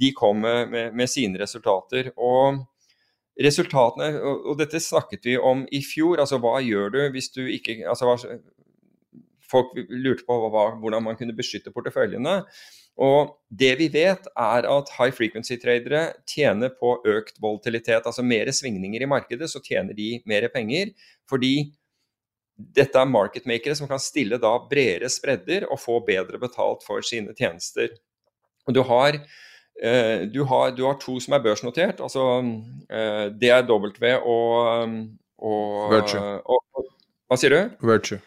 De 0.00 0.12
kom 0.12 0.42
med, 0.44 0.92
med, 0.92 1.06
sine 1.08 1.40
resultater. 1.40 2.10
og 2.16 2.60
Resultatene, 3.42 4.20
og, 4.22 4.52
dette 4.60 4.80
snakket 4.82 5.26
vi 5.26 5.38
om 5.38 5.64
i 5.72 5.82
fjor. 5.84 6.20
altså 6.22 6.38
Hva 6.42 6.58
gjør 6.62 6.92
du 6.94 7.00
hvis 7.14 7.32
du 7.34 7.42
ikke 7.46 7.80
altså 7.88 8.10
hva, 8.10 8.38
Folk 9.52 9.74
lurte 9.76 10.24
på 10.24 10.36
hva, 10.48 10.70
hvordan 10.80 11.04
man 11.04 11.16
kunne 11.18 11.34
beskytte 11.36 11.72
porteføljene. 11.74 12.38
Og 13.04 13.34
Det 13.48 13.72
vi 13.80 13.88
vet, 13.92 14.28
er 14.32 14.68
at 14.68 14.92
high 14.96 15.12
frequency-tradere 15.12 16.14
tjener 16.28 16.72
på 16.76 16.94
økt 17.08 17.40
volatilitet. 17.40 18.06
Altså 18.06 18.24
mer 18.24 18.48
svingninger 18.52 19.04
i 19.04 19.08
markedet, 19.08 19.50
så 19.50 19.60
tjener 19.60 19.96
de 19.96 20.22
mer 20.28 20.48
penger. 20.52 20.92
Fordi 21.28 21.72
dette 22.56 22.98
er 22.98 23.08
marketmakere 23.08 23.76
som 23.76 23.88
kan 23.88 24.00
stille 24.02 24.38
da 24.40 24.54
bredere 24.70 25.10
spredder 25.12 25.66
og 25.70 25.80
få 25.80 25.98
bedre 26.06 26.40
betalt 26.40 26.84
for 26.86 27.04
sine 27.04 27.34
tjenester. 27.36 27.92
Og 28.68 28.76
du 28.76 28.82
har, 28.86 29.18
du 30.34 30.44
har, 30.46 30.70
du 30.76 30.84
har 30.86 30.98
to 31.02 31.16
som 31.20 31.34
er 31.34 31.42
børsnotert. 31.42 32.00
altså 32.00 32.26
eh, 32.90 33.24
DRW 33.34 34.12
og, 34.22 34.92
og, 35.38 35.90
Virtue. 35.90 36.20
Og, 36.20 36.62
og, 36.74 36.86
hva 37.26 37.40
sier 37.40 37.50
du? 37.56 37.88
Virtue. 37.88 38.20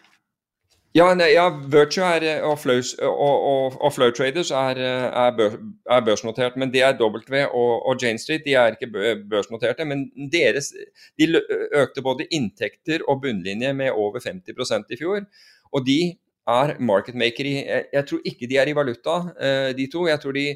Ja, 0.96 1.10
nei, 1.12 1.34
ja 1.34 1.50
Virtue 1.50 2.04
er, 2.04 2.24
eh, 2.24 2.44
og, 2.46 2.56
Flow, 2.62 2.80
og, 3.04 3.42
og, 3.50 3.74
og 3.84 3.92
Flow 3.92 4.12
Traders 4.16 4.50
er, 4.54 4.78
eh, 4.80 5.08
er, 5.10 5.34
bør, 5.36 5.56
er, 5.90 6.04
børsnotert. 6.06 6.56
Men 6.56 6.72
det 6.72 6.82
er 6.86 6.96
W 6.96 7.42
og, 7.44 7.96
Jane 8.00 8.18
Street 8.18 8.46
de 8.46 8.54
er 8.56 8.76
ikke 8.76 8.88
børsnoterte. 9.30 9.84
Men 9.84 10.06
deres, 10.32 10.70
de 11.20 11.42
økte 11.82 12.04
både 12.04 12.28
inntekter 12.30 13.04
og 13.08 13.20
bunnlinje 13.26 13.74
med 13.76 13.90
over 13.90 14.24
50% 14.24 14.94
i 14.94 15.00
fjor. 15.02 15.26
Og 15.72 15.84
de 15.86 16.00
er 16.48 16.76
marketmaker 16.80 17.44
i 17.44 17.54
jeg, 17.58 17.84
jeg, 17.92 18.06
tror 18.08 18.32
ikke 18.32 18.48
de 18.48 18.56
er 18.62 18.70
i 18.70 18.76
valuta, 18.78 19.18
eh, 19.36 19.70
de 19.76 19.88
to. 19.92 20.06
Jeg 20.08 20.22
tror 20.22 20.32
de, 20.38 20.46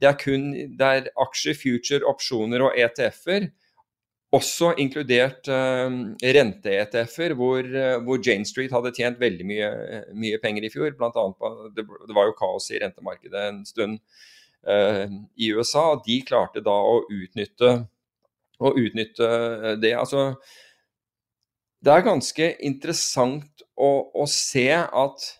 det 0.00 0.08
er 0.08 0.16
kun 0.20 0.52
der 0.78 1.02
er 1.02 1.10
aksjer, 1.20 1.56
future, 1.58 2.04
opsjoner 2.08 2.64
og 2.68 2.78
ETF-er 2.78 3.50
også 4.34 4.74
inkludert 4.78 5.48
uh, 5.50 5.90
rente-ETF-er, 6.22 7.34
hvor, 7.38 7.66
uh, 7.66 7.96
hvor, 8.06 8.20
Jane 8.26 8.46
Street 8.46 8.72
hadde 8.74 8.92
tjent 8.94 9.18
veldig 9.20 9.46
mye, 9.46 9.70
mye 10.14 10.38
penger 10.42 10.66
i 10.66 10.70
fjor. 10.72 10.92
Blant 10.98 11.18
annet 11.18 11.38
på, 11.38 11.50
det, 11.74 11.86
det, 11.86 12.16
var 12.16 12.28
jo 12.28 12.36
kaos 12.38 12.70
i 12.70 12.78
rentemarkedet 12.82 13.46
en 13.48 13.62
stund 13.66 13.98
uh, 14.68 15.06
i 15.34 15.50
USA. 15.50 15.90
og 15.96 16.06
De 16.06 16.20
klarte 16.26 16.62
da 16.62 16.76
å 16.78 17.00
utnytte, 17.10 17.74
å 18.60 18.74
utnytte 18.78 19.30
det. 19.82 19.96
Altså, 19.98 20.30
det 21.82 21.94
er 21.94 22.06
ganske 22.06 22.52
interessant 22.70 23.66
å, 23.74 23.90
å 24.14 24.28
se 24.30 24.68
at 24.78 25.30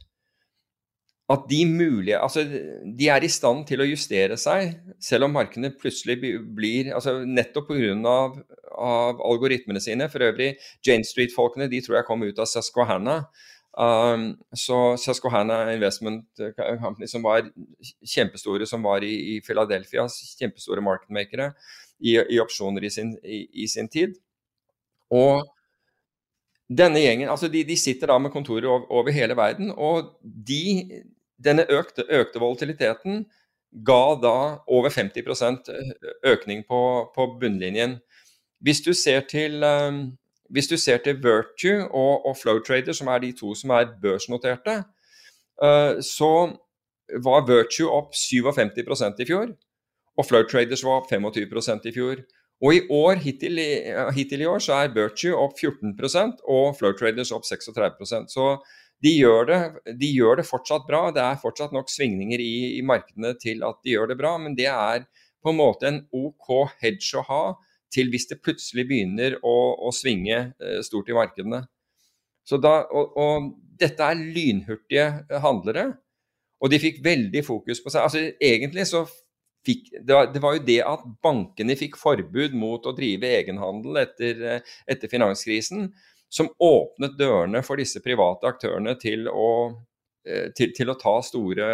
at 1.31 1.45
de 1.51 1.61
mulige 1.67 2.19
Altså, 2.19 2.43
de 2.99 3.09
er 3.09 3.23
i 3.23 3.31
stand 3.31 3.63
til 3.69 3.83
å 3.83 3.87
justere 3.87 4.37
seg, 4.41 4.75
selv 5.03 5.29
om 5.29 5.37
markedene 5.37 5.71
plutselig 5.79 6.19
blir 6.21 6.91
altså 6.97 7.21
Nettopp 7.25 7.71
pga. 7.71 8.17
Av, 8.81 9.19
algoritmene 9.27 9.81
sine. 9.83 10.07
For 10.09 10.23
øvrig, 10.25 10.55
Jane 10.87 11.05
Street-folkene 11.05 11.67
de 11.69 11.81
tror 11.85 11.99
jeg 11.99 12.07
kom 12.07 12.23
ut 12.23 12.39
av 12.41 12.47
Susquehanna. 12.49 13.17
Um, 13.75 14.39
så 14.57 14.97
Susquehanna 14.97 15.73
Investment 15.75 16.25
Company, 16.81 17.09
som 17.11 17.23
var 17.27 17.51
kjempestore, 18.07 18.67
som 18.67 18.83
var 18.87 19.05
i, 19.07 19.13
i 19.35 19.41
Philadelphia, 19.45 20.07
kjempestore 20.39 20.83
marketmakere 20.87 21.51
i, 22.01 22.17
i 22.17 22.41
opsjoner 22.43 22.87
i 22.87 22.91
sin, 22.95 23.15
i 23.23 23.69
sin, 23.69 23.91
tid. 23.91 24.17
Og 25.13 25.45
denne 26.71 27.03
gjengen, 27.03 27.31
altså 27.31 27.51
de, 27.51 27.63
de 27.67 27.77
sitter 27.79 28.11
da 28.11 28.19
med 28.23 28.33
kontorer 28.35 28.71
over, 28.71 28.87
over 29.01 29.15
hele 29.15 29.37
verden, 29.37 29.75
og 29.77 30.15
de 30.23 31.03
denne 31.45 31.67
økte, 31.73 32.05
økte 32.09 32.41
volatiliteten 32.43 33.25
ga 33.87 34.05
da 34.23 34.37
over 34.67 34.91
50% 34.91 35.71
økning 36.27 36.65
på, 36.69 36.81
på, 37.15 37.27
bunnlinjen. 37.41 37.99
Hvis 38.61 38.81
du 38.81 38.93
ser 38.93 39.21
til, 39.31 39.63
um, 39.65 40.19
hvis 40.51 40.69
du 40.69 40.77
ser 40.77 40.99
til 41.05 41.23
Virtue 41.23 41.87
og, 41.89 42.27
og 42.27 42.37
Flowtrader, 42.37 42.93
som 42.93 43.09
er 43.09 43.19
de 43.19 43.33
to 43.33 43.55
som 43.55 43.71
er 43.71 43.95
børsnoterte, 44.03 44.83
uh, 45.63 46.03
så 46.03 46.33
var 47.25 47.47
Virtue 47.47 47.91
opp 47.91 48.13
57% 48.15 49.23
i 49.23 49.27
fjor, 49.27 49.55
og 50.19 50.27
Flowtraders 50.27 50.85
var 50.85 51.01
opp 51.01 51.11
25% 51.13 51.89
i 51.89 51.95
fjor. 51.95 52.23
Og 52.61 52.75
i 52.75 52.81
år, 52.93 53.15
hittil 53.25 53.57
hittil 54.15 54.43
i 54.45 54.47
år 54.47 54.59
så 54.61 54.83
er 54.83 54.93
Virtue 54.93 55.33
opp 55.33 55.57
14% 55.57 56.43
og 56.45 56.75
Flowtraders 56.77 57.33
opp 57.33 57.47
36% 57.49 58.29
Så 58.29 58.51
de 59.05 59.13
gjør, 59.15 59.49
det, 59.49 59.59
de 59.97 60.11
gjør 60.13 60.41
det 60.41 60.49
fortsatt 60.49 60.85
bra. 60.89 61.07
Det 61.15 61.23
er 61.25 61.41
fortsatt 61.41 61.73
nok 61.73 61.89
svingninger 61.89 62.41
i, 62.43 62.77
i, 62.77 62.83
markedene 62.85 63.33
til 63.41 63.65
at 63.65 63.81
de 63.85 63.95
gjør 63.95 64.13
det 64.13 64.19
bra, 64.21 64.35
men 64.41 64.57
det 64.59 64.69
er 64.73 65.07
på 65.41 65.53
en 65.53 65.61
måte 65.61 65.89
en 65.89 66.03
OK 66.13 66.51
hedge 66.83 67.17
å 67.17 67.25
ha 67.29 67.43
til 67.91 68.11
hvis 68.13 68.29
det 68.31 68.43
plutselig 68.45 68.85
begynner 68.91 69.39
å, 69.41 69.57
å 69.89 69.93
svinge 69.95 70.37
eh, 70.53 70.79
stort 70.87 71.09
i 71.11 71.17
markedene. 71.17 71.65
Da, 72.51 72.75
og, 72.91 73.17
og, 73.21 73.51
dette 73.81 74.05
er 74.05 74.19
lynhurtige 74.21 75.39
handlere, 75.41 75.87
og 76.61 76.69
de 76.69 76.81
fikk 76.83 76.99
veldig 77.05 77.41
fokus 77.47 77.79
på 77.81 77.89
seg. 77.89 78.05
Altså, 78.05 78.25
egentlig 78.45 78.85
så 78.91 79.07
fikk, 79.65 79.89
det 79.97 80.13
var, 80.13 80.29
det 80.35 80.43
var, 80.45 80.59
jo 80.59 80.65
det 80.67 80.79
at 80.85 81.07
bankene 81.25 81.77
fikk 81.79 81.97
forbud 82.01 82.57
mot 82.59 82.85
å 82.85 82.93
drive 82.97 83.31
egenhandel 83.39 84.03
etter, 84.03 84.45
eh, 84.45 84.75
etter 84.93 85.13
finanskrisen 85.13 85.89
som 86.31 86.49
åpnet 86.63 87.19
dørene 87.19 87.63
for 87.67 87.81
disse 87.81 88.01
private 88.05 88.47
aktørene 88.53 88.95
til 89.01 89.27
å, 89.29 89.51
eh, 90.27 90.49
til, 90.57 90.73
til 90.77 90.93
å 90.93 90.99
ta 90.99 91.17
store, 91.27 91.69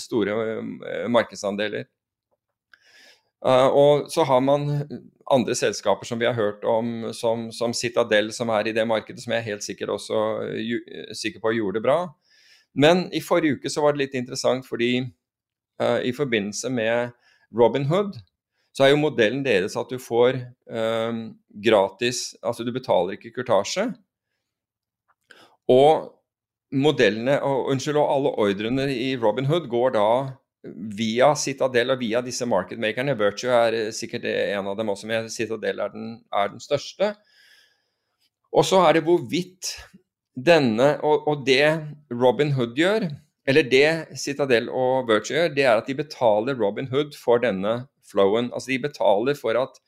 store 0.00 0.36
eh, 0.52 1.06
markedsandeler. 1.10 1.88
Uh, 3.42 3.66
og 3.74 4.04
så 4.12 4.22
har 4.22 4.38
man 4.38 4.68
andre 5.34 5.54
selskaper 5.58 6.06
som 6.06 6.20
vi 6.20 6.28
har 6.28 6.36
hørt 6.36 6.62
om, 6.68 7.08
som, 7.10 7.48
som 7.50 7.72
Citadel, 7.74 8.28
som 8.30 8.52
er 8.54 8.68
i 8.70 8.74
det 8.76 8.84
markedet, 8.86 9.18
som 9.24 9.34
jeg 9.34 9.42
er 9.42 9.48
helt 9.48 9.64
sikkert 9.66 9.96
også 9.96 10.20
sikker 11.18 11.42
på 11.42 11.56
gjorde 11.56 11.80
det 11.80 11.86
bra. 11.88 11.96
Men 12.78 13.08
i 13.10 13.18
forrige 13.24 13.58
uke 13.58 13.72
så 13.72 13.82
var 13.82 13.96
det 13.96 14.04
litt 14.04 14.14
interessant 14.20 14.68
fordi 14.68 14.92
uh, 15.02 15.98
i 16.06 16.12
forbindelse 16.14 16.70
med 16.70 17.16
Robin 17.50 17.88
Hood, 17.90 18.14
så 18.72 18.86
er 18.86 18.94
jo 18.94 19.02
modellen 19.02 19.44
deres 19.44 19.76
at 19.76 19.90
du 19.92 19.98
får 20.00 20.38
um, 20.72 21.24
gratis 21.64 22.32
Altså 22.40 22.64
du 22.64 22.72
betaler 22.72 23.18
ikke 23.18 23.34
kurtasje. 23.36 23.90
Og 25.70 26.08
modellene, 26.72 27.36
og, 27.44 27.68
unnskyld, 27.72 27.98
og 28.00 28.14
alle 28.14 28.32
ordrene 28.46 28.86
i 28.94 29.12
Robin 29.20 29.48
Hood 29.48 29.68
går 29.70 29.92
da 29.96 30.06
via 30.96 31.32
Citadel 31.36 31.92
og 31.94 32.00
via 32.00 32.22
disse 32.24 32.46
marketmakerne. 32.48 33.16
Virtue 33.18 33.52
er 33.52 33.76
eh, 33.76 33.90
sikkert 33.94 34.24
en 34.30 34.70
av 34.70 34.78
dem 34.78 34.92
også, 34.92 35.08
men 35.10 35.28
Citadel 35.32 35.82
er 35.82 35.92
den, 35.92 36.14
er 36.32 36.52
den 36.52 36.62
største. 36.62 37.12
Og 38.52 38.66
så 38.68 38.82
er 38.86 38.96
det 38.96 39.04
hvorvidt 39.06 39.74
denne 40.32 40.94
og, 41.04 41.26
og 41.28 41.44
det 41.46 41.66
Robin 42.12 42.54
Hood 42.56 42.76
gjør, 42.78 43.08
eller 43.48 43.68
det 43.68 44.18
Citadel 44.20 44.70
og 44.70 45.08
Virtue 45.10 45.36
gjør, 45.36 45.54
det 45.56 45.66
er 45.66 45.76
at 45.76 45.88
de 45.90 45.98
betaler 45.98 46.56
Robin 46.56 46.88
Hood 46.92 47.16
for 47.18 47.42
denne 47.42 47.82
flowen. 48.12 48.52
Altså 48.52 48.70
de 48.70 48.82
betaler 48.84 49.38
for 49.40 49.58
at, 49.58 49.80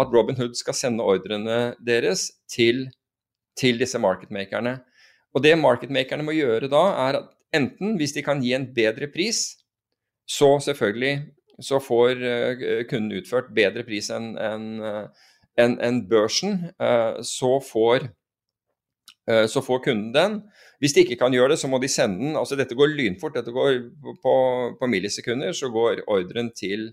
at 0.00 0.12
Robin 0.16 0.36
Hood 0.40 0.56
skal 0.58 0.74
sende 0.74 1.04
ordrene 1.04 1.74
deres 1.86 2.30
til, 2.52 2.88
til 3.60 3.80
disse 3.80 4.00
marketmakerne. 4.02 4.78
Og 5.36 5.44
det 5.44 5.56
marketmakerne 5.60 6.24
må 6.24 6.32
gjøre 6.32 6.72
da, 6.72 6.82
er 7.06 7.20
at 7.20 7.32
enten, 7.54 7.96
hvis 8.00 8.16
de 8.16 8.24
kan 8.24 8.40
gi 8.42 8.54
en 8.56 8.70
bedre 8.74 9.08
pris, 9.12 9.46
så 10.26 10.56
selvfølgelig 10.64 11.20
så 11.60 11.80
får 11.80 12.20
uh, 12.20 12.84
kunden 12.90 13.16
utført 13.20 13.52
bedre 13.56 13.84
pris 13.86 14.10
enn 14.12 14.34
en, 14.40 14.66
uh, 14.82 15.32
en, 15.60 15.78
en 15.80 16.02
børsen. 16.08 16.66
Uh, 16.80 17.22
så, 17.24 17.56
får, 17.64 18.08
så 19.48 19.62
får 19.64 19.80
kunden 19.88 20.12
den. 20.14 20.40
Hvis 20.78 20.92
de 20.92 21.02
ikke 21.02 21.16
kan 21.18 21.34
gjøre 21.34 21.54
det, 21.54 21.58
så 21.58 21.68
må 21.68 21.80
de 21.82 21.88
sende 21.88 22.20
den. 22.20 22.36
altså 22.36 22.56
Dette 22.58 22.76
går 22.76 22.92
lynfort. 22.92 23.34
Dette 23.34 23.52
går 23.54 23.78
på, 24.22 24.34
på 24.78 24.88
millisekunder, 24.92 25.52
så 25.56 25.70
går 25.72 26.04
ordren 26.06 26.52
til, 26.54 26.90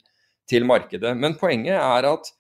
til 0.50 0.66
markedet. 0.68 1.16
Men 1.18 1.38
poenget 1.40 1.78
er 1.78 2.08
at 2.10 2.32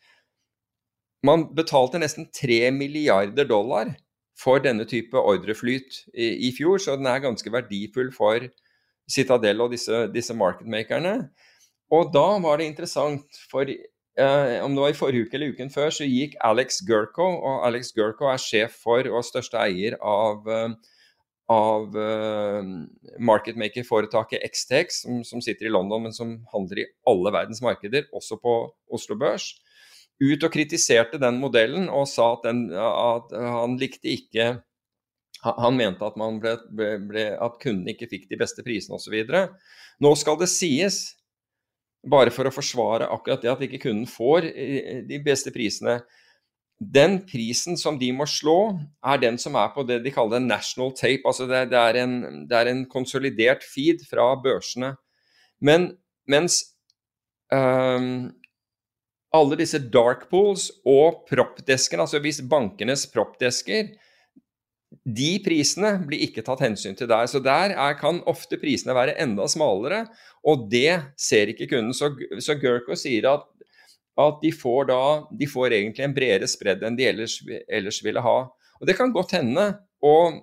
man 1.23 1.47
betalte 1.55 2.01
nesten 2.01 2.27
3 2.35 2.71
milliarder 2.75 3.47
dollar 3.47 3.93
for 4.39 4.59
denne 4.63 4.85
type 4.89 5.17
ordreflyt 5.19 6.03
i, 6.13 6.49
i, 6.49 6.51
fjor, 6.57 6.81
så 6.81 6.97
den 6.99 7.07
er 7.07 7.23
ganske 7.23 7.51
verdifull 7.53 8.11
for 8.15 8.47
Citadel 9.11 9.61
og 9.61 9.71
disse, 9.71 10.07
disse 10.13 10.35
marketmakerne. 10.35 11.29
Og 11.93 12.09
da 12.13 12.25
var 12.43 12.59
det 12.59 12.67
interessant, 12.71 13.39
for 13.51 13.67
eh, 13.69 14.57
om 14.63 14.73
det 14.73 14.83
var 14.83 14.93
i 14.93 14.97
forrige 14.97 15.27
uke 15.27 15.37
eller 15.37 15.53
uken 15.53 15.69
før, 15.73 15.91
så 15.93 16.07
gikk 16.09 16.35
Alex 16.43 16.81
Gurko, 16.87 17.27
og 17.37 17.67
Alex 17.67 17.93
Gurko 17.95 18.31
er 18.31 18.41
sjef 18.41 18.79
for 18.83 19.07
og 19.11 19.25
største 19.27 19.59
eier 19.61 19.99
av 19.99 20.49
eh, 20.49 20.73
av 21.51 21.95
uh, 21.97 22.63
marketmaker-foretaket 23.19 24.45
XTX, 24.47 25.01
som, 25.03 25.23
som, 25.27 25.41
sitter 25.43 25.67
i 25.67 25.73
London, 25.73 26.05
men 26.05 26.15
som 26.15 26.37
handler 26.53 26.83
i 26.83 26.89
alle 27.09 27.33
verdens 27.35 27.61
markeder, 27.65 28.07
også 28.15 28.39
på 28.39 28.55
Oslo 28.95 29.17
Børs, 29.19 29.51
ut 30.23 30.45
og 30.45 30.53
kritiserte 30.53 31.19
den 31.19 31.39
modellen 31.41 31.89
og 31.91 32.05
sa 32.07 32.29
at, 32.37 32.45
den, 32.45 32.67
at 32.71 33.33
han 33.33 33.75
likte 33.81 34.11
ikke 34.13 34.53
han 35.43 35.75
mente 35.75 36.05
at, 36.07 36.15
ble, 36.15 36.53
ble, 36.71 36.89
ble, 37.09 37.25
at 37.35 37.59
kundene 37.59 37.91
ikke 37.93 38.07
fikk 38.11 38.29
de 38.29 38.39
beste 38.39 38.63
prisene 38.63 38.95
osv. 38.95 39.17
Nå 40.03 40.13
skal 40.19 40.37
det 40.39 40.47
sies, 40.51 41.01
bare 42.07 42.31
for 42.35 42.47
å 42.47 42.53
forsvare 42.53 43.09
akkurat 43.11 43.43
det 43.43 43.51
at 43.51 43.63
ikke 43.67 43.81
kunden 43.85 44.07
får 44.09 44.47
eh, 44.51 45.01
de 45.07 45.19
beste 45.23 45.51
prisene, 45.55 46.01
den 46.91 47.19
prisen 47.29 47.77
som 47.79 47.97
de 47.99 48.09
må 48.15 48.25
slå, 48.29 48.75
er 49.05 49.21
den 49.21 49.37
som 49.41 49.55
er 49.59 49.71
på 49.75 49.85
det 49.87 50.01
de 50.03 50.13
kaller 50.13 50.43
national 50.43 50.93
tape. 50.97 51.23
Altså 51.29 51.47
det, 51.49 51.65
det, 51.71 51.79
er, 51.79 51.99
en, 52.03 52.45
det 52.49 52.59
er, 52.59 52.71
en, 52.71 52.85
konsolidert 52.89 53.65
feed 53.65 54.05
fra 54.09 54.33
børsene. 54.43 54.95
Men 55.63 55.91
mens 56.29 56.61
um, 57.53 58.31
alle 59.33 59.59
disse 59.59 59.81
dark 59.93 60.27
pools 60.31 60.69
og 60.85 61.23
proppdeskene, 61.29 62.05
altså 62.05 62.21
hvis 62.23 62.43
bankenes 62.49 63.07
proppdesker 63.13 63.93
de 65.03 65.31
prisene 65.43 65.95
blir 66.07 66.21
ikke 66.27 66.43
tatt 66.45 66.61
hensyn 66.63 66.95
til 66.97 67.09
der. 67.09 67.25
Så 67.29 67.41
der 67.43 67.73
er, 67.73 67.95
kan 67.99 68.21
ofte 68.29 68.59
prisene 68.61 68.95
være 68.95 69.17
enda 69.21 69.47
smalere, 69.49 70.05
og 70.45 70.67
det 70.71 71.01
ser 71.19 71.51
ikke 71.51 71.67
kunden. 71.71 71.93
Så, 71.97 72.11
så 72.43 72.55
Gurko 72.59 72.95
sier 72.99 73.27
at 73.31 73.47
at 74.19 74.41
de 74.43 74.51
får 74.53 74.89
da 74.91 75.03
de 75.39 75.47
får 75.49 75.73
egentlig 75.73 76.05
en 76.05 76.15
bredere 76.15 76.49
spredd 76.49 76.83
enn 76.85 76.97
de 76.97 77.07
ellers, 77.09 77.39
ellers, 77.67 78.01
ville 78.05 78.21
ha. 78.21 78.37
Og 78.79 78.87
Det 78.87 78.97
kan 78.97 79.13
godt 79.13 79.33
hende. 79.37 79.71
Og 80.03 80.41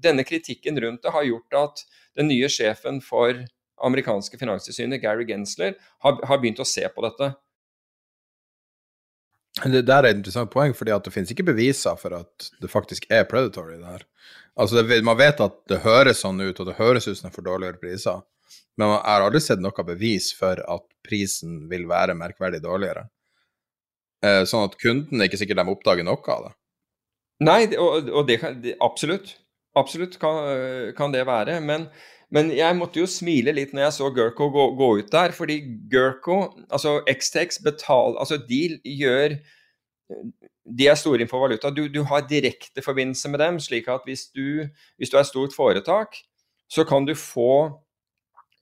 denne 0.00 0.24
kritikken 0.24 0.78
rundt 0.80 1.02
det 1.02 1.12
har 1.12 1.26
gjort 1.26 1.56
at 1.58 1.84
den 2.16 2.30
nye 2.30 2.48
sjefen 2.48 3.00
for 3.04 3.34
amerikanske 3.84 4.38
finanstilsynet, 4.38 5.00
Gary 5.00 5.26
Gensler, 5.28 5.76
har, 6.04 6.18
har, 6.28 6.40
begynt 6.40 6.60
å 6.60 6.68
se 6.68 6.84
på 6.92 7.04
dette. 7.04 7.32
Det 9.64 9.82
der 9.88 10.04
er 10.04 10.12
et 10.12 10.20
interessant 10.20 10.52
poeng, 10.52 10.74
fordi 10.76 10.94
det 11.04 11.12
finnes 11.12 11.32
ikke 11.32 11.48
beviser 11.48 11.96
for 12.00 12.14
at 12.20 12.50
det 12.60 12.70
faktisk 12.70 13.08
er 13.10 13.26
predatory. 13.28 13.80
der. 13.80 14.04
Altså 14.56 14.82
det, 14.82 15.02
Man 15.04 15.18
vet 15.18 15.40
at 15.40 15.56
det 15.68 15.82
høres 15.84 16.20
sånn 16.22 16.40
ut, 16.40 16.60
og 16.60 16.68
det 16.68 16.78
høres 16.78 17.08
ut 17.08 17.16
som 17.16 17.28
det 17.28 17.32
er 17.32 17.38
for 17.38 17.48
dårligere 17.48 17.80
priser. 17.80 18.20
Men 18.80 18.94
jeg 18.96 19.06
har 19.06 19.26
aldri 19.26 19.42
sett 19.44 19.60
noe 19.62 19.84
bevis 19.86 20.30
for 20.36 20.60
at 20.64 20.86
prisen 21.06 21.66
vil 21.70 21.84
være 21.90 22.16
merkverdig 22.16 22.62
dårligere. 22.64 23.06
Eh, 24.24 24.42
sånn 24.48 24.68
at 24.68 24.78
kunden 24.80 25.20
er 25.20 25.28
ikke 25.28 25.40
sikkert 25.40 25.60
de 25.60 25.72
oppdager 25.72 26.06
noe 26.06 26.32
av 26.32 26.48
det. 26.48 26.54
Nei, 27.44 27.60
og, 27.80 28.10
og 28.12 28.26
det 28.28 28.40
kan 28.42 28.58
absolutt. 28.84 29.36
Absolutt 29.78 30.16
kan, 30.20 30.40
kan 30.96 31.12
det 31.14 31.22
være. 31.28 31.60
Men, 31.64 31.86
men, 32.34 32.50
jeg 32.52 32.76
måtte 32.76 33.00
jo 33.00 33.08
smile 33.08 33.54
litt 33.56 33.72
når 33.72 33.86
jeg 33.86 33.96
så 34.00 34.10
Gerko 34.16 34.50
gå, 34.52 34.66
gå 34.76 34.90
ut 35.00 35.12
der, 35.12 35.32
fordi 35.36 35.60
Gerko, 35.92 36.42
altså 36.68 36.98
Xtex 37.08 37.62
betaler 37.64 38.18
Altså, 38.20 38.40
de 38.50 38.80
gjør 38.84 39.38
de 40.70 40.86
er 40.86 40.98
store 40.98 41.22
innenfor 41.22 41.42
valuta. 41.42 41.70
Du, 41.74 41.86
du 41.88 42.02
har 42.06 42.26
direkte 42.28 42.82
forbindelse 42.82 43.30
med 43.30 43.40
dem, 43.42 43.60
slik 43.62 43.88
at 43.90 44.04
hvis 44.06 44.28
du, 44.34 44.66
hvis 44.98 45.10
du 45.10 45.16
er 45.18 45.26
stort 45.26 45.54
foretak, 45.56 46.18
så 46.70 46.84
kan 46.86 47.06
du 47.06 47.14
få 47.18 47.70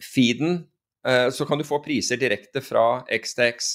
feeden, 0.03 0.67
eh, 1.07 1.29
så 1.31 1.45
kan 1.45 1.59
du 1.59 1.67
få 1.67 1.81
priser 1.85 2.21
direkte 2.21 2.63
fra 2.65 3.05
XTX. 3.13 3.71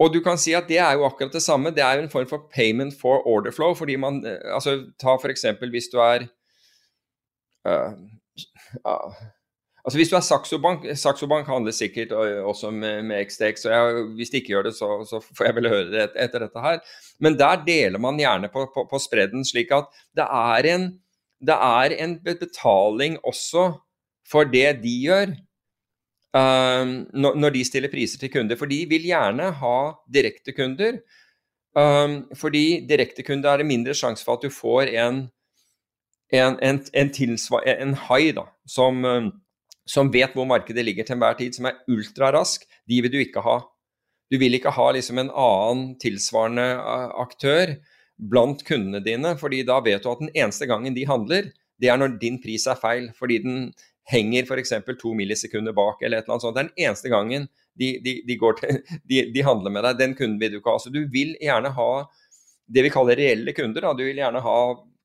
Og 0.00 0.14
du 0.14 0.22
kan 0.24 0.38
si 0.40 0.54
at 0.56 0.68
det 0.68 0.78
er 0.80 0.96
jo 0.96 1.04
akkurat 1.04 1.34
det 1.34 1.42
samme. 1.44 1.72
Det 1.76 1.84
er 1.84 1.98
jo 1.98 2.06
en 2.06 2.12
form 2.12 2.28
for 2.28 2.48
payment 2.54 2.94
for 3.00 3.26
order 3.28 3.52
flow. 3.52 3.74
fordi 3.74 3.96
man, 3.96 4.24
eh, 4.26 4.54
altså 4.54 4.78
Ta 4.98 5.16
f.eks. 5.20 5.44
hvis 5.70 5.90
du 5.92 5.98
er 6.00 6.24
uh, 7.68 7.92
uh, 8.86 9.12
Altså 9.84 9.98
Hvis 9.98 10.08
du 10.08 10.16
er 10.16 10.20
Saxo 10.20 10.58
Bank 10.58 10.84
Saxo 10.96 11.26
Bank 11.26 11.46
handler 11.46 11.72
sikkert 11.72 12.12
også 12.12 12.70
med, 12.70 13.02
med 13.02 13.24
XTX, 13.24 13.64
og 13.64 13.72
jeg, 13.72 14.02
hvis 14.14 14.30
de 14.30 14.36
ikke 14.36 14.52
gjør 14.52 14.62
det, 14.62 14.74
så, 14.74 14.88
så, 15.08 15.20
får 15.36 15.44
jeg 15.44 15.54
vel 15.56 15.68
høre 15.68 15.86
det 15.90 16.10
etter 16.16 16.44
dette 16.44 16.60
her. 16.60 16.80
Men 17.18 17.38
der 17.38 17.64
deler 17.64 17.98
man 17.98 18.20
gjerne 18.20 18.48
på, 18.52 18.66
på, 18.74 18.84
på 18.90 18.98
spredden, 18.98 19.44
slik 19.44 19.72
at 19.72 19.88
det 20.16 20.26
er 20.26 20.68
en, 20.74 20.84
det 21.40 21.56
er 21.56 21.96
en 21.96 22.18
betaling 22.24 23.16
også 23.24 23.70
for 24.30 24.46
det 24.48 24.80
de 24.84 24.92
gjør 25.04 25.32
um, 26.36 26.94
når 27.14 27.54
de 27.56 27.64
stiller 27.66 27.92
priser 27.92 28.20
til 28.20 28.32
kunder. 28.32 28.58
For 28.58 28.70
de 28.70 28.84
vil 28.90 29.08
gjerne 29.10 29.50
ha 29.60 29.76
direktekunder. 30.12 31.00
Um, 31.78 32.24
fordi 32.34 32.82
direktekunder 32.88 33.52
er 33.52 33.62
det 33.62 33.68
mindre 33.68 33.94
sjanse 33.94 34.26
for 34.26 34.38
at 34.38 34.46
du 34.46 34.50
får 34.50 34.90
en, 34.90 35.20
en, 36.34 36.56
en, 36.58 36.80
en, 36.98 37.12
en 37.70 37.94
hai 38.08 38.32
da, 38.34 38.48
som, 38.66 39.04
um, 39.06 39.28
som, 39.86 40.10
vet 40.10 40.34
hvor 40.34 40.48
markedet 40.50 40.84
ligger 40.84 41.06
til 41.06 41.18
enhver 41.18 41.38
tid, 41.38 41.54
som 41.54 41.70
er 41.70 41.78
ultrarask. 41.90 42.66
De 42.90 42.98
vil 43.02 43.12
du 43.12 43.20
ikke 43.22 43.44
ha. 43.46 43.60
Du 44.30 44.38
vil 44.38 44.54
ikke 44.54 44.74
ha 44.74 44.90
liksom 44.94 45.22
en 45.22 45.30
annen 45.30 45.94
tilsvarende 46.02 46.66
uh, 46.78 47.14
aktør 47.22 47.76
blant 48.30 48.60
kundene 48.66 49.00
dine, 49.02 49.36
fordi 49.38 49.62
da 49.66 49.78
vet 49.82 50.04
du 50.04 50.10
at 50.10 50.20
den 50.20 50.34
eneste 50.34 50.66
gangen 50.68 50.94
de 50.94 51.06
handler, 51.08 51.48
det 51.80 51.88
er 51.88 51.96
når 51.96 52.18
din 52.20 52.36
pris 52.42 52.66
er 52.68 52.76
feil. 52.76 53.08
Fordi 53.16 53.38
den 53.46 53.70
henger 54.08 54.46
f.eks. 54.46 54.72
to 55.00 55.14
millisekunder 55.14 55.74
bak, 55.76 56.02
eller 56.02 56.18
et 56.18 56.24
eller 56.24 56.36
annet 56.36 56.46
sånt. 56.46 56.56
Det 56.56 56.62
er 56.62 56.70
den 56.70 56.86
eneste 56.86 57.12
gangen 57.12 57.48
de, 57.78 57.90
de, 58.04 58.16
de, 58.26 58.38
til, 58.60 58.80
de, 59.34 59.42
handler 59.46 59.74
med 59.74 59.86
deg. 59.86 60.00
Den 60.00 60.16
kunden 60.18 60.40
vil 60.40 60.54
du 60.54 60.60
ikke 60.60 60.74
ha. 60.74 60.82
Så 60.82 60.92
du 60.94 61.02
vil 61.12 61.36
gjerne 61.40 61.72
ha 61.76 61.90
det 62.70 62.86
vi 62.86 62.92
kaller 62.94 63.18
reelle 63.18 63.54
kunder. 63.56 63.86
Da. 63.86 63.94
Du 63.96 64.04
vil 64.06 64.20
gjerne 64.20 64.42
ha 64.44 64.58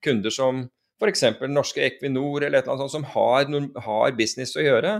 kunder 0.06 0.34
som 0.34 0.66
f.eks. 1.02 1.24
norske 1.52 1.84
Equinor 1.84 2.46
eller 2.46 2.60
et 2.60 2.68
eller 2.68 2.76
annet 2.76 2.86
sånt, 2.86 2.96
som 2.96 3.08
har, 3.16 3.50
har 3.88 4.16
business 4.18 4.56
å 4.56 4.64
gjøre, 4.64 5.00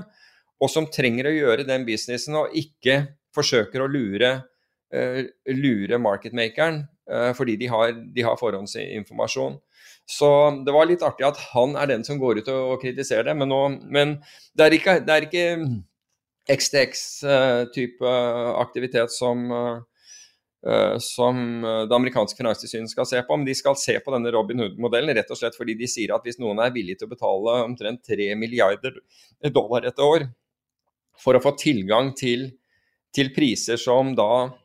og 0.60 0.72
som 0.72 0.88
trenger 0.92 1.30
å 1.30 1.36
gjøre 1.36 1.68
den 1.68 1.86
businessen 1.88 2.36
og 2.40 2.56
ikke 2.58 3.02
forsøker 3.36 3.84
å 3.84 3.90
lure, 3.92 4.32
uh, 4.96 5.22
lure 5.52 6.00
marketmakeren 6.00 6.84
uh, 7.12 7.32
fordi 7.36 7.58
de 7.60 7.70
har, 7.72 7.96
de 8.16 8.26
har, 8.28 8.40
forhåndsinformasjon. 8.40 9.58
Så 10.06 10.30
det 10.66 10.74
var 10.76 10.86
litt 10.86 11.04
artig 11.06 11.26
at 11.26 11.40
han 11.56 11.74
er 11.82 11.90
den 11.90 12.06
som 12.06 12.20
går 12.22 12.44
ut 12.44 12.50
og, 12.54 12.76
og 12.76 12.82
kritiserer 12.84 13.26
det, 13.26 13.34
men, 13.40 13.50
nå, 13.50 13.62
men 13.90 14.18
det 14.54 14.68
er 14.68 14.78
ikke, 14.78 15.00
det 15.02 15.16
er 15.16 15.26
ikke 15.26 15.46
XTX-type 16.56 18.12
aktivitet 18.62 19.14
som 19.16 19.48
Eh, 20.66 20.98
som 20.98 21.64
eh, 21.64 21.82
det 21.86 21.96
amerikanske 21.96 22.38
finanstilsynet 22.38 22.90
skal 22.90 23.06
se 23.06 23.22
på. 23.22 23.38
Men 23.38 23.46
de 23.46 23.54
skal 23.56 23.78
se 23.78 24.00
på 24.02 24.14
denne 24.14 24.32
Robin 24.34 24.64
Hood-modellen 24.64 25.14
rett 25.14 25.30
og 25.30 25.38
slett 25.38 25.58
fordi 25.58 25.76
de 25.78 25.90
sier 25.90 26.16
at 26.16 26.26
hvis 26.26 26.40
noen 26.42 26.62
er 26.64 26.74
villig 26.74 26.98
til 26.98 27.06
å 27.06 27.14
betale 27.14 27.60
omtrent 27.68 28.02
3 28.10 28.32
milliarder 28.40 28.98
dollar 29.54 29.86
et 29.86 30.02
år 30.02 30.26
for 31.22 31.38
å 31.38 31.44
få 31.44 31.54
tilgang 31.60 32.16
til, 32.18 32.50
til 33.14 33.30
priser 33.36 33.78
som 33.78 34.16
da 34.18 34.32
eh, 34.42 34.56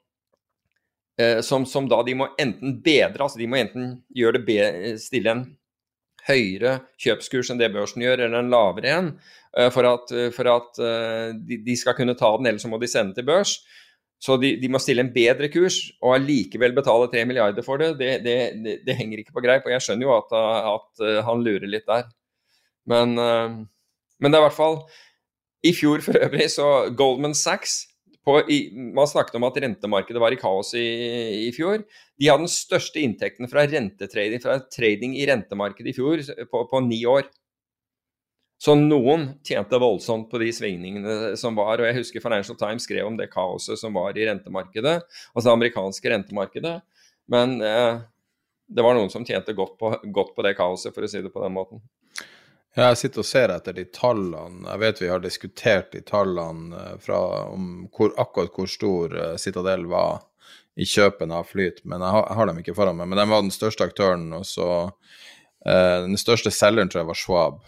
som, 1.45 1.67
som, 1.69 1.89
da 1.91 2.01
de 2.07 2.15
må 2.17 2.29
enten 2.41 2.79
bedre, 2.85 3.25
altså 3.25 3.41
de 3.41 3.49
må 3.51 3.59
enten 3.61 3.97
gjøre 4.17 4.39
det 4.39 4.45
be, 4.47 4.61
stille 5.03 5.35
en 5.35 5.43
høyere 6.29 6.79
kjøpskurs 7.01 7.51
enn 7.53 7.61
det 7.61 7.73
børsen 7.75 8.05
gjør, 8.05 8.27
eller 8.27 8.43
en 8.43 8.53
lavere 8.53 8.95
en, 8.95 9.11
for 9.75 9.89
at, 9.89 10.13
for 10.37 10.51
at 10.53 10.81
de, 11.41 11.59
de, 11.65 11.77
skal 11.79 11.97
kunne 11.99 12.15
ta 12.19 12.31
den, 12.37 12.51
ellers 12.51 12.67
så 12.67 12.71
må 12.71 12.79
de 12.81 12.91
sende 12.91 13.17
til 13.17 13.27
børs. 13.27 13.57
Så 14.21 14.37
de, 14.37 14.53
de, 14.61 14.69
må 14.69 14.79
stille 14.83 15.01
en 15.01 15.13
bedre 15.15 15.49
kurs 15.49 15.79
og 16.05 16.19
allikevel 16.19 16.75
betale 16.77 17.09
3 17.09 17.25
milliarder 17.29 17.65
for 17.65 17.81
det. 17.81 17.95
Det, 18.01 18.11
det, 18.25 18.37
det, 18.61 18.75
det 18.85 18.97
henger 18.99 19.23
ikke 19.23 19.33
på 19.33 19.43
greip. 19.45 19.65
Og 19.65 19.73
jeg 19.73 19.85
skjønner 19.87 20.07
jo 20.07 20.17
at, 20.19 20.35
at 20.75 21.05
han 21.25 21.45
lurer 21.47 21.65
litt 21.65 21.87
der. 21.89 22.05
Men, 22.91 23.15
men, 23.17 24.29
det 24.29 24.37
er 24.37 24.43
i 24.43 24.47
hvert 24.49 24.57
fall 24.57 24.79
I 25.65 25.73
fjor 25.77 26.05
for 26.05 26.17
øvrig 26.21 26.51
så 26.53 26.69
Goldman 26.97 27.37
Sachs 27.37 27.83
på, 28.27 28.37
i, 28.53 28.59
Man 28.95 29.09
snakket 29.09 29.39
om 29.39 29.47
at 29.49 29.59
rentemarkedet 29.63 30.21
var 30.21 30.35
i 30.35 30.39
kaos 30.41 30.75
i, 30.79 30.87
i, 31.47 31.51
fjor. 31.57 31.85
De 32.21 32.29
hadde 32.29 32.45
den 32.45 32.53
største 32.53 33.01
inntekten 33.01 33.49
fra 33.51 33.65
rentetrading 33.69 34.43
fra 34.43 34.59
trading 34.69 35.17
i 35.17 35.27
rentemarkedet 35.31 35.93
i 35.93 35.97
fjor 35.97 36.25
på, 36.51 36.65
på 36.71 36.83
ni 36.85 37.01
år. 37.09 37.31
Så 38.61 38.75
noen 38.77 39.31
tjente 39.47 39.79
voldsomt 39.81 40.29
på 40.29 40.39
de 40.43 40.51
svingningene 40.53 41.33
som 41.41 41.57
var. 41.57 41.81
Og 41.81 41.89
jeg 41.89 41.97
husker 41.97 42.25
Financial 42.25 42.59
Times 42.61 42.85
skrev 42.85 43.09
om 43.09 43.17
det 43.17 43.31
kaoset 43.33 43.81
som 43.81 43.97
var 43.97 44.19
i 44.19 44.27
rentemarkedet, 44.29 44.99
altså 45.33 45.47
det 45.47 45.55
amerikanske 45.55 46.13
rentemarkedet. 46.13 46.75
Men 47.33 47.57
eh, 47.65 48.03
det 48.69 48.85
var 48.85 48.99
noen 48.99 49.09
som 49.13 49.25
tjente 49.25 49.57
godt 49.57 49.79
på, 49.81 49.95
godt 50.13 50.35
på, 50.37 50.45
det 50.45 50.59
kaoset, 50.59 50.93
for 50.93 51.07
å 51.07 51.11
si 51.11 51.23
det 51.25 51.33
på 51.33 51.41
den 51.41 51.57
måten. 51.57 51.81
Ja, 52.77 52.93
jeg 52.93 53.01
sitter 53.01 53.25
og 53.25 53.27
ser 53.27 53.51
etter 53.51 53.75
de 53.75 53.85
tallene. 53.91 54.63
Jeg 54.69 54.81
vet 54.83 55.01
vi 55.03 55.09
har 55.11 55.23
diskutert 55.23 55.91
de 55.91 56.05
tallene 56.07 56.77
eh, 56.79 56.99
fra 57.03 57.19
om 57.51 57.89
hvor, 57.91 58.13
akkurat 58.21 58.55
hvor 58.55 58.71
stor 58.71 59.17
uh, 59.17 59.33
Citadel 59.43 59.89
var 59.91 60.21
i 60.79 60.87
kjøpene 60.87 61.41
av 61.41 61.49
Flyt, 61.51 61.83
men 61.85 62.01
jeg 62.01 62.15
har, 62.15 62.29
jeg 62.29 62.39
har, 62.39 62.49
dem 62.49 62.61
ikke 62.63 62.77
foran 62.77 62.97
meg. 63.01 63.11
Men 63.11 63.19
de 63.19 63.27
var 63.33 63.43
den 63.43 63.53
største 63.55 63.89
aktøren, 63.91 64.31
og 64.37 64.47
så 64.49 64.69
eh, 65.67 65.99
Den 66.07 66.17
største 66.21 66.53
selgeren 66.55 66.89
tror 66.89 67.03
jeg 67.03 67.11
var 67.11 67.19
Schwab. 67.19 67.59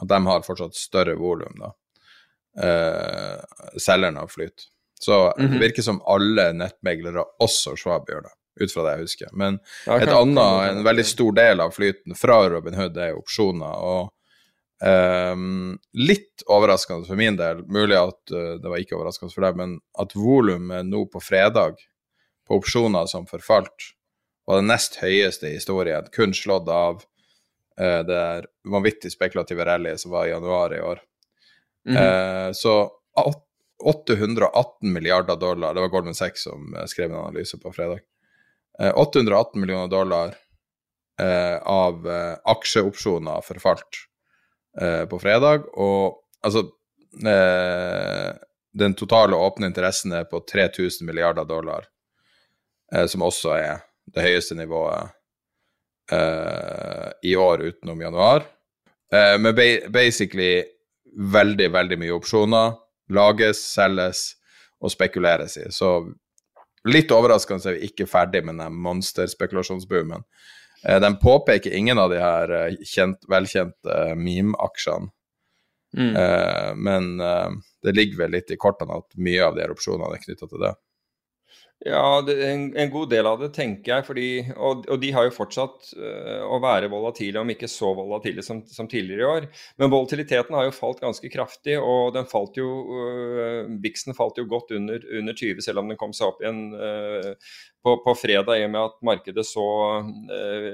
og 0.00 0.08
de 0.08 0.18
har 0.26 0.46
fortsatt 0.46 0.78
større 0.78 1.14
volum, 1.18 1.54
da. 1.60 1.70
Eh, 2.64 3.78
selgeren 3.78 4.18
av 4.18 4.32
flyt. 4.32 4.66
Så 5.00 5.34
mm 5.36 5.46
-hmm. 5.46 5.52
det 5.52 5.60
virker 5.60 5.82
som 5.82 6.02
alle 6.06 6.52
nettmeglere, 6.52 7.24
også 7.38 7.76
Schwab, 7.76 8.08
gjør 8.08 8.22
det, 8.22 8.64
ut 8.64 8.72
fra 8.72 8.82
det 8.82 8.90
jeg 8.90 9.00
husker. 9.00 9.28
Men 9.32 9.60
et 9.86 10.08
annet, 10.08 10.70
en 10.70 10.84
veldig 10.84 11.06
stor 11.06 11.32
del 11.32 11.60
av 11.60 11.70
flyten 11.70 12.14
fra 12.14 12.48
Robin 12.48 12.74
Hood 12.74 12.96
er 12.96 13.18
opsjoner. 13.18 13.74
og 13.76 14.10
um, 14.84 15.78
litt 15.92 16.44
overraskende 16.46 17.06
for 17.08 17.18
min 17.18 17.36
del, 17.38 17.64
mulig 17.66 17.96
at 17.98 18.32
uh, 18.34 18.56
det 18.62 18.70
var 18.70 18.82
ikke 18.82 18.96
overraskende 18.98 19.34
for 19.34 19.46
deg, 19.46 19.58
men 19.58 19.76
at 19.98 20.14
volumet 20.16 20.86
nå 20.86 21.04
på 21.12 21.22
fredag 21.22 21.80
på 22.48 22.58
opsjoner 22.60 23.08
som 23.10 23.26
forfalt, 23.28 23.92
var 24.48 24.60
det 24.60 24.68
nest 24.70 24.96
høyeste 25.02 25.50
i 25.50 25.56
historien, 25.58 26.06
kun 26.14 26.34
slått 26.36 26.70
av 26.72 27.02
uh, 27.80 28.02
det 28.06 28.22
vanvittig 28.70 29.12
spekulative 29.12 29.66
rallyet 29.68 30.00
som 30.02 30.14
var 30.14 30.28
i 30.28 30.32
januar 30.34 30.74
i 30.76 30.80
år. 30.80 31.04
Mm 31.88 31.96
-hmm. 31.96 32.52
så 32.52 32.90
818 33.84 34.92
milliarder 34.92 35.36
dollar, 35.36 35.74
det 35.74 35.80
var 35.80 35.88
Goldman 35.88 36.14
Sachs 36.14 36.42
som 36.42 36.76
skrev 36.86 37.10
en 37.10 37.16
analyse 37.16 37.58
på 37.58 37.72
fredag. 37.72 37.98
818 38.94 39.60
millioner 39.60 39.88
dollar 39.88 40.34
av 41.62 42.08
aksjeopsjoner 42.44 43.40
forfalt 43.40 44.07
på 44.78 45.18
fredag, 45.18 45.64
og 45.74 46.20
altså 46.44 46.68
Den 48.78 48.94
totale 48.94 49.34
åpne 49.34 49.66
interessen 49.66 50.12
er 50.14 50.26
på 50.30 50.38
3000 50.46 51.06
milliarder 51.08 51.48
dollar, 51.48 51.86
som 53.10 53.24
også 53.26 53.54
er 53.56 53.80
det 54.14 54.22
høyeste 54.22 54.54
nivået 54.54 55.10
uh, 56.12 57.10
i 57.22 57.36
år 57.36 57.58
utenom 57.68 58.00
januar. 58.00 58.46
Uh, 59.14 59.40
med 59.40 59.54
basically 59.92 60.62
veldig, 61.32 61.72
veldig 61.72 61.98
mye 62.00 62.16
opsjoner. 62.16 62.76
Lages, 63.14 63.60
selges 63.72 64.24
og 64.84 64.92
spekuleres 64.92 65.56
i. 65.58 65.68
Så 65.72 66.02
litt 66.88 67.12
overraskende 67.14 67.70
er 67.70 67.78
vi 67.78 67.88
ikke 67.88 68.08
ferdig 68.08 68.44
med 68.46 68.60
den 68.60 68.76
monsterspekulasjonsboomen. 68.84 70.24
Uh, 70.86 70.98
den 71.02 71.18
påpeker 71.22 71.74
ingen 71.74 71.98
av 71.98 72.12
de 72.12 72.20
her 72.22 72.74
kjent, 72.86 73.24
velkjente 73.30 74.02
meme-aksjene. 74.16 75.12
Mm. 75.96 76.12
men 76.84 77.04
det 77.82 77.92
ligger 77.96 78.18
vel 78.18 78.34
litt 78.36 78.50
i 78.52 78.58
kortene 78.60 78.98
at 79.00 79.14
mye 79.16 79.40
av 79.40 79.54
de 79.56 79.62
her 79.62 79.70
opsjonene 79.72 80.18
er 80.18 80.20
knytta 80.20 80.44
til 80.50 80.60
det. 80.60 80.74
Ja, 81.86 82.24
en, 82.26 82.76
en, 82.76 82.90
god 82.90 83.10
del 83.12 83.26
av 83.30 83.38
det 83.38 83.52
tenker 83.54 83.92
jeg. 83.92 84.04
Fordi, 84.08 84.28
og, 84.56 84.82
og 84.90 84.98
de 84.98 85.12
har 85.14 85.28
jo 85.28 85.34
fortsatt 85.36 85.92
uh, 85.94 86.42
å 86.50 86.58
være 86.62 86.90
volatile, 86.90 87.38
om 87.38 87.52
ikke 87.54 87.70
så 87.70 87.92
volatile 87.94 88.42
som, 88.42 88.64
som, 88.66 88.88
tidligere 88.90 89.22
i 89.22 89.28
år. 89.28 89.46
Men 89.78 89.92
volatiliteten 89.92 90.56
har 90.58 90.66
jo 90.66 90.74
falt 90.74 90.98
ganske 91.04 91.30
kraftig, 91.30 91.78
og 91.78 92.16
den 92.18 92.26
falt 92.30 92.58
jo 92.58 92.66
uh, 92.90 93.70
Bixen 93.78 94.16
falt 94.18 94.42
jo 94.42 94.48
godt 94.50 94.74
under, 94.74 95.06
under 95.20 95.38
20, 95.38 95.62
selv 95.62 95.84
om 95.84 95.92
den 95.92 96.00
kom 96.00 96.16
seg 96.16 96.32
opp 96.32 96.42
igjen 96.42 96.64
uh, 96.74 97.30
på, 97.86 97.94
på, 98.02 98.18
fredag 98.18 98.58
i 98.58 98.66
og 98.66 98.74
med 98.74 98.82
at 98.82 98.98
markedet 99.06 99.46
så 99.46 99.64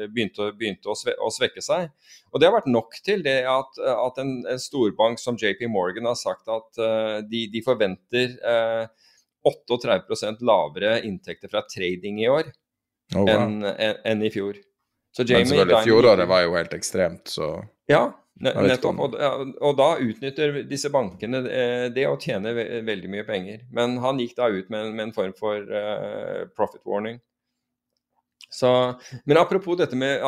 begynte, 0.08 0.48
begynte 0.56 0.88
å, 0.88 1.28
svekke 1.30 1.60
seg. 1.62 1.90
Og 2.32 2.40
det 2.40 2.48
har 2.48 2.56
vært 2.56 2.70
nok 2.72 2.96
til 3.04 3.20
det 3.22 3.42
at, 3.44 3.76
at 3.92 4.20
en, 4.22 4.38
en 4.48 4.62
storbank 4.62 5.20
som 5.20 5.36
JP 5.36 5.66
Morgan 5.68 6.08
har 6.08 6.16
sagt 6.16 6.48
at 6.48 6.80
de, 7.28 7.44
de, 7.52 7.60
forventer 7.62 8.38
38% 9.44 10.44
lavere 10.44 10.98
inntekter 11.04 11.52
fra 11.52 11.64
trading 11.68 12.22
i 12.22 12.28
år 12.32 12.48
oh, 13.14 13.22
wow. 13.22 13.28
enn 13.28 13.58
en, 13.74 13.98
en 14.04 14.24
i 14.24 14.30
fjor. 14.32 14.58
Så 15.14 15.22
Jamie, 15.22 15.44
Men 15.44 15.52
selvfølgelig, 15.52 15.82
fjoråret 15.86 16.28
var 16.28 16.42
jo 16.42 16.54
helt 16.58 16.72
ekstremt, 16.74 17.28
så 17.30 17.54
Ja, 17.90 18.08
nettopp. 18.42 18.98
Og, 18.98 19.12
og, 19.60 19.76
da 19.78 19.90
utnytter 20.02 20.56
disse 20.66 20.90
bankene 20.90 21.44
eh, 21.46 21.84
det 21.94 22.08
å 22.10 22.16
tjene 22.18 22.54
veldig 22.86 23.10
mye 23.12 23.26
penger. 23.28 23.62
Men 23.74 23.98
han 24.02 24.18
gikk 24.18 24.34
da 24.40 24.48
ut 24.50 24.72
med, 24.74 24.90
med 24.96 25.08
en 25.08 25.14
form 25.14 25.36
for 25.38 25.60
uh, 25.60 26.48
profit 26.56 26.82
warning. 26.88 27.20
Så, 28.54 28.70
men 29.26 29.38
apropos 29.38 29.78
dette 29.78 29.96
med 29.98 30.22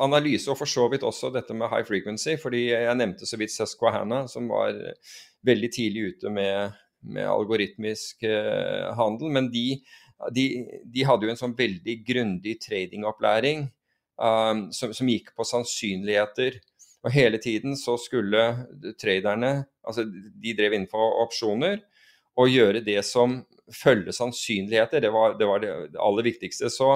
analyse, 0.00 0.48
og 0.48 0.56
for 0.56 0.68
så 0.68 0.86
vidt 0.88 1.04
også 1.04 1.28
dette 1.34 1.52
med 1.56 1.68
high 1.68 1.84
frequency. 1.84 2.36
fordi 2.40 2.70
Jeg 2.70 2.96
nevnte 2.96 3.28
så 3.28 3.36
vidt 3.40 3.52
Susquehanna, 3.52 4.24
som 4.32 4.48
var 4.48 4.76
veldig 5.44 5.70
tidlig 5.72 6.06
ute 6.12 6.32
med 6.32 6.76
med 7.00 7.28
algoritmisk 7.28 8.22
eh, 8.22 8.92
handel. 8.96 9.32
Men 9.32 9.50
de, 9.52 9.80
de, 10.34 10.46
de, 10.84 11.04
hadde 11.06 11.26
jo 11.26 11.34
en 11.34 11.40
sånn 11.40 11.56
veldig 11.58 11.98
grundig 12.06 12.56
tradingopplæring 12.64 13.66
um, 14.20 14.68
som, 14.74 14.94
som, 14.96 15.10
gikk 15.10 15.32
på 15.36 15.46
sannsynligheter. 15.46 16.60
Og 17.06 17.12
hele 17.14 17.38
tiden 17.42 17.76
så 17.78 17.94
skulle 18.00 18.42
traderne, 18.98 19.68
altså 19.86 20.06
de 20.06 20.56
drev 20.58 20.74
innenfor 20.74 21.20
opsjoner, 21.22 21.84
og 22.36 22.50
gjøre 22.52 22.82
det 22.84 22.98
som 23.06 23.38
følger 23.72 24.12
sannsynligheter. 24.12 25.00
Det 25.00 25.12
var 25.14 25.38
det, 25.38 25.46
var 25.48 25.62
det 25.62 25.70
aller 26.02 26.26
viktigste. 26.26 26.68
Så 26.72 26.90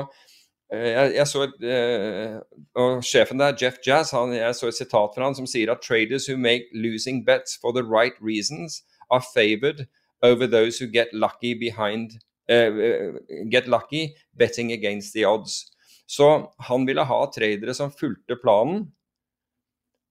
eh, 0.72 0.90
jeg, 0.90 1.14
jeg, 1.20 1.28
så 1.30 1.46
eh, 1.46 2.36
og 2.74 3.04
Sjefen 3.06 3.40
der, 3.40 3.56
Jeff 3.60 3.78
Jazz, 3.86 4.12
han, 4.16 4.34
jeg 4.36 4.58
så 4.58 4.68
et 4.68 4.80
sitat 4.80 5.14
fra 5.14 5.28
han 5.28 5.38
som 5.38 5.48
sier 5.48 5.72
at 5.72 5.84
traders 5.86 6.28
who 6.28 6.36
make 6.36 6.68
losing 6.74 7.22
bets 7.24 7.56
for 7.60 7.76
the 7.76 7.86
right 7.86 8.18
reasons 8.20 8.82
are 9.10 9.22
favored 9.34 9.86
over 10.22 10.46
those 10.46 10.78
who 10.78 10.90
get 10.90 11.12
lucky 11.12 11.54
behind 11.54 12.18
uh, 12.50 13.14
get 13.50 13.68
lucky 13.68 14.14
betting 14.32 14.72
against 14.72 15.14
the 15.14 15.24
odds. 15.24 15.64
Så 16.06 16.52
han 16.58 16.86
ville 16.86 17.02
ha 17.02 17.32
tradere 17.34 17.74
som 17.74 17.92
fulgte 17.92 18.36
planen. 18.36 18.88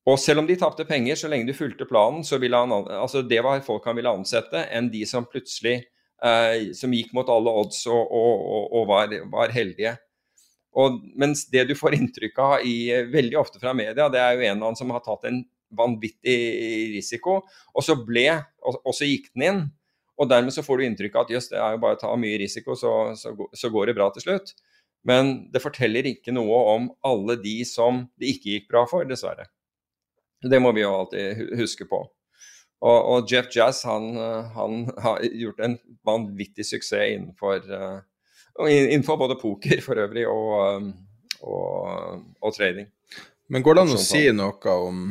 Og 0.07 0.19
selv 0.19 0.39
om 0.39 0.47
de 0.47 0.55
tapte 0.55 0.85
penger, 0.87 1.15
så 1.19 1.27
lenge 1.27 1.49
de 1.49 1.53
fulgte 1.53 1.85
planen, 1.85 2.23
så 2.23 2.39
ville 2.39 2.57
han 2.57 2.71
altså 2.71 3.21
det 3.21 3.41
var 3.43 3.59
folk 3.65 3.85
han 3.85 3.97
ville 3.99 4.13
ansette, 4.21 4.63
enn 4.71 4.87
de 4.93 5.03
som 5.05 5.27
plutselig 5.27 5.75
eh, 6.23 6.71
som 6.73 6.93
gikk 6.95 7.11
mot 7.13 7.29
alle 7.29 7.51
odds 7.61 7.83
og, 7.91 7.99
og, 7.99 8.45
og, 8.55 8.63
og 8.79 8.87
var, 8.89 9.13
var, 9.33 9.53
heldige. 9.53 9.97
Og, 10.79 11.01
mens 11.19 11.43
det 11.51 11.67
du 11.69 11.75
får 11.77 11.97
inntrykk 11.99 12.41
av 12.45 12.65
i, 12.65 12.77
veldig 13.11 13.37
ofte 13.41 13.61
fra 13.61 13.75
media, 13.75 14.07
det 14.09 14.23
er 14.23 14.37
jo 14.37 14.47
en 14.47 14.63
av 14.63 14.71
han 14.71 14.79
som 14.79 14.95
har 14.95 15.03
tatt 15.05 15.27
en 15.29 15.43
vanvittig 15.77 16.37
risiko, 16.95 17.41
og 17.73 17.85
så 17.85 17.97
ble, 18.05 18.27
og, 18.63 18.79
og 18.83 18.95
så 18.95 19.07
gikk 19.09 19.29
den 19.33 19.45
inn. 19.47 19.61
Og 20.19 20.27
dermed 20.27 20.51
så 20.51 20.63
får 20.65 20.79
du 20.79 20.85
inntrykk 20.85 21.15
av 21.15 21.27
at 21.27 21.31
jøss, 21.35 21.47
det 21.53 21.61
er 21.61 21.75
jo 21.75 21.83
bare 21.83 21.95
å 21.95 22.01
ta 22.01 22.11
mye 22.19 22.39
risiko, 22.41 22.75
så, 22.75 22.91
så, 23.15 23.31
så, 23.55 23.71
går 23.71 23.89
det 23.89 23.95
bra 23.95 24.09
til 24.11 24.25
slutt. 24.25 24.51
Men 25.07 25.47
det 25.53 25.61
forteller 25.63 26.09
ikke 26.09 26.33
noe 26.35 26.59
om 26.73 26.89
alle 27.07 27.37
de 27.39 27.61
som 27.67 28.03
det 28.19 28.33
ikke 28.33 28.55
gikk 28.57 28.67
bra 28.73 28.83
for, 28.89 29.07
dessverre. 29.07 29.47
Det 30.43 30.59
må 30.59 30.73
vi 30.75 30.83
jo 30.83 30.91
alltid 30.91 31.55
huske 31.59 31.87
på. 31.87 32.01
Og, 32.79 32.99
og 33.11 33.31
Jeff 33.31 33.49
Jazz 33.51 33.83
han, 33.87 34.13
han, 34.55 34.85
har 35.03 35.23
gjort 35.23 35.63
en 35.63 35.75
vanvittig 36.07 36.63
suksess 36.67 37.15
innenfor, 37.15 37.65
innenfor 38.67 39.19
både 39.19 39.39
poker 39.39 39.83
for 39.83 39.99
øvrig 39.99 40.23
og, 40.31 40.93
og, 41.43 42.21
og 42.39 42.55
trading. 42.55 42.87
Men 43.49 43.65
går 43.65 43.75
det 43.75 43.83
an 43.83 43.97
å 43.97 43.99
si 43.99 44.23
noe 44.35 44.77
om, 44.87 45.09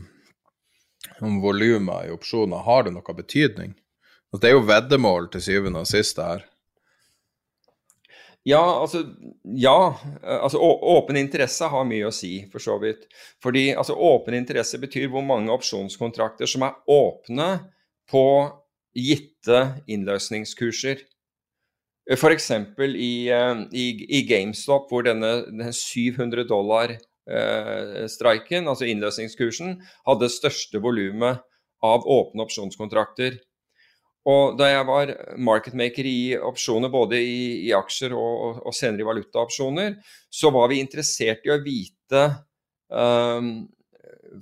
om 1.24 1.40
volumer 1.43 2.07
i 2.07 2.15
opsjoner? 2.15 2.65
Har 2.66 2.86
det 2.86 2.95
noe 2.95 3.16
betydning? 3.16 3.74
Altså, 4.28 4.43
det 4.43 4.51
er 4.51 4.57
jo 4.57 4.69
veddemål 4.69 5.28
til 5.32 5.45
syvende 5.45 5.82
og 5.85 5.90
sist 5.90 6.20
her. 6.20 6.45
Ja, 8.49 8.62
altså, 8.81 9.03
ja, 9.61 9.95
altså 10.23 10.61
åpen 10.62 11.19
interesse 11.20 11.69
har 11.69 11.85
mye 11.89 12.09
å 12.09 12.15
si, 12.15 12.47
for 12.53 12.62
så 12.65 12.78
vidt. 12.81 13.05
Fordi 13.45 13.70
altså, 13.74 13.97
åpen 13.97 14.36
interesse 14.39 14.81
betyr 14.81 15.11
hvor 15.12 15.24
mange 15.27 15.53
opsjonskontrakter 15.53 16.49
som 16.49 16.65
er 16.65 16.78
åpne 16.89 17.51
på 18.09 18.24
gitte 18.97 19.61
innløsningskurser. 19.90 21.03
F.eks. 22.09 22.51
I, 22.78 23.12
eh, 23.28 23.61
i, 23.77 23.86
i 24.16 24.23
GameStop, 24.28 24.89
hvor 24.89 25.05
denne, 25.05 25.43
denne 25.51 25.74
700 25.77 26.47
dollar-streiken, 26.49 27.07
eh, 27.29 28.65
altså 28.65 28.89
innløsningskursen, 28.89 29.77
hadde 30.09 30.33
største 30.33 30.81
volumet 30.83 31.45
av 31.85 32.07
åpne 32.09 32.47
opsjonskontrakter. 32.47 33.39
Og 34.29 34.59
da 34.59 34.69
jeg 34.69 34.85
var 34.89 35.13
marketmaker 35.41 36.07
i 36.09 36.19
opsjoner, 36.37 36.91
både 36.93 37.21
i, 37.23 37.69
i 37.69 37.73
aksjer 37.77 38.13
og, 38.17 38.61
og, 38.67 38.75
senere 38.77 39.05
i 39.05 39.09
valutaopsjoner, 39.09 39.97
så 40.29 40.53
var 40.53 40.69
vi 40.73 40.83
interessert 40.83 41.47
i 41.47 41.53
å 41.55 41.61
vite 41.65 42.25
um, 42.93 43.53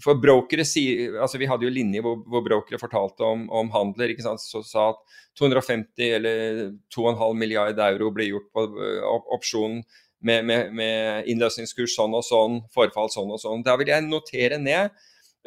For 0.03 0.19
brokere 0.19 0.65
altså 0.65 1.39
Vi 1.39 1.47
hadde 1.47 1.69
jo 1.69 1.75
linjer 1.75 2.03
hvor, 2.03 2.19
hvor 2.27 2.43
brokere 2.49 2.81
fortalte 2.83 3.29
om, 3.29 3.45
om 3.47 3.71
handler. 3.75 4.11
ikke 4.11 4.27
sant, 4.27 4.43
Så 4.43 4.65
sa 4.67 4.89
at 4.95 5.21
250 5.39 6.17
eller 6.19 6.65
2,5 6.97 7.39
milliard 7.39 7.79
euro 7.87 8.11
ble 8.17 8.33
gjort 8.33 8.51
på 8.57 8.67
opsjonen 8.67 9.37
opsjon 9.37 9.79
med, 10.27 10.47
med, 10.48 10.73
med, 10.74 11.28
innløsningskurs 11.31 11.94
sånn 11.97 12.15
og 12.16 12.24
sånn, 12.27 12.61
forfall 12.74 13.11
sånn 13.12 13.32
og 13.35 13.43
sånn. 13.43 13.65
Da 13.66 13.77
vil 13.78 13.93
jeg 13.93 14.07
notere 14.07 14.59
ned 14.62 14.94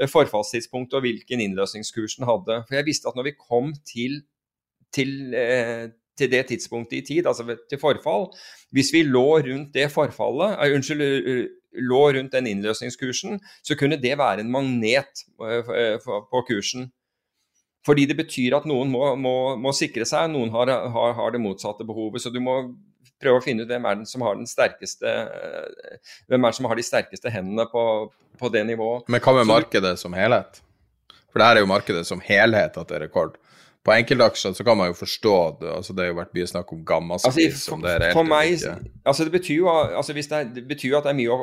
forfallstidspunktet 0.08 0.96
og 1.00 1.04
hvilken 1.04 1.42
innløsningskurs 1.44 2.20
den 2.20 2.28
hadde. 2.30 2.62
For 2.68 2.80
jeg 2.80 2.88
visste 2.88 3.10
at 3.12 3.18
når 3.20 3.32
vi 3.32 3.38
kom 3.40 3.74
til, 3.88 4.22
til, 4.96 5.34
eh, 5.36 5.90
til 6.20 6.32
det 6.32 6.46
tidspunktet 6.52 7.00
i 7.00 7.06
tid, 7.14 7.28
altså 7.28 7.58
til 7.70 7.82
forfall 7.82 8.30
Hvis 8.72 8.94
vi 8.94 9.04
lå 9.04 9.40
rundt 9.44 9.74
det 9.74 9.90
forfallet, 9.92 10.56
uh, 10.60 10.76
unnskyld, 10.76 11.50
lå 11.90 12.04
rundt 12.14 12.32
den 12.32 12.48
innløsningskursen, 12.48 13.40
så 13.64 13.76
kunne 13.76 13.98
det 14.02 14.18
være 14.18 14.42
en 14.42 14.52
magnet 14.52 15.26
på 15.40 16.42
kursen. 16.48 16.92
Fordi 17.86 18.06
det 18.06 18.18
betyr 18.20 18.58
at 18.58 18.68
noen 18.70 18.92
må, 18.92 19.16
må, 19.16 19.34
må 19.58 19.72
sikre 19.74 20.06
seg, 20.06 20.30
noen 20.34 20.52
har, 20.54 20.70
har, 20.70 21.14
har, 21.18 21.32
det 21.34 21.42
motsatte 21.42 21.88
behovet. 21.88 22.22
Så 22.22 22.30
du 22.30 22.42
må 22.44 22.60
prøve 23.22 23.42
å 23.42 23.44
finne 23.44 23.66
ut 23.66 23.72
hvem 23.72 23.86
er 23.90 24.00
den 24.00 24.08
som 24.10 24.24
har 24.26 24.40
den 24.40 24.48
sterkeste 24.50 25.14
Hvem 26.30 26.44
er 26.44 26.50
det 26.50 26.58
som 26.58 26.70
har 26.70 26.80
de 26.80 26.86
sterkeste 26.86 27.34
hendene 27.34 27.68
på, 27.72 27.84
på 28.40 28.52
det 28.54 28.64
nivået. 28.68 29.08
Men 29.12 29.24
hva 29.24 29.36
med 29.42 29.50
markedet 29.50 29.98
som 30.02 30.16
helhet? 30.18 30.62
For 31.30 31.42
det 31.42 31.50
her 31.50 31.60
er 31.60 31.66
jo 31.66 31.70
markedet 31.70 32.08
som 32.08 32.24
helhet 32.26 32.78
at 32.80 32.90
det 32.90 32.98
er 32.98 33.08
rekord. 33.08 33.38
På 33.86 33.94
enkeltaksjer 33.96 34.52
så 34.54 34.64
kan 34.68 34.76
man 34.78 34.90
jo 34.90 34.96
forstå 34.98 35.36
det. 35.62 35.70
altså 35.72 35.94
Det 35.96 36.04
har 36.04 36.10
jo 36.12 36.18
vært 36.18 36.34
mye 36.36 36.48
snakk 36.52 36.74
om 36.76 36.82
gammaskvis. 36.86 37.54
Altså, 37.56 37.78
for, 37.78 38.00
det 38.02 38.10
for 38.12 38.28
meg, 38.28 38.66
altså 39.08 39.26
det 39.26 39.34
betyr 39.38 39.62
jo 39.62 39.70
altså 39.72 40.14
det, 40.14 40.26
er, 40.36 40.50
det, 40.56 40.66
betyr 40.68 40.98
at 40.98 41.08
det 41.08 41.14
er 41.14 41.20
mye 41.22 41.38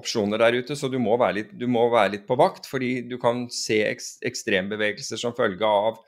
opsjoner 0.00 0.42
der 0.42 0.58
ute, 0.58 0.76
så 0.76 0.90
du 0.90 0.98
må 0.98 1.14
være 1.20 1.38
litt, 1.38 1.54
må 1.70 1.86
være 1.92 2.16
litt 2.16 2.26
på 2.26 2.36
vakt. 2.40 2.66
Fordi 2.66 2.90
du 3.06 3.14
kan 3.22 3.46
se 3.54 3.78
ekstrembevegelser 3.86 5.22
som 5.22 5.36
følge 5.38 5.70
av, 5.70 6.02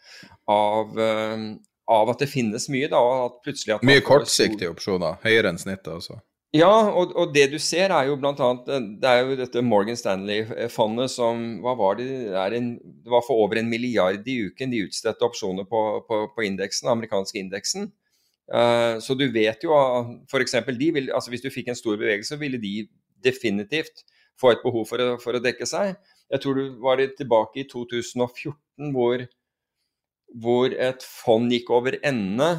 av, 0.51 0.99
uh, 0.99 1.47
av, 1.91 2.11
at 2.13 2.23
det 2.23 2.31
finnes 2.31 2.69
mye. 2.73 2.89
da, 2.91 3.01
at 3.27 3.39
plutselig 3.45 3.77
at 3.77 3.87
Mye 3.87 4.03
kortsiktige 4.05 4.71
opsjoner, 4.73 5.19
høyere 5.25 5.53
enn 5.53 5.61
snittet 5.61 5.93
også. 5.93 6.21
Ja, 6.51 6.71
og, 6.91 7.13
og, 7.15 7.31
det 7.31 7.45
du 7.53 7.61
ser 7.63 7.93
er 7.95 8.09
jo 8.09 8.17
bl.a. 8.19 8.35
Det 8.67 9.07
er 9.07 9.21
jo 9.23 9.37
dette 9.39 9.63
Morgan 9.63 9.99
Stanley-fondet 9.99 11.13
som 11.13 11.45
hva 11.63 11.77
var 11.79 12.01
det, 12.01 12.09
det, 12.33 12.59
en, 12.59 12.73
det 13.05 13.13
var 13.13 13.23
for 13.23 13.45
over 13.45 13.61
en 13.61 13.71
milliard 13.71 14.27
i 14.27 14.41
uken 14.49 14.75
de 14.75 14.83
utstedte 14.89 15.27
opsjoner 15.27 15.69
på, 15.71 15.83
på, 16.09 16.25
på 16.35 16.47
indeksen, 16.49 16.91
amerikanske 16.91 17.39
indeksen. 17.39 17.93
Uh, 18.51 18.99
så 18.99 19.15
du 19.15 19.29
vet 19.31 19.63
jo 19.63 19.77
f.eks. 20.27 20.57
de 20.75 20.89
vil, 20.97 21.13
altså 21.15 21.31
Hvis 21.31 21.45
du 21.45 21.53
fikk 21.55 21.71
en 21.71 21.79
stor 21.79 21.95
bevegelse, 21.95 22.39
ville 22.41 22.59
de 22.59 22.89
definitivt 23.23 24.03
få 24.41 24.51
et 24.51 24.65
behov 24.65 24.89
for 24.91 25.05
å, 25.05 25.13
for 25.23 25.39
å 25.39 25.43
dekke 25.45 25.69
seg. 25.69 25.95
Jeg 26.31 26.43
tror 26.43 26.59
du 26.59 26.81
var 26.83 26.99
det 26.99 27.13
tilbake 27.19 27.63
i 27.63 27.69
2014 27.71 28.91
hvor, 28.97 29.23
hvor 30.39 30.71
et 30.71 31.03
fond 31.03 31.51
gikk 31.51 31.71
over 31.75 31.97
ende 32.07 32.51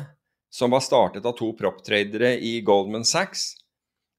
som 0.51 0.73
var 0.73 0.83
startet 0.83 1.25
av 1.25 1.35
to 1.37 1.53
prop-tradere 1.55 2.33
i 2.43 2.57
Goldman 2.67 3.05
Sachs 3.07 3.53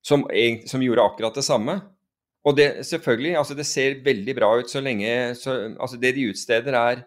som, 0.03 0.25
som, 0.67 0.83
gjorde 0.83 1.05
akkurat 1.05 1.37
det 1.37 1.45
samme. 1.47 1.79
Og 2.43 2.57
det 2.59 2.87
selvfølgelig, 2.89 3.37
altså 3.39 3.55
det 3.55 3.69
ser 3.69 4.01
veldig 4.05 4.35
bra 4.35 4.49
ut 4.59 4.71
så 4.71 4.81
lenge 4.83 5.35
så, 5.39 5.75
altså 5.79 6.01
Det 6.01 6.15
de 6.17 6.31
utsteder, 6.33 6.75
er, 6.75 7.05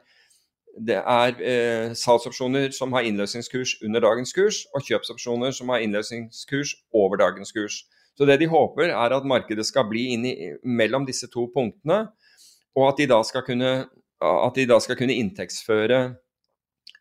det 0.80 1.02
er 1.02 1.42
eh, 1.42 1.96
salgsopsjoner 1.98 2.72
som 2.76 2.94
har 2.96 3.08
innløsningskurs 3.08 3.80
under 3.84 4.06
dagens 4.06 4.32
kurs, 4.36 4.64
og 4.76 4.86
kjøpsopsjoner 4.86 5.52
som 5.56 5.74
har 5.74 5.84
innløsningskurs 5.84 6.76
over 6.94 7.20
dagens 7.20 7.52
kurs. 7.52 7.84
Så 8.16 8.28
det 8.30 8.40
de 8.40 8.48
håper, 8.48 8.94
er 8.94 9.12
at 9.12 9.28
markedet 9.28 9.66
skal 9.68 9.90
bli 9.90 10.06
inn 10.14 10.30
i, 10.30 10.36
mellom 10.64 11.04
disse 11.08 11.28
to 11.32 11.50
punktene, 11.52 12.06
og 12.76 12.88
at 12.90 13.02
de 13.02 13.10
da 13.12 13.20
skal 13.28 13.44
kunne, 13.44 13.72
da 14.22 14.80
skal 14.84 15.00
kunne 15.00 15.18
inntektsføre, 15.20 16.00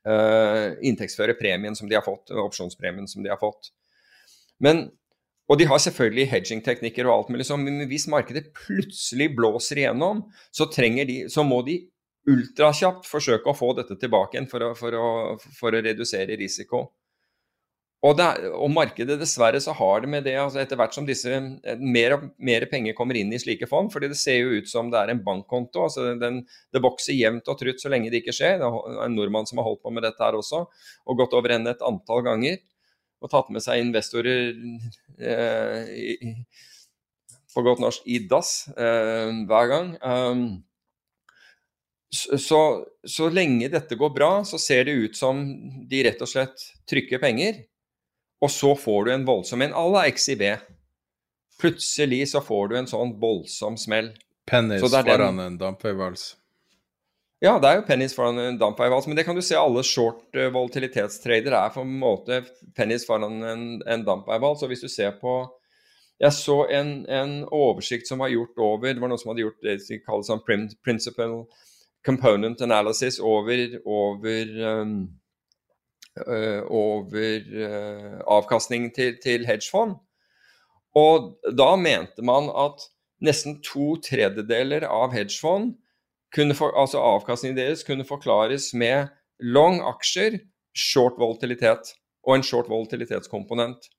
uh, 0.08 0.74
inntektsføre 0.84 1.36
premien 1.38 1.76
som 1.78 1.88
de 1.90 1.98
har 1.98 2.04
fått, 2.06 2.30
opsjonspremien 2.30 3.08
som 3.10 3.24
de 3.24 3.32
har 3.32 3.40
fått. 3.40 3.72
Men 4.62 4.88
og 5.44 5.58
de 5.60 5.66
har 5.68 5.80
selvfølgelig 5.82 6.30
hedging-teknikker 6.30 7.04
og 7.04 7.14
alt 7.14 7.32
mulig 7.34 7.44
sånn, 7.44 7.66
men 7.66 7.84
hvis 7.90 8.06
markedet 8.08 8.46
plutselig 8.56 9.26
blåser 9.36 9.82
igjennom, 9.82 10.22
så, 10.48 10.64
de, 10.72 11.18
så 11.28 11.44
må 11.44 11.58
de 11.66 11.82
ultrakjapt 12.32 13.04
forsøke 13.04 13.50
å 13.50 13.56
få 13.56 13.74
dette 13.76 13.98
tilbake 14.00 14.38
igjen 14.38 14.48
for 14.48 14.64
å, 14.64 14.70
for 14.78 14.96
å, 14.96 15.08
for 15.58 15.76
å 15.76 15.82
redusere 15.84 16.38
risiko. 16.40 16.86
Og, 18.04 18.12
det, 18.18 18.26
og, 18.52 18.68
markedet, 18.68 19.16
dessverre, 19.16 19.60
så 19.64 19.72
har 19.78 20.02
det 20.04 20.10
med 20.12 20.26
det 20.26 20.34
altså 20.36 20.60
Etter 20.60 20.76
hvert 20.76 20.92
som 20.92 21.06
disse 21.08 21.38
mer 21.80 22.16
og 22.18 22.26
mer 22.36 22.66
penger 22.68 22.92
kommer 22.98 23.16
inn 23.16 23.32
i 23.32 23.40
slike 23.40 23.68
fond, 23.70 23.88
fordi 23.94 24.10
det 24.12 24.18
ser 24.20 24.42
jo 24.42 24.58
ut 24.58 24.68
som 24.68 24.90
det 24.92 25.00
er 25.00 25.14
en 25.14 25.22
bankkonto. 25.24 25.86
altså 25.86 26.12
den, 26.20 26.42
Det 26.74 26.84
vokser 26.84 27.16
jevnt 27.16 27.48
og 27.48 27.56
trutt 27.62 27.80
så 27.80 27.92
lenge 27.92 28.12
det 28.12 28.20
ikke 28.20 28.36
skjer. 28.36 28.58
Det 28.60 28.68
er 28.68 29.00
en 29.06 29.16
nordmann 29.16 29.48
som 29.48 29.62
har 29.62 29.70
holdt 29.70 29.80
på 29.86 29.94
med 29.94 30.04
dette 30.04 30.20
her 30.20 30.36
også, 30.36 30.66
og 31.08 31.18
gått 31.22 31.36
over 31.38 31.56
ende 31.56 31.72
et 31.72 31.84
antall 31.84 32.24
ganger 32.28 32.60
og 33.24 33.32
tatt 33.32 33.48
med 33.54 33.64
seg 33.64 33.80
investorer 33.80 34.52
eh, 35.16 35.92
i, 35.96 36.34
på 37.54 37.64
godt 37.64 37.80
norsk 37.80 38.04
i 38.10 38.20
dass 38.28 38.66
eh, 38.76 39.30
hver 39.48 39.70
gang. 39.70 39.92
Um, 40.04 40.46
så, 42.14 42.60
så, 43.00 43.28
lenge 43.32 43.70
dette 43.72 43.96
går 43.98 44.12
bra, 44.14 44.32
så 44.46 44.60
ser 44.60 44.84
det 44.86 44.98
ut 45.06 45.16
som 45.18 45.40
de 45.88 46.02
rett 46.06 46.20
og 46.22 46.30
slett 46.30 46.68
trykker 46.90 47.22
penger. 47.22 47.64
Og 48.42 48.50
så 48.50 48.74
får 48.76 49.04
du 49.04 49.12
en 49.14 49.26
voldsom 49.26 49.62
en 49.62 49.74
à 49.74 49.84
la 49.90 50.06
XIB. 50.10 50.42
Plutselig 51.60 52.30
så 52.32 52.42
får 52.44 52.68
du 52.68 52.78
en 52.78 52.90
sånn 52.90 53.14
voldsom 53.20 53.76
smell. 53.80 54.12
Pennis 54.48 54.82
foran 54.82 55.38
en 55.40 55.58
dampveivals. 55.60 56.34
Ja, 57.44 57.58
det 57.60 57.68
er 57.68 57.80
jo 57.80 57.84
penis 57.84 58.14
foran 58.16 58.38
en 58.40 58.58
dampveivals, 58.60 59.06
men 59.08 59.18
det 59.18 59.26
kan 59.26 59.36
du 59.36 59.42
se 59.44 59.56
alle 59.58 59.82
short 59.84 60.22
uh, 60.36 60.48
volatilitetstrader 60.54 61.52
er 61.58 61.74
på 61.74 61.82
en 61.84 61.98
måte 62.00 62.40
penis 62.76 63.04
foran 63.04 63.42
en, 63.44 63.66
en 63.90 64.04
dampveivals. 64.06 64.62
Og 64.64 64.72
hvis 64.72 64.84
du 64.84 64.88
ser 64.88 65.16
på 65.20 65.42
Jeg 66.22 66.32
så 66.32 66.60
en, 66.70 67.06
en, 67.10 67.32
oversikt 67.50 68.06
som 68.06 68.20
var 68.22 68.30
gjort 68.30 68.60
over 68.62 68.92
Det 68.94 69.00
var 69.02 69.10
noen 69.10 69.18
som 69.18 69.32
hadde 69.32 69.42
gjort 69.42 69.64
det 69.66 69.80
de 69.88 69.98
kaller 69.98 70.22
sånn 70.22 70.44
principal 70.46 71.40
component 72.06 72.60
analysis 72.62 73.18
over, 73.18 73.80
over 73.84 74.52
um, 74.62 74.94
over 76.70 77.46
uh, 77.50 78.20
avkastningen 78.36 78.92
til, 78.94 79.16
til 79.22 79.46
hedgefond. 79.46 79.96
Og 80.94 81.32
da 81.58 81.72
mente 81.76 82.22
man 82.22 82.50
at 82.54 82.86
nesten 83.24 83.58
to 83.66 83.96
tredjedeler 84.04 84.86
av 84.86 85.14
hedgefond 85.14 85.74
for, 86.54 86.74
altså 86.74 87.02
avkastningen 87.02 87.58
deres 87.58 87.84
kunne 87.86 88.06
forklares 88.06 88.72
med 88.74 89.10
long 89.38 89.80
aksjer, 89.82 90.40
short 90.74 91.18
volatilitet 91.18 91.94
og 92.26 92.38
en 92.38 92.46
short 92.46 92.70
volatilitetskomponent. 92.70 93.90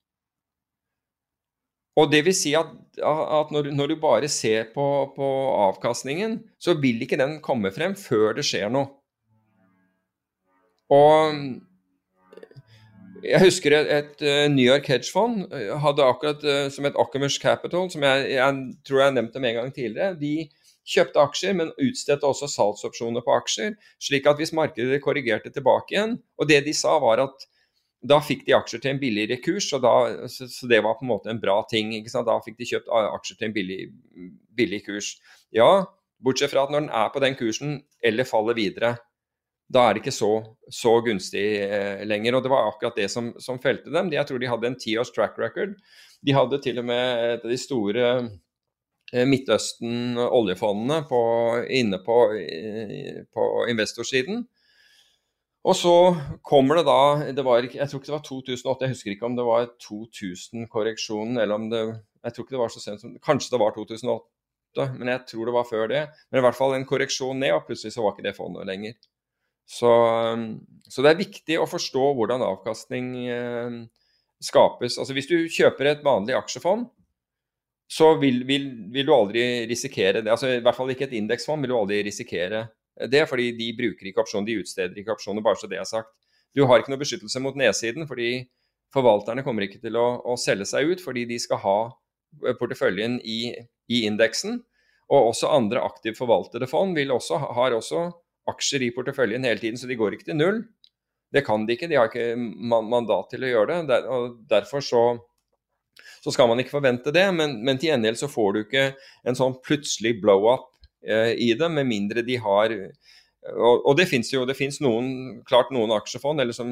Og 1.96 2.12
det 2.12 2.26
vil 2.26 2.36
si 2.36 2.52
at, 2.60 2.74
at 3.00 3.54
når, 3.56 3.70
når, 3.72 3.88
du 3.88 3.96
bare 4.02 4.28
ser 4.28 4.68
på, 4.74 4.88
på, 5.16 5.28
avkastningen, 5.70 6.42
så 6.60 6.76
vil 6.76 7.00
ikke 7.02 7.20
den 7.20 7.38
komme 7.44 7.72
frem 7.72 7.96
før 7.96 8.36
det 8.36 8.44
skjer 8.48 8.68
noe. 8.74 8.90
Og 10.92 11.40
Jeg 13.26 13.42
husker 13.42 13.74
et, 13.74 13.90
et 13.90 14.22
uh, 14.26 14.46
New 14.54 14.66
York 14.66 14.86
hedgefond 14.92 15.48
hadde 15.82 16.06
akkurat 16.06 16.44
uh, 16.46 16.68
som 16.74 16.86
et 16.86 17.00
Occamers 17.02 17.40
Capital, 17.42 17.90
som 17.92 18.06
jeg, 18.06 18.30
jeg, 18.36 18.62
tror 18.86 19.02
jeg 19.02 19.10
har 19.10 19.18
nevnt 19.18 19.34
dem 19.34 19.48
en 19.50 19.58
gang 19.60 19.74
tidligere. 19.74 20.14
De 20.20 20.48
kjøpte 20.86 21.22
aksjer, 21.22 21.56
men 21.58 21.74
utstedte 21.82 22.28
også 22.30 22.50
salgsopsjoner 22.52 23.26
på 23.26 23.34
aksjer. 23.34 23.74
Slik 24.02 24.30
at 24.30 24.40
hvis 24.40 24.54
markedet 24.56 25.02
korrigerte 25.04 25.52
tilbake 25.54 25.96
igjen 25.96 26.20
Og 26.38 26.50
det 26.50 26.62
de 26.68 26.74
sa, 26.78 27.00
var 27.02 27.24
at 27.24 27.48
da 28.06 28.20
fikk 28.22 28.44
de 28.46 28.54
aksjer 28.54 28.84
til 28.84 28.94
en 28.94 29.02
billigere 29.02 29.40
kurs, 29.42 29.72
da, 29.82 29.94
så, 30.30 30.46
så, 30.52 30.68
det 30.70 30.84
var 30.86 30.98
på 31.00 31.08
en 31.08 31.10
måte 31.10 31.32
en 31.32 31.42
bra 31.42 31.58
ting. 31.70 31.96
Da 32.06 32.38
fikk 32.46 32.60
de 32.60 32.68
kjøpt 32.70 32.92
aksjer 32.92 33.40
til 33.40 33.48
en 33.50 33.56
billig, 33.56 33.80
billig 34.54 34.84
kurs. 34.86 35.16
Ja, 35.56 35.88
bortsett 36.22 36.54
fra 36.54 36.68
at 36.68 36.74
når 36.74 36.86
den 36.86 36.94
er 36.94 37.10
på 37.14 37.24
den 37.24 37.38
kursen 37.40 37.80
eller 38.06 38.30
faller 38.30 38.58
videre, 38.58 38.96
da 39.74 39.82
er 39.88 39.96
det 39.96 40.04
ikke 40.04 40.14
så, 40.14 40.32
så 40.70 41.02
gunstig 41.06 41.46
eh, 41.66 42.04
lenger. 42.06 42.38
Og 42.38 42.44
det 42.46 42.52
var 42.54 42.68
akkurat 42.70 42.98
det 43.00 43.10
som, 43.12 43.34
som 43.42 43.62
felte 43.62 43.94
dem. 43.94 44.12
Jeg 44.14 44.28
tror 44.30 44.42
de 44.42 44.50
hadde 44.52 44.68
en 44.70 44.80
tiårs 44.80 45.14
track 45.16 45.40
record. 45.42 45.74
De 46.26 46.36
hadde 46.36 46.62
til 46.62 46.82
og 46.82 46.86
med 46.90 47.24
et 47.32 47.46
av 47.46 47.54
de 47.54 47.58
store 47.60 48.04
eh, 49.14 49.26
Midtøsten-oljefondene 49.26 51.00
inne 51.80 52.02
på, 52.06 52.18
på 53.34 53.48
investorsiden. 53.72 54.46
Og 55.66 55.74
så 55.74 55.96
kommer 56.46 56.78
det 56.78 56.86
da 56.86 57.32
det 57.34 57.46
var, 57.46 57.66
Jeg 57.66 57.90
tror 57.90 58.00
ikke 58.00 58.12
det 58.12 58.20
var 58.20 58.28
2008, 58.28 58.86
jeg 58.86 58.94
husker 58.94 59.16
ikke 59.16 59.26
om 59.26 59.38
det 59.38 59.46
var 59.48 59.66
2000-korreksjonen, 59.82 61.40
eller 61.42 61.56
om 61.58 61.70
det 61.72 61.82
Jeg 61.82 62.34
tror 62.34 62.46
ikke 62.46 62.56
det 62.56 62.62
var 62.62 62.74
så 62.74 62.84
sent 62.84 63.02
som 63.02 63.18
Kanskje 63.18 63.56
det 63.56 63.62
var 63.64 63.74
2008, 63.74 64.86
men 65.00 65.10
jeg 65.10 65.26
tror 65.32 65.50
det 65.50 65.56
var 65.56 65.66
før 65.66 65.90
det. 65.90 66.04
Men 66.30 66.40
i 66.40 66.46
hvert 66.46 66.58
fall 66.58 66.76
en 66.76 66.86
korreksjon 66.86 67.40
ned, 67.42 67.54
og 67.56 67.66
plutselig 67.66 67.96
så 67.96 68.06
var 68.06 68.14
ikke 68.14 68.28
det 68.28 68.38
fondet 68.38 68.70
lenger. 68.70 68.94
Så, 69.66 69.92
så 70.86 71.04
det 71.04 71.12
er 71.12 71.22
viktig 71.24 71.58
å 71.58 71.70
forstå 71.70 72.10
hvordan 72.18 72.44
avkastning 72.46 73.08
eh, 73.34 73.78
skapes. 74.44 75.00
Altså 75.02 75.16
Hvis 75.18 75.30
du 75.32 75.38
kjøper 75.50 75.92
et 75.92 76.06
vanlig 76.06 76.38
aksjefond, 76.38 76.88
så 77.92 78.16
vil, 78.22 78.42
vil, 78.48 78.70
vil, 78.94 79.06
du 79.06 79.14
aldri 79.14 79.44
risikere 79.70 80.22
det. 80.22 80.32
Altså 80.34 80.56
I 80.56 80.62
hvert 80.66 80.78
fall 80.78 80.92
ikke 80.94 81.08
et 81.10 81.18
indeksfond 81.18 81.62
vil 81.62 81.74
du 81.74 81.78
aldri 81.78 82.02
risikere 82.06 82.66
det, 83.12 83.26
fordi 83.30 83.52
de 83.58 83.74
bruker 83.78 84.10
ikke 84.10 84.24
opsjoner, 84.24 84.48
de 84.48 84.62
utsteder 84.64 85.02
ikke 85.02 85.14
opsjoner, 85.18 85.44
bare 85.46 85.60
så 85.60 85.70
det 85.70 85.82
er 85.82 85.90
sagt. 85.90 86.14
Du 86.56 86.64
har 86.66 86.80
ikke 86.80 86.94
noe 86.94 87.02
beskyttelse 87.02 87.42
mot 87.44 87.58
nedsiden, 87.60 88.08
fordi 88.08 88.46
forvalterne 88.96 89.44
kommer 89.44 89.66
ikke 89.66 89.82
til 89.84 89.98
å, 90.00 90.06
å 90.24 90.38
selge 90.40 90.68
seg 90.70 90.94
ut, 90.94 91.04
fordi 91.04 91.26
de 91.28 91.40
skal 91.42 91.60
ha 91.66 91.80
porteføljen 92.62 93.20
i, 93.28 93.52
i 93.92 94.06
indeksen. 94.08 94.62
Og 95.12 95.32
også 95.34 95.52
andre 95.54 95.84
aktivt 95.86 96.18
forvaltede 96.18 96.70
fond 96.70 96.98
også, 96.98 97.38
har 97.58 97.76
også 97.76 98.08
aksjer 98.52 98.86
i 98.86 98.92
porteføljen 98.96 99.48
hele 99.48 99.62
tiden, 99.62 99.80
så 99.80 99.90
de 99.90 99.98
går 100.00 100.18
ikke 100.18 100.30
til 100.30 100.40
null. 100.40 100.60
Det 101.34 101.44
kan 101.46 101.66
de 101.66 101.76
ikke, 101.76 101.90
de 101.92 101.98
har 102.00 102.12
ikke 102.12 102.36
mandat 102.38 103.32
til 103.34 103.44
å 103.44 103.50
gjøre 103.50 103.80
det. 103.88 103.98
og 104.12 104.38
Derfor 104.50 104.84
så, 104.86 105.02
så 106.24 106.32
skal 106.32 106.48
man 106.52 106.62
ikke 106.62 106.78
forvente 106.78 107.14
det, 107.16 107.26
men, 107.36 107.58
men 107.66 107.82
til 107.82 107.92
gjengjeld 107.92 108.22
så 108.22 108.32
får 108.32 108.54
du 108.54 108.62
ikke 108.62 108.86
en 109.28 109.38
sånn 109.38 109.58
plutselig 109.66 110.16
blow-up 110.22 110.70
Eh, 111.08 111.32
i 111.38 111.54
det, 111.54 111.70
med 111.70 111.86
mindre 111.86 112.22
de 112.26 112.38
har 112.42 112.74
Og, 113.46 113.84
og 113.86 113.98
det 113.98 114.08
fins 114.10 114.32
jo 114.34 114.42
det 114.50 114.58
noen, 114.82 115.42
klart 115.46 115.70
noen 115.70 115.92
aksjefond 115.94 116.42
eller 116.42 116.56
som 116.58 116.72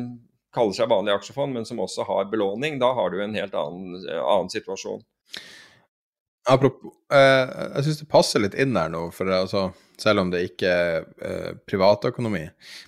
kaller 0.53 0.73
seg 0.73 0.89
vanlige 0.89 1.19
aksjefond, 1.19 1.53
men 1.53 1.67
som 1.69 1.81
også 1.83 2.05
har 2.07 2.31
belåning. 2.31 2.79
Da 2.81 2.89
har 2.97 3.11
du 3.13 3.19
en 3.21 3.35
helt 3.37 3.53
annen, 3.53 3.99
annen 4.09 4.49
situasjon. 4.49 5.03
Apropos, 6.49 6.91
eh, 7.13 7.51
jeg 7.77 7.85
syns 7.85 7.99
det 8.01 8.09
passer 8.11 8.43
litt 8.43 8.55
inn 8.59 8.75
her 8.75 8.89
nå, 8.91 9.05
for 9.15 9.31
altså, 9.31 9.69
selv 9.99 10.25
om 10.25 10.31
det 10.33 10.43
ikke 10.49 10.69
er 10.69 11.05
eh, 11.23 11.51
privatøkonomi. 11.69 12.43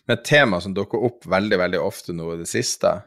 Men 0.05 0.17
et 0.17 0.25
tema 0.27 0.59
som 0.63 0.75
dukker 0.75 1.03
opp 1.07 1.27
veldig 1.31 1.59
veldig 1.63 1.79
ofte 1.79 2.15
nå 2.15 2.33
i 2.33 2.39
det 2.41 2.49
siste, 2.51 2.97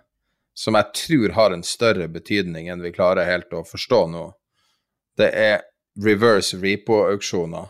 som 0.57 0.79
jeg 0.79 0.95
tror 1.03 1.35
har 1.37 1.55
en 1.55 1.67
større 1.67 2.09
betydning 2.11 2.71
enn 2.73 2.83
vi 2.83 2.95
klarer 2.95 3.29
helt 3.29 3.53
å 3.55 3.67
forstå 3.67 4.01
nå, 4.15 4.25
det 5.19 5.29
er 5.37 5.61
reverse 6.03 6.57
repo-auksjoner 6.59 7.69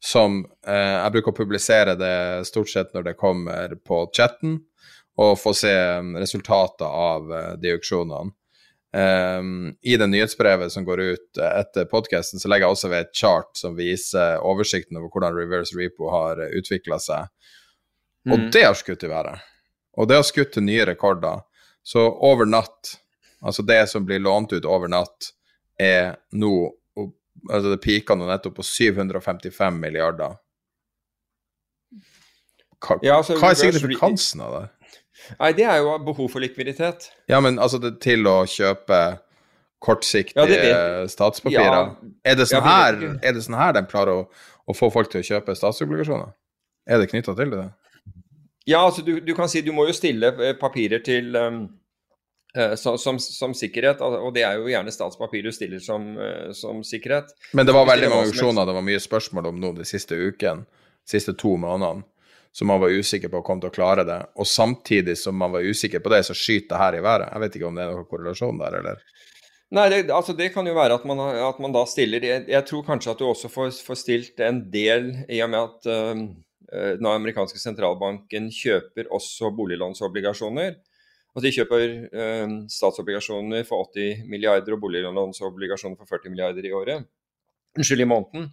som 0.00 0.40
eh, 0.66 0.96
Jeg 0.96 1.12
bruker 1.12 1.34
å 1.34 1.36
publisere 1.36 1.94
det 1.98 2.48
stort 2.48 2.70
sett 2.72 2.94
når 2.96 3.10
det 3.10 3.18
kommer 3.20 3.74
på 3.84 4.06
chatten, 4.16 4.56
og 5.20 5.36
få 5.36 5.52
se 5.52 5.72
um, 6.00 6.14
resultatet 6.16 6.86
av 6.86 7.26
uh, 7.28 7.40
de 7.60 7.74
auksjonene. 7.74 8.32
Um, 8.90 9.76
I 9.86 9.94
det 9.96 10.08
nyhetsbrevet 10.10 10.72
som 10.72 10.84
går 10.84 11.00
ut 11.00 11.38
etter 11.38 11.86
podkasten, 11.90 12.42
så 12.42 12.50
legger 12.50 12.66
jeg 12.66 12.76
også 12.76 12.90
ved 12.90 13.04
et 13.04 13.12
chart 13.14 13.52
som 13.58 13.76
viser 13.78 14.42
oversikten 14.42 14.98
over 14.98 15.12
hvordan 15.12 15.36
reverse 15.38 15.76
repo 15.78 16.10
har 16.10 16.42
utvikla 16.58 16.98
seg. 17.02 17.30
Mm. 18.26 18.34
Og 18.34 18.48
det 18.54 18.64
har 18.66 18.74
skutt 18.78 19.06
i 19.06 19.12
været. 19.12 19.46
Og 19.98 20.10
det 20.10 20.18
har 20.18 20.26
skutt 20.26 20.52
til 20.56 20.66
nye 20.66 20.88
rekorder. 20.90 21.44
Så 21.86 22.02
over 22.02 22.48
natt, 22.48 22.96
altså 23.40 23.62
det 23.66 23.84
som 23.90 24.04
blir 24.06 24.20
lånt 24.22 24.52
ut 24.52 24.66
over 24.68 24.90
natt, 24.90 25.32
er 25.80 26.18
nå 26.36 26.52
altså 27.48 27.70
Det 27.72 27.80
peaka 27.80 28.12
nå 28.18 28.26
nettopp 28.28 28.58
på 28.58 28.64
755 28.66 29.78
milliarder. 29.80 30.34
Hva, 32.80 32.96
ja, 33.04 33.16
altså, 33.16 33.36
hva 33.40 33.52
er 33.52 33.58
signifikansen 33.60 34.42
av 34.44 34.56
det? 34.56 34.66
Nei, 35.38 35.50
Det 35.56 35.66
er 35.66 35.80
jo 35.82 35.96
behov 36.04 36.30
for 36.32 36.42
likviditet. 36.44 37.10
Ja, 37.30 37.40
men 37.40 37.58
altså 37.58 37.80
det, 37.82 37.96
til 38.04 38.26
å 38.28 38.42
kjøpe 38.48 39.00
kortsiktige 39.80 40.60
ja, 40.60 41.08
statspapirer. 41.08 41.64
Ja, 41.64 42.14
er, 42.24 42.36
det 42.36 42.48
sånn 42.50 42.64
her, 42.66 43.02
er 43.24 43.36
det 43.36 43.44
sånn 43.46 43.56
her 43.56 43.74
de 43.76 43.84
klarer 43.88 44.22
å, 44.22 44.24
å, 44.66 44.76
få 44.76 44.90
folk 44.92 45.12
til 45.12 45.22
å 45.22 45.28
kjøpe 45.32 45.56
statsobligasjoner? 45.56 46.34
Er 46.90 47.00
det 47.00 47.08
knytta 47.12 47.36
til 47.38 47.54
det? 47.54 47.68
Ja, 48.68 48.84
altså 48.84 49.02
du, 49.02 49.16
du, 49.24 49.32
kan 49.34 49.48
si 49.48 49.62
du 49.64 49.72
må 49.72 49.86
jo 49.88 49.96
stille 49.96 50.34
eh, 50.36 50.56
papirer 50.58 51.00
til 51.04 51.32
um, 51.36 51.62
Eh, 52.56 52.74
som, 52.74 52.98
som, 52.98 53.18
som, 53.18 53.54
sikkerhet, 53.54 54.00
og 54.02 54.32
det 54.34 54.42
er 54.42 54.58
jo 54.58 54.70
gjerne 54.72 54.90
statspapir 54.90 55.44
du 55.46 55.52
stiller 55.54 55.78
som, 55.82 56.16
eh, 56.18 56.50
som 56.56 56.80
sikkerhet. 56.82 57.30
Men 57.54 57.66
det 57.66 57.74
var 57.76 57.86
veldig 57.86 58.08
mange 58.10 58.30
auksjoner 58.32 58.66
det 58.66 58.74
var 58.74 58.86
mye 58.86 59.02
spørsmål 59.02 59.52
om 59.52 59.60
nå 59.62 59.70
de 59.76 59.86
siste 59.86 60.18
uken, 60.18 60.64
de 60.66 61.12
siste 61.12 61.36
to 61.38 61.54
månedene, 61.62 62.02
som 62.52 62.66
man 62.66 62.80
var 62.82 62.90
usikker 62.90 63.30
på 63.30 63.40
å 63.40 63.46
komme 63.46 63.62
til 63.62 63.70
å 63.70 63.74
klare 63.74 64.04
det. 64.06 64.18
Og 64.40 64.48
samtidig 64.48 65.16
som 65.18 65.36
man 65.38 65.52
var 65.54 65.66
usikker 65.66 66.02
på 66.02 66.12
det, 66.12 66.24
så 66.26 66.36
skyter 66.36 66.74
det 66.74 66.82
her 66.82 66.98
i 66.98 67.04
været. 67.04 67.30
Jeg 67.30 67.44
vet 67.44 67.58
ikke 67.58 67.70
om 67.70 67.78
det 67.78 67.84
er 67.84 67.92
noen 67.94 68.08
korrelasjon 68.10 68.60
der, 68.60 68.78
eller? 68.80 69.04
Nei, 69.70 69.86
det, 69.92 70.00
altså 70.10 70.34
det 70.34 70.48
kan 70.50 70.66
jo 70.66 70.74
være 70.74 70.96
at 70.98 71.04
man, 71.06 71.20
at 71.30 71.58
man 71.62 71.74
da 71.74 71.84
stiller 71.86 72.24
jeg, 72.26 72.42
jeg, 72.50 72.66
tror 72.66 72.82
kanskje 72.88 73.12
at 73.12 73.20
du 73.20 73.28
også 73.28 73.50
får, 73.52 73.68
får, 73.86 73.98
stilt 74.00 74.42
en 74.42 74.64
del, 74.72 75.12
i 75.30 75.38
og 75.44 75.52
med 75.52 75.60
at 75.60 75.90
øh, 75.94 76.24
den 76.98 77.06
amerikanske 77.06 77.60
sentralbanken 77.62 78.48
kjøper 78.54 79.12
også 79.14 79.52
boliglånsobligasjoner. 79.54 80.74
Altså 81.30 81.44
de 81.46 81.54
kjøper 81.54 81.86
øh, 82.10 82.56
statsobligasjoner 82.74 83.62
for 83.68 83.86
80 83.94 84.26
milliarder 84.26 84.74
og 84.74 84.82
boliglånsobligasjoner 84.82 86.02
for 86.02 86.18
40 86.18 86.34
milliarder 86.34 86.66
i 86.66 86.74
året. 86.74 87.06
Unnskyld, 87.78 88.02
i 88.02 88.10
måneden. 88.10 88.50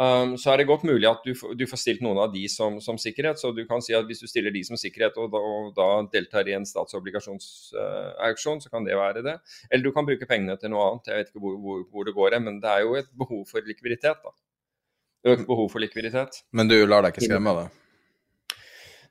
Um, 0.00 0.38
så 0.40 0.54
er 0.54 0.62
det 0.62 0.68
godt 0.70 0.86
mulig 0.88 1.04
at 1.04 1.26
du, 1.26 1.34
du, 1.36 1.66
får 1.68 1.76
stilt 1.82 2.00
noen 2.00 2.16
av 2.22 2.30
de 2.32 2.46
som, 2.48 2.78
som, 2.80 2.96
sikkerhet. 2.96 3.36
Så 3.36 3.50
du 3.52 3.66
kan 3.68 3.82
si 3.84 3.92
at 3.96 4.06
hvis 4.08 4.22
du 4.22 4.28
stiller 4.30 4.54
de 4.54 4.62
som 4.64 4.78
sikkerhet 4.80 5.18
og 5.20 5.28
da, 5.34 5.40
og 5.44 5.74
da 5.76 5.88
deltar 6.14 6.48
i 6.48 6.54
en 6.56 6.64
statsobligasjonsauksjon, 6.64 8.62
uh, 8.62 8.64
så 8.64 8.72
kan 8.72 8.86
det 8.88 8.96
være 8.96 9.20
det. 9.26 9.36
Eller 9.68 9.84
du 9.84 9.92
kan 9.92 10.08
bruke 10.08 10.28
pengene 10.30 10.56
til 10.60 10.72
noe 10.72 10.86
annet. 10.86 11.10
Jeg 11.12 11.20
vet 11.20 11.34
ikke 11.34 11.44
hvor, 11.44 11.58
hvor, 11.60 11.84
hvor 11.92 12.08
det 12.08 12.16
går, 12.16 12.38
men 12.46 12.62
det 12.64 12.72
er 12.72 12.86
jo 12.86 12.96
et 13.02 13.12
behov 13.12 13.44
for 13.50 13.68
likviditet. 13.68 14.24
da. 14.24 14.32
Økt 15.34 15.44
behov 15.50 15.68
for 15.68 15.84
likviditet. 15.84 16.40
Men 16.56 16.70
du 16.70 16.78
lar 16.88 17.04
deg 17.04 17.12
ikke 17.12 17.28
skremme 17.28 17.52
av 17.52 17.60
det? 17.60 17.68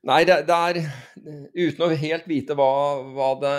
Nei, 0.09 0.21
det, 0.25 0.41
det, 0.47 0.55
er 0.55 0.77
Uten 1.53 1.85
å 1.85 1.95
helt 2.01 2.29
vite 2.29 2.55
hva, 2.57 2.71
hva 3.13 3.33
det 3.41 3.55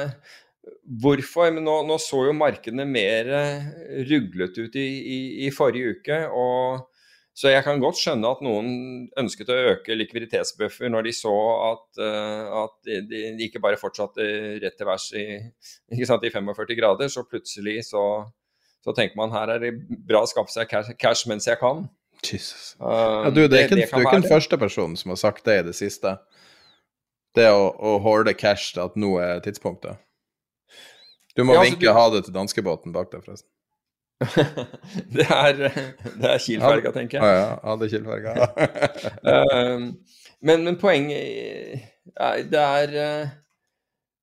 Hvorfor? 1.03 1.53
Men 1.55 1.63
nå, 1.67 1.81
nå, 1.87 1.97
så 2.03 2.27
jo 2.27 2.35
markedene 2.37 2.85
mer 2.89 3.29
ruglet 4.09 4.59
ut 4.59 4.75
i, 4.77 4.87
i, 4.99 5.19
i, 5.47 5.53
forrige 5.55 5.95
uke. 6.01 6.19
og 6.35 6.90
Så 7.41 7.49
jeg 7.49 7.65
kan 7.65 7.81
godt 7.81 7.97
skjønne 7.97 8.29
at 8.35 8.41
noen 8.45 8.73
ønsket 9.21 9.49
å 9.49 9.55
øke 9.71 9.95
likviditetsbuffer 9.97 10.91
når 10.93 11.07
de 11.07 11.13
så 11.17 11.33
at, 11.71 11.87
uh, 12.03 12.67
at 12.67 12.91
de, 13.09 13.21
ikke 13.47 13.63
bare 13.65 13.79
fortsatte 13.81 14.27
rett 14.61 14.77
til 14.77 14.89
værs 14.89 15.07
i, 15.17 15.25
i 15.97 16.05
45 16.05 16.77
grader. 16.77 17.09
Så 17.09 17.25
plutselig 17.25 17.79
så, 17.89 18.03
så 18.85 18.93
tenker 18.97 19.17
man 19.17 19.33
her 19.33 19.55
er 19.55 19.63
det 19.63 19.73
bra 19.89 20.21
å 20.27 20.29
skaffe 20.29 20.53
seg 20.53 20.69
cash, 20.69 20.93
cash 21.01 21.31
mens 21.31 21.49
jeg 21.49 21.57
kan. 21.63 21.87
Jesus. 22.21 22.75
Uh, 22.77 23.25
ja, 23.25 23.33
du, 23.33 23.41
det 23.47 23.63
er 23.63 23.71
ikke, 23.71 23.79
det, 23.79 23.87
det 23.87 23.95
du 23.95 23.97
er 24.03 24.05
ikke 24.11 24.21
den 24.21 24.29
første 24.35 24.61
personen 24.61 25.01
som 25.01 25.15
har 25.15 25.23
sagt 25.23 25.49
det 25.49 25.57
i 25.63 25.65
det 25.71 25.77
siste. 25.79 26.19
Det 27.39 27.49
å, 27.49 27.71
å 27.73 27.95
horde 28.05 28.37
cash 28.37 28.75
til 28.75 28.85
at 28.85 29.01
nå 29.01 29.15
er 29.23 29.41
tidspunktet. 29.47 29.97
Du 31.39 31.47
må 31.47 31.57
ja, 31.57 31.63
altså, 31.63 31.73
vinke 31.73 31.89
du... 31.89 31.95
ha 31.97 32.05
det 32.13 32.27
til 32.27 32.37
danskebåten 32.37 32.93
bak 32.93 33.09
deg, 33.15 33.25
forresten. 33.25 33.49
det 35.17 35.27
er, 35.27 35.61
det 36.21 36.31
er 36.31 36.43
Kiel-ferga, 36.45 36.93
tenker 36.93 37.19
jeg. 37.19 37.25
Ja, 37.25 37.39
ja, 37.39 37.55
ha 37.65 37.77
det 37.81 37.91
Kiel-ferga. 37.93 38.35
uh, 39.25 39.87
men, 40.47 40.67
men 40.67 40.77
poenget 40.81 41.87
er, 42.17 42.43
det 42.51 42.67
er 42.67 42.99
uh, 42.99 43.37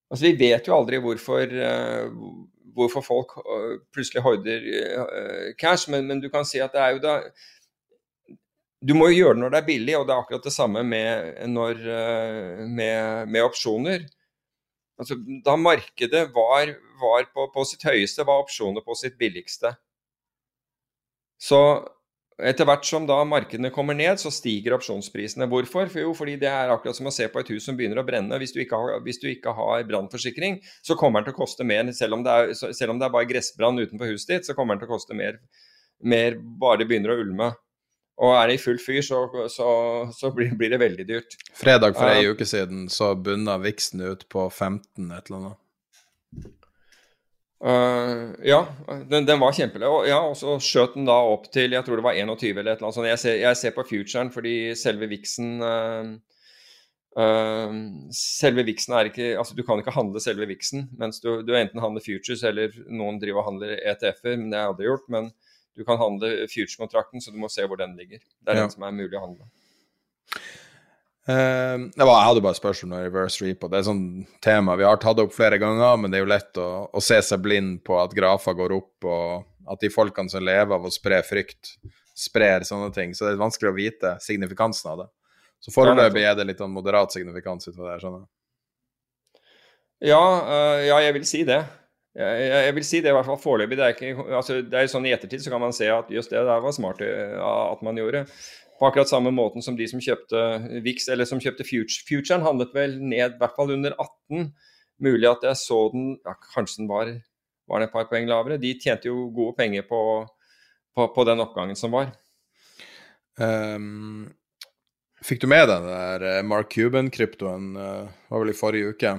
Altså, 0.08 0.24
vi 0.24 0.38
vet 0.40 0.64
jo 0.70 0.72
aldri 0.72 1.02
hvorfor, 1.04 1.52
uh, 1.52 2.06
hvorfor 2.78 3.04
folk 3.04 3.34
plutselig 3.92 4.22
horder 4.24 4.62
cash, 5.60 5.90
men, 5.92 6.06
men, 6.08 6.22
du 6.24 6.30
kan 6.32 6.48
si 6.48 6.62
at 6.64 6.72
det 6.72 6.80
er 6.80 6.94
jo 6.96 7.02
da 7.04 7.16
du 8.86 8.94
må 8.94 9.10
jo 9.10 9.24
gjøre 9.24 9.38
det 9.38 9.42
når 9.42 9.54
det 9.54 9.60
er 9.60 9.68
billig, 9.72 9.96
og 9.98 10.06
det 10.06 10.14
er 10.14 10.22
akkurat 10.22 10.46
det 10.46 10.54
samme 10.54 10.84
med, 10.86 11.34
når, 11.50 11.82
eh, 11.98 12.64
med, 12.70 13.32
med 13.34 13.42
opsjoner. 13.42 14.06
altså, 15.00 15.18
Da 15.46 15.56
markedet 15.56 16.28
var, 16.34 16.74
var 17.02 17.28
på, 17.34 17.50
på, 17.54 17.66
sitt 17.66 17.84
høyeste, 17.88 18.26
var 18.26 18.44
opsjoner 18.44 18.86
på 18.86 18.96
sitt 18.96 19.18
billigste. 19.18 19.74
Så 21.42 21.62
etter 22.38 22.68
hvert 22.70 22.86
som 22.86 23.06
da 23.10 23.18
markedene 23.26 23.72
kommer 23.74 23.98
ned, 23.98 24.20
så 24.22 24.30
stiger 24.34 24.76
opsjonsprisene. 24.78 25.48
Hvorfor? 25.50 25.90
For 25.90 26.04
jo, 26.04 26.14
fordi 26.18 26.36
det 26.42 26.50
er 26.52 26.70
akkurat 26.70 26.98
som 26.98 27.10
å 27.10 27.14
se 27.14 27.26
på 27.34 27.42
et 27.42 27.50
hus 27.54 27.66
som 27.66 27.78
begynner 27.78 28.02
å 28.02 28.06
brenne. 28.06 28.38
Hvis 28.38 28.54
du 28.54 28.60
ikke 28.62 28.78
har, 28.78 29.00
hvis 29.06 29.22
har 29.58 29.88
brannforsikring, 29.90 30.60
så 30.86 30.98
kommer 31.00 31.22
den 31.22 31.32
til 31.32 31.38
å 31.38 31.40
koste 31.42 31.66
mer. 31.66 31.90
Selv 31.98 32.20
om 32.20 32.26
det 32.26 32.36
er, 32.36 32.54
selv 32.54 32.94
om 32.94 33.00
det 33.00 33.08
er 33.08 33.16
bare 33.16 33.30
gressbrann 33.30 33.82
utenfor 33.82 34.14
huset 34.14 34.36
ditt, 34.36 34.46
så 34.46 34.54
kommer 34.58 34.76
den 34.78 34.86
til 34.86 34.92
å 34.92 34.94
koste 34.94 35.18
mer, 35.18 35.40
mer 36.06 36.38
bare 36.38 36.84
det 36.84 36.90
begynner 36.92 37.16
å 37.16 37.24
ulme. 37.24 37.50
Og 38.18 38.34
er 38.34 38.50
det 38.50 38.58
i 38.58 38.62
full 38.62 38.78
fyr, 38.82 39.02
så, 39.06 39.26
så, 39.54 39.70
så 40.14 40.32
blir, 40.34 40.54
blir, 40.58 40.74
det 40.74 40.82
veldig 40.82 41.06
dyrt. 41.10 41.38
Fredag 41.58 41.98
for 41.98 42.10
ei 42.10 42.26
uh, 42.26 42.34
uke 42.34 42.46
siden 42.50 42.88
så 42.90 43.12
bunna 43.14 43.60
viksen 43.62 44.02
ut 44.02 44.26
på 44.30 44.46
15 44.50 45.10
et 45.14 45.30
eller 45.30 45.38
annet. 45.38 45.60
Uh, 47.58 48.38
ja, 48.46 48.68
den, 49.10 49.26
den 49.26 49.40
var 49.42 49.56
kjempelav. 49.58 50.04
Ja, 50.06 50.20
og 50.30 50.36
så 50.38 50.60
skjøt 50.62 50.94
den 50.98 51.08
da 51.10 51.16
opp 51.26 51.48
til 51.54 51.74
jeg 51.74 51.86
tror 51.86 51.98
det 51.98 52.06
var 52.06 52.18
21 52.20 52.52
eller 52.54 52.76
et 52.76 52.78
eller 52.78 52.90
annet 52.90 52.98
sånt. 53.00 53.10
Jeg 53.10 53.22
ser, 53.24 53.40
jeg 53.42 53.58
ser 53.58 53.74
på 53.74 53.86
futuren 53.90 54.30
fordi 54.34 54.54
selve 54.78 55.10
viksen 55.10 55.56
uh, 55.66 56.12
uh, 57.18 57.80
Selve 58.14 58.66
viksen 58.68 58.94
er 58.94 59.10
ikke 59.10 59.32
Altså, 59.42 59.58
du 59.58 59.64
kan 59.66 59.82
ikke 59.82 59.96
handle 59.96 60.22
selve 60.22 60.46
viksen, 60.50 60.86
mens 61.02 61.18
du, 61.24 61.32
du 61.42 61.56
enten 61.58 61.82
handler 61.82 62.06
futures 62.06 62.46
eller 62.46 62.78
noen 62.94 63.18
driver 63.24 63.42
og 63.42 63.52
handler 63.52 63.78
ETF-er, 63.80 64.38
men 64.38 64.52
det 64.52 64.60
har 64.60 64.68
jeg 64.68 64.76
aldri 64.76 64.90
gjort. 64.92 65.12
men 65.18 65.34
du 65.78 65.84
kan 65.86 66.00
handle 66.02 66.48
future-kontrakten, 66.50 67.22
så 67.22 67.30
du 67.30 67.38
må 67.38 67.50
se 67.54 67.66
hvor 67.70 67.78
den 67.78 67.92
ligger. 68.00 68.18
Det 68.18 68.50
er 68.50 68.58
ja. 68.58 68.64
den 68.66 68.72
som 68.74 68.86
er 68.88 68.96
mulig 68.98 69.14
å 69.14 69.28
handle. 69.28 69.46
Uh, 71.28 71.90
var, 72.00 72.14
jeg 72.14 72.28
hadde 72.30 72.42
bare 72.46 72.56
spørsmål 72.56 72.94
om 72.94 73.04
reverse 73.04 73.44
repo. 73.44 73.68
Det 73.68 73.82
er 73.82 73.88
sånn 73.90 74.06
tema 74.44 74.78
vi 74.80 74.86
har 74.88 75.00
tatt 75.02 75.20
opp 75.20 75.34
flere 75.36 75.60
ganger, 75.60 75.98
men 76.00 76.14
det 76.14 76.22
er 76.22 76.24
jo 76.24 76.32
lett 76.32 76.60
å, 76.64 76.68
å 76.88 77.04
se 77.04 77.20
seg 77.20 77.42
blind 77.44 77.82
på 77.88 77.98
at 78.00 78.16
grafer 78.16 78.56
går 78.56 78.76
opp, 78.78 79.08
og 79.12 79.74
at 79.74 79.84
de 79.84 79.92
folkene 79.92 80.32
som 80.32 80.46
lever 80.48 80.72
av 80.78 80.88
å 80.88 80.94
spre 80.94 81.20
frykt, 81.28 81.76
sprer 82.18 82.64
sånne 82.68 82.94
ting. 82.96 83.12
Så 83.12 83.28
det 83.28 83.34
er 83.34 83.42
vanskelig 83.44 83.74
å 83.74 83.76
vite 83.76 84.14
signifikansen 84.24 84.94
av 84.94 85.04
det. 85.04 85.10
Så 85.60 85.74
foreløpig 85.74 86.24
er 86.24 86.38
det 86.38 86.46
litt 86.48 86.62
sånn 86.64 86.72
moderat 86.72 87.12
signifikans 87.12 87.68
utover 87.68 87.92
det. 87.92 88.00
skjønner 88.06 88.24
Ja, 90.08 90.24
uh, 90.48 90.80
ja, 90.86 91.02
jeg 91.04 91.18
vil 91.18 91.28
si 91.28 91.44
det. 91.50 91.60
Jeg, 92.18 92.46
jeg, 92.50 92.74
vil 92.74 92.86
si 92.88 93.00
det 93.04 93.12
i 93.12 93.18
hvert 93.18 93.28
fall 93.28 93.42
foreløpig. 93.42 93.78
Det 93.78 93.86
er, 93.86 93.98
ikke, 93.98 94.30
altså, 94.40 94.62
det 94.66 94.80
er 94.80 94.88
sånn 94.90 95.06
I 95.06 95.14
ettertid 95.14 95.44
så 95.44 95.52
kan 95.54 95.62
man 95.62 95.76
se 95.76 95.90
at 95.94 96.08
just 96.14 96.32
det 96.34 96.40
der 96.40 96.64
var 96.64 96.74
smart 96.74 97.04
eh, 97.06 97.36
at 97.38 97.84
man 97.86 98.00
gjorde. 98.00 98.24
På 98.78 98.88
akkurat 98.88 99.10
samme 99.10 99.32
måten 99.34 99.64
som 99.66 99.78
de 99.78 99.88
som 99.90 100.02
kjøpte 100.02 100.42
VIX, 100.86 101.08
eller 101.14 101.26
som 101.26 101.42
kjøpte 101.42 101.66
Future. 101.66 102.04
Futuren 102.06 102.46
handlet 102.46 102.76
vel 102.78 102.98
ned 103.02 103.36
i 103.36 103.40
hvert 103.40 103.56
fall 103.58 103.74
under 103.74 103.96
18. 103.98 104.52
Mulig 105.02 105.30
at 105.30 105.46
jeg 105.46 105.60
så 105.62 105.80
den 105.94 106.12
ja, 106.26 106.34
Kanskje 106.54 106.84
den 106.84 106.90
var, 106.90 107.10
var 107.70 107.86
et 107.86 107.94
par 107.94 108.10
poeng 108.10 108.30
lavere. 108.30 108.60
De 108.62 108.76
tjente 108.78 109.10
jo 109.10 109.28
gode 109.34 109.58
penger 109.58 109.86
på, 109.90 110.02
på, 110.94 111.08
på 111.14 111.26
den 111.30 111.42
oppgangen 111.42 111.78
som 111.78 111.94
var. 111.98 112.14
Um, 113.38 114.30
fikk 115.26 115.42
du 115.42 115.50
med 115.50 115.68
deg 115.70 115.82
den 115.82 115.90
der 115.94 116.28
eh, 116.30 116.46
Mark 116.46 116.70
Cuban-kryptoen? 116.74 117.74
Uh, 117.78 118.14
var 118.30 118.46
vel 118.46 118.54
i 118.54 118.58
forrige 118.58 118.94
uke? 118.94 119.18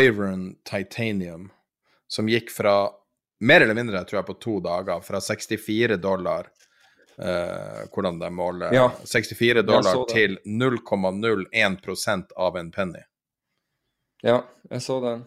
Iron 0.00 0.52
Titanium 0.68 1.50
som 2.12 2.28
gikk 2.28 2.52
fra 2.52 2.92
mer 3.42 3.64
eller 3.64 3.76
mindre, 3.76 4.04
tror 4.04 4.20
jeg, 4.20 4.28
på 4.28 4.40
to 4.40 4.58
dager, 4.64 5.00
fra 5.04 5.20
64 5.20 5.96
dollar 6.00 6.50
eh, 7.18 7.82
Hvordan 7.92 8.18
de 8.20 8.30
måler 8.34 8.74
ja, 8.74 8.88
64 9.04 9.62
dollar 9.66 10.04
til 10.10 10.38
0,01% 10.44 12.32
av 12.36 12.56
en 12.56 12.70
penny. 12.72 13.04
Ja, 14.22 14.42
jeg 14.70 14.82
så 14.84 15.00
den. 15.02 15.22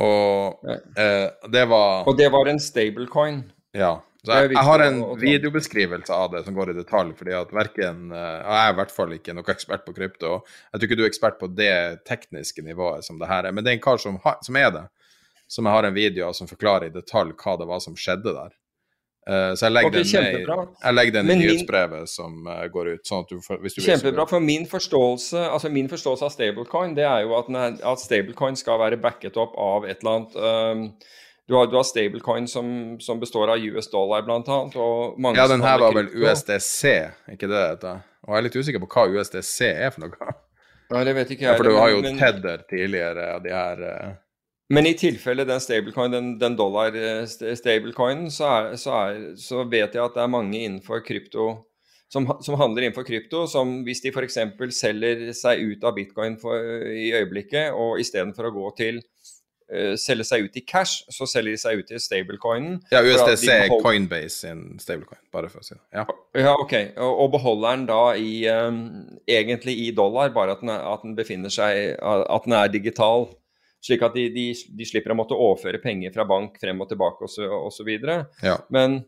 Og 0.00 0.64
eh, 0.68 1.28
det 1.52 1.66
var 1.68 2.08
Og 2.08 2.16
det 2.16 2.30
var 2.32 2.48
en 2.48 2.60
stablecoin. 2.60 3.44
Ja. 3.76 3.98
Så 4.22 4.36
jeg, 4.38 4.52
jeg, 4.52 4.62
har 4.62 4.82
en 4.84 5.00
videobeskrivelse 5.18 6.14
av 6.14 6.28
det 6.30 6.44
som 6.46 6.54
går 6.54 6.70
i 6.70 6.76
detalj, 6.76 7.10
fordi 7.18 7.32
at 7.34 7.50
verken 7.50 8.12
eh, 8.14 8.38
Jeg 8.38 8.58
er 8.60 8.70
i 8.70 8.76
hvert 8.78 8.94
fall 8.94 9.14
ikke 9.16 9.34
noen 9.34 9.50
ekspert 9.50 9.82
på 9.86 9.94
krypto. 9.96 10.36
Jeg 10.70 10.78
tror 10.78 10.88
ikke 10.88 10.98
du 11.00 11.04
er 11.04 11.10
ekspert 11.10 11.40
på 11.40 11.50
det 11.50 11.74
tekniske 12.06 12.62
nivået 12.62 13.02
som 13.04 13.18
det 13.18 13.30
her 13.30 13.48
er, 13.48 13.54
men 13.54 13.64
det 13.64 13.72
er 13.72 13.80
en 13.80 13.86
kar 13.88 13.98
som, 13.98 14.20
som 14.46 14.60
er 14.60 14.70
det 14.76 14.86
som 15.52 15.66
jeg 15.66 15.74
har 15.74 15.84
en 15.84 15.94
video 15.94 16.28
av 16.28 16.32
som 16.32 16.48
forklarer 16.48 16.88
i 16.88 16.94
detalj 16.94 17.34
hva 17.36 17.58
det 17.60 17.68
var 17.68 17.80
som 17.84 17.96
skjedde 17.98 18.32
der. 18.32 18.54
Uh, 19.22 19.52
så 19.54 19.68
jeg 19.68 19.72
legger, 19.76 20.00
okay, 20.02 20.02
den 20.02 20.46
med, 20.50 20.70
jeg 20.82 20.94
legger 20.96 21.14
den 21.14 21.28
i 21.30 21.34
nyhetsbrevet 21.38 22.10
som 22.10 22.46
uh, 22.48 22.64
går 22.74 22.88
ut. 22.96 23.02
sånn 23.06 23.22
at 23.22 23.30
du, 23.30 23.38
hvis 23.62 23.76
du 23.76 23.82
Kjempebra. 23.84 24.26
For 24.26 24.42
min 24.42 24.66
forståelse, 24.66 25.44
altså 25.46 25.70
min 25.70 25.90
forståelse 25.90 26.26
av 26.26 26.34
stablecoin 26.34 26.96
det 26.98 27.06
er 27.06 27.22
jo 27.22 27.36
at, 27.38 27.50
at 27.86 28.02
stablecoin 28.02 28.58
skal 28.58 28.80
være 28.82 28.98
backet 29.02 29.38
opp 29.38 29.54
av 29.54 29.86
et 29.86 30.02
eller 30.02 30.16
annet 30.16 30.40
um, 30.42 30.86
du 31.46 31.54
har, 31.54 31.66
du 31.70 31.76
har 31.76 31.86
stablecoin 31.86 32.48
som, 32.48 32.66
som, 33.02 33.20
består 33.20 33.50
av 33.54 33.62
US 33.62 33.90
dollar, 33.90 34.22
blant 34.26 34.48
annet. 34.48 34.76
Og 34.78 35.18
mange 35.20 35.38
ja, 35.38 35.46
den 35.50 35.62
her 35.62 35.78
var 35.82 35.94
vel 35.94 36.10
USDC, 36.14 36.92
ikke 37.34 37.50
det 37.50 37.62
dette? 37.74 37.94
Og 38.26 38.34
jeg 38.34 38.38
er 38.38 38.46
litt 38.46 38.58
usikker 38.58 38.82
på 38.84 38.90
hva 38.94 39.06
USDC 39.10 39.56
er 39.70 39.90
for 39.94 40.06
noe. 40.06 40.34
Ja, 40.92 41.02
det 41.08 41.14
vet 41.16 41.32
ikke 41.34 41.46
jeg. 41.46 41.50
Ja, 41.50 41.56
for 41.58 41.66
du 41.66 41.76
har 41.78 41.90
jo 41.90 42.02
men, 42.04 42.18
Tether 42.20 42.62
tidligere, 42.70 43.26
og 43.36 43.46
de 43.46 43.54
her 43.54 43.82
uh, 43.82 44.14
men 44.72 44.88
i 44.88 44.94
tilfelle 44.96 45.44
den 45.48 45.60
stablecoin, 45.60 46.14
den, 46.14 46.30
den 46.40 46.56
dollar-stablecoinen, 46.56 48.30
så, 48.32 48.72
så, 48.80 49.02
så, 49.36 49.66
vet 49.68 49.94
jeg 49.96 50.04
at 50.04 50.16
det 50.16 50.24
er 50.24 50.32
mange 50.32 50.62
innenfor 50.62 51.04
krypto 51.04 51.52
som, 52.12 52.28
som 52.44 52.58
handler 52.60 52.86
innenfor 52.86 53.06
krypto, 53.08 53.46
som 53.48 53.80
hvis 53.86 54.02
de 54.04 54.12
f.eks. 54.12 54.38
selger 54.76 55.30
seg 55.36 55.62
ut 55.64 55.84
av 55.88 55.96
bitcoin 55.96 56.36
for, 56.40 56.60
i 56.92 57.08
øyeblikket, 57.16 57.72
og 57.72 58.00
istedenfor 58.02 58.50
å 58.50 58.52
gå 58.52 58.66
til 58.76 59.00
uh, 59.00 59.94
selge 60.00 60.26
seg 60.28 60.44
ut 60.44 60.58
i 60.60 60.64
cash, 60.68 61.06
så 61.08 61.28
selger 61.28 61.56
de 61.56 61.62
seg 61.62 61.80
ut 61.80 61.92
i 61.92 62.00
stablecoinen. 62.02 62.82
Ja, 62.92 63.00
USDC 63.00 63.46
er 63.54 63.72
Coinbase 63.72 64.34
sin 64.42 64.64
stablecoin, 64.82 65.22
bare 65.32 65.48
for 65.52 65.64
å 65.64 65.68
si 65.68 65.76
det. 65.78 65.82
Ja, 66.02 66.04
ja 66.44 66.56
ok. 66.60 66.74
Og, 66.96 67.12
og 67.24 67.32
beholder 67.38 67.78
den 67.78 67.86
da 67.88 68.02
i 68.20 68.32
um, 68.52 68.82
egentlig 69.24 69.78
i 69.86 69.92
dollar, 69.96 70.34
bare 70.36 70.58
at 70.58 70.64
den, 70.64 70.74
at 70.76 71.06
den 71.06 71.16
befinner 71.16 71.52
seg 71.52 71.96
At 72.00 72.44
den 72.44 72.60
er 72.60 72.72
digital. 72.72 73.30
Slik 73.82 74.04
at 74.06 74.14
de, 74.14 74.28
de, 74.30 74.44
de, 74.78 74.86
slipper 74.86 75.10
å 75.10 75.16
måtte 75.18 75.34
overføre 75.34 75.80
penger 75.82 76.12
fra 76.14 76.26
bank 76.28 76.60
frem 76.62 76.78
og 76.84 76.86
tilbake 76.92 77.26
osv. 77.26 77.90
Ja. 78.44 78.54
Men 78.70 79.00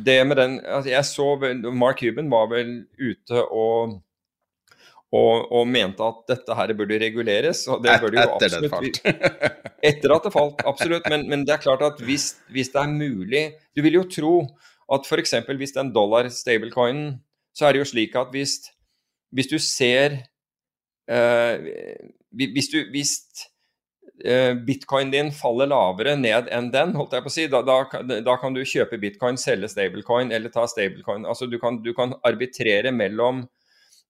det 0.00 0.16
med 0.24 0.40
den 0.40 0.56
altså 0.64 0.92
Jeg 0.94 1.08
så 1.10 1.26
vel 1.42 1.60
Mark 1.76 2.00
Cuban 2.00 2.30
var 2.32 2.48
vel 2.54 2.72
ute 2.96 3.42
og, 3.44 3.98
og, 5.12 5.52
og 5.52 5.68
mente 5.68 6.08
at 6.08 6.24
dette 6.32 6.56
her 6.56 6.72
burde 6.78 7.02
reguleres. 7.04 7.66
Og 7.68 7.84
det 7.84 7.98
burde 8.00 8.24
jo 8.24 8.36
absolutt, 8.38 9.00
etter 9.92 10.16
at 10.16 10.24
det 10.30 10.32
falt, 10.32 10.64
absolutt. 10.72 11.12
Men, 11.12 11.28
men, 11.28 11.44
det 11.44 11.58
er 11.58 11.64
klart 11.66 11.84
at 11.84 12.00
hvis, 12.00 12.30
hvis, 12.48 12.72
det 12.72 12.80
er 12.80 12.96
mulig 12.96 13.46
Du 13.76 13.84
vil 13.84 14.00
jo 14.00 14.08
tro 14.08 14.34
at 14.94 15.04
f.eks. 15.04 15.36
hvis 15.52 15.76
den 15.76 15.92
dollar 15.92 16.32
stablecoinen, 16.32 17.18
så 17.56 17.68
er 17.68 17.76
det 17.76 17.84
jo 17.84 17.92
slik 17.92 18.16
at 18.16 18.32
hvis, 18.32 18.62
hvis 19.36 19.52
du 19.52 19.58
ser 19.60 20.22
uh, 21.12 21.60
hvis, 22.32 22.72
du, 22.72 22.80
hvis 22.88 23.18
Eh, 23.44 23.53
bitcoin 24.66 25.10
din 25.10 25.32
faller 25.34 25.66
lavere 25.66 26.14
ned 26.16 26.46
enn 26.54 26.70
den, 26.70 26.94
holdt 26.94 27.16
jeg 27.16 27.24
på 27.24 27.30
å 27.30 27.34
si, 27.34 27.46
da, 27.50 27.62
da, 27.66 27.80
da 28.22 28.36
kan 28.38 28.54
du 28.54 28.62
kjøpe 28.62 29.00
bitcoin, 29.02 29.38
selge 29.40 29.72
stablecoin 29.72 30.30
eller 30.32 30.52
ta 30.54 30.68
stablecoin. 30.70 31.26
Altså 31.26 31.48
du 31.50 31.58
kan, 31.58 31.80
du 31.82 31.90
kan 31.96 32.14
arbitrere 32.22 32.92
mellom, 32.94 33.42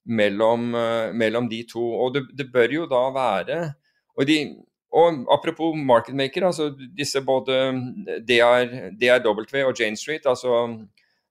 mellom, 0.05 0.75
uh, 0.77 1.09
mellom, 1.17 1.49
de 1.49 1.63
to. 1.71 1.83
Og 1.83 2.15
det, 2.17 2.27
det, 2.37 2.51
bør 2.53 2.77
jo 2.77 2.87
da 2.91 3.03
være 3.15 3.61
og, 4.15 4.27
de, 4.29 4.39
og 4.95 5.25
Apropos 5.33 5.75
marketmaker, 5.75 6.45
altså 6.47 6.69
disse 6.97 7.23
både 7.25 7.57
DR, 8.29 8.93
DRW 9.01 9.65
og 9.65 9.81
Jane 9.81 9.99
Street, 9.99 10.29
altså 10.29 10.85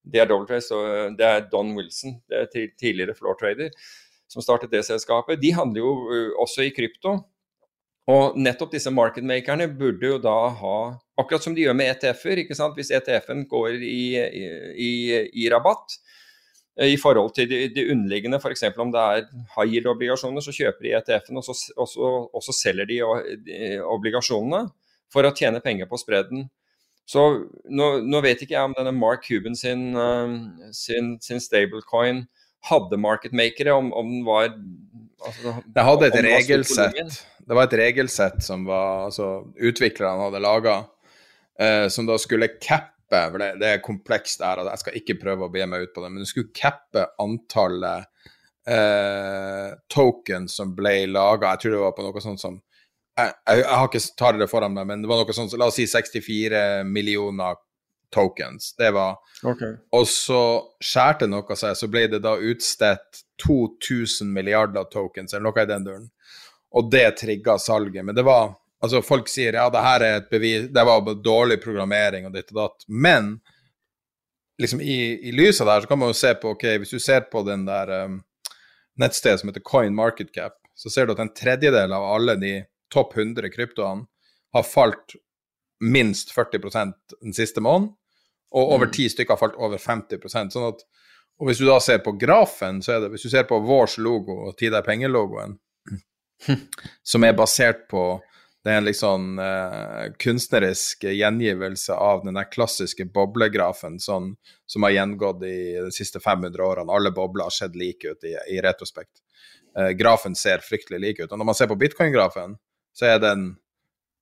DRW, 0.03 0.57
så 0.59 0.81
det 1.15 1.27
er 1.27 1.45
Don 1.51 1.75
Wilson, 1.77 2.17
det 2.27 2.41
er 2.41 2.73
tidligere 2.79 3.15
floor 3.15 3.37
trader, 3.39 3.69
som 4.27 4.43
startet 4.43 4.73
det 4.73 4.83
selskapet. 4.83 5.39
De 5.39 5.53
handler 5.53 5.85
jo 5.85 5.93
uh, 6.09 6.41
også 6.41 6.65
i 6.65 6.73
krypto. 6.75 7.21
Og 8.11 8.35
nettopp 8.35 8.73
disse 8.73 8.91
marketmakerne 8.91 9.69
burde 9.79 10.15
jo 10.15 10.19
da 10.21 10.37
ha 10.59 10.77
Akkurat 11.13 11.43
som 11.45 11.53
de 11.53 11.61
gjør 11.61 11.75
med 11.77 11.91
ETF-er. 11.91 12.39
ikke 12.41 12.55
sant? 12.57 12.73
Hvis 12.73 12.89
ETF-en 12.89 13.43
går 13.45 13.77
i, 13.85 14.17
i, 14.17 14.93
i, 15.29 15.43
rabatt 15.53 15.93
eh, 16.79 16.89
i 16.89 16.97
forhold 16.97 17.35
til 17.37 17.45
de, 17.51 17.67
de 17.69 17.83
underliggende, 17.93 18.39
f.eks. 18.41 18.63
om 18.81 18.89
det 18.91 19.03
er 19.03 19.27
high 19.53 19.75
yield-obligasjoner, 19.75 20.41
så 20.41 20.55
kjøper 20.57 20.87
de 20.87 20.95
ETF-en, 20.97 21.37
og, 21.37 21.51
og, 21.77 22.17
og, 22.33 22.41
så 22.41 22.55
selger 22.63 22.89
de 22.89 22.97
obligasjonene 23.85 24.63
for 25.13 25.29
å 25.29 25.35
tjene 25.37 25.61
penger 25.61 25.85
på 25.91 26.01
spredden. 26.01 26.47
Så 27.05 27.27
nå, 27.69 27.89
nå, 28.07 28.23
vet 28.25 28.41
ikke 28.41 28.55
jeg 28.55 28.71
om 28.71 28.73
denne 28.73 28.95
Mark 28.95 29.27
Cuban 29.27 29.53
sin, 29.59 29.91
uh, 29.93 30.33
sin, 30.73 31.17
sin 31.21 31.43
stablecoin 31.43 32.23
hadde 32.71 32.97
marketmakere, 32.97 33.75
om, 33.75 33.91
om 33.93 34.09
den 34.09 34.25
var 34.25 34.49
altså, 34.49 35.57
Det 35.75 35.83
hadde 35.83 36.09
et 36.09 36.19
regelsett 36.25 37.23
det 37.47 37.57
var 37.57 37.67
et 37.67 37.77
regelsett 37.79 38.43
som 38.43 38.65
var, 38.67 39.07
altså, 39.09 39.29
utviklerne 39.59 40.27
hadde 40.27 40.43
laga, 40.43 40.75
eh, 41.59 41.87
som 41.91 42.07
da 42.07 42.17
skulle 42.21 42.55
cappe 42.59 42.89
for 43.13 43.37
det, 43.37 43.51
det, 43.61 43.67
er 43.69 43.83
komplekst 43.83 44.41
der, 44.41 44.63
og 44.63 44.71
jeg 44.71 44.81
skal 44.81 44.95
ikke 44.97 45.19
prøve 45.21 45.45
å 45.45 45.53
be 45.53 45.65
meg 45.69 45.85
ut 45.85 45.91
på 45.93 46.01
det, 46.01 46.09
men 46.09 46.23
det 46.23 46.29
skulle 46.31 46.53
cappe 46.55 47.03
antallet 47.21 48.07
eh, 48.65 49.75
tokens 49.91 50.55
som 50.57 50.71
ble 50.73 50.95
laga. 51.11 51.51
Jeg 51.53 51.61
tror 51.61 51.75
det 51.75 51.83
var 51.83 51.93
på 51.97 52.05
noe 52.07 52.23
sånt 52.23 52.41
som 52.41 52.57
jeg, 53.13 53.29
jeg, 53.45 53.67
har 53.69 53.85
ikke 53.85 54.01
tar 54.17 54.39
det 54.39 54.49
foran 54.49 54.73
meg, 54.73 54.87
men 54.89 55.03
det 55.03 55.11
var 55.11 55.21
noe 55.21 55.35
sånt, 55.35 55.53
som 55.53 55.61
la 55.61 55.69
oss 55.69 55.77
si 55.77 55.85
64 55.89 56.81
millioner 56.89 57.59
tokens. 58.13 58.71
Det 58.77 58.89
var 58.93 59.19
okay. 59.45 59.75
Og 59.93 60.07
så 60.09 60.41
skjærte 60.81 61.29
noe 61.29 61.57
seg, 61.57 61.77
så 61.77 61.89
ble 61.91 62.07
det 62.11 62.23
da 62.25 62.33
utstedt 62.37 63.23
2000 63.43 64.29
milliarder 64.33 64.89
tokens, 64.89 65.33
eller 65.33 65.49
noe 65.49 65.65
i 65.65 65.69
den 65.69 65.87
duren. 65.87 66.09
Og 66.73 66.89
det 66.91 67.07
trigga 67.19 67.57
salget. 67.61 68.05
Men 68.05 68.15
det 68.17 68.25
var 68.27 68.53
Altså, 68.83 68.99
folk 68.99 69.29
sier 69.31 69.55
ja, 69.55 69.69
det 69.71 69.79
her 69.79 70.03
er 70.03 70.17
et 70.17 70.25
bevis, 70.27 70.65
det 70.75 70.83
var 70.83 71.05
dårlig 71.23 71.55
programmering 71.63 72.25
og 72.27 72.33
ditt 72.35 72.49
og 72.51 72.57
datt. 72.57 72.81
Men 72.91 73.29
liksom 74.59 74.81
i, 74.83 75.29
i 75.29 75.31
lys 75.31 75.61
av 75.61 75.69
det 75.69 75.77
her, 75.77 75.85
så 75.85 75.91
kan 75.93 76.01
man 76.01 76.11
jo 76.11 76.17
se 76.19 76.33
på 76.35 76.51
ok, 76.51 76.65
Hvis 76.81 76.91
du 76.91 76.99
ser 76.99 77.21
på 77.31 77.45
den 77.47 77.63
der 77.63 77.93
um, 78.03 78.17
nettstedet 78.99 79.39
som 79.39 79.49
heter 79.49 79.63
Coin 79.63 79.95
Market 79.95 80.33
Cap, 80.35 80.59
så 80.75 80.91
ser 80.91 81.07
du 81.07 81.13
at 81.15 81.21
en 81.23 81.31
tredjedel 81.31 81.95
av 81.95 82.09
alle 82.11 82.35
de 82.41 82.53
topp 82.91 83.15
100 83.15 83.53
kryptoene 83.55 84.03
har 84.53 84.67
falt 84.67 85.15
minst 85.79 86.35
40% 86.35 86.93
den 87.21 87.33
siste 87.33 87.61
måneden, 87.63 87.93
og 88.53 88.75
over 88.75 88.91
mm. 88.91 88.93
ti 88.93 89.07
stykker 89.09 89.33
har 89.33 89.41
falt 89.41 89.57
over 89.57 89.79
50 89.81 90.27
sånn 90.29 90.67
at, 90.69 90.83
Og 91.41 91.47
hvis 91.49 91.63
du 91.63 91.65
da 91.65 91.79
ser 91.81 92.03
på 92.05 92.13
grafen, 92.19 92.83
så 92.85 92.93
er 92.93 92.99
det 93.01 93.15
Hvis 93.15 93.23
du 93.25 93.29
ser 93.31 93.47
på 93.49 93.57
vårs 93.63 93.97
logo 93.97 94.35
og 94.47 94.57
Tida 94.59 94.83
penger-logoen, 94.85 95.57
som 97.11 97.23
er 97.23 97.35
basert 97.37 97.87
på 97.91 98.21
det 98.63 98.71
er 98.71 98.77
en 98.79 98.85
liksom 98.87 99.23
uh, 99.43 100.13
kunstnerisk 100.23 101.03
gjengivelse 101.03 101.95
av 101.99 102.21
den 102.23 102.37
der 102.37 102.47
klassiske 102.47 103.05
boblegrafen 103.11 103.97
sånn, 103.99 104.29
som 104.65 104.85
har 104.87 104.93
gjengått 104.95 105.43
i 105.43 105.57
de 105.83 105.89
siste 105.91 106.21
500 106.23 106.63
årene. 106.63 106.95
Alle 106.95 107.11
bobler 107.11 107.49
har 107.49 107.55
sett 107.55 107.75
like 107.75 108.13
ut 108.13 108.23
i, 108.23 108.31
i 108.55 108.61
retrospekt. 108.63 109.19
Uh, 109.75 109.91
grafen 109.99 110.37
ser 110.39 110.63
fryktelig 110.63 111.01
lik 111.03 111.19
ut. 111.19 111.27
Og 111.27 111.35
når 111.41 111.49
man 111.51 111.59
ser 111.59 111.67
på 111.67 111.77
bitcoin-grafen, 111.81 112.55
så 112.95 113.09
er 113.11 113.19
den 113.19 113.49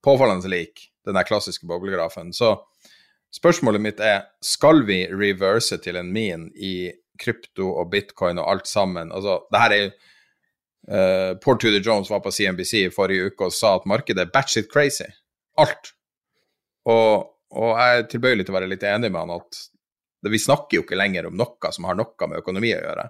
påfallende 0.02 0.50
lik 0.50 0.88
den 1.06 1.20
der 1.20 1.28
klassiske 1.30 1.70
boblegrafen. 1.70 2.34
Så 2.34 2.56
spørsmålet 3.38 3.86
mitt 3.86 4.02
er, 4.02 4.24
skal 4.42 4.82
vi 4.90 5.04
reverse 5.06 5.78
til 5.86 6.02
en 6.02 6.10
mean 6.10 6.50
i 6.58 6.90
krypto 7.22 7.76
og 7.76 7.92
bitcoin 7.94 8.42
og 8.42 8.50
alt 8.56 8.74
sammen? 8.74 9.14
Altså, 9.14 9.44
det 9.54 9.62
her 9.62 9.78
er 9.78 9.84
jo 9.84 9.94
Uh, 10.90 11.38
Paul 11.38 11.60
Tudor 11.62 11.82
Jones 11.86 12.10
var 12.10 12.24
på 12.24 12.32
CNBC 12.34 12.74
i 12.88 12.94
forrige 12.94 13.30
uke 13.30 13.50
og 13.50 13.54
sa 13.54 13.76
at 13.78 13.86
markedet 13.90 14.26
er 14.26 14.32
batshit 14.34 14.72
crazy. 14.72 15.08
Alt. 15.62 15.94
Og, 16.90 17.28
og, 17.54 17.76
jeg 17.78 18.00
er 18.00 18.08
tilbøyelig 18.10 18.48
til 18.48 18.56
å 18.56 18.58
være 18.58 18.72
litt 18.72 18.86
enig 18.88 19.12
med 19.12 19.22
han 19.22 19.36
at 19.36 19.60
det, 20.22 20.32
vi 20.34 20.42
snakker 20.42 20.80
jo 20.80 20.86
ikke 20.86 20.98
lenger 20.98 21.30
om 21.30 21.38
noe 21.38 21.74
som 21.74 21.86
har 21.90 21.98
noe 21.98 22.30
med 22.30 22.42
økonomi 22.42 22.74
å 22.74 22.82
gjøre. 22.82 23.06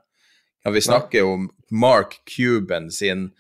Ja, 0.62 0.74
vi 0.76 0.84
snakker 0.84 1.26
om 1.26 1.48
Mark 1.74 2.20
Cuban 2.30 2.92
sin 2.94 3.32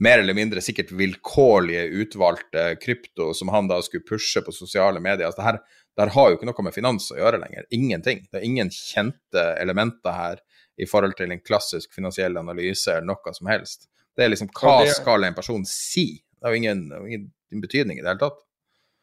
mer 0.00 0.22
eller 0.22 0.36
mindre 0.36 0.62
sikkert 0.64 0.92
vilkårlige 0.96 1.88
utvalgte 2.00 2.74
krypto 2.80 3.34
som 3.36 3.50
han 3.52 3.68
da 3.68 3.80
skulle 3.84 4.06
pushe 4.08 4.40
på 4.44 4.54
sosiale 4.54 5.00
medier. 5.02 5.26
Altså, 5.28 5.42
det, 5.42 5.48
her, 5.48 5.58
det 5.96 6.04
her 6.04 6.14
har 6.14 6.30
jo 6.30 6.38
ikke 6.38 6.48
noe 6.48 6.64
med 6.64 6.76
finans 6.76 7.10
å 7.12 7.18
gjøre 7.18 7.40
lenger. 7.42 7.66
Ingenting. 7.76 8.22
Det 8.30 8.40
er 8.40 8.46
ingen 8.48 8.72
kjente 8.72 9.44
elementer 9.60 10.16
her 10.16 10.40
i 10.80 10.88
forhold 10.88 11.16
til 11.18 11.32
en 11.32 11.42
klassisk 11.44 11.92
finansiell 11.94 12.38
analyse 12.40 12.92
eller 12.94 13.12
noe 13.12 13.34
som 13.36 13.50
helst. 13.50 13.88
Det 14.16 14.24
er 14.24 14.32
liksom 14.32 14.50
hva 14.56 14.80
det, 14.84 14.94
skal 14.96 15.26
en 15.26 15.36
person 15.36 15.66
si? 15.68 16.22
Det 16.40 16.48
har 16.48 16.54
jo 16.54 16.62
ingen, 16.62 16.86
ingen 17.06 17.62
betydning 17.62 18.00
i 18.00 18.04
det 18.04 18.10
hele 18.10 18.22
tatt. 18.24 18.40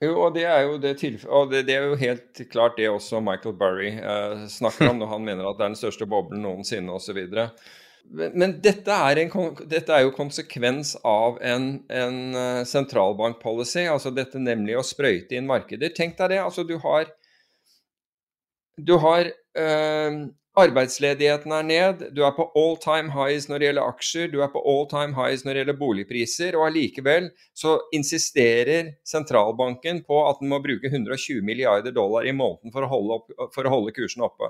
Jo, 0.04 0.12
og 0.28 0.36
det 0.36 0.44
er 0.46 0.62
jo 0.68 0.76
det 0.78 0.94
og 1.26 1.50
det, 1.50 1.64
det, 1.66 1.74
er 1.74 1.88
jo 1.90 1.98
helt 1.98 2.42
klart 2.52 2.76
det 2.78 2.86
også 2.92 3.22
Michael 3.26 3.56
Burry 3.58 3.96
eh, 3.98 4.44
snakker 4.54 4.92
om 4.92 5.00
når 5.02 5.10
han 5.16 5.26
mener 5.26 5.48
at 5.48 5.58
det 5.58 5.66
er 5.66 5.72
den 5.74 5.80
største 5.80 6.06
boblen 6.10 6.44
noensinne 6.46 6.94
osv. 6.94 7.18
Men, 8.08 8.54
dette 8.64 8.94
er, 8.94 9.20
en, 9.20 9.32
dette 9.68 9.92
er, 9.92 10.06
jo 10.06 10.14
konsekvens 10.16 10.94
av 11.04 11.42
en, 11.44 11.66
en 11.92 12.20
uh, 12.38 12.62
sentralbankpolicy, 12.64 13.84
altså 13.92 14.14
dette 14.16 14.40
nemlig 14.40 14.78
å 14.80 14.86
sprøyte 14.86 15.36
inn 15.36 15.50
markeder. 15.50 15.92
Tenk 15.98 16.16
deg 16.22 16.32
det. 16.32 16.40
altså 16.40 16.64
Du 16.64 16.78
har, 16.86 17.10
du 18.80 18.96
har 19.04 19.28
uh, 19.28 20.22
Arbeidsledigheten 20.58 21.54
er 21.54 21.66
ned, 21.68 22.00
du 22.18 22.24
er 22.26 22.32
på 22.34 22.48
all 22.58 22.80
time 22.82 23.14
highs 23.14 23.46
når 23.46 23.62
det 23.62 23.68
gjelder 23.68 23.92
aksjer, 23.92 24.32
du 24.34 24.40
er 24.42 24.50
på 24.50 24.64
all 24.66 24.88
time 24.90 25.14
highs 25.14 25.44
når 25.46 25.54
det 25.54 25.62
gjelder 25.62 25.78
boligpriser, 25.78 26.58
og 26.58 26.72
allikevel 26.72 27.30
så 27.54 27.76
insisterer 27.94 28.96
sentralbanken 29.06 30.02
på 30.08 30.24
at 30.26 30.42
den 30.42 30.50
må 30.50 30.58
bruke 30.64 30.90
120 30.90 31.46
milliarder 31.46 31.94
dollar 31.94 32.26
i 32.26 32.34
måneden 32.34 32.74
for 32.74 32.88
å 32.88 32.90
holde, 32.90 33.20
opp, 33.20 33.54
for 33.54 33.70
å 33.70 33.76
holde 33.76 33.94
kursen 33.94 34.26
oppe. 34.26 34.50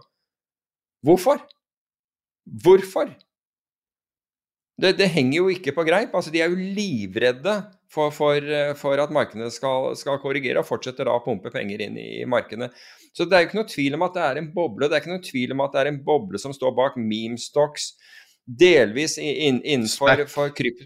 Hvorfor? 1.03 1.43
Hvorfor? 2.63 3.11
Det, 4.77 4.93
det, 4.99 5.09
henger 5.09 5.39
jo 5.39 5.49
ikke 5.51 5.73
på 5.73 5.83
greip. 5.87 6.13
altså 6.15 6.31
De 6.31 6.39
er 6.43 6.53
jo 6.53 6.71
livredde 6.77 7.55
for, 7.89 8.13
for, 8.13 8.47
for 8.77 9.01
at 9.01 9.13
markedene 9.13 9.49
skal, 9.51 9.95
skal, 9.97 10.19
korrigere, 10.21 10.61
og 10.61 10.69
fortsetter 10.69 11.09
da 11.09 11.15
å 11.17 11.23
pumpe 11.25 11.51
penger 11.53 11.81
inn 11.87 11.97
i 11.99 12.23
markedene. 12.29 12.69
Så 13.17 13.25
det 13.25 13.33
er 13.33 13.43
jo 13.43 13.49
ikke 13.49 13.57
noe 13.57 13.71
tvil 13.71 13.97
om 13.97 14.03
at 14.05 14.13
det 14.13 14.23
er 14.27 14.39
en 14.43 14.49
boble. 14.53 14.85
Det 14.85 14.93
er 14.93 15.01
ikke 15.01 15.15
noe 15.15 15.25
tvil 15.25 15.53
om 15.55 15.63
at 15.65 15.73
det 15.73 15.79
er 15.81 15.87
en 15.89 16.03
boble 16.05 16.41
som 16.41 16.53
står 16.53 16.75
bak 16.77 16.99
memestocks, 17.01 17.95
delvis 18.45 19.17
inn, 19.17 19.57
innenfor 19.63 20.21
for 20.29 20.53
krypt, 20.55 20.85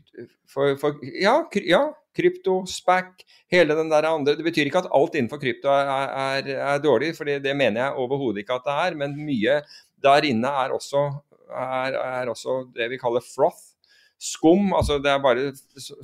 for, 0.49 0.77
for, 0.79 1.01
ja, 1.19 1.33
kry, 1.51 1.65
ja, 1.67 1.81
krypto, 2.15 2.61
SPAC, 2.71 3.25
hele 3.51 3.75
den 3.75 3.91
der 3.91 4.07
andre. 4.07 4.37
Det 4.39 4.45
betyr 4.47 4.69
ikke 4.69 4.85
at 4.85 4.87
alt 4.95 5.17
innenfor 5.19 5.41
krypto 5.41 5.73
er, 5.75 5.91
er, 6.23 6.53
er 6.71 6.79
dårlig, 6.83 7.11
for 7.17 7.27
det 7.27 7.55
mener 7.57 7.83
jeg 7.83 7.99
overhodet 7.99 8.45
ikke 8.45 8.61
at 8.61 8.69
det 8.69 8.77
er. 8.85 8.97
Men 9.03 9.17
mye 9.19 9.59
der 10.01 10.27
inne 10.31 10.53
er 10.63 10.75
også, 10.75 11.03
er, 11.51 11.97
er 11.99 12.31
også 12.31 12.61
det 12.77 12.87
vi 12.93 13.01
kaller 13.01 13.25
froth. 13.25 13.75
Skum. 14.21 14.71
Altså 14.77 14.99
det 15.01 15.11
er 15.11 15.19
bare 15.19 15.51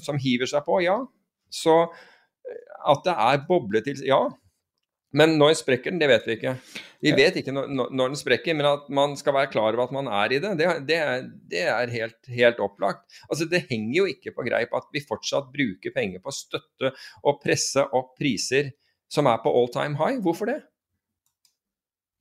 som 0.03 0.19
hiver 0.19 0.49
seg 0.49 0.65
på. 0.65 0.81
Ja. 0.83 0.99
Så 1.53 1.85
at 2.87 3.03
det 3.05 3.15
er 3.15 3.43
boble 3.47 3.81
til 3.85 4.03
Ja, 4.07 4.25
men 5.17 5.35
når 5.39 5.55
sprekker 5.59 5.93
den, 5.93 5.99
det 6.01 6.09
vet 6.11 6.27
vi 6.27 6.35
ikke. 6.37 6.53
Vi 7.03 7.13
vet 7.15 7.37
ikke 7.39 7.53
når, 7.53 7.69
når, 7.69 8.11
den 8.11 8.19
sprekker, 8.19 8.57
men 8.57 8.67
at 8.69 8.87
man 8.93 9.15
skal 9.19 9.35
være 9.35 9.51
klar 9.53 9.69
over 9.71 9.85
at 9.85 9.93
man 9.95 10.09
er 10.09 10.33
i 10.33 10.39
det, 10.43 10.53
det, 10.59 10.67
det 10.89 10.97
er, 10.97 11.27
det 11.51 11.63
er 11.73 11.93
helt, 11.93 12.17
helt, 12.33 12.61
opplagt. 12.63 13.05
Altså, 13.29 13.47
Det 13.49 13.65
henger 13.69 13.95
jo 13.99 14.07
ikke 14.09 14.33
på 14.35 14.45
greip 14.47 14.73
at 14.77 14.89
vi 14.93 15.05
fortsatt 15.05 15.49
bruker 15.53 15.93
penger 15.95 16.23
på 16.23 16.33
støtte 16.35 16.93
og 17.23 17.39
presse 17.43 17.85
opp 17.85 18.15
priser 18.19 18.73
som 19.11 19.29
er 19.31 19.39
på 19.43 19.53
all 19.53 19.71
time 19.73 19.97
high. 19.99 20.19
Hvorfor 20.21 20.51
det? 20.51 20.59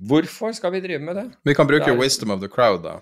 Hvorfor 0.06 0.52
skal 0.52 0.74
vi 0.76 0.84
drive 0.84 1.02
med 1.02 1.16
det? 1.16 1.28
Vi 1.44 1.54
kan 1.56 1.68
bruke 1.68 1.90
er... 1.90 1.98
wisdom 1.98 2.30
of 2.30 2.40
the 2.40 2.52
crowd, 2.52 2.84
da. 2.84 2.98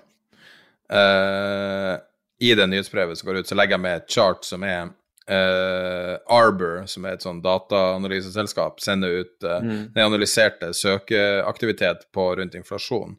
Uh, 0.94 1.98
I 2.38 2.54
det 2.54 2.68
nyhetsbrevet 2.70 3.18
som 3.18 3.28
går 3.28 3.42
ut, 3.42 3.48
så 3.50 3.58
legger 3.58 3.78
jeg 3.78 3.84
med 3.86 3.96
et 3.98 4.10
chart 4.14 4.46
som 4.46 4.62
er 4.66 4.92
Uh, 5.24 6.18
Arbor, 6.28 6.82
som 6.84 7.06
er 7.08 7.14
et 7.16 7.24
sånn 7.24 7.38
dataanalyseselskap, 7.40 8.82
sender 8.84 9.22
ut 9.22 9.46
uh, 9.46 9.62
mm. 9.64 9.78
den 9.94 10.04
analyserte 10.04 10.68
søkeaktivitet 10.76 12.10
på 12.12 12.26
rundt 12.36 12.58
inflasjon. 12.58 13.14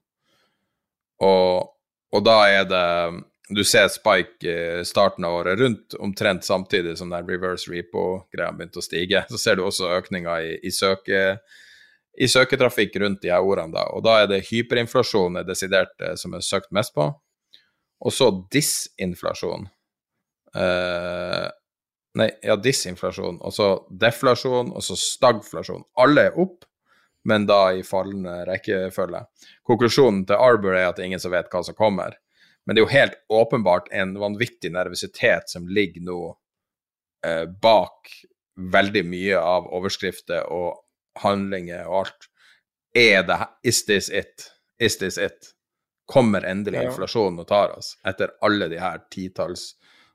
Og, 1.25 1.71
og, 2.13 2.21
da 2.27 2.35
er 2.51 2.67
det 2.69 3.23
Du 3.49 3.63
ser 3.65 3.87
spike 3.93 4.53
i 4.81 4.85
starten 4.85 5.25
av 5.25 5.39
året, 5.39 5.59
rundt 5.59 5.97
omtrent 6.01 6.45
samtidig 6.45 6.95
som 6.97 7.09
den 7.13 7.25
reverse 7.25 7.69
repo-greia 7.69 8.53
begynte 8.53 8.81
å 8.81 8.85
stige. 8.85 9.21
Så 9.29 9.41
ser 9.41 9.57
du 9.57 9.65
også 9.65 9.89
økninga 9.97 10.39
i, 10.45 10.55
i, 10.65 10.71
søke, 10.73 11.37
i 12.17 12.29
søketrafikk 12.29 12.97
rundt 13.01 13.21
de 13.21 13.33
her 13.33 13.45
ordene. 13.45 13.73
da, 13.73 13.89
Og 13.97 14.05
da 14.05 14.21
er 14.21 14.29
det 14.29 14.43
hyperinflasjon 14.51 15.41
er 15.41 15.49
desidert 15.49 15.93
uh, 16.05 16.13
som 16.17 16.37
er 16.37 16.45
søkt 16.45 16.69
mest 16.69 16.93
på. 16.93 17.09
Og 18.05 18.13
så 18.13 18.29
disinflasjon. 18.53 19.69
Uh, 20.53 21.49
Nei, 22.15 22.29
ja, 22.41 22.55
disinflasjon, 22.55 23.41
og 23.43 23.53
så 23.53 23.69
deflasjon, 23.91 24.71
og 24.71 24.83
så 24.83 24.95
stagflasjon. 24.99 25.83
Alle 25.99 26.29
er 26.29 26.37
opp, 26.39 26.63
men 27.27 27.47
da 27.49 27.73
i 27.75 27.81
fallende 27.83 28.37
rekkefølge. 28.47 29.25
Konklusjonen 29.67 30.23
til 30.29 30.39
Arbor 30.39 30.77
er 30.77 30.87
at 30.87 30.95
det 30.95 31.03
er 31.03 31.09
ingen 31.11 31.23
som 31.23 31.33
vet 31.33 31.49
hva 31.51 31.63
som 31.65 31.75
kommer. 31.75 32.15
Men 32.65 32.75
det 32.75 32.81
er 32.81 32.85
jo 32.85 32.93
helt 32.93 33.17
åpenbart 33.29 33.91
en 33.93 34.15
vanvittig 34.21 34.71
nervøsitet 34.73 35.51
som 35.51 35.67
ligger 35.67 36.05
nå 36.05 36.19
eh, 37.25 37.43
bak 37.45 38.13
veldig 38.55 39.03
mye 39.09 39.41
av 39.41 39.67
overskrifter 39.75 40.47
og 40.53 40.79
handlinger 41.21 41.83
og 41.89 42.05
alt. 42.05 42.29
Er 42.95 43.25
det 43.27 43.41
Is 43.67 43.83
this 43.89 44.09
it? 44.09 44.47
Is 44.79 44.97
this 45.01 45.17
it? 45.17 45.51
Kommer 46.07 46.45
endelig 46.47 46.85
inflasjonen 46.85 47.41
og 47.41 47.49
tar 47.49 47.73
oss, 47.75 47.95
etter 48.05 48.37
alle 48.45 48.69
de 48.71 48.79
her 48.79 49.01
titalls 49.11 49.73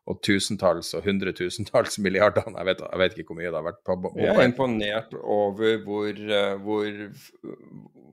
og 0.09 0.21
tusentalls 0.27 0.95
og 0.97 1.05
hundretusentalls 1.05 1.99
milliarder. 2.05 2.47
Jeg 2.47 2.69
vet, 2.71 2.81
jeg 2.87 3.03
vet, 3.03 3.19
ikke 3.19 3.33
hvor 3.33 3.41
mye 3.41 3.51
det 3.51 3.59
har 3.59 3.67
vært. 3.69 3.83
på. 3.87 4.15
jeg 4.19 4.33
er 4.33 4.49
imponert 4.49 5.15
over 5.21 5.85
hvor, 5.85 6.23
eh, 6.39 6.55
hvor, 6.65 6.89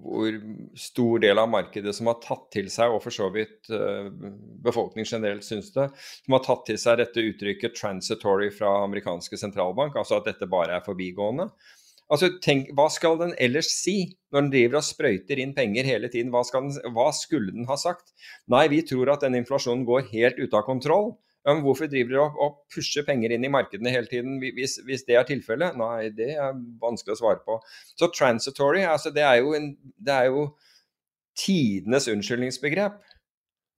hvor, 0.07 0.37
stor 0.77 1.23
del 1.23 1.41
av 1.41 1.49
markedet 1.51 1.95
som 1.95 2.11
har 2.11 2.19
tatt 2.23 2.45
til 2.53 2.69
seg, 2.73 2.93
og 2.93 3.01
for 3.03 3.13
så 3.13 3.31
vidt 3.33 3.65
befolkning 3.67 4.63
befolkningen 4.67 5.09
generelt 5.09 5.45
syns 5.45 5.71
det, 5.75 5.87
som 6.25 6.35
har 6.37 6.45
tatt 6.45 6.63
til 6.69 6.77
seg 6.79 6.99
dette 7.01 7.23
uttrykket 7.31 7.75
transitory 7.75 8.51
fra 8.53 8.83
amerikanske 8.85 9.39
sentralbank, 9.39 9.97
altså 9.97 10.19
at 10.19 10.29
dette 10.29 10.47
bare 10.49 10.77
er 10.77 10.85
forbigående. 10.85 11.49
Altså, 12.07 12.29
tenk, 12.43 12.71
Hva 12.75 12.87
skal 12.93 13.17
den 13.19 13.33
ellers 13.41 13.69
si 13.73 13.97
når 14.31 14.45
den 14.45 14.51
driver 14.53 14.79
og 14.79 14.87
sprøyter 14.87 15.41
inn 15.43 15.53
penger 15.57 15.87
hele 15.87 16.09
tiden? 16.11 16.31
Hva, 16.31 16.43
den, 16.53 16.71
hva 16.95 17.09
skulle 17.15 17.51
den 17.55 17.67
ha 17.67 17.75
sagt? 17.79 18.13
Nei, 18.51 18.67
vi 18.71 18.83
tror 18.87 19.11
at 19.13 19.25
den 19.25 19.35
inflasjonen 19.41 19.83
går 19.87 20.07
helt 20.13 20.39
ut 20.39 20.55
av 20.55 20.63
kontroll. 20.67 21.17
Ja, 21.47 21.53
men 21.53 21.63
hvorfor 21.63 21.87
driver 21.87 22.11
dere 22.11 22.23
og, 22.25 22.39
og 22.43 22.55
pusher 22.75 23.05
penger 23.07 23.31
inn 23.31 23.45
i 23.47 23.51
markedene 23.51 23.91
hele 23.93 24.09
tiden 24.11 24.41
hvis, 24.43 24.81
hvis 24.83 25.05
det 25.07 25.15
er 25.15 25.27
tilfellet? 25.29 25.77
Nei, 25.79 26.09
det 26.11 26.33
er 26.35 26.57
vanskelig 26.81 27.15
å 27.15 27.19
svare 27.21 27.39
på. 27.45 27.55
Så 27.95 28.09
transitory, 28.11 28.81
altså 28.83 29.13
det 29.15 29.23
er 29.23 29.37
jo, 29.39 29.53
en, 29.55 29.69
det 29.95 30.11
er 30.11 30.27
jo 30.27 30.49
tidenes 31.39 32.09
unnskyldningsbegrep. 32.11 32.99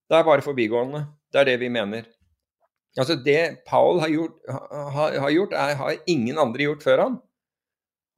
Det 0.09 0.17
er 0.17 0.25
bare 0.25 0.41
forbigående. 0.41 1.03
Det 1.29 1.43
er 1.43 1.51
det 1.51 1.59
vi 1.61 1.69
mener. 1.69 2.09
Altså 2.97 3.19
Det 3.21 3.61
Paul 3.69 4.01
har 4.01 4.09
gjort, 4.09 4.39
har, 4.49 5.19
har, 5.21 5.29
gjort 5.29 5.53
er, 5.53 5.75
har 5.77 6.01
ingen 6.09 6.41
andre 6.41 6.65
gjort 6.65 6.83
før 6.83 7.03
han. 7.05 7.19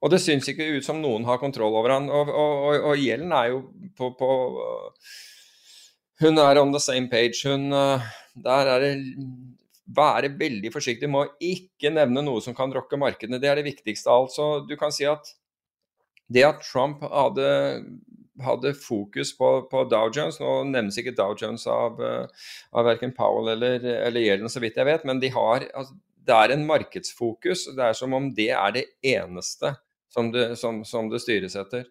Og 0.01 0.15
det 0.15 0.21
syns 0.23 0.47
ikke 0.47 0.69
ut 0.77 0.87
som 0.87 1.03
noen 1.03 1.27
har 1.27 1.43
kontroll 1.43 1.75
over 1.75 1.97
han. 1.97 2.07
Og, 2.07 2.31
og, 2.31 2.63
og, 2.69 2.87
og 2.93 3.03
gjelden 3.03 3.35
er 3.35 3.51
jo 3.51 3.61
på, 3.99 4.13
på, 4.15 4.31
Hun 6.23 6.39
er 6.39 6.61
on 6.61 6.71
the 6.71 6.79
same 6.79 7.11
page. 7.11 7.43
Hun 7.43 7.67
Der 8.35 8.75
er 8.75 8.85
det 8.85 8.93
Være 9.91 10.29
veldig 10.39 10.69
forsiktig 10.71 11.09
med 11.11 11.25
å 11.25 11.31
ikke 11.43 11.89
nevne 11.91 12.21
noe 12.23 12.39
som 12.39 12.55
kan 12.55 12.71
rokke 12.71 12.95
markedene. 12.95 13.41
Det 13.41 13.49
er 13.49 13.59
det 13.59 13.65
viktigste 13.65 14.07
av 14.07 14.21
alt. 14.21 14.31
Så 14.31 14.45
du 14.63 14.77
kan 14.79 14.93
si 14.95 15.03
at 15.09 15.33
det 16.31 16.45
at 16.47 16.61
Trump 16.63 17.01
hadde 17.03 17.49
hadde 18.41 18.73
fokus 18.77 19.33
på, 19.37 19.49
på, 19.71 19.83
Dow 19.91 20.09
Jones. 20.13 20.39
Nå 20.41 20.61
nevnes 20.69 20.97
ikke 20.97 21.15
Dow 21.17 21.35
Jones 21.37 21.67
av, 21.69 21.99
av 22.01 22.87
verken 22.87 23.13
Powell 23.17 23.51
eller, 23.55 23.83
eller 24.07 24.23
Yellen, 24.23 24.49
så 24.49 24.61
vidt 24.63 24.79
jeg 24.79 24.87
vet, 24.87 25.05
men 25.07 25.21
de 25.21 25.31
har, 25.33 25.67
altså, 25.77 25.97
det 26.27 26.37
er 26.37 26.53
en 26.55 26.65
markedsfokus. 26.67 27.67
Det 27.75 27.87
er 27.87 27.97
som 27.97 28.15
om 28.17 28.29
det 28.37 28.51
er 28.55 28.77
det 28.77 28.85
eneste 29.13 29.75
som 30.11 30.31
det, 30.33 30.53
som, 30.59 30.81
som 30.87 31.09
det 31.11 31.21
styres 31.23 31.55
etter. 31.59 31.85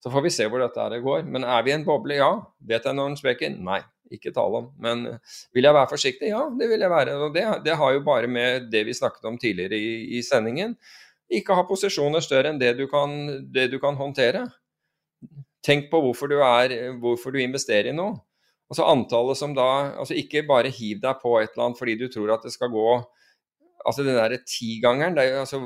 Så 0.00 0.12
får 0.12 0.24
vi 0.24 0.32
se 0.32 0.46
hvor 0.48 0.62
dette 0.62 0.80
her 0.80 1.02
går. 1.04 1.26
Men 1.28 1.44
er 1.44 1.64
vi 1.64 1.72
i 1.72 1.76
en 1.76 1.84
boble? 1.84 2.16
Ja. 2.16 2.30
Vet 2.68 2.86
jeg 2.88 2.96
når 2.96 3.10
den 3.10 3.18
sprekker? 3.20 3.52
Nei, 3.52 3.82
ikke 4.12 4.32
tale 4.36 4.62
om. 4.62 4.70
Men 4.80 5.04
vil 5.56 5.68
jeg 5.68 5.76
være 5.76 5.90
forsiktig? 5.90 6.30
Ja, 6.32 6.46
det 6.56 6.70
vil 6.70 6.80
jeg 6.80 6.92
være. 6.92 7.18
Og 7.20 7.36
det, 7.36 7.44
det 7.66 7.76
har 7.76 7.92
jo 7.94 8.06
bare 8.06 8.30
med 8.30 8.70
det 8.72 8.86
vi 8.88 8.96
snakket 8.96 9.28
om 9.28 9.36
tidligere 9.40 9.76
i, 9.76 9.92
i 10.16 10.22
sendingen. 10.24 10.74
Ikke 11.30 11.54
ha 11.54 11.66
posisjoner 11.68 12.24
større 12.24 12.50
enn 12.50 12.58
det 12.58 12.72
du 12.80 12.86
kan, 12.90 13.12
det 13.52 13.68
du 13.74 13.78
kan 13.82 13.98
håndtere. 13.98 14.46
Tenk 15.66 15.90
på 15.92 16.00
hvorfor 16.00 16.32
du, 16.32 16.38
er, 16.40 16.74
hvorfor 16.98 17.36
du 17.36 17.42
investerer 17.42 17.92
i 17.92 17.96
noe. 17.96 18.16
Altså 18.70 18.86
antallet 18.86 19.38
som 19.38 19.54
da 19.54 19.66
altså 19.98 20.14
Ikke 20.14 20.44
bare 20.46 20.70
hiv 20.70 21.00
deg 21.02 21.16
på 21.18 21.32
et 21.40 21.50
eller 21.50 21.64
annet 21.64 21.80
fordi 21.80 21.96
du 21.98 22.04
tror 22.06 22.36
at 22.36 22.44
det 22.46 22.52
skal 22.54 22.70
gå 22.70 22.84
Altså 23.80 24.04
den 24.04 24.14
derre 24.14 24.36
tigangeren, 24.44 25.16
altså, 25.18 25.58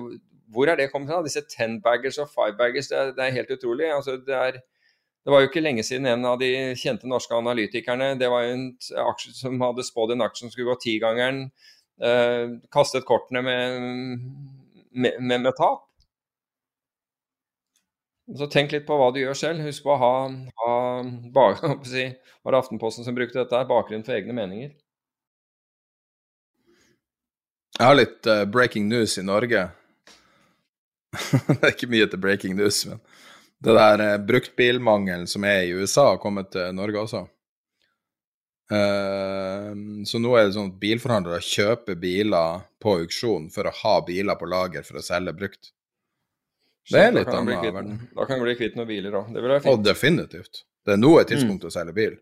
hvor 0.52 0.68
er 0.68 0.76
det 0.76 0.90
kommet 0.92 1.10
fra? 1.10 1.22
Disse 1.24 1.42
ten 1.48 1.80
baggers 1.82 2.18
og 2.22 2.30
five 2.32 2.56
baggers, 2.58 2.88
det 2.88 3.16
det 3.16 3.24
er 3.24 3.36
helt 3.38 3.50
utrolig. 3.50 3.88
Altså, 3.94 4.16
det, 4.16 4.34
er, 4.34 4.58
det, 5.24 5.32
var 5.32 5.40
jo 5.40 5.48
ikke 5.48 5.62
lenge 5.64 5.82
siden 5.82 6.06
en 6.06 6.26
av 6.28 6.38
de 6.40 6.50
kjente 6.76 7.08
norske 7.08 7.34
analytikerne 7.34 8.14
Det 8.20 8.30
var 8.30 8.44
jo 8.44 8.52
en 8.58 8.68
aksje 9.06 9.32
som 9.38 9.60
hadde 9.64 9.86
spådd 9.86 10.14
en 10.14 10.26
aksje 10.26 10.44
som 10.44 10.52
skulle 10.52 10.72
gå 10.72 10.78
tigangeren, 10.82 11.48
eh, 12.02 12.60
kastet 12.72 13.08
kortene 13.08 13.42
med, 13.42 13.80
med, 14.92 15.20
med, 15.20 15.40
med 15.40 15.52
tap. 15.56 15.86
Så 18.38 18.48
tenk 18.48 18.72
litt 18.72 18.86
på 18.88 18.96
hva 18.96 19.10
du 19.12 19.20
gjør 19.20 19.36
selv. 19.36 19.66
Husk 19.66 19.84
på 19.84 19.92
å 19.92 20.00
ha, 20.00 20.14
ha 20.62 20.76
bak, 21.34 21.60
si, 21.90 22.08
Var 22.44 22.54
det 22.54 22.60
Aftenposten 22.62 23.04
som 23.04 23.16
brukte 23.16 23.42
dette? 23.42 23.66
Bakgrunn 23.68 24.04
for 24.06 24.16
egne 24.16 24.36
meninger. 24.36 24.72
Jeg 27.74 27.90
har 27.90 27.96
litt 27.98 28.28
uh, 28.30 28.44
breaking 28.46 28.86
news 28.88 29.18
i 29.18 29.24
Norge. 29.26 29.66
det 31.48 31.60
er 31.60 31.72
ikke 31.72 31.90
mye 31.92 32.08
til 32.10 32.20
breaking 32.22 32.58
news, 32.58 32.82
men 32.88 33.00
det 33.64 33.76
der 33.78 34.02
uh, 34.02 34.18
bruktbilmangelen 34.26 35.28
som 35.30 35.46
er 35.48 35.64
i 35.64 35.72
USA, 35.76 36.10
har 36.12 36.20
kommet 36.22 36.50
til 36.52 36.74
Norge 36.76 37.00
også. 37.00 37.22
Uh, 38.72 39.70
så 40.08 40.20
nå 40.20 40.34
er 40.36 40.48
det 40.48 40.56
sånn 40.56 40.72
at 40.72 40.80
bilforhandlere 40.80 41.44
kjøper 41.44 41.98
biler 42.00 42.64
på 42.80 42.98
auksjon 43.02 43.50
for 43.52 43.68
å 43.68 43.74
ha 43.82 43.94
biler 44.06 44.38
på 44.40 44.48
lager 44.50 44.86
for 44.86 45.00
å 45.00 45.04
selge 45.04 45.36
brukt. 45.36 45.72
Det 46.90 47.00
er 47.00 47.14
litt 47.16 47.28
verden. 47.28 47.96
Da 48.12 48.26
kan 48.28 48.40
du 48.40 48.44
bli 48.44 48.56
kvitt 48.58 48.76
noen 48.76 48.88
biler 48.88 49.14
òg. 49.16 49.32
Det 49.32 49.40
vil 49.40 49.54
være 49.54 49.64
fint. 49.64 49.72
Og 49.72 49.84
definitivt. 49.84 50.64
Det 50.84 50.96
er 50.96 51.00
nå 51.00 51.14
et 51.16 51.30
tidspunkt 51.32 51.64
mm. 51.64 51.70
å 51.70 51.72
selge 51.72 51.94
bil. 51.96 52.16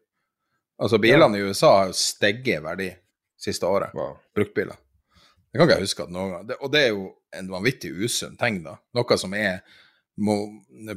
Altså, 0.82 0.98
bilene 1.02 1.39
ja. 1.39 1.43
i 1.43 1.51
USA 1.51 1.73
har 1.81 1.90
jo 1.90 1.97
steget 1.98 2.60
i 2.60 2.62
verdi 2.62 2.89
siste 3.43 3.66
året. 3.66 3.94
Wow. 3.98 4.14
Bruktbiler. 4.36 4.78
Det 5.53 5.61
kan 5.61 5.69
ikke 5.69 5.77
jeg 5.77 5.87
huske 5.87 6.05
at 6.07 6.12
noen 6.15 6.33
gang. 6.33 6.53
Og 6.65 6.73
det 6.73 6.81
er 6.81 6.95
jo 6.95 7.07
en 7.37 7.51
vanvittig 7.53 7.93
usunn 7.93 8.39
ting, 8.41 8.62
da. 8.65 8.79
Noe 8.97 9.19
som 9.20 9.35
er 9.37 9.61
må, 10.23 10.35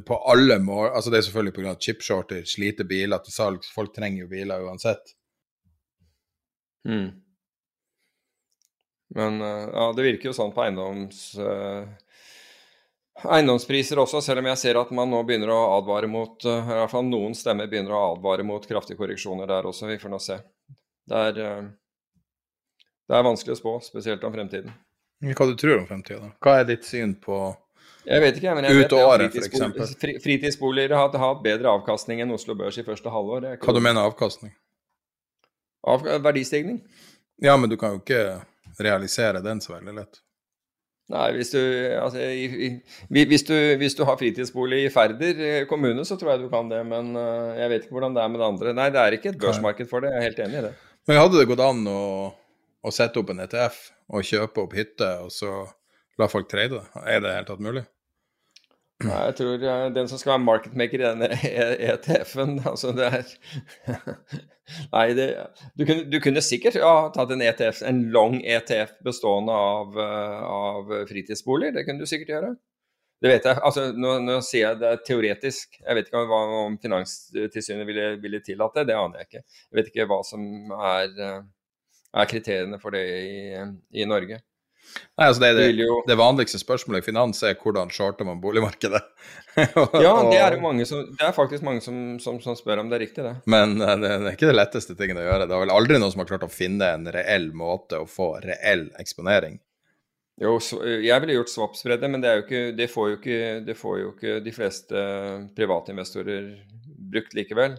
på 0.04 0.16
alle 0.28 0.58
mål 0.60 0.90
Altså, 0.90 1.10
det 1.12 1.18
er 1.18 1.26
selvfølgelig 1.28 1.54
pga. 1.56 1.76
chipshorter, 1.80 2.42
slite 2.48 2.84
biler 2.88 3.20
til 3.24 3.36
salgs. 3.36 3.70
Folk 3.72 3.94
trenger 3.96 4.24
jo 4.24 4.32
biler 4.32 4.64
uansett. 4.64 5.12
Mm. 6.88 7.10
Men 9.16 9.40
eh, 9.40 9.68
ja, 9.72 9.86
det 9.96 10.04
virker 10.08 10.30
jo 10.30 10.36
sånn 10.36 10.54
på 10.56 10.64
eiendoms... 10.64 11.22
Eh, 11.40 11.94
eiendomspriser 13.24 13.96
også, 13.96 14.20
selv 14.20 14.42
om 14.42 14.50
jeg 14.50 14.60
ser 14.60 14.76
at 14.76 14.90
man 14.94 15.08
nå 15.08 15.22
begynner 15.24 15.48
å 15.48 15.60
advare 15.78 16.08
mot 16.10 16.44
uh, 16.44 16.58
i 16.60 16.74
hvert 16.82 16.92
fall 16.92 17.06
noen 17.08 17.32
stemmer 17.32 17.70
begynner 17.70 17.94
å 17.96 18.02
advare 18.10 18.44
mot 18.44 18.66
kraftige 18.68 18.98
korreksjoner 19.00 19.48
der 19.48 19.68
også. 19.70 19.88
Vi 19.88 19.96
får 20.02 20.12
nå 20.12 20.18
se. 20.20 20.36
Det 21.08 21.22
er, 21.30 21.40
uh, 21.40 21.70
det 23.06 23.18
er 23.18 23.26
vanskelig 23.26 23.54
å 23.56 23.60
spå, 23.60 23.76
spesielt 23.84 24.24
om 24.26 24.34
fremtiden. 24.34 24.74
Hva 25.26 25.46
du 25.48 25.54
tror 25.58 25.78
om 25.80 25.86
fremtiden? 25.88 26.34
Hva 26.44 26.58
er 26.60 26.68
ditt 26.68 26.84
syn 26.88 27.14
på 27.22 27.54
jeg 28.06 28.22
vet 28.22 28.36
ikke, 28.38 28.52
men 28.54 28.62
jeg 28.68 28.76
vet 28.78 28.92
at 28.94 29.22
fritidsboliger, 29.34 30.20
fritidsboliger 30.22 30.92
har 30.94 31.08
hatt 31.10 31.40
bedre 31.42 31.72
avkastning 31.74 32.20
enn 32.22 32.30
Oslo 32.36 32.54
Børs 32.54 32.78
i 32.78 32.84
første 32.86 33.10
halvår. 33.10 33.48
Hva 33.58 33.74
du 33.74 33.80
mener 33.82 34.06
avkastning? 34.06 34.52
Av 35.90 36.04
verdistigning. 36.22 36.78
Ja, 37.42 37.56
men 37.58 37.70
du 37.70 37.74
kan 37.80 37.96
jo 37.96 38.04
ikke 38.04 38.38
realisere 38.78 39.42
den 39.42 39.58
så 39.64 39.74
veldig 39.74 39.96
lett. 39.98 40.22
Nei, 41.10 41.26
hvis 41.36 41.52
du, 41.54 41.60
altså, 42.00 42.22
i, 42.22 42.46
i, 42.66 42.70
hvis, 43.14 43.44
du, 43.46 43.54
hvis 43.78 43.94
du, 43.94 44.02
har 44.08 44.18
fritidsbolig 44.18 44.80
i 44.84 44.88
Færder 44.90 45.42
eh, 45.42 45.60
kommune, 45.70 46.02
så 46.06 46.16
tror 46.18 46.32
jeg 46.32 46.46
du 46.46 46.48
kan 46.50 46.70
det. 46.70 46.80
Men 46.86 47.12
uh, 47.14 47.54
jeg 47.54 47.70
vet 47.70 47.86
ikke 47.86 47.98
hvordan 47.98 48.16
det 48.16 48.24
er 48.24 48.32
med 48.32 48.42
det 48.42 48.48
andre. 48.48 48.74
Nei, 48.74 48.88
det 48.94 49.02
er 49.02 49.18
ikke 49.18 49.30
et 49.34 49.38
børsmarked 49.42 49.90
for 49.90 50.02
det. 50.02 50.10
Jeg 50.14 50.22
er 50.22 50.28
helt 50.30 50.42
enig 50.46 50.58
i 50.58 50.64
det. 50.66 50.72
Men 51.06 51.20
hadde 51.22 51.38
det 51.38 51.46
gått 51.50 51.62
an 51.62 51.86
å, 51.90 52.00
å 52.86 52.94
sette 52.94 53.20
opp 53.20 53.32
en 53.34 53.42
ETF 53.44 53.82
og 54.14 54.26
kjøpe 54.26 54.62
opp 54.62 54.76
hytte, 54.78 55.10
og 55.26 55.34
så 55.34 55.64
la 56.20 56.30
folk 56.30 56.48
trade 56.50 56.78
det? 56.78 57.04
Er 57.04 57.22
det 57.24 57.34
helt 57.34 57.50
tatt 57.50 57.64
mulig? 57.64 57.84
Nei, 59.04 59.16
jeg 59.28 59.34
tror 59.36 59.64
den 59.92 60.06
som 60.08 60.20
skal 60.20 60.32
være 60.32 60.44
marketmaker 60.46 61.02
i 61.02 61.04
denne 61.04 61.26
ETF-en 61.36 62.54
Altså, 62.70 62.94
det 62.96 63.10
er 63.12 63.26
Nei, 64.94 65.10
det, 65.14 65.26
du, 65.76 65.84
kunne, 65.84 66.06
du, 66.10 66.16
kunne, 66.24 66.42
sikkert 66.42 66.78
ja, 66.80 66.94
tatt 67.14 67.34
en 67.34 67.44
ETF, 67.44 67.82
en 67.86 68.00
long 68.14 68.38
ETF 68.40 68.96
bestående 69.04 69.54
av, 69.54 69.92
uh, 69.94 70.40
av, 70.48 70.88
fritidsboliger. 71.06 71.76
Det 71.76 71.84
kunne 71.86 72.02
du 72.02 72.10
sikkert 72.10 72.32
gjøre. 72.32 72.48
Det 73.22 73.30
vet 73.30 73.46
jeg. 73.46 73.60
Altså, 73.68 73.84
nå, 73.94 74.16
nå 74.24 74.40
sier 74.42 74.64
jeg 74.64 74.80
det 74.80 74.88
er 74.90 75.04
teoretisk. 75.06 75.78
Jeg 75.78 75.98
vet 76.00 76.10
ikke 76.10 76.24
om, 76.24 76.56
om 76.64 76.80
Finanstilsynet 76.82 77.86
ville, 77.86 78.08
ville 78.24 78.42
tillatt 78.42 78.80
det. 78.80 78.88
Det 78.90 78.98
aner 78.98 79.22
jeg 79.22 79.30
ikke. 79.30 79.44
Jeg 79.68 79.78
vet 79.78 79.92
ikke 79.92 80.08
hva 80.10 80.18
som 80.26 80.42
er, 80.74 81.14
uh, 81.20 81.38
er 82.16 82.30
kriteriene 82.30 82.80
for 82.82 82.96
det 82.96 83.04
i, 83.06 83.64
i 84.02 84.06
Norge. 84.08 84.40
Nei, 85.16 85.26
altså 85.26 85.42
det, 85.42 85.48
det, 85.58 85.86
det, 86.06 86.16
vanligste 86.18 86.60
spørsmålet 86.60 87.02
i 87.02 87.06
finans 87.08 87.40
er 87.44 87.56
hvordan 87.58 87.90
shorter 87.92 88.26
man 88.28 88.40
boligmarkedet? 88.40 89.00
ja, 89.56 90.14
det 90.30 90.38
er, 90.38 90.56
som, 90.88 91.02
det 91.10 91.24
er, 91.24 91.34
faktisk 91.36 91.64
mange 91.66 91.82
som, 91.84 92.18
som, 92.22 92.38
som, 92.44 92.56
spør 92.58 92.82
om 92.82 92.90
det 92.90 92.98
er 92.98 93.04
riktig, 93.06 93.24
det. 93.24 93.34
Men 93.50 93.76
uh, 93.80 93.94
det, 94.00 94.12
er 94.14 94.36
ikke 94.36 94.50
det 94.50 94.56
letteste 94.56 94.96
tingen 94.98 95.20
å 95.20 95.24
gjøre. 95.24 95.48
Det 95.48 95.56
er 95.56 95.64
vel 95.64 95.74
aldri 95.74 96.00
noen 96.00 96.12
som 96.14 96.22
har 96.22 96.30
klart 96.30 96.46
å 96.46 96.52
finne 96.52 96.92
en 96.98 97.08
reell 97.12 97.50
måte 97.56 98.02
å 98.02 98.08
få 98.10 98.34
reell 98.44 98.86
eksponering? 99.00 99.58
Jo, 100.36 100.58
jeg 100.84 101.16
ville 101.24 101.38
gjort 101.38 101.48
swap-spredde, 101.48 102.08
men 102.12 102.20
det, 102.20 102.34
ikke, 102.42 102.62
det, 102.76 102.90
får 102.92 103.14
ikke, 103.16 103.42
det, 103.64 103.76
får 103.80 104.00
jo 104.02 104.08
ikke, 104.12 104.38
de 104.44 104.52
fleste 104.52 105.04
private 105.56 105.94
investorer 105.94 106.50
brukt 107.12 107.36
likevel. 107.36 107.78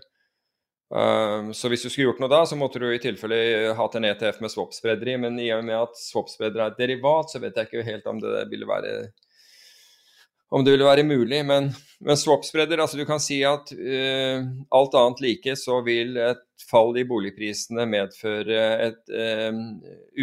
Um, 0.87 1.51
så 1.53 1.67
hvis 1.67 1.83
du 1.83 1.89
skulle 1.89 2.07
gjort 2.07 2.21
noe 2.23 2.31
da, 2.31 2.45
så 2.47 2.55
måtte 2.55 2.79
du 2.79 2.87
i 2.93 3.01
tilfelle 3.03 3.73
hatt 3.75 3.97
en 3.99 4.07
ETF 4.07 4.39
med 4.43 4.53
swap-spredder 4.53 5.13
i. 5.13 5.17
Men 5.19 5.39
i 5.43 5.51
og 5.55 5.65
med 5.67 5.81
at 5.81 5.99
swap-spredder 5.99 6.63
er 6.63 6.73
et 6.73 6.83
derivat, 6.83 7.31
så 7.31 7.43
vet 7.43 7.57
jeg 7.57 7.69
ikke 7.69 7.87
helt 7.87 8.07
om 8.11 8.21
det 8.23 8.45
ville 8.51 8.69
være 8.69 8.93
det 10.47 10.71
ville 10.71 10.87
være 10.87 11.03
mulig. 11.03 11.41
Men, 11.45 11.73
men 11.99 12.17
swap-spredder, 12.17 12.79
altså 12.79 12.97
du 12.97 13.05
kan 13.05 13.19
si 13.19 13.41
at 13.43 13.71
uh, 13.75 14.47
alt 14.79 14.95
annet 14.95 15.23
like, 15.25 15.55
så 15.59 15.81
vil 15.83 16.15
et 16.23 16.43
fall 16.71 16.95
i 16.97 17.03
boligprisene 17.07 17.83
medføre 17.89 18.61
et, 18.87 19.01
uh, 19.11 19.59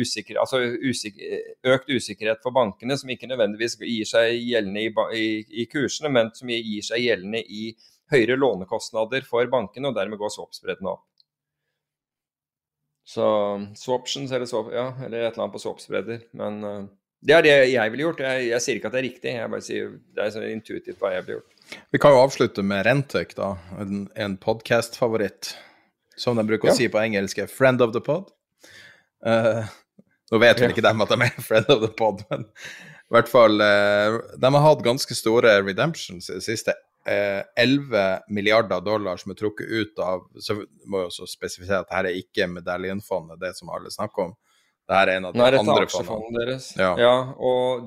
usikker, 0.00 0.40
altså 0.40 0.62
usikker, 0.80 1.44
økt 1.76 1.92
usikkerhet 1.92 2.40
for 2.42 2.56
bankene, 2.56 2.96
som 2.96 3.12
ikke 3.12 3.28
nødvendigvis 3.28 3.76
gir 3.84 4.08
seg 4.08 4.38
gjeldende 4.40 4.86
i, 4.86 4.92
i, 5.20 5.26
i 5.64 5.68
kursene, 5.68 6.08
men 6.08 6.32
som 6.34 6.48
gir 6.48 6.88
seg 6.88 7.04
gjeldende 7.04 7.44
i 7.44 7.74
høyere 8.12 8.36
lånekostnader 8.38 9.24
for 9.28 9.48
bankene, 9.52 9.90
og 9.90 9.96
dermed 9.96 10.20
går 10.20 10.32
swap-spredene 10.34 10.92
opp. 10.92 11.04
Så 13.04 13.24
swaptions 13.76 14.32
eller, 14.32 14.48
swap, 14.48 14.70
ja, 14.72 14.88
eller 15.04 15.26
et 15.26 15.34
eller 15.34 15.44
annet 15.44 15.56
på 15.56 15.60
swap-spreder. 15.60 16.22
Men 16.40 16.62
uh, 16.64 16.86
det 17.24 17.36
er 17.36 17.44
det 17.44 17.54
jeg 17.74 17.92
ville 17.92 18.06
gjort. 18.06 18.24
Jeg, 18.24 18.46
jeg, 18.48 18.64
sier 18.64 18.80
ikke 18.80 18.88
at 18.88 18.96
det 18.96 19.02
er 19.02 19.08
riktig, 19.08 19.34
jeg 19.36 19.52
bare 19.52 19.66
sier 19.66 19.92
det 20.16 20.24
er 20.24 20.32
sånn 20.32 20.48
intuitivt 20.48 21.02
hva 21.02 21.12
jeg 21.12 21.26
ville 21.26 21.38
gjort. 21.38 21.78
Vi 21.92 22.00
kan 22.00 22.14
jo 22.14 22.24
avslutte 22.24 22.64
med 22.64 22.84
Rentek, 22.88 23.36
da. 23.36 23.54
En, 23.80 24.06
en 24.20 24.38
podkast-favoritt. 24.40 25.54
Som 26.20 26.38
de 26.38 26.44
bruker 26.46 26.70
ja. 26.70 26.74
å 26.74 26.78
si 26.78 26.86
på 26.88 27.00
engelsk, 27.00 27.40
'friend 27.50 27.82
of 27.82 27.92
the 27.96 28.02
pod'. 28.04 28.30
Uh, 29.24 29.64
Nå 30.32 30.40
vet 30.42 30.60
vel 30.60 30.72
ikke 30.72 30.84
dem 30.84 31.02
at 31.04 31.12
de 31.12 31.20
er 31.26 31.40
friend 31.48 31.70
of 31.72 31.82
the 31.84 31.90
pod, 31.96 32.24
men 32.30 32.46
i 33.04 33.14
hvert 33.14 33.28
fall 33.30 33.60
eh, 33.60 34.16
De 34.40 34.50
har 34.50 34.64
hatt 34.64 34.84
ganske 34.84 35.14
store 35.16 35.52
redemptions 35.62 36.30
i 36.30 36.38
det 36.38 36.44
siste. 36.46 36.74
Eh, 37.04 37.42
11 37.60 38.22
milliarder 38.32 38.80
dollar 38.80 39.18
som 39.20 39.34
er 39.34 39.36
trukket 39.36 39.68
ut 39.68 39.98
av 40.00 40.22
Så 40.40 40.54
må 40.88 41.02
jeg 41.02 41.10
også 41.10 41.26
spesifisere 41.28 41.82
at 41.82 41.90
dette 41.90 42.14
er 42.14 42.16
ikke 42.16 42.46
medaljenfondet, 42.48 43.36
det 43.42 43.50
som 43.58 43.68
alle 43.74 43.92
snakker 43.92 44.30
om. 44.30 44.32
Det 44.84 44.96
er 44.96 45.10
en 45.14 45.26
av 45.28 45.32
de 45.34 45.40
Nei, 45.40 45.50
andre 45.56 45.86
fondene. 45.88 46.40
deres. 46.44 46.70
Ja. 46.76 46.90
Ja, 47.00 47.12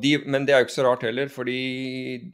de, 0.01 0.11
men 0.25 0.45
det 0.47 0.53
er 0.53 0.63
jo 0.63 0.67
ikke 0.67 0.75
så 0.79 0.85
rart 0.87 1.05
heller, 1.05 1.29
fordi 1.29 1.57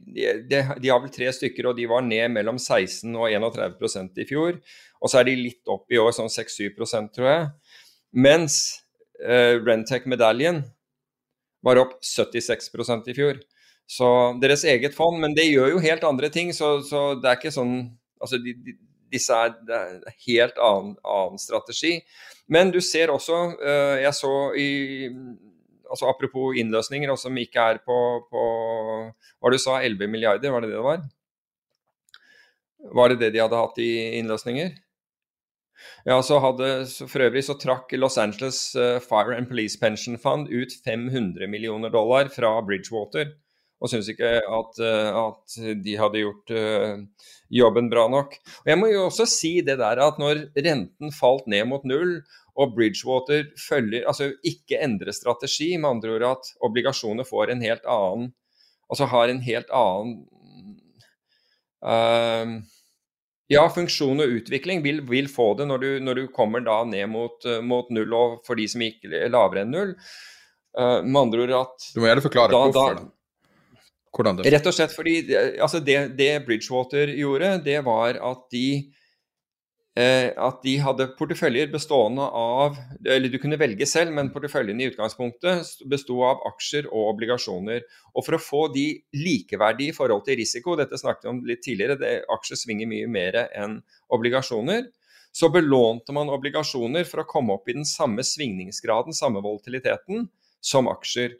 de, 0.08 0.28
de, 0.48 0.60
de 0.80 0.92
har 0.92 1.02
vel 1.02 1.12
tre 1.12 1.28
stykker, 1.36 1.68
og 1.68 1.76
de 1.76 1.84
var 1.88 2.04
ned 2.04 2.32
mellom 2.32 2.56
16 2.60 3.12
og 3.12 3.28
31% 3.28 4.22
i 4.24 4.28
fjor. 4.28 4.56
Og 5.04 5.12
så 5.12 5.20
er 5.20 5.28
de 5.28 5.36
litt 5.36 5.68
opp 5.68 5.92
i 5.92 6.00
år, 6.00 6.14
sånn 6.16 6.32
6-7% 6.32 7.12
tror 7.12 7.28
jeg. 7.28 7.50
Mens 8.24 8.58
eh, 9.20 9.60
Rentec 9.60 10.08
Medallion 10.08 10.62
var 11.64 11.80
opp 11.80 11.98
76% 12.00 13.12
i 13.12 13.16
fjor. 13.20 13.44
Så 13.90 14.08
deres 14.40 14.64
eget 14.64 14.94
fond, 14.96 15.18
men 15.20 15.34
det 15.36 15.50
gjør 15.50 15.74
jo 15.74 15.84
helt 15.84 16.04
andre 16.08 16.30
ting, 16.32 16.52
så, 16.56 16.78
så 16.84 17.12
det 17.20 17.30
er 17.30 17.40
ikke 17.40 17.54
sånn 17.54 17.76
Altså, 18.24 18.38
de, 18.40 18.54
de, 18.56 18.72
disse 19.12 19.36
er, 19.36 19.50
en 19.76 20.14
helt 20.24 20.60
annen, 20.62 20.94
annen 21.04 21.40
strategi. 21.42 21.98
Men 22.48 22.70
du 22.72 22.78
ser 22.80 23.12
også, 23.12 23.40
uh, 23.60 23.96
jeg 24.00 24.16
så 24.16 24.30
i 24.56 24.68
altså 25.84 26.08
Apropos 26.08 26.56
innløsninger, 26.56 27.10
og 27.12 27.20
som 27.20 27.36
ikke 27.36 27.66
er 27.74 27.82
på, 27.84 27.98
på 28.30 28.44
Hva 29.12 29.52
du 29.52 29.58
sa, 29.60 29.76
11 29.84 30.08
milliarder, 30.08 30.54
var 30.54 30.64
det 30.64 30.72
det 30.72 30.78
det 30.78 30.86
var? 30.86 31.04
Var 32.94 33.12
det 33.12 33.20
det 33.20 33.30
de 33.34 33.42
hadde 33.44 33.60
hatt 33.60 33.78
i 33.84 33.90
innløsninger? 34.22 34.72
Ja, 36.08 36.18
så 36.22 36.38
hadde, 36.42 36.86
så 36.88 37.06
For 37.10 37.24
øvrig 37.26 37.44
så 37.46 37.56
trakk 37.60 37.92
Los 37.98 38.18
Angeles 38.20 38.58
eh, 38.76 38.98
Fire 39.04 39.36
and 39.36 39.48
Police 39.50 39.78
Pension 39.80 40.18
Fund 40.20 40.48
ut 40.48 40.74
500 40.84 41.48
millioner 41.50 41.92
dollar 41.92 42.28
fra 42.32 42.56
Bridgewater. 42.66 43.32
Og 43.84 43.90
syns 43.92 44.08
ikke 44.08 44.38
at, 44.40 44.78
eh, 44.80 45.18
at 45.20 45.56
de 45.84 45.96
hadde 46.00 46.22
gjort 46.22 46.52
eh, 46.56 47.02
jobben 47.52 47.90
bra 47.92 48.06
nok. 48.08 48.38
Og 48.62 48.70
Jeg 48.72 48.80
må 48.80 48.88
jo 48.88 49.02
også 49.10 49.26
si 49.28 49.58
det 49.66 49.76
der 49.82 50.00
at 50.00 50.20
når 50.22 50.46
renten 50.56 51.12
falt 51.12 51.44
ned 51.52 51.68
mot 51.68 51.84
null, 51.84 52.22
og 52.54 52.72
Bridgewater 52.76 53.48
følger, 53.58 54.06
altså 54.06 54.30
ikke 54.46 54.78
endrer 54.84 55.12
strategi, 55.12 55.72
med 55.76 55.96
andre 55.96 56.14
ord 56.16 56.26
at 56.28 56.52
obligasjoner 56.64 57.26
får 57.26 57.50
en 57.52 57.64
helt 57.66 57.84
annen 57.90 58.32
Altså 58.92 59.06
har 59.08 59.30
en 59.32 59.40
helt 59.40 59.70
annen 59.72 60.10
uh, 61.80 62.50
ja, 63.52 63.62
funksjon 63.72 64.20
og 64.20 64.36
utvikling 64.38 64.82
vil, 64.84 65.00
vil 65.08 65.28
få 65.32 65.50
det 65.58 65.66
når 65.70 65.82
du, 65.82 65.88
når 66.04 66.20
du 66.20 66.22
kommer 66.36 66.64
da 66.64 66.82
ned 66.88 67.08
mot, 67.12 67.44
eh, 67.48 67.60
mot 67.64 67.90
null, 67.92 68.12
og 68.16 68.38
for 68.46 68.60
de 68.60 68.66
som 68.70 68.84
gikk 68.84 69.04
lavere 69.08 69.64
enn 69.64 69.74
null. 69.74 69.92
Uh, 70.74 71.00
med 71.06 71.20
andre 71.20 71.44
ord 71.44 71.56
at 71.60 71.88
Du 71.94 72.00
må 72.02 72.08
gjerne 72.08 72.24
forklare 72.24 72.50
Da- 72.52 72.62
hvorfor. 72.64 72.96
da- 72.96 73.04
da. 73.04 73.10
Hvordan 74.14 74.38
det 74.38 74.52
Rett 74.54 74.66
og 74.70 74.74
slett 74.76 74.94
fordi 74.94 75.14
det- 75.26 75.60
altså 75.60 75.80
det, 75.84 76.16
det 76.16 76.44
Bridgewater 76.46 77.10
gjorde, 77.18 77.56
det 77.64 77.80
var 77.84 78.14
at 78.14 78.44
de 78.52 78.92
eh, 79.96 80.30
at 80.36 80.62
de 80.62 80.76
hadde 80.82 81.08
porteføljer 81.18 81.70
bestående 81.72 82.22
av 82.22 82.78
Eller 83.06 83.28
du 83.30 83.38
kunne 83.38 83.58
velge 83.58 83.86
selv, 83.86 84.12
men 84.14 84.30
porteføljen 84.34 84.80
i 84.80 84.88
utgangspunktet 84.90 85.84
besto 85.90 86.20
av 86.26 86.42
aksjer 86.50 86.88
og 86.90 87.12
obligasjoner. 87.14 87.82
Og 88.14 88.24
for 88.26 88.38
å 88.38 88.42
få 88.42 88.62
de 88.74 88.86
likeverdige 89.14 89.92
i 89.92 89.96
forhold 89.96 90.24
til 90.26 90.38
risiko, 90.40 90.76
dette 90.76 90.98
snakket 90.98 91.26
vi 91.26 91.32
om 91.34 91.44
litt 91.46 91.62
tidligere, 91.66 91.98
det, 92.00 92.14
aksjer 92.30 92.56
svinger 92.56 92.90
mye 92.90 93.10
mer 93.10 93.40
enn 93.52 93.80
obligasjoner, 94.14 94.88
så 95.34 95.50
belånte 95.50 96.14
man 96.14 96.30
obligasjoner 96.30 97.04
for 97.08 97.22
å 97.22 97.26
komme 97.28 97.56
opp 97.56 97.68
i 97.68 97.74
den 97.74 97.86
samme 97.88 98.22
svingningsgraden, 98.22 99.14
samme 99.16 99.42
volatiliteten, 99.42 100.28
som 100.64 100.86
aksjer. 100.88 101.34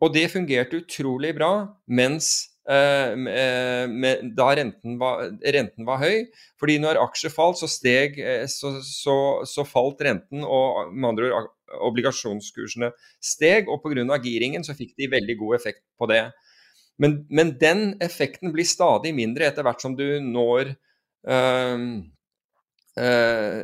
Og 0.00 0.14
det 0.14 0.30
fungerte 0.32 0.80
utrolig 0.80 1.34
bra 1.36 1.52
mens 1.90 2.30
eh, 2.68 3.12
med, 3.20 3.92
med, 3.92 4.30
da 4.36 4.48
renten 4.56 4.96
var, 5.00 5.26
renten 5.56 5.88
var 5.88 6.00
høy. 6.00 6.26
Fordi 6.60 6.78
når 6.80 7.00
aksjer 7.02 7.34
falt, 7.34 7.60
så 7.60 7.68
steg 7.70 8.16
eh, 8.20 8.46
så, 8.50 8.78
så, 8.86 9.16
så 9.48 9.66
falt 9.68 10.00
renten, 10.06 10.44
og 10.44 10.94
med 10.94 11.12
andre 11.12 11.32
ord 11.32 11.50
obligasjonskursene 11.90 12.90
steg. 13.22 13.68
Og 13.70 13.84
pga. 13.84 14.18
giringen 14.22 14.64
så 14.66 14.76
fikk 14.78 14.96
de 14.98 15.10
veldig 15.12 15.36
god 15.42 15.58
effekt 15.60 15.84
på 16.00 16.08
det. 16.10 16.24
Men, 17.00 17.20
men 17.32 17.54
den 17.60 17.94
effekten 18.04 18.52
blir 18.52 18.68
stadig 18.68 19.14
mindre 19.16 19.46
etter 19.48 19.64
hvert 19.64 19.80
som 19.80 19.94
du 19.96 20.20
når 20.20 20.74
eh, 21.28 21.86
eh, 23.00 23.62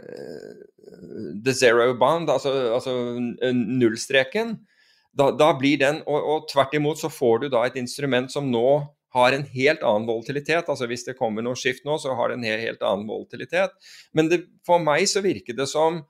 the 1.44 1.52
zero 1.52 1.92
bond, 1.98 2.30
altså, 2.30 2.52
altså 2.76 2.94
nullstreken 3.52 4.56
da, 5.16 5.30
da 5.32 5.52
blir 5.56 5.80
den, 5.80 6.02
og, 6.04 6.28
og 6.32 6.50
tvert 6.50 6.76
imot 6.76 7.00
så 7.00 7.10
får 7.12 7.44
du 7.44 7.48
da 7.54 7.64
et 7.66 7.78
instrument 7.80 8.30
som 8.32 8.50
nå 8.52 8.68
har 9.16 9.32
en 9.32 9.46
helt 9.48 9.84
annen 9.86 10.06
volatilitet. 10.08 10.68
altså 10.68 10.88
Hvis 10.90 11.06
det 11.06 11.16
kommer 11.18 11.44
noe 11.44 11.56
skift 11.56 11.86
nå, 11.88 11.96
så 12.02 12.14
har 12.18 12.30
det 12.30 12.38
en 12.38 12.46
helt, 12.46 12.82
annen 12.82 13.08
volatilitet. 13.08 13.72
Men 14.12 14.28
det, 14.32 14.42
for 14.66 14.82
meg 14.82 15.08
så 15.08 15.24
virker 15.24 15.56
det 15.56 15.68
som 15.72 16.02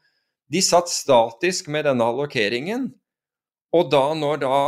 de 0.51 0.63
satt 0.63 0.91
statisk 0.91 1.71
med 1.73 1.87
denne 1.87 2.07
allokeringen, 2.07 2.91
og 3.75 3.91
da 3.93 4.05
når 4.15 4.43
da 4.45 4.59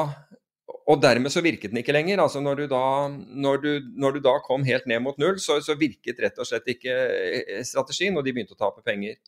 og 0.89 1.03
dermed 1.03 1.29
så 1.29 1.43
virket 1.45 1.73
den 1.73 1.83
ikke 1.83 1.93
lenger. 1.93 2.21
altså 2.23 2.41
Når 2.41 2.63
du 2.63 2.67
da, 2.71 2.85
når 3.13 3.59
du, 3.61 3.73
når 4.01 4.17
du 4.17 4.21
da 4.25 4.39
kom 4.45 4.65
helt 4.65 4.87
ned 4.89 5.03
mot 5.05 5.19
null, 5.21 5.37
så, 5.37 5.59
så 5.61 5.77
virket 5.77 6.21
rett 6.25 6.41
og 6.41 6.49
slett 6.49 6.71
ikke 6.73 6.95
eh, 6.95 7.61
strategien, 7.69 8.17
og 8.17 8.25
de 8.25 8.33
begynte 8.33 8.57
å 8.57 8.61
tape 8.61 8.81
penger. 8.87 9.19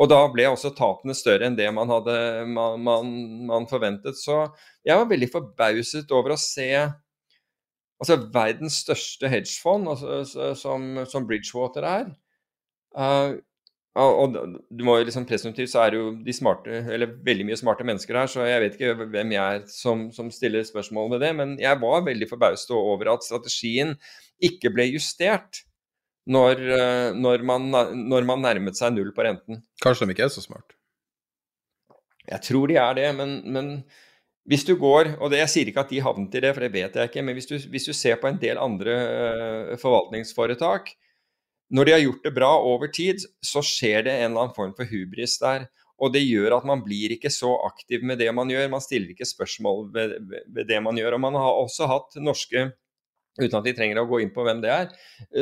Og 0.00 0.08
da 0.08 0.18
ble 0.32 0.46
også 0.48 0.72
tapene 0.76 1.14
større 1.16 1.46
enn 1.46 1.56
det 1.58 1.68
man 1.74 1.90
hadde 1.92 2.16
man, 2.48 2.80
man, 2.80 3.12
man 3.50 3.68
forventet. 3.70 4.16
Så 4.18 4.46
jeg 4.86 4.96
var 4.98 5.10
veldig 5.10 5.28
forbauset 5.32 6.12
over 6.16 6.34
å 6.34 6.40
se 6.40 6.70
altså 8.02 8.18
verdens 8.34 8.80
største 8.82 9.30
hedgefond, 9.30 9.92
altså, 9.92 10.52
som, 10.58 11.04
som, 11.06 11.26
Bridgewater 11.28 11.86
er. 11.86 12.12
Uh, 12.98 13.38
og 14.00 14.34
du 14.72 14.82
må 14.86 14.96
jo 14.96 15.04
liksom 15.04 15.26
presumptivt 15.28 15.70
så 15.70 15.82
er 15.82 15.92
det 15.92 15.98
jo 16.00 16.06
de 16.24 16.34
smarte, 16.34 16.80
eller 16.94 17.12
veldig 17.26 17.44
mye 17.50 17.58
smarte 17.60 17.84
mennesker 17.84 18.16
her, 18.16 18.30
så 18.30 18.46
jeg 18.48 18.62
vet 18.62 18.78
ikke 18.78 19.06
hvem 19.12 19.34
jeg 19.34 19.58
er 19.58 19.66
som, 19.68 20.06
som 20.16 20.30
stiller 20.32 20.64
spørsmål 20.64 21.12
ved 21.12 21.26
det. 21.26 21.32
Men 21.36 21.54
jeg 21.60 21.80
var 21.82 22.06
veldig 22.08 22.28
forbauset 22.30 22.72
over 22.74 23.12
at 23.12 23.26
strategien 23.26 23.92
ikke 24.42 24.72
ble 24.72 24.88
justert 24.94 25.60
når, 26.30 26.60
når, 27.18 27.42
man, 27.42 27.66
når, 27.72 28.26
man, 28.28 28.44
nærmet 28.44 28.78
seg 28.78 28.94
null 28.94 29.10
på 29.16 29.24
renten. 29.26 29.62
Kanskje 29.82 30.06
de 30.06 30.14
ikke 30.14 30.28
er 30.28 30.34
så 30.34 30.44
smart? 30.44 30.76
Jeg 32.28 32.44
tror 32.46 32.70
de 32.70 32.78
er 32.78 32.94
det, 32.94 33.08
men, 33.18 33.40
men 33.50 33.70
hvis 34.48 34.64
du 34.66 34.74
går 34.78 35.16
og 35.20 35.30
det, 35.30 35.42
Jeg 35.42 35.52
sier 35.52 35.70
ikke 35.70 35.84
at 35.84 35.92
de 35.92 36.02
havnet 36.02 36.34
i 36.34 36.42
det, 36.42 36.50
for 36.54 36.64
det 36.64 36.72
vet 36.74 36.96
jeg 36.98 37.10
ikke. 37.10 37.22
Men 37.22 37.38
hvis 37.38 37.48
du, 37.50 37.56
hvis 37.70 37.86
du 37.86 37.92
ser 37.94 38.18
på 38.18 38.30
en 38.30 38.40
del 38.42 38.58
andre 38.58 38.96
uh, 38.98 39.76
forvaltningsforetak, 39.78 40.90
når 41.72 41.88
de 41.88 41.94
har 41.94 42.02
gjort 42.02 42.26
det 42.26 42.34
bra 42.36 42.50
over 42.58 42.90
tid, 42.92 43.22
så 43.44 43.62
skjer 43.64 44.04
det 44.08 44.16
en 44.18 44.32
eller 44.32 44.44
annen 44.44 44.56
form 44.56 44.74
for 44.76 44.90
hubris 44.90 45.38
der. 45.40 45.68
Og 46.02 46.10
det 46.12 46.24
gjør 46.24 46.58
at 46.58 46.66
man 46.66 46.82
blir 46.82 47.14
ikke 47.14 47.30
så 47.30 47.52
aktiv 47.68 48.02
med 48.04 48.18
det 48.18 48.32
man 48.34 48.50
gjør. 48.50 48.66
Man 48.72 48.82
stiller 48.82 49.14
ikke 49.14 49.28
spørsmål 49.28 49.86
ved, 49.94 50.16
ved 50.50 50.66
det 50.68 50.80
man 50.82 50.98
gjør. 50.98 51.16
Og 51.16 51.22
man 51.22 51.38
har 51.38 51.60
også 51.62 51.86
hatt 51.88 52.18
norske 52.18 52.66
uten 53.40 53.56
at 53.58 53.64
de 53.64 53.72
trenger 53.76 54.02
å 54.02 54.06
gå 54.10 54.20
inn 54.22 54.32
på 54.34 54.44
hvem 54.44 54.60
det 54.64 54.72
er, 54.72 54.92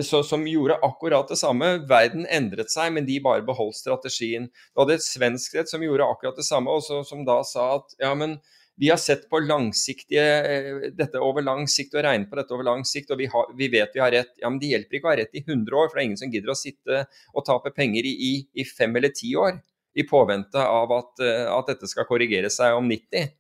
så, 0.07 0.23
som 0.27 0.47
gjorde 0.47 0.79
akkurat 0.87 1.31
det 1.31 1.41
samme. 1.41 1.73
Verden 1.91 2.27
endret 2.31 2.71
seg, 2.73 2.93
men 2.95 3.09
de 3.09 3.19
bare 3.25 3.45
beholdt 3.47 3.81
strategien. 3.81 4.47
Du 4.71 4.85
hadde 4.85 4.99
et 4.99 5.07
svensk 5.07 5.59
rett 5.59 5.71
som 5.71 5.83
gjorde 5.83 6.07
akkurat 6.07 6.39
det 6.39 6.47
samme, 6.47 6.71
og 6.71 7.07
som 7.07 7.27
da 7.27 7.41
sa 7.47 7.73
at 7.81 7.97
ja, 8.03 8.15
men 8.19 8.39
vi 8.81 8.89
har 8.89 8.97
sett 8.97 9.27
på 9.29 9.43
langsiktige, 9.45 10.91
dette 10.97 11.21
over 11.21 11.45
lang 11.45 11.67
sikt 11.69 11.93
og 11.99 12.05
regnet 12.07 12.31
på 12.31 12.39
dette 12.39 12.55
over 12.57 12.65
lang 12.65 12.87
sikt, 12.89 13.11
og 13.13 13.19
vi, 13.21 13.27
har, 13.29 13.51
vi, 13.59 13.69
vet 13.69 13.93
vi 13.93 14.01
har 14.01 14.15
rett. 14.15 14.31
Ja, 14.41 14.49
men 14.49 14.61
Det 14.63 14.71
hjelper 14.71 14.97
ikke 14.97 15.11
å 15.11 15.13
ha 15.13 15.19
rett 15.21 15.37
i 15.37 15.43
100 15.43 15.77
år, 15.77 15.91
for 15.91 15.99
det 15.99 16.01
er 16.01 16.09
ingen 16.09 16.23
som 16.23 16.33
gidder 16.33 16.55
å 16.55 16.57
sitte 16.57 17.03
og 17.35 17.45
tape 17.45 17.75
penger 17.77 18.09
i, 18.09 18.15
i, 18.31 18.33
i 18.57 18.65
fem 18.65 18.97
eller 18.97 19.13
ti 19.13 19.35
år 19.37 19.59
i 19.99 20.07
påvente 20.07 20.63
av 20.63 20.93
at, 20.95 21.21
at 21.51 21.69
dette 21.75 21.89
skal 21.91 22.07
korrigere 22.09 22.49
seg 22.53 22.79
om 22.79 22.89
90. 22.89 23.35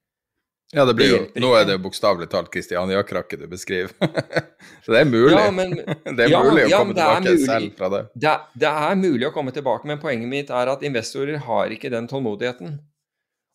Ja, 0.72 0.84
det 0.86 0.94
blir 0.94 1.08
jo, 1.10 1.18
Det 1.34 1.40
nå 1.42 1.48
er 1.58 1.64
det 1.66 1.74
jo 1.74 1.80
bokstavelig 1.82 2.28
talt 2.30 2.50
Kristiania-krakket 2.54 3.40
du 3.42 3.46
beskriver. 3.50 3.90
så 4.84 4.92
det 4.94 5.00
er 5.00 5.08
mulig. 5.10 5.32
Ja, 5.34 5.50
men- 5.50 5.74
det 6.16 6.26
er 6.28 6.30
ja, 6.30 6.42
mulig 6.46 6.68
å 6.68 6.70
ja, 6.70 6.78
komme 6.78 6.94
tilbake 6.94 7.24
mulig. 7.32 7.46
selv 7.48 7.72
fra 7.80 7.88
det. 7.96 8.02
Det, 8.22 8.34
det 8.62 8.70
er 8.70 9.00
mulig 9.00 9.26
å 9.26 9.32
komme 9.34 9.54
tilbake, 9.56 9.88
men 9.90 9.98
poenget 10.02 10.30
mitt 10.30 10.52
er 10.54 10.70
at 10.70 10.84
investorer 10.86 11.40
har 11.48 11.74
ikke 11.74 11.90
den 11.90 12.06
tålmodigheten. 12.10 12.76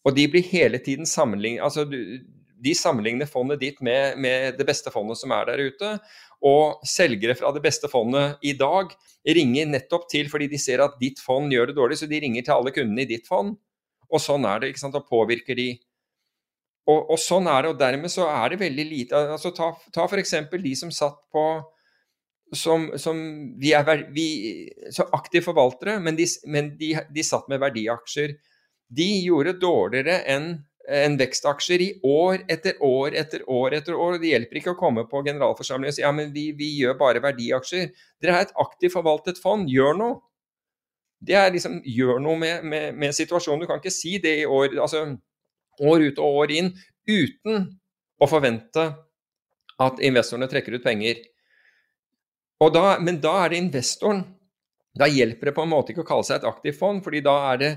Og 0.05 0.17
de 0.17 0.25
blir 0.29 0.43
hele 0.51 0.77
tiden 0.83 1.07
sammenlignet 1.09 1.63
altså, 1.65 1.85
du- 1.89 2.19
De 2.65 2.71
sammenligner 2.75 3.27
fondet 3.27 3.59
ditt 3.59 3.81
med, 3.83 4.17
med 4.19 4.55
det 4.57 4.65
beste 4.65 4.89
fondet 4.91 5.17
som 5.19 5.31
er 5.35 5.45
der 5.49 5.59
ute. 5.69 5.89
Og 6.45 6.79
selgere 6.87 7.35
fra 7.37 7.51
det 7.55 7.61
beste 7.63 7.87
fondet 7.91 8.37
i 8.47 8.53
dag 8.59 8.91
ringer 9.27 9.67
nettopp 9.71 10.07
til 10.11 10.27
fordi 10.31 10.47
de 10.51 10.57
ser 10.61 10.81
at 10.83 10.95
ditt 11.01 11.19
fond 11.23 11.51
gjør 11.51 11.67
det 11.71 11.75
dårlig, 11.77 11.97
så 11.99 12.07
de 12.09 12.19
ringer 12.23 12.43
til 12.47 12.53
alle 12.55 12.71
kundene 12.75 13.03
i 13.03 13.09
ditt 13.09 13.27
fond. 13.27 13.55
Og 14.11 14.21
sånn 14.23 14.45
er 14.47 14.59
det, 14.63 14.69
ikke 14.73 14.83
sant, 14.83 14.95
og 14.99 15.07
påvirker 15.09 15.55
de. 15.57 15.67
Og, 16.85 16.99
og 17.15 17.17
sånn 17.17 17.47
er 17.49 17.65
det, 17.65 17.71
og 17.73 17.79
dermed 17.79 18.13
så 18.13 18.27
er 18.29 18.53
det 18.53 18.61
veldig 18.61 18.83
lite 18.85 19.21
altså 19.37 19.49
Ta, 19.57 19.71
ta 19.93 20.05
f.eks. 20.05 20.35
de 20.51 20.75
som 20.77 20.91
satt 20.93 21.17
på 21.33 21.45
som, 22.53 22.91
som 23.01 23.17
vi 23.59 23.71
er 23.73 24.05
vi, 24.13 24.27
så 24.93 25.07
aktive 25.17 25.47
forvaltere, 25.47 25.97
men, 25.99 26.15
de, 26.15 26.27
men 26.45 26.75
de, 26.77 26.93
de 27.11 27.23
satt 27.25 27.49
med 27.51 27.59
verdiaksjer. 27.63 28.35
De 28.95 29.07
gjorde 29.25 29.57
dårligere 29.59 30.21
enn 30.29 30.51
en 30.85 31.15
vekstaksjer 31.17 31.81
i 31.81 31.87
år 32.05 32.43
etter 32.51 32.77
år 32.85 33.15
etter 33.17 33.41
år 33.49 33.73
etter 33.73 33.95
år. 33.97 34.15
og 34.15 34.21
Det 34.21 34.29
hjelper 34.29 34.59
ikke 34.59 34.75
å 34.75 34.79
komme 34.79 35.07
på 35.09 35.23
generalforsamling 35.25 35.89
og 35.89 35.97
si 35.97 36.03
ja, 36.03 36.11
men 36.13 36.29
vi, 36.35 36.51
vi 36.57 36.69
gjør 36.83 36.99
bare 36.99 37.23
verdiaksjer. 37.23 37.89
Dere 38.21 38.37
er 38.37 38.47
et 38.47 38.55
aktivt 38.61 38.93
forvaltet 38.93 39.41
fond, 39.41 39.65
gjør 39.69 39.97
noe. 39.97 40.19
Det 41.25 41.33
er 41.39 41.49
liksom, 41.53 41.79
Gjør 41.89 42.19
noe 42.21 42.37
med, 42.37 42.65
med, 42.69 42.93
med 43.01 43.15
situasjonen. 43.17 43.63
Du 43.63 43.69
kan 43.69 43.81
ikke 43.81 43.93
si 43.93 44.19
det 44.21 44.35
i 44.43 44.45
år, 44.45 44.75
altså, 44.77 45.07
år 45.81 46.09
ut 46.09 46.21
og 46.21 46.39
år 46.43 46.53
inn 46.55 46.71
uten 47.09 47.67
å 48.21 48.29
forvente 48.29 48.85
at 49.81 49.99
investorene 50.03 50.47
trekker 50.51 50.77
ut 50.77 50.85
penger. 50.85 51.19
Da, 52.71 52.95
men 53.03 53.19
da 53.23 53.35
er 53.43 53.51
det 53.51 53.59
investoren. 53.59 54.23
Da 54.95 55.09
hjelper 55.11 55.49
det 55.49 55.55
på 55.57 55.65
en 55.65 55.73
måte 55.73 55.91
ikke 55.91 56.05
å 56.05 56.07
kalle 56.07 56.27
seg 56.27 56.39
et 56.39 56.47
aktivt 56.47 56.79
fond, 56.79 57.01
fordi 57.03 57.19
da 57.25 57.35
er 57.51 57.61
det 57.61 57.71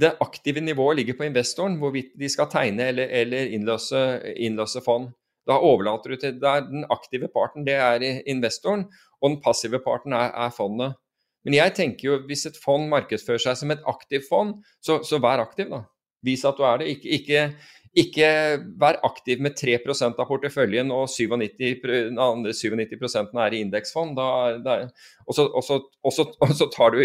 det 0.00 0.16
aktive 0.24 0.60
nivået 0.64 0.96
ligger 0.96 1.18
på 1.18 1.26
investoren, 1.28 1.76
hvorvidt 1.78 2.16
de 2.18 2.28
skal 2.28 2.48
tegne 2.50 2.88
eller, 2.90 3.10
eller 3.14 3.52
innløse, 3.54 4.00
innløse, 4.42 4.82
fond. 4.82 5.12
Da 5.46 5.60
overlater 5.60 6.10
du 6.10 6.16
til 6.16 6.40
Den 6.40 6.86
aktive 6.90 7.28
parten 7.28 7.66
det 7.66 7.76
er 7.76 8.02
investoren, 8.26 8.88
og 9.20 9.30
den 9.30 9.40
passive 9.44 9.78
parten 9.84 10.12
er, 10.12 10.32
er, 10.32 10.50
fondet. 10.50 10.96
Men 11.44 11.54
jeg 11.54 11.74
tenker 11.76 12.08
jo 12.08 12.18
hvis 12.26 12.46
et 12.48 12.58
fond 12.58 12.88
markedsfører 12.88 13.42
seg 13.44 13.60
som 13.60 13.70
et 13.70 13.84
aktivt 13.86 14.26
fond, 14.28 14.56
så, 14.80 15.02
så 15.04 15.20
vær 15.22 15.44
aktiv, 15.44 15.68
da. 15.70 15.84
Vis 16.24 16.44
at 16.48 16.58
du 16.58 16.64
er 16.66 16.80
det. 16.80 16.90
Ikke, 16.94 17.08
ikke, 17.18 17.44
ikke 18.04 18.28
vær 18.80 18.98
aktiv 19.06 19.42
med 19.44 19.54
3% 19.58 20.18
av 20.18 20.28
porteføljen 20.28 20.90
og 20.94 21.06
97, 21.12 21.84
den 21.84 22.18
andre 22.22 22.54
97 22.56 23.14
er 23.44 23.54
i 23.54 23.62
indeksfond. 23.62 24.18
Og 24.18 25.36
så, 25.36 25.46
tar 26.74 26.96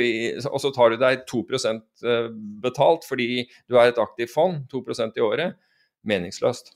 tar 0.75 0.95
du 0.95 0.97
deg 1.03 1.23
2 1.29 1.43
eh, 1.59 2.27
betalt 2.63 3.07
fordi 3.07 3.45
du 3.69 3.77
er 3.77 3.91
et 3.91 4.01
aktivt 4.01 4.33
fond, 4.33 4.63
2% 4.73 5.19
i 5.19 5.25
året. 5.25 5.59
Meningsløst. 6.07 6.73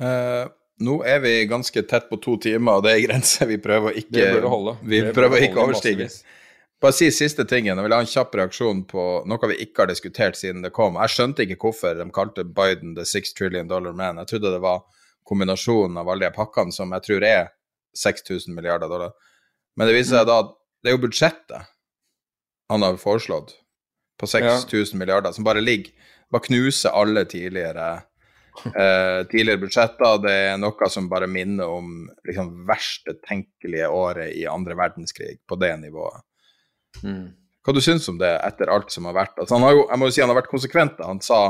Uh, 0.00 0.48
nå 0.82 0.96
er 1.06 1.20
vi 1.22 1.34
ganske 1.46 1.84
tett 1.86 2.08
på 2.10 2.18
to 2.22 2.38
timer, 2.42 2.80
og 2.80 2.86
det 2.86 2.96
er 2.96 3.04
grenser 3.04 3.46
vi 3.46 3.60
prøver 3.62 3.92
å 3.92 3.98
ikke, 4.00 4.24
vi 4.82 5.02
prøver 5.14 5.36
å 5.38 5.44
ikke 5.46 5.66
overstige. 5.68 6.08
Bare 6.84 6.92
si 6.92 7.06
siste 7.08 7.46
tingen. 7.48 7.78
Jeg 7.78 7.86
vil 7.86 7.94
ha 7.96 8.02
en 8.02 8.08
kjapp 8.10 8.34
reaksjon 8.36 8.82
på 8.84 9.02
noe 9.24 9.48
vi 9.48 9.54
ikke 9.64 9.80
har 9.80 9.88
diskutert 9.88 10.36
siden 10.36 10.60
det 10.60 10.68
kom. 10.76 10.98
Jeg 11.00 11.12
skjønte 11.14 11.46
ikke 11.46 11.56
hvorfor 11.62 11.94
de 11.96 12.04
kalte 12.12 12.42
Biden 12.44 12.90
the 12.98 13.06
six 13.08 13.32
trillion 13.32 13.70
dollar 13.70 13.94
man. 13.96 14.18
Jeg 14.20 14.28
trodde 14.34 14.50
det 14.52 14.60
var 14.60 14.82
kombinasjonen 15.24 15.96
av 16.02 16.10
alle 16.12 16.28
de 16.28 16.36
pakkene 16.36 16.74
som 16.76 16.92
jeg 16.92 17.06
tror 17.06 17.24
er 17.24 17.46
6000 17.96 18.52
milliarder 18.52 18.92
dollar. 18.92 19.14
Men 19.80 19.88
det 19.88 19.94
viser 19.96 20.18
seg 20.18 20.26
da 20.28 20.36
at 20.42 20.50
det 20.84 20.92
er 20.92 20.96
jo 20.98 21.00
budsjettet 21.06 21.70
han 22.74 22.84
har 22.84 23.00
foreslått 23.00 23.56
på 24.20 24.28
6000 24.28 24.68
ja. 24.68 25.00
milliarder, 25.00 25.32
som 25.32 25.48
bare 25.48 25.64
ligger 25.64 26.12
Bare 26.32 26.48
knuser 26.50 26.92
alle 26.96 27.24
tidligere 27.28 27.88
eh, 28.74 29.24
tidligere 29.32 29.60
budsjetter. 29.64 30.20
Det 30.20 30.36
er 30.50 30.60
noe 30.60 30.92
som 30.92 31.08
bare 31.08 31.28
minner 31.32 31.72
om 31.80 32.10
liksom, 32.28 32.52
verste 32.68 33.16
tenkelige 33.24 33.88
året 33.88 34.36
i 34.36 34.44
andre 34.50 34.76
verdenskrig, 34.76 35.38
på 35.48 35.56
det 35.64 35.72
nivået. 35.80 36.24
Mm. 37.02 37.32
Hva 37.64 37.72
du 37.72 37.80
syns 37.80 38.08
om 38.12 38.18
det 38.20 38.30
etter 38.44 38.70
alt 38.72 38.92
som 38.92 39.08
har 39.08 39.16
vært? 39.16 39.38
Altså, 39.38 39.56
han 39.56 39.64
har 39.64 39.72
jo, 39.72 39.86
jeg 39.88 40.00
må 40.00 40.08
jo 40.08 40.14
si 40.14 40.22
han 40.22 40.32
har 40.32 40.38
vært 40.38 40.52
konsekvent. 40.52 41.00
Han 41.04 41.22
sa 41.24 41.40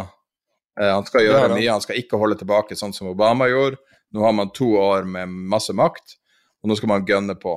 eh, 0.78 0.90
han 0.90 1.06
skal 1.08 1.26
gjøre 1.26 1.48
ja, 1.48 1.54
mye, 1.56 1.72
han 1.72 1.84
skal 1.84 1.98
ikke 2.00 2.20
holde 2.20 2.38
tilbake 2.38 2.78
sånn 2.78 2.94
som 2.94 3.10
Obama 3.10 3.50
gjorde. 3.50 3.80
Nå 4.14 4.22
har 4.22 4.36
man 4.36 4.52
to 4.54 4.76
år 4.78 5.08
med 5.10 5.32
masse 5.50 5.74
makt, 5.74 6.16
og 6.62 6.70
nå 6.70 6.78
skal 6.78 6.92
man 6.92 7.08
gønne 7.08 7.34
på. 7.34 7.56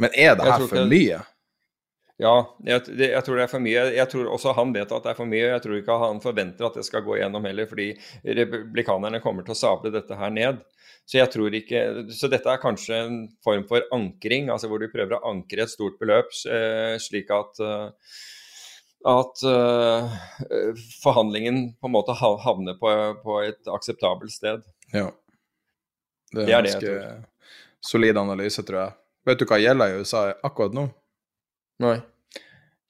Men 0.00 0.14
er 0.16 0.38
det 0.38 0.48
her 0.48 0.64
for 0.64 0.88
mye? 0.88 1.20
Ja, 2.22 2.34
jeg, 2.64 2.84
det, 2.86 3.08
jeg, 3.10 3.24
tror 3.26 3.38
det 3.38 3.44
er 3.44 3.50
for 3.50 3.64
mye. 3.64 3.82
Jeg 3.96 4.08
tror 4.12 4.28
også 4.30 4.54
han 4.56 4.72
vet 4.72 4.92
at 4.94 5.04
det 5.04 5.12
er 5.12 5.18
for 5.18 5.28
mye. 5.28 5.48
Jeg 5.48 5.62
tror 5.64 5.78
ikke 5.78 5.98
han 6.04 6.20
forventer 6.22 6.68
at 6.68 6.78
det 6.78 6.84
skal 6.86 7.04
gå 7.04 7.18
gjennom 7.18 7.44
heller, 7.48 7.68
fordi 7.68 7.88
republikanerne 8.24 9.20
kommer 9.24 9.46
til 9.46 9.56
å 9.56 9.58
sable 9.58 9.92
dette 9.94 10.16
her 10.16 10.32
ned. 10.32 10.62
Så 11.08 11.18
jeg 11.18 11.30
tror 11.32 11.54
ikke, 11.56 11.80
så 12.14 12.30
dette 12.30 12.48
er 12.48 12.60
kanskje 12.62 12.98
en 13.04 13.16
form 13.44 13.64
for 13.68 13.84
ankring, 13.94 14.48
altså 14.54 14.70
hvor 14.70 14.80
du 14.80 14.86
prøver 14.92 15.16
å 15.18 15.24
ankre 15.32 15.64
et 15.64 15.72
stort 15.72 15.98
beløp 16.00 16.30
eh, 16.46 16.94
slik 17.02 17.32
at, 17.34 17.58
eh, 17.58 18.14
at 19.12 19.42
uh, 19.42 20.14
forhandlingen 21.02 21.64
på 21.74 21.90
en 21.90 21.94
måte 21.96 22.14
havner 22.14 22.78
på, 22.78 22.92
på 23.24 23.40
et 23.42 23.72
akseptabelt 23.74 24.30
sted. 24.32 24.62
Ja. 24.94 25.10
Det 26.32 26.46
er, 26.46 26.46
det 26.46 26.54
er 26.54 26.68
ganske 26.70 26.94
solid 27.82 28.22
analyse, 28.22 28.62
tror 28.64 28.78
jeg. 28.84 28.96
Vet 29.26 29.42
du 29.42 29.46
hva 29.50 29.58
gjelder 29.60 29.90
i 29.90 29.98
USA 30.00 30.22
akkurat 30.46 30.78
nå? 30.78 30.86
Nei. 31.82 31.98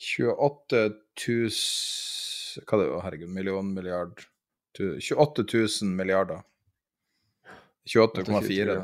28 0.03 0.83
000 1.17 2.67
Hva 2.67 2.79
det 2.79 2.87
var, 2.91 3.03
herregud, 3.07 3.33
million, 3.33 3.69
milliard 3.73 4.25
28 4.77 5.45
000 5.49 5.93
milliarder. 5.97 6.43
28,4. 7.89 8.69
Ja. 8.69 8.83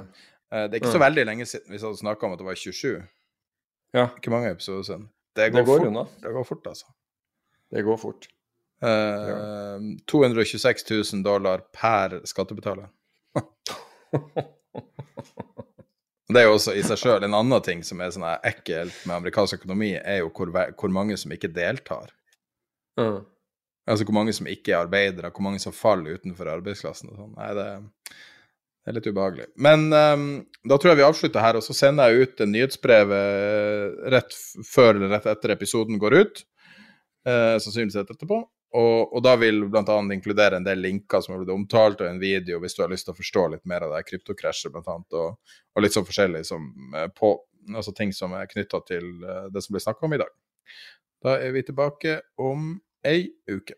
Eh, 0.53 0.65
det 0.67 0.79
er 0.79 0.81
ikke 0.83 0.97
så 0.97 1.03
veldig 1.03 1.27
lenge 1.29 1.47
siden 1.47 1.73
vi 1.73 1.81
hadde 1.83 2.01
snakka 2.01 2.27
om 2.27 2.35
at 2.35 2.43
det 2.43 2.49
var 2.49 2.59
27. 2.59 3.03
Ja. 3.97 4.09
Ikke 4.17 4.33
mange 4.33 4.51
episoder 4.51 4.83
siden. 4.83 5.09
Det 5.37 5.53
går, 5.53 5.59
det 5.59 5.67
går 5.67 5.79
fort. 5.79 6.11
Det 6.23 6.33
går 6.35 6.45
fort, 6.45 6.67
altså. 6.67 6.87
Det 7.71 7.83
går 7.85 7.97
fort. 8.01 8.29
Uh, 8.83 9.99
226 10.07 10.85
000 10.91 11.25
dollar 11.25 11.59
per 11.75 12.21
skattebetaler. 12.27 12.89
det 16.29 16.41
er 16.41 16.47
jo 16.47 16.55
også 16.57 16.75
i 16.79 16.83
seg 16.87 16.99
sjøl 17.01 17.27
en 17.27 17.35
annen 17.39 17.63
ting 17.65 17.83
som 17.87 18.01
er 18.03 18.11
sånn 18.15 18.27
ekkelt 18.47 18.95
med 19.07 19.17
amerikansk 19.19 19.61
økonomi, 19.61 19.93
er 19.99 20.23
jo 20.23 20.31
hvor, 20.35 20.49
hvor 20.79 20.95
mange 20.95 21.17
som 21.21 21.33
ikke 21.35 21.51
deltar. 21.55 22.11
Mm. 22.99 23.23
Altså 23.89 24.05
hvor 24.05 24.17
mange 24.19 24.35
som 24.37 24.47
ikke 24.51 24.73
er 24.75 24.83
arbeidere, 24.83 25.31
hvor 25.33 25.45
mange 25.47 25.61
som 25.63 25.73
faller 25.75 26.19
utenfor 26.19 26.51
arbeidsklassen 26.53 27.13
og 27.13 27.17
sånn. 27.23 27.35
Nei, 27.39 27.53
det 27.57 27.69
det 28.89 28.95
er 28.95 28.97
litt 29.03 29.09
ubehagelig. 29.13 29.47
Men 29.61 29.91
um, 29.93 30.29
da 30.65 30.79
tror 30.81 30.95
jeg 30.95 31.03
vi 31.03 31.05
avslutter 31.05 31.43
her, 31.45 31.59
og 31.59 31.65
så 31.65 31.75
sender 31.77 32.09
jeg 32.09 32.25
ut 32.25 32.39
nyhetsbrev 32.49 33.11
rett 34.15 34.37
før 34.65 34.95
eller 34.95 35.13
rett 35.13 35.27
etter 35.29 35.53
episoden 35.53 36.01
går 36.01 36.17
ut. 36.17 36.41
Uh, 37.29 37.59
sannsynligvis 37.61 37.99
etterpå. 38.01 38.39
Og, 38.79 39.13
og, 39.13 39.19
da 39.25 39.35
vil 39.41 39.63
bl.a. 39.69 39.97
inkludere 40.13 40.57
en 40.57 40.65
del 40.65 40.81
linker 40.85 41.21
som 41.25 41.35
har 41.35 41.43
blitt 41.43 41.53
omtalt, 41.53 42.01
og 42.01 42.09
en 42.09 42.21
video 42.21 42.61
hvis 42.63 42.77
du 42.77 42.83
har 42.85 42.93
lyst 42.93 43.09
til 43.09 43.13
å 43.13 43.19
forstå 43.19 43.45
litt 43.55 43.65
mer 43.69 43.85
av 43.85 43.93
det 43.93 44.07
kryptokrasjet, 44.09 44.73
bl.a., 44.73 44.97
og, 45.21 45.57
og 45.77 45.85
litt 45.85 45.97
sånn 45.97 46.09
forskjellig 46.09 46.45
som 46.49 46.71
uh, 46.97 47.09
på, 47.13 47.35
altså 47.75 47.93
ting 47.97 48.15
som 48.17 48.33
er 48.37 48.49
knytta 48.49 48.81
til 48.89 49.11
det 49.53 49.65
som 49.65 49.77
ble 49.77 49.85
snakka 49.85 50.09
om 50.09 50.17
i 50.17 50.23
dag. 50.25 50.33
Da 51.25 51.37
er 51.43 51.53
vi 51.53 51.67
tilbake 51.69 52.23
om 52.41 52.73
ei 53.05 53.29
uke. 53.51 53.77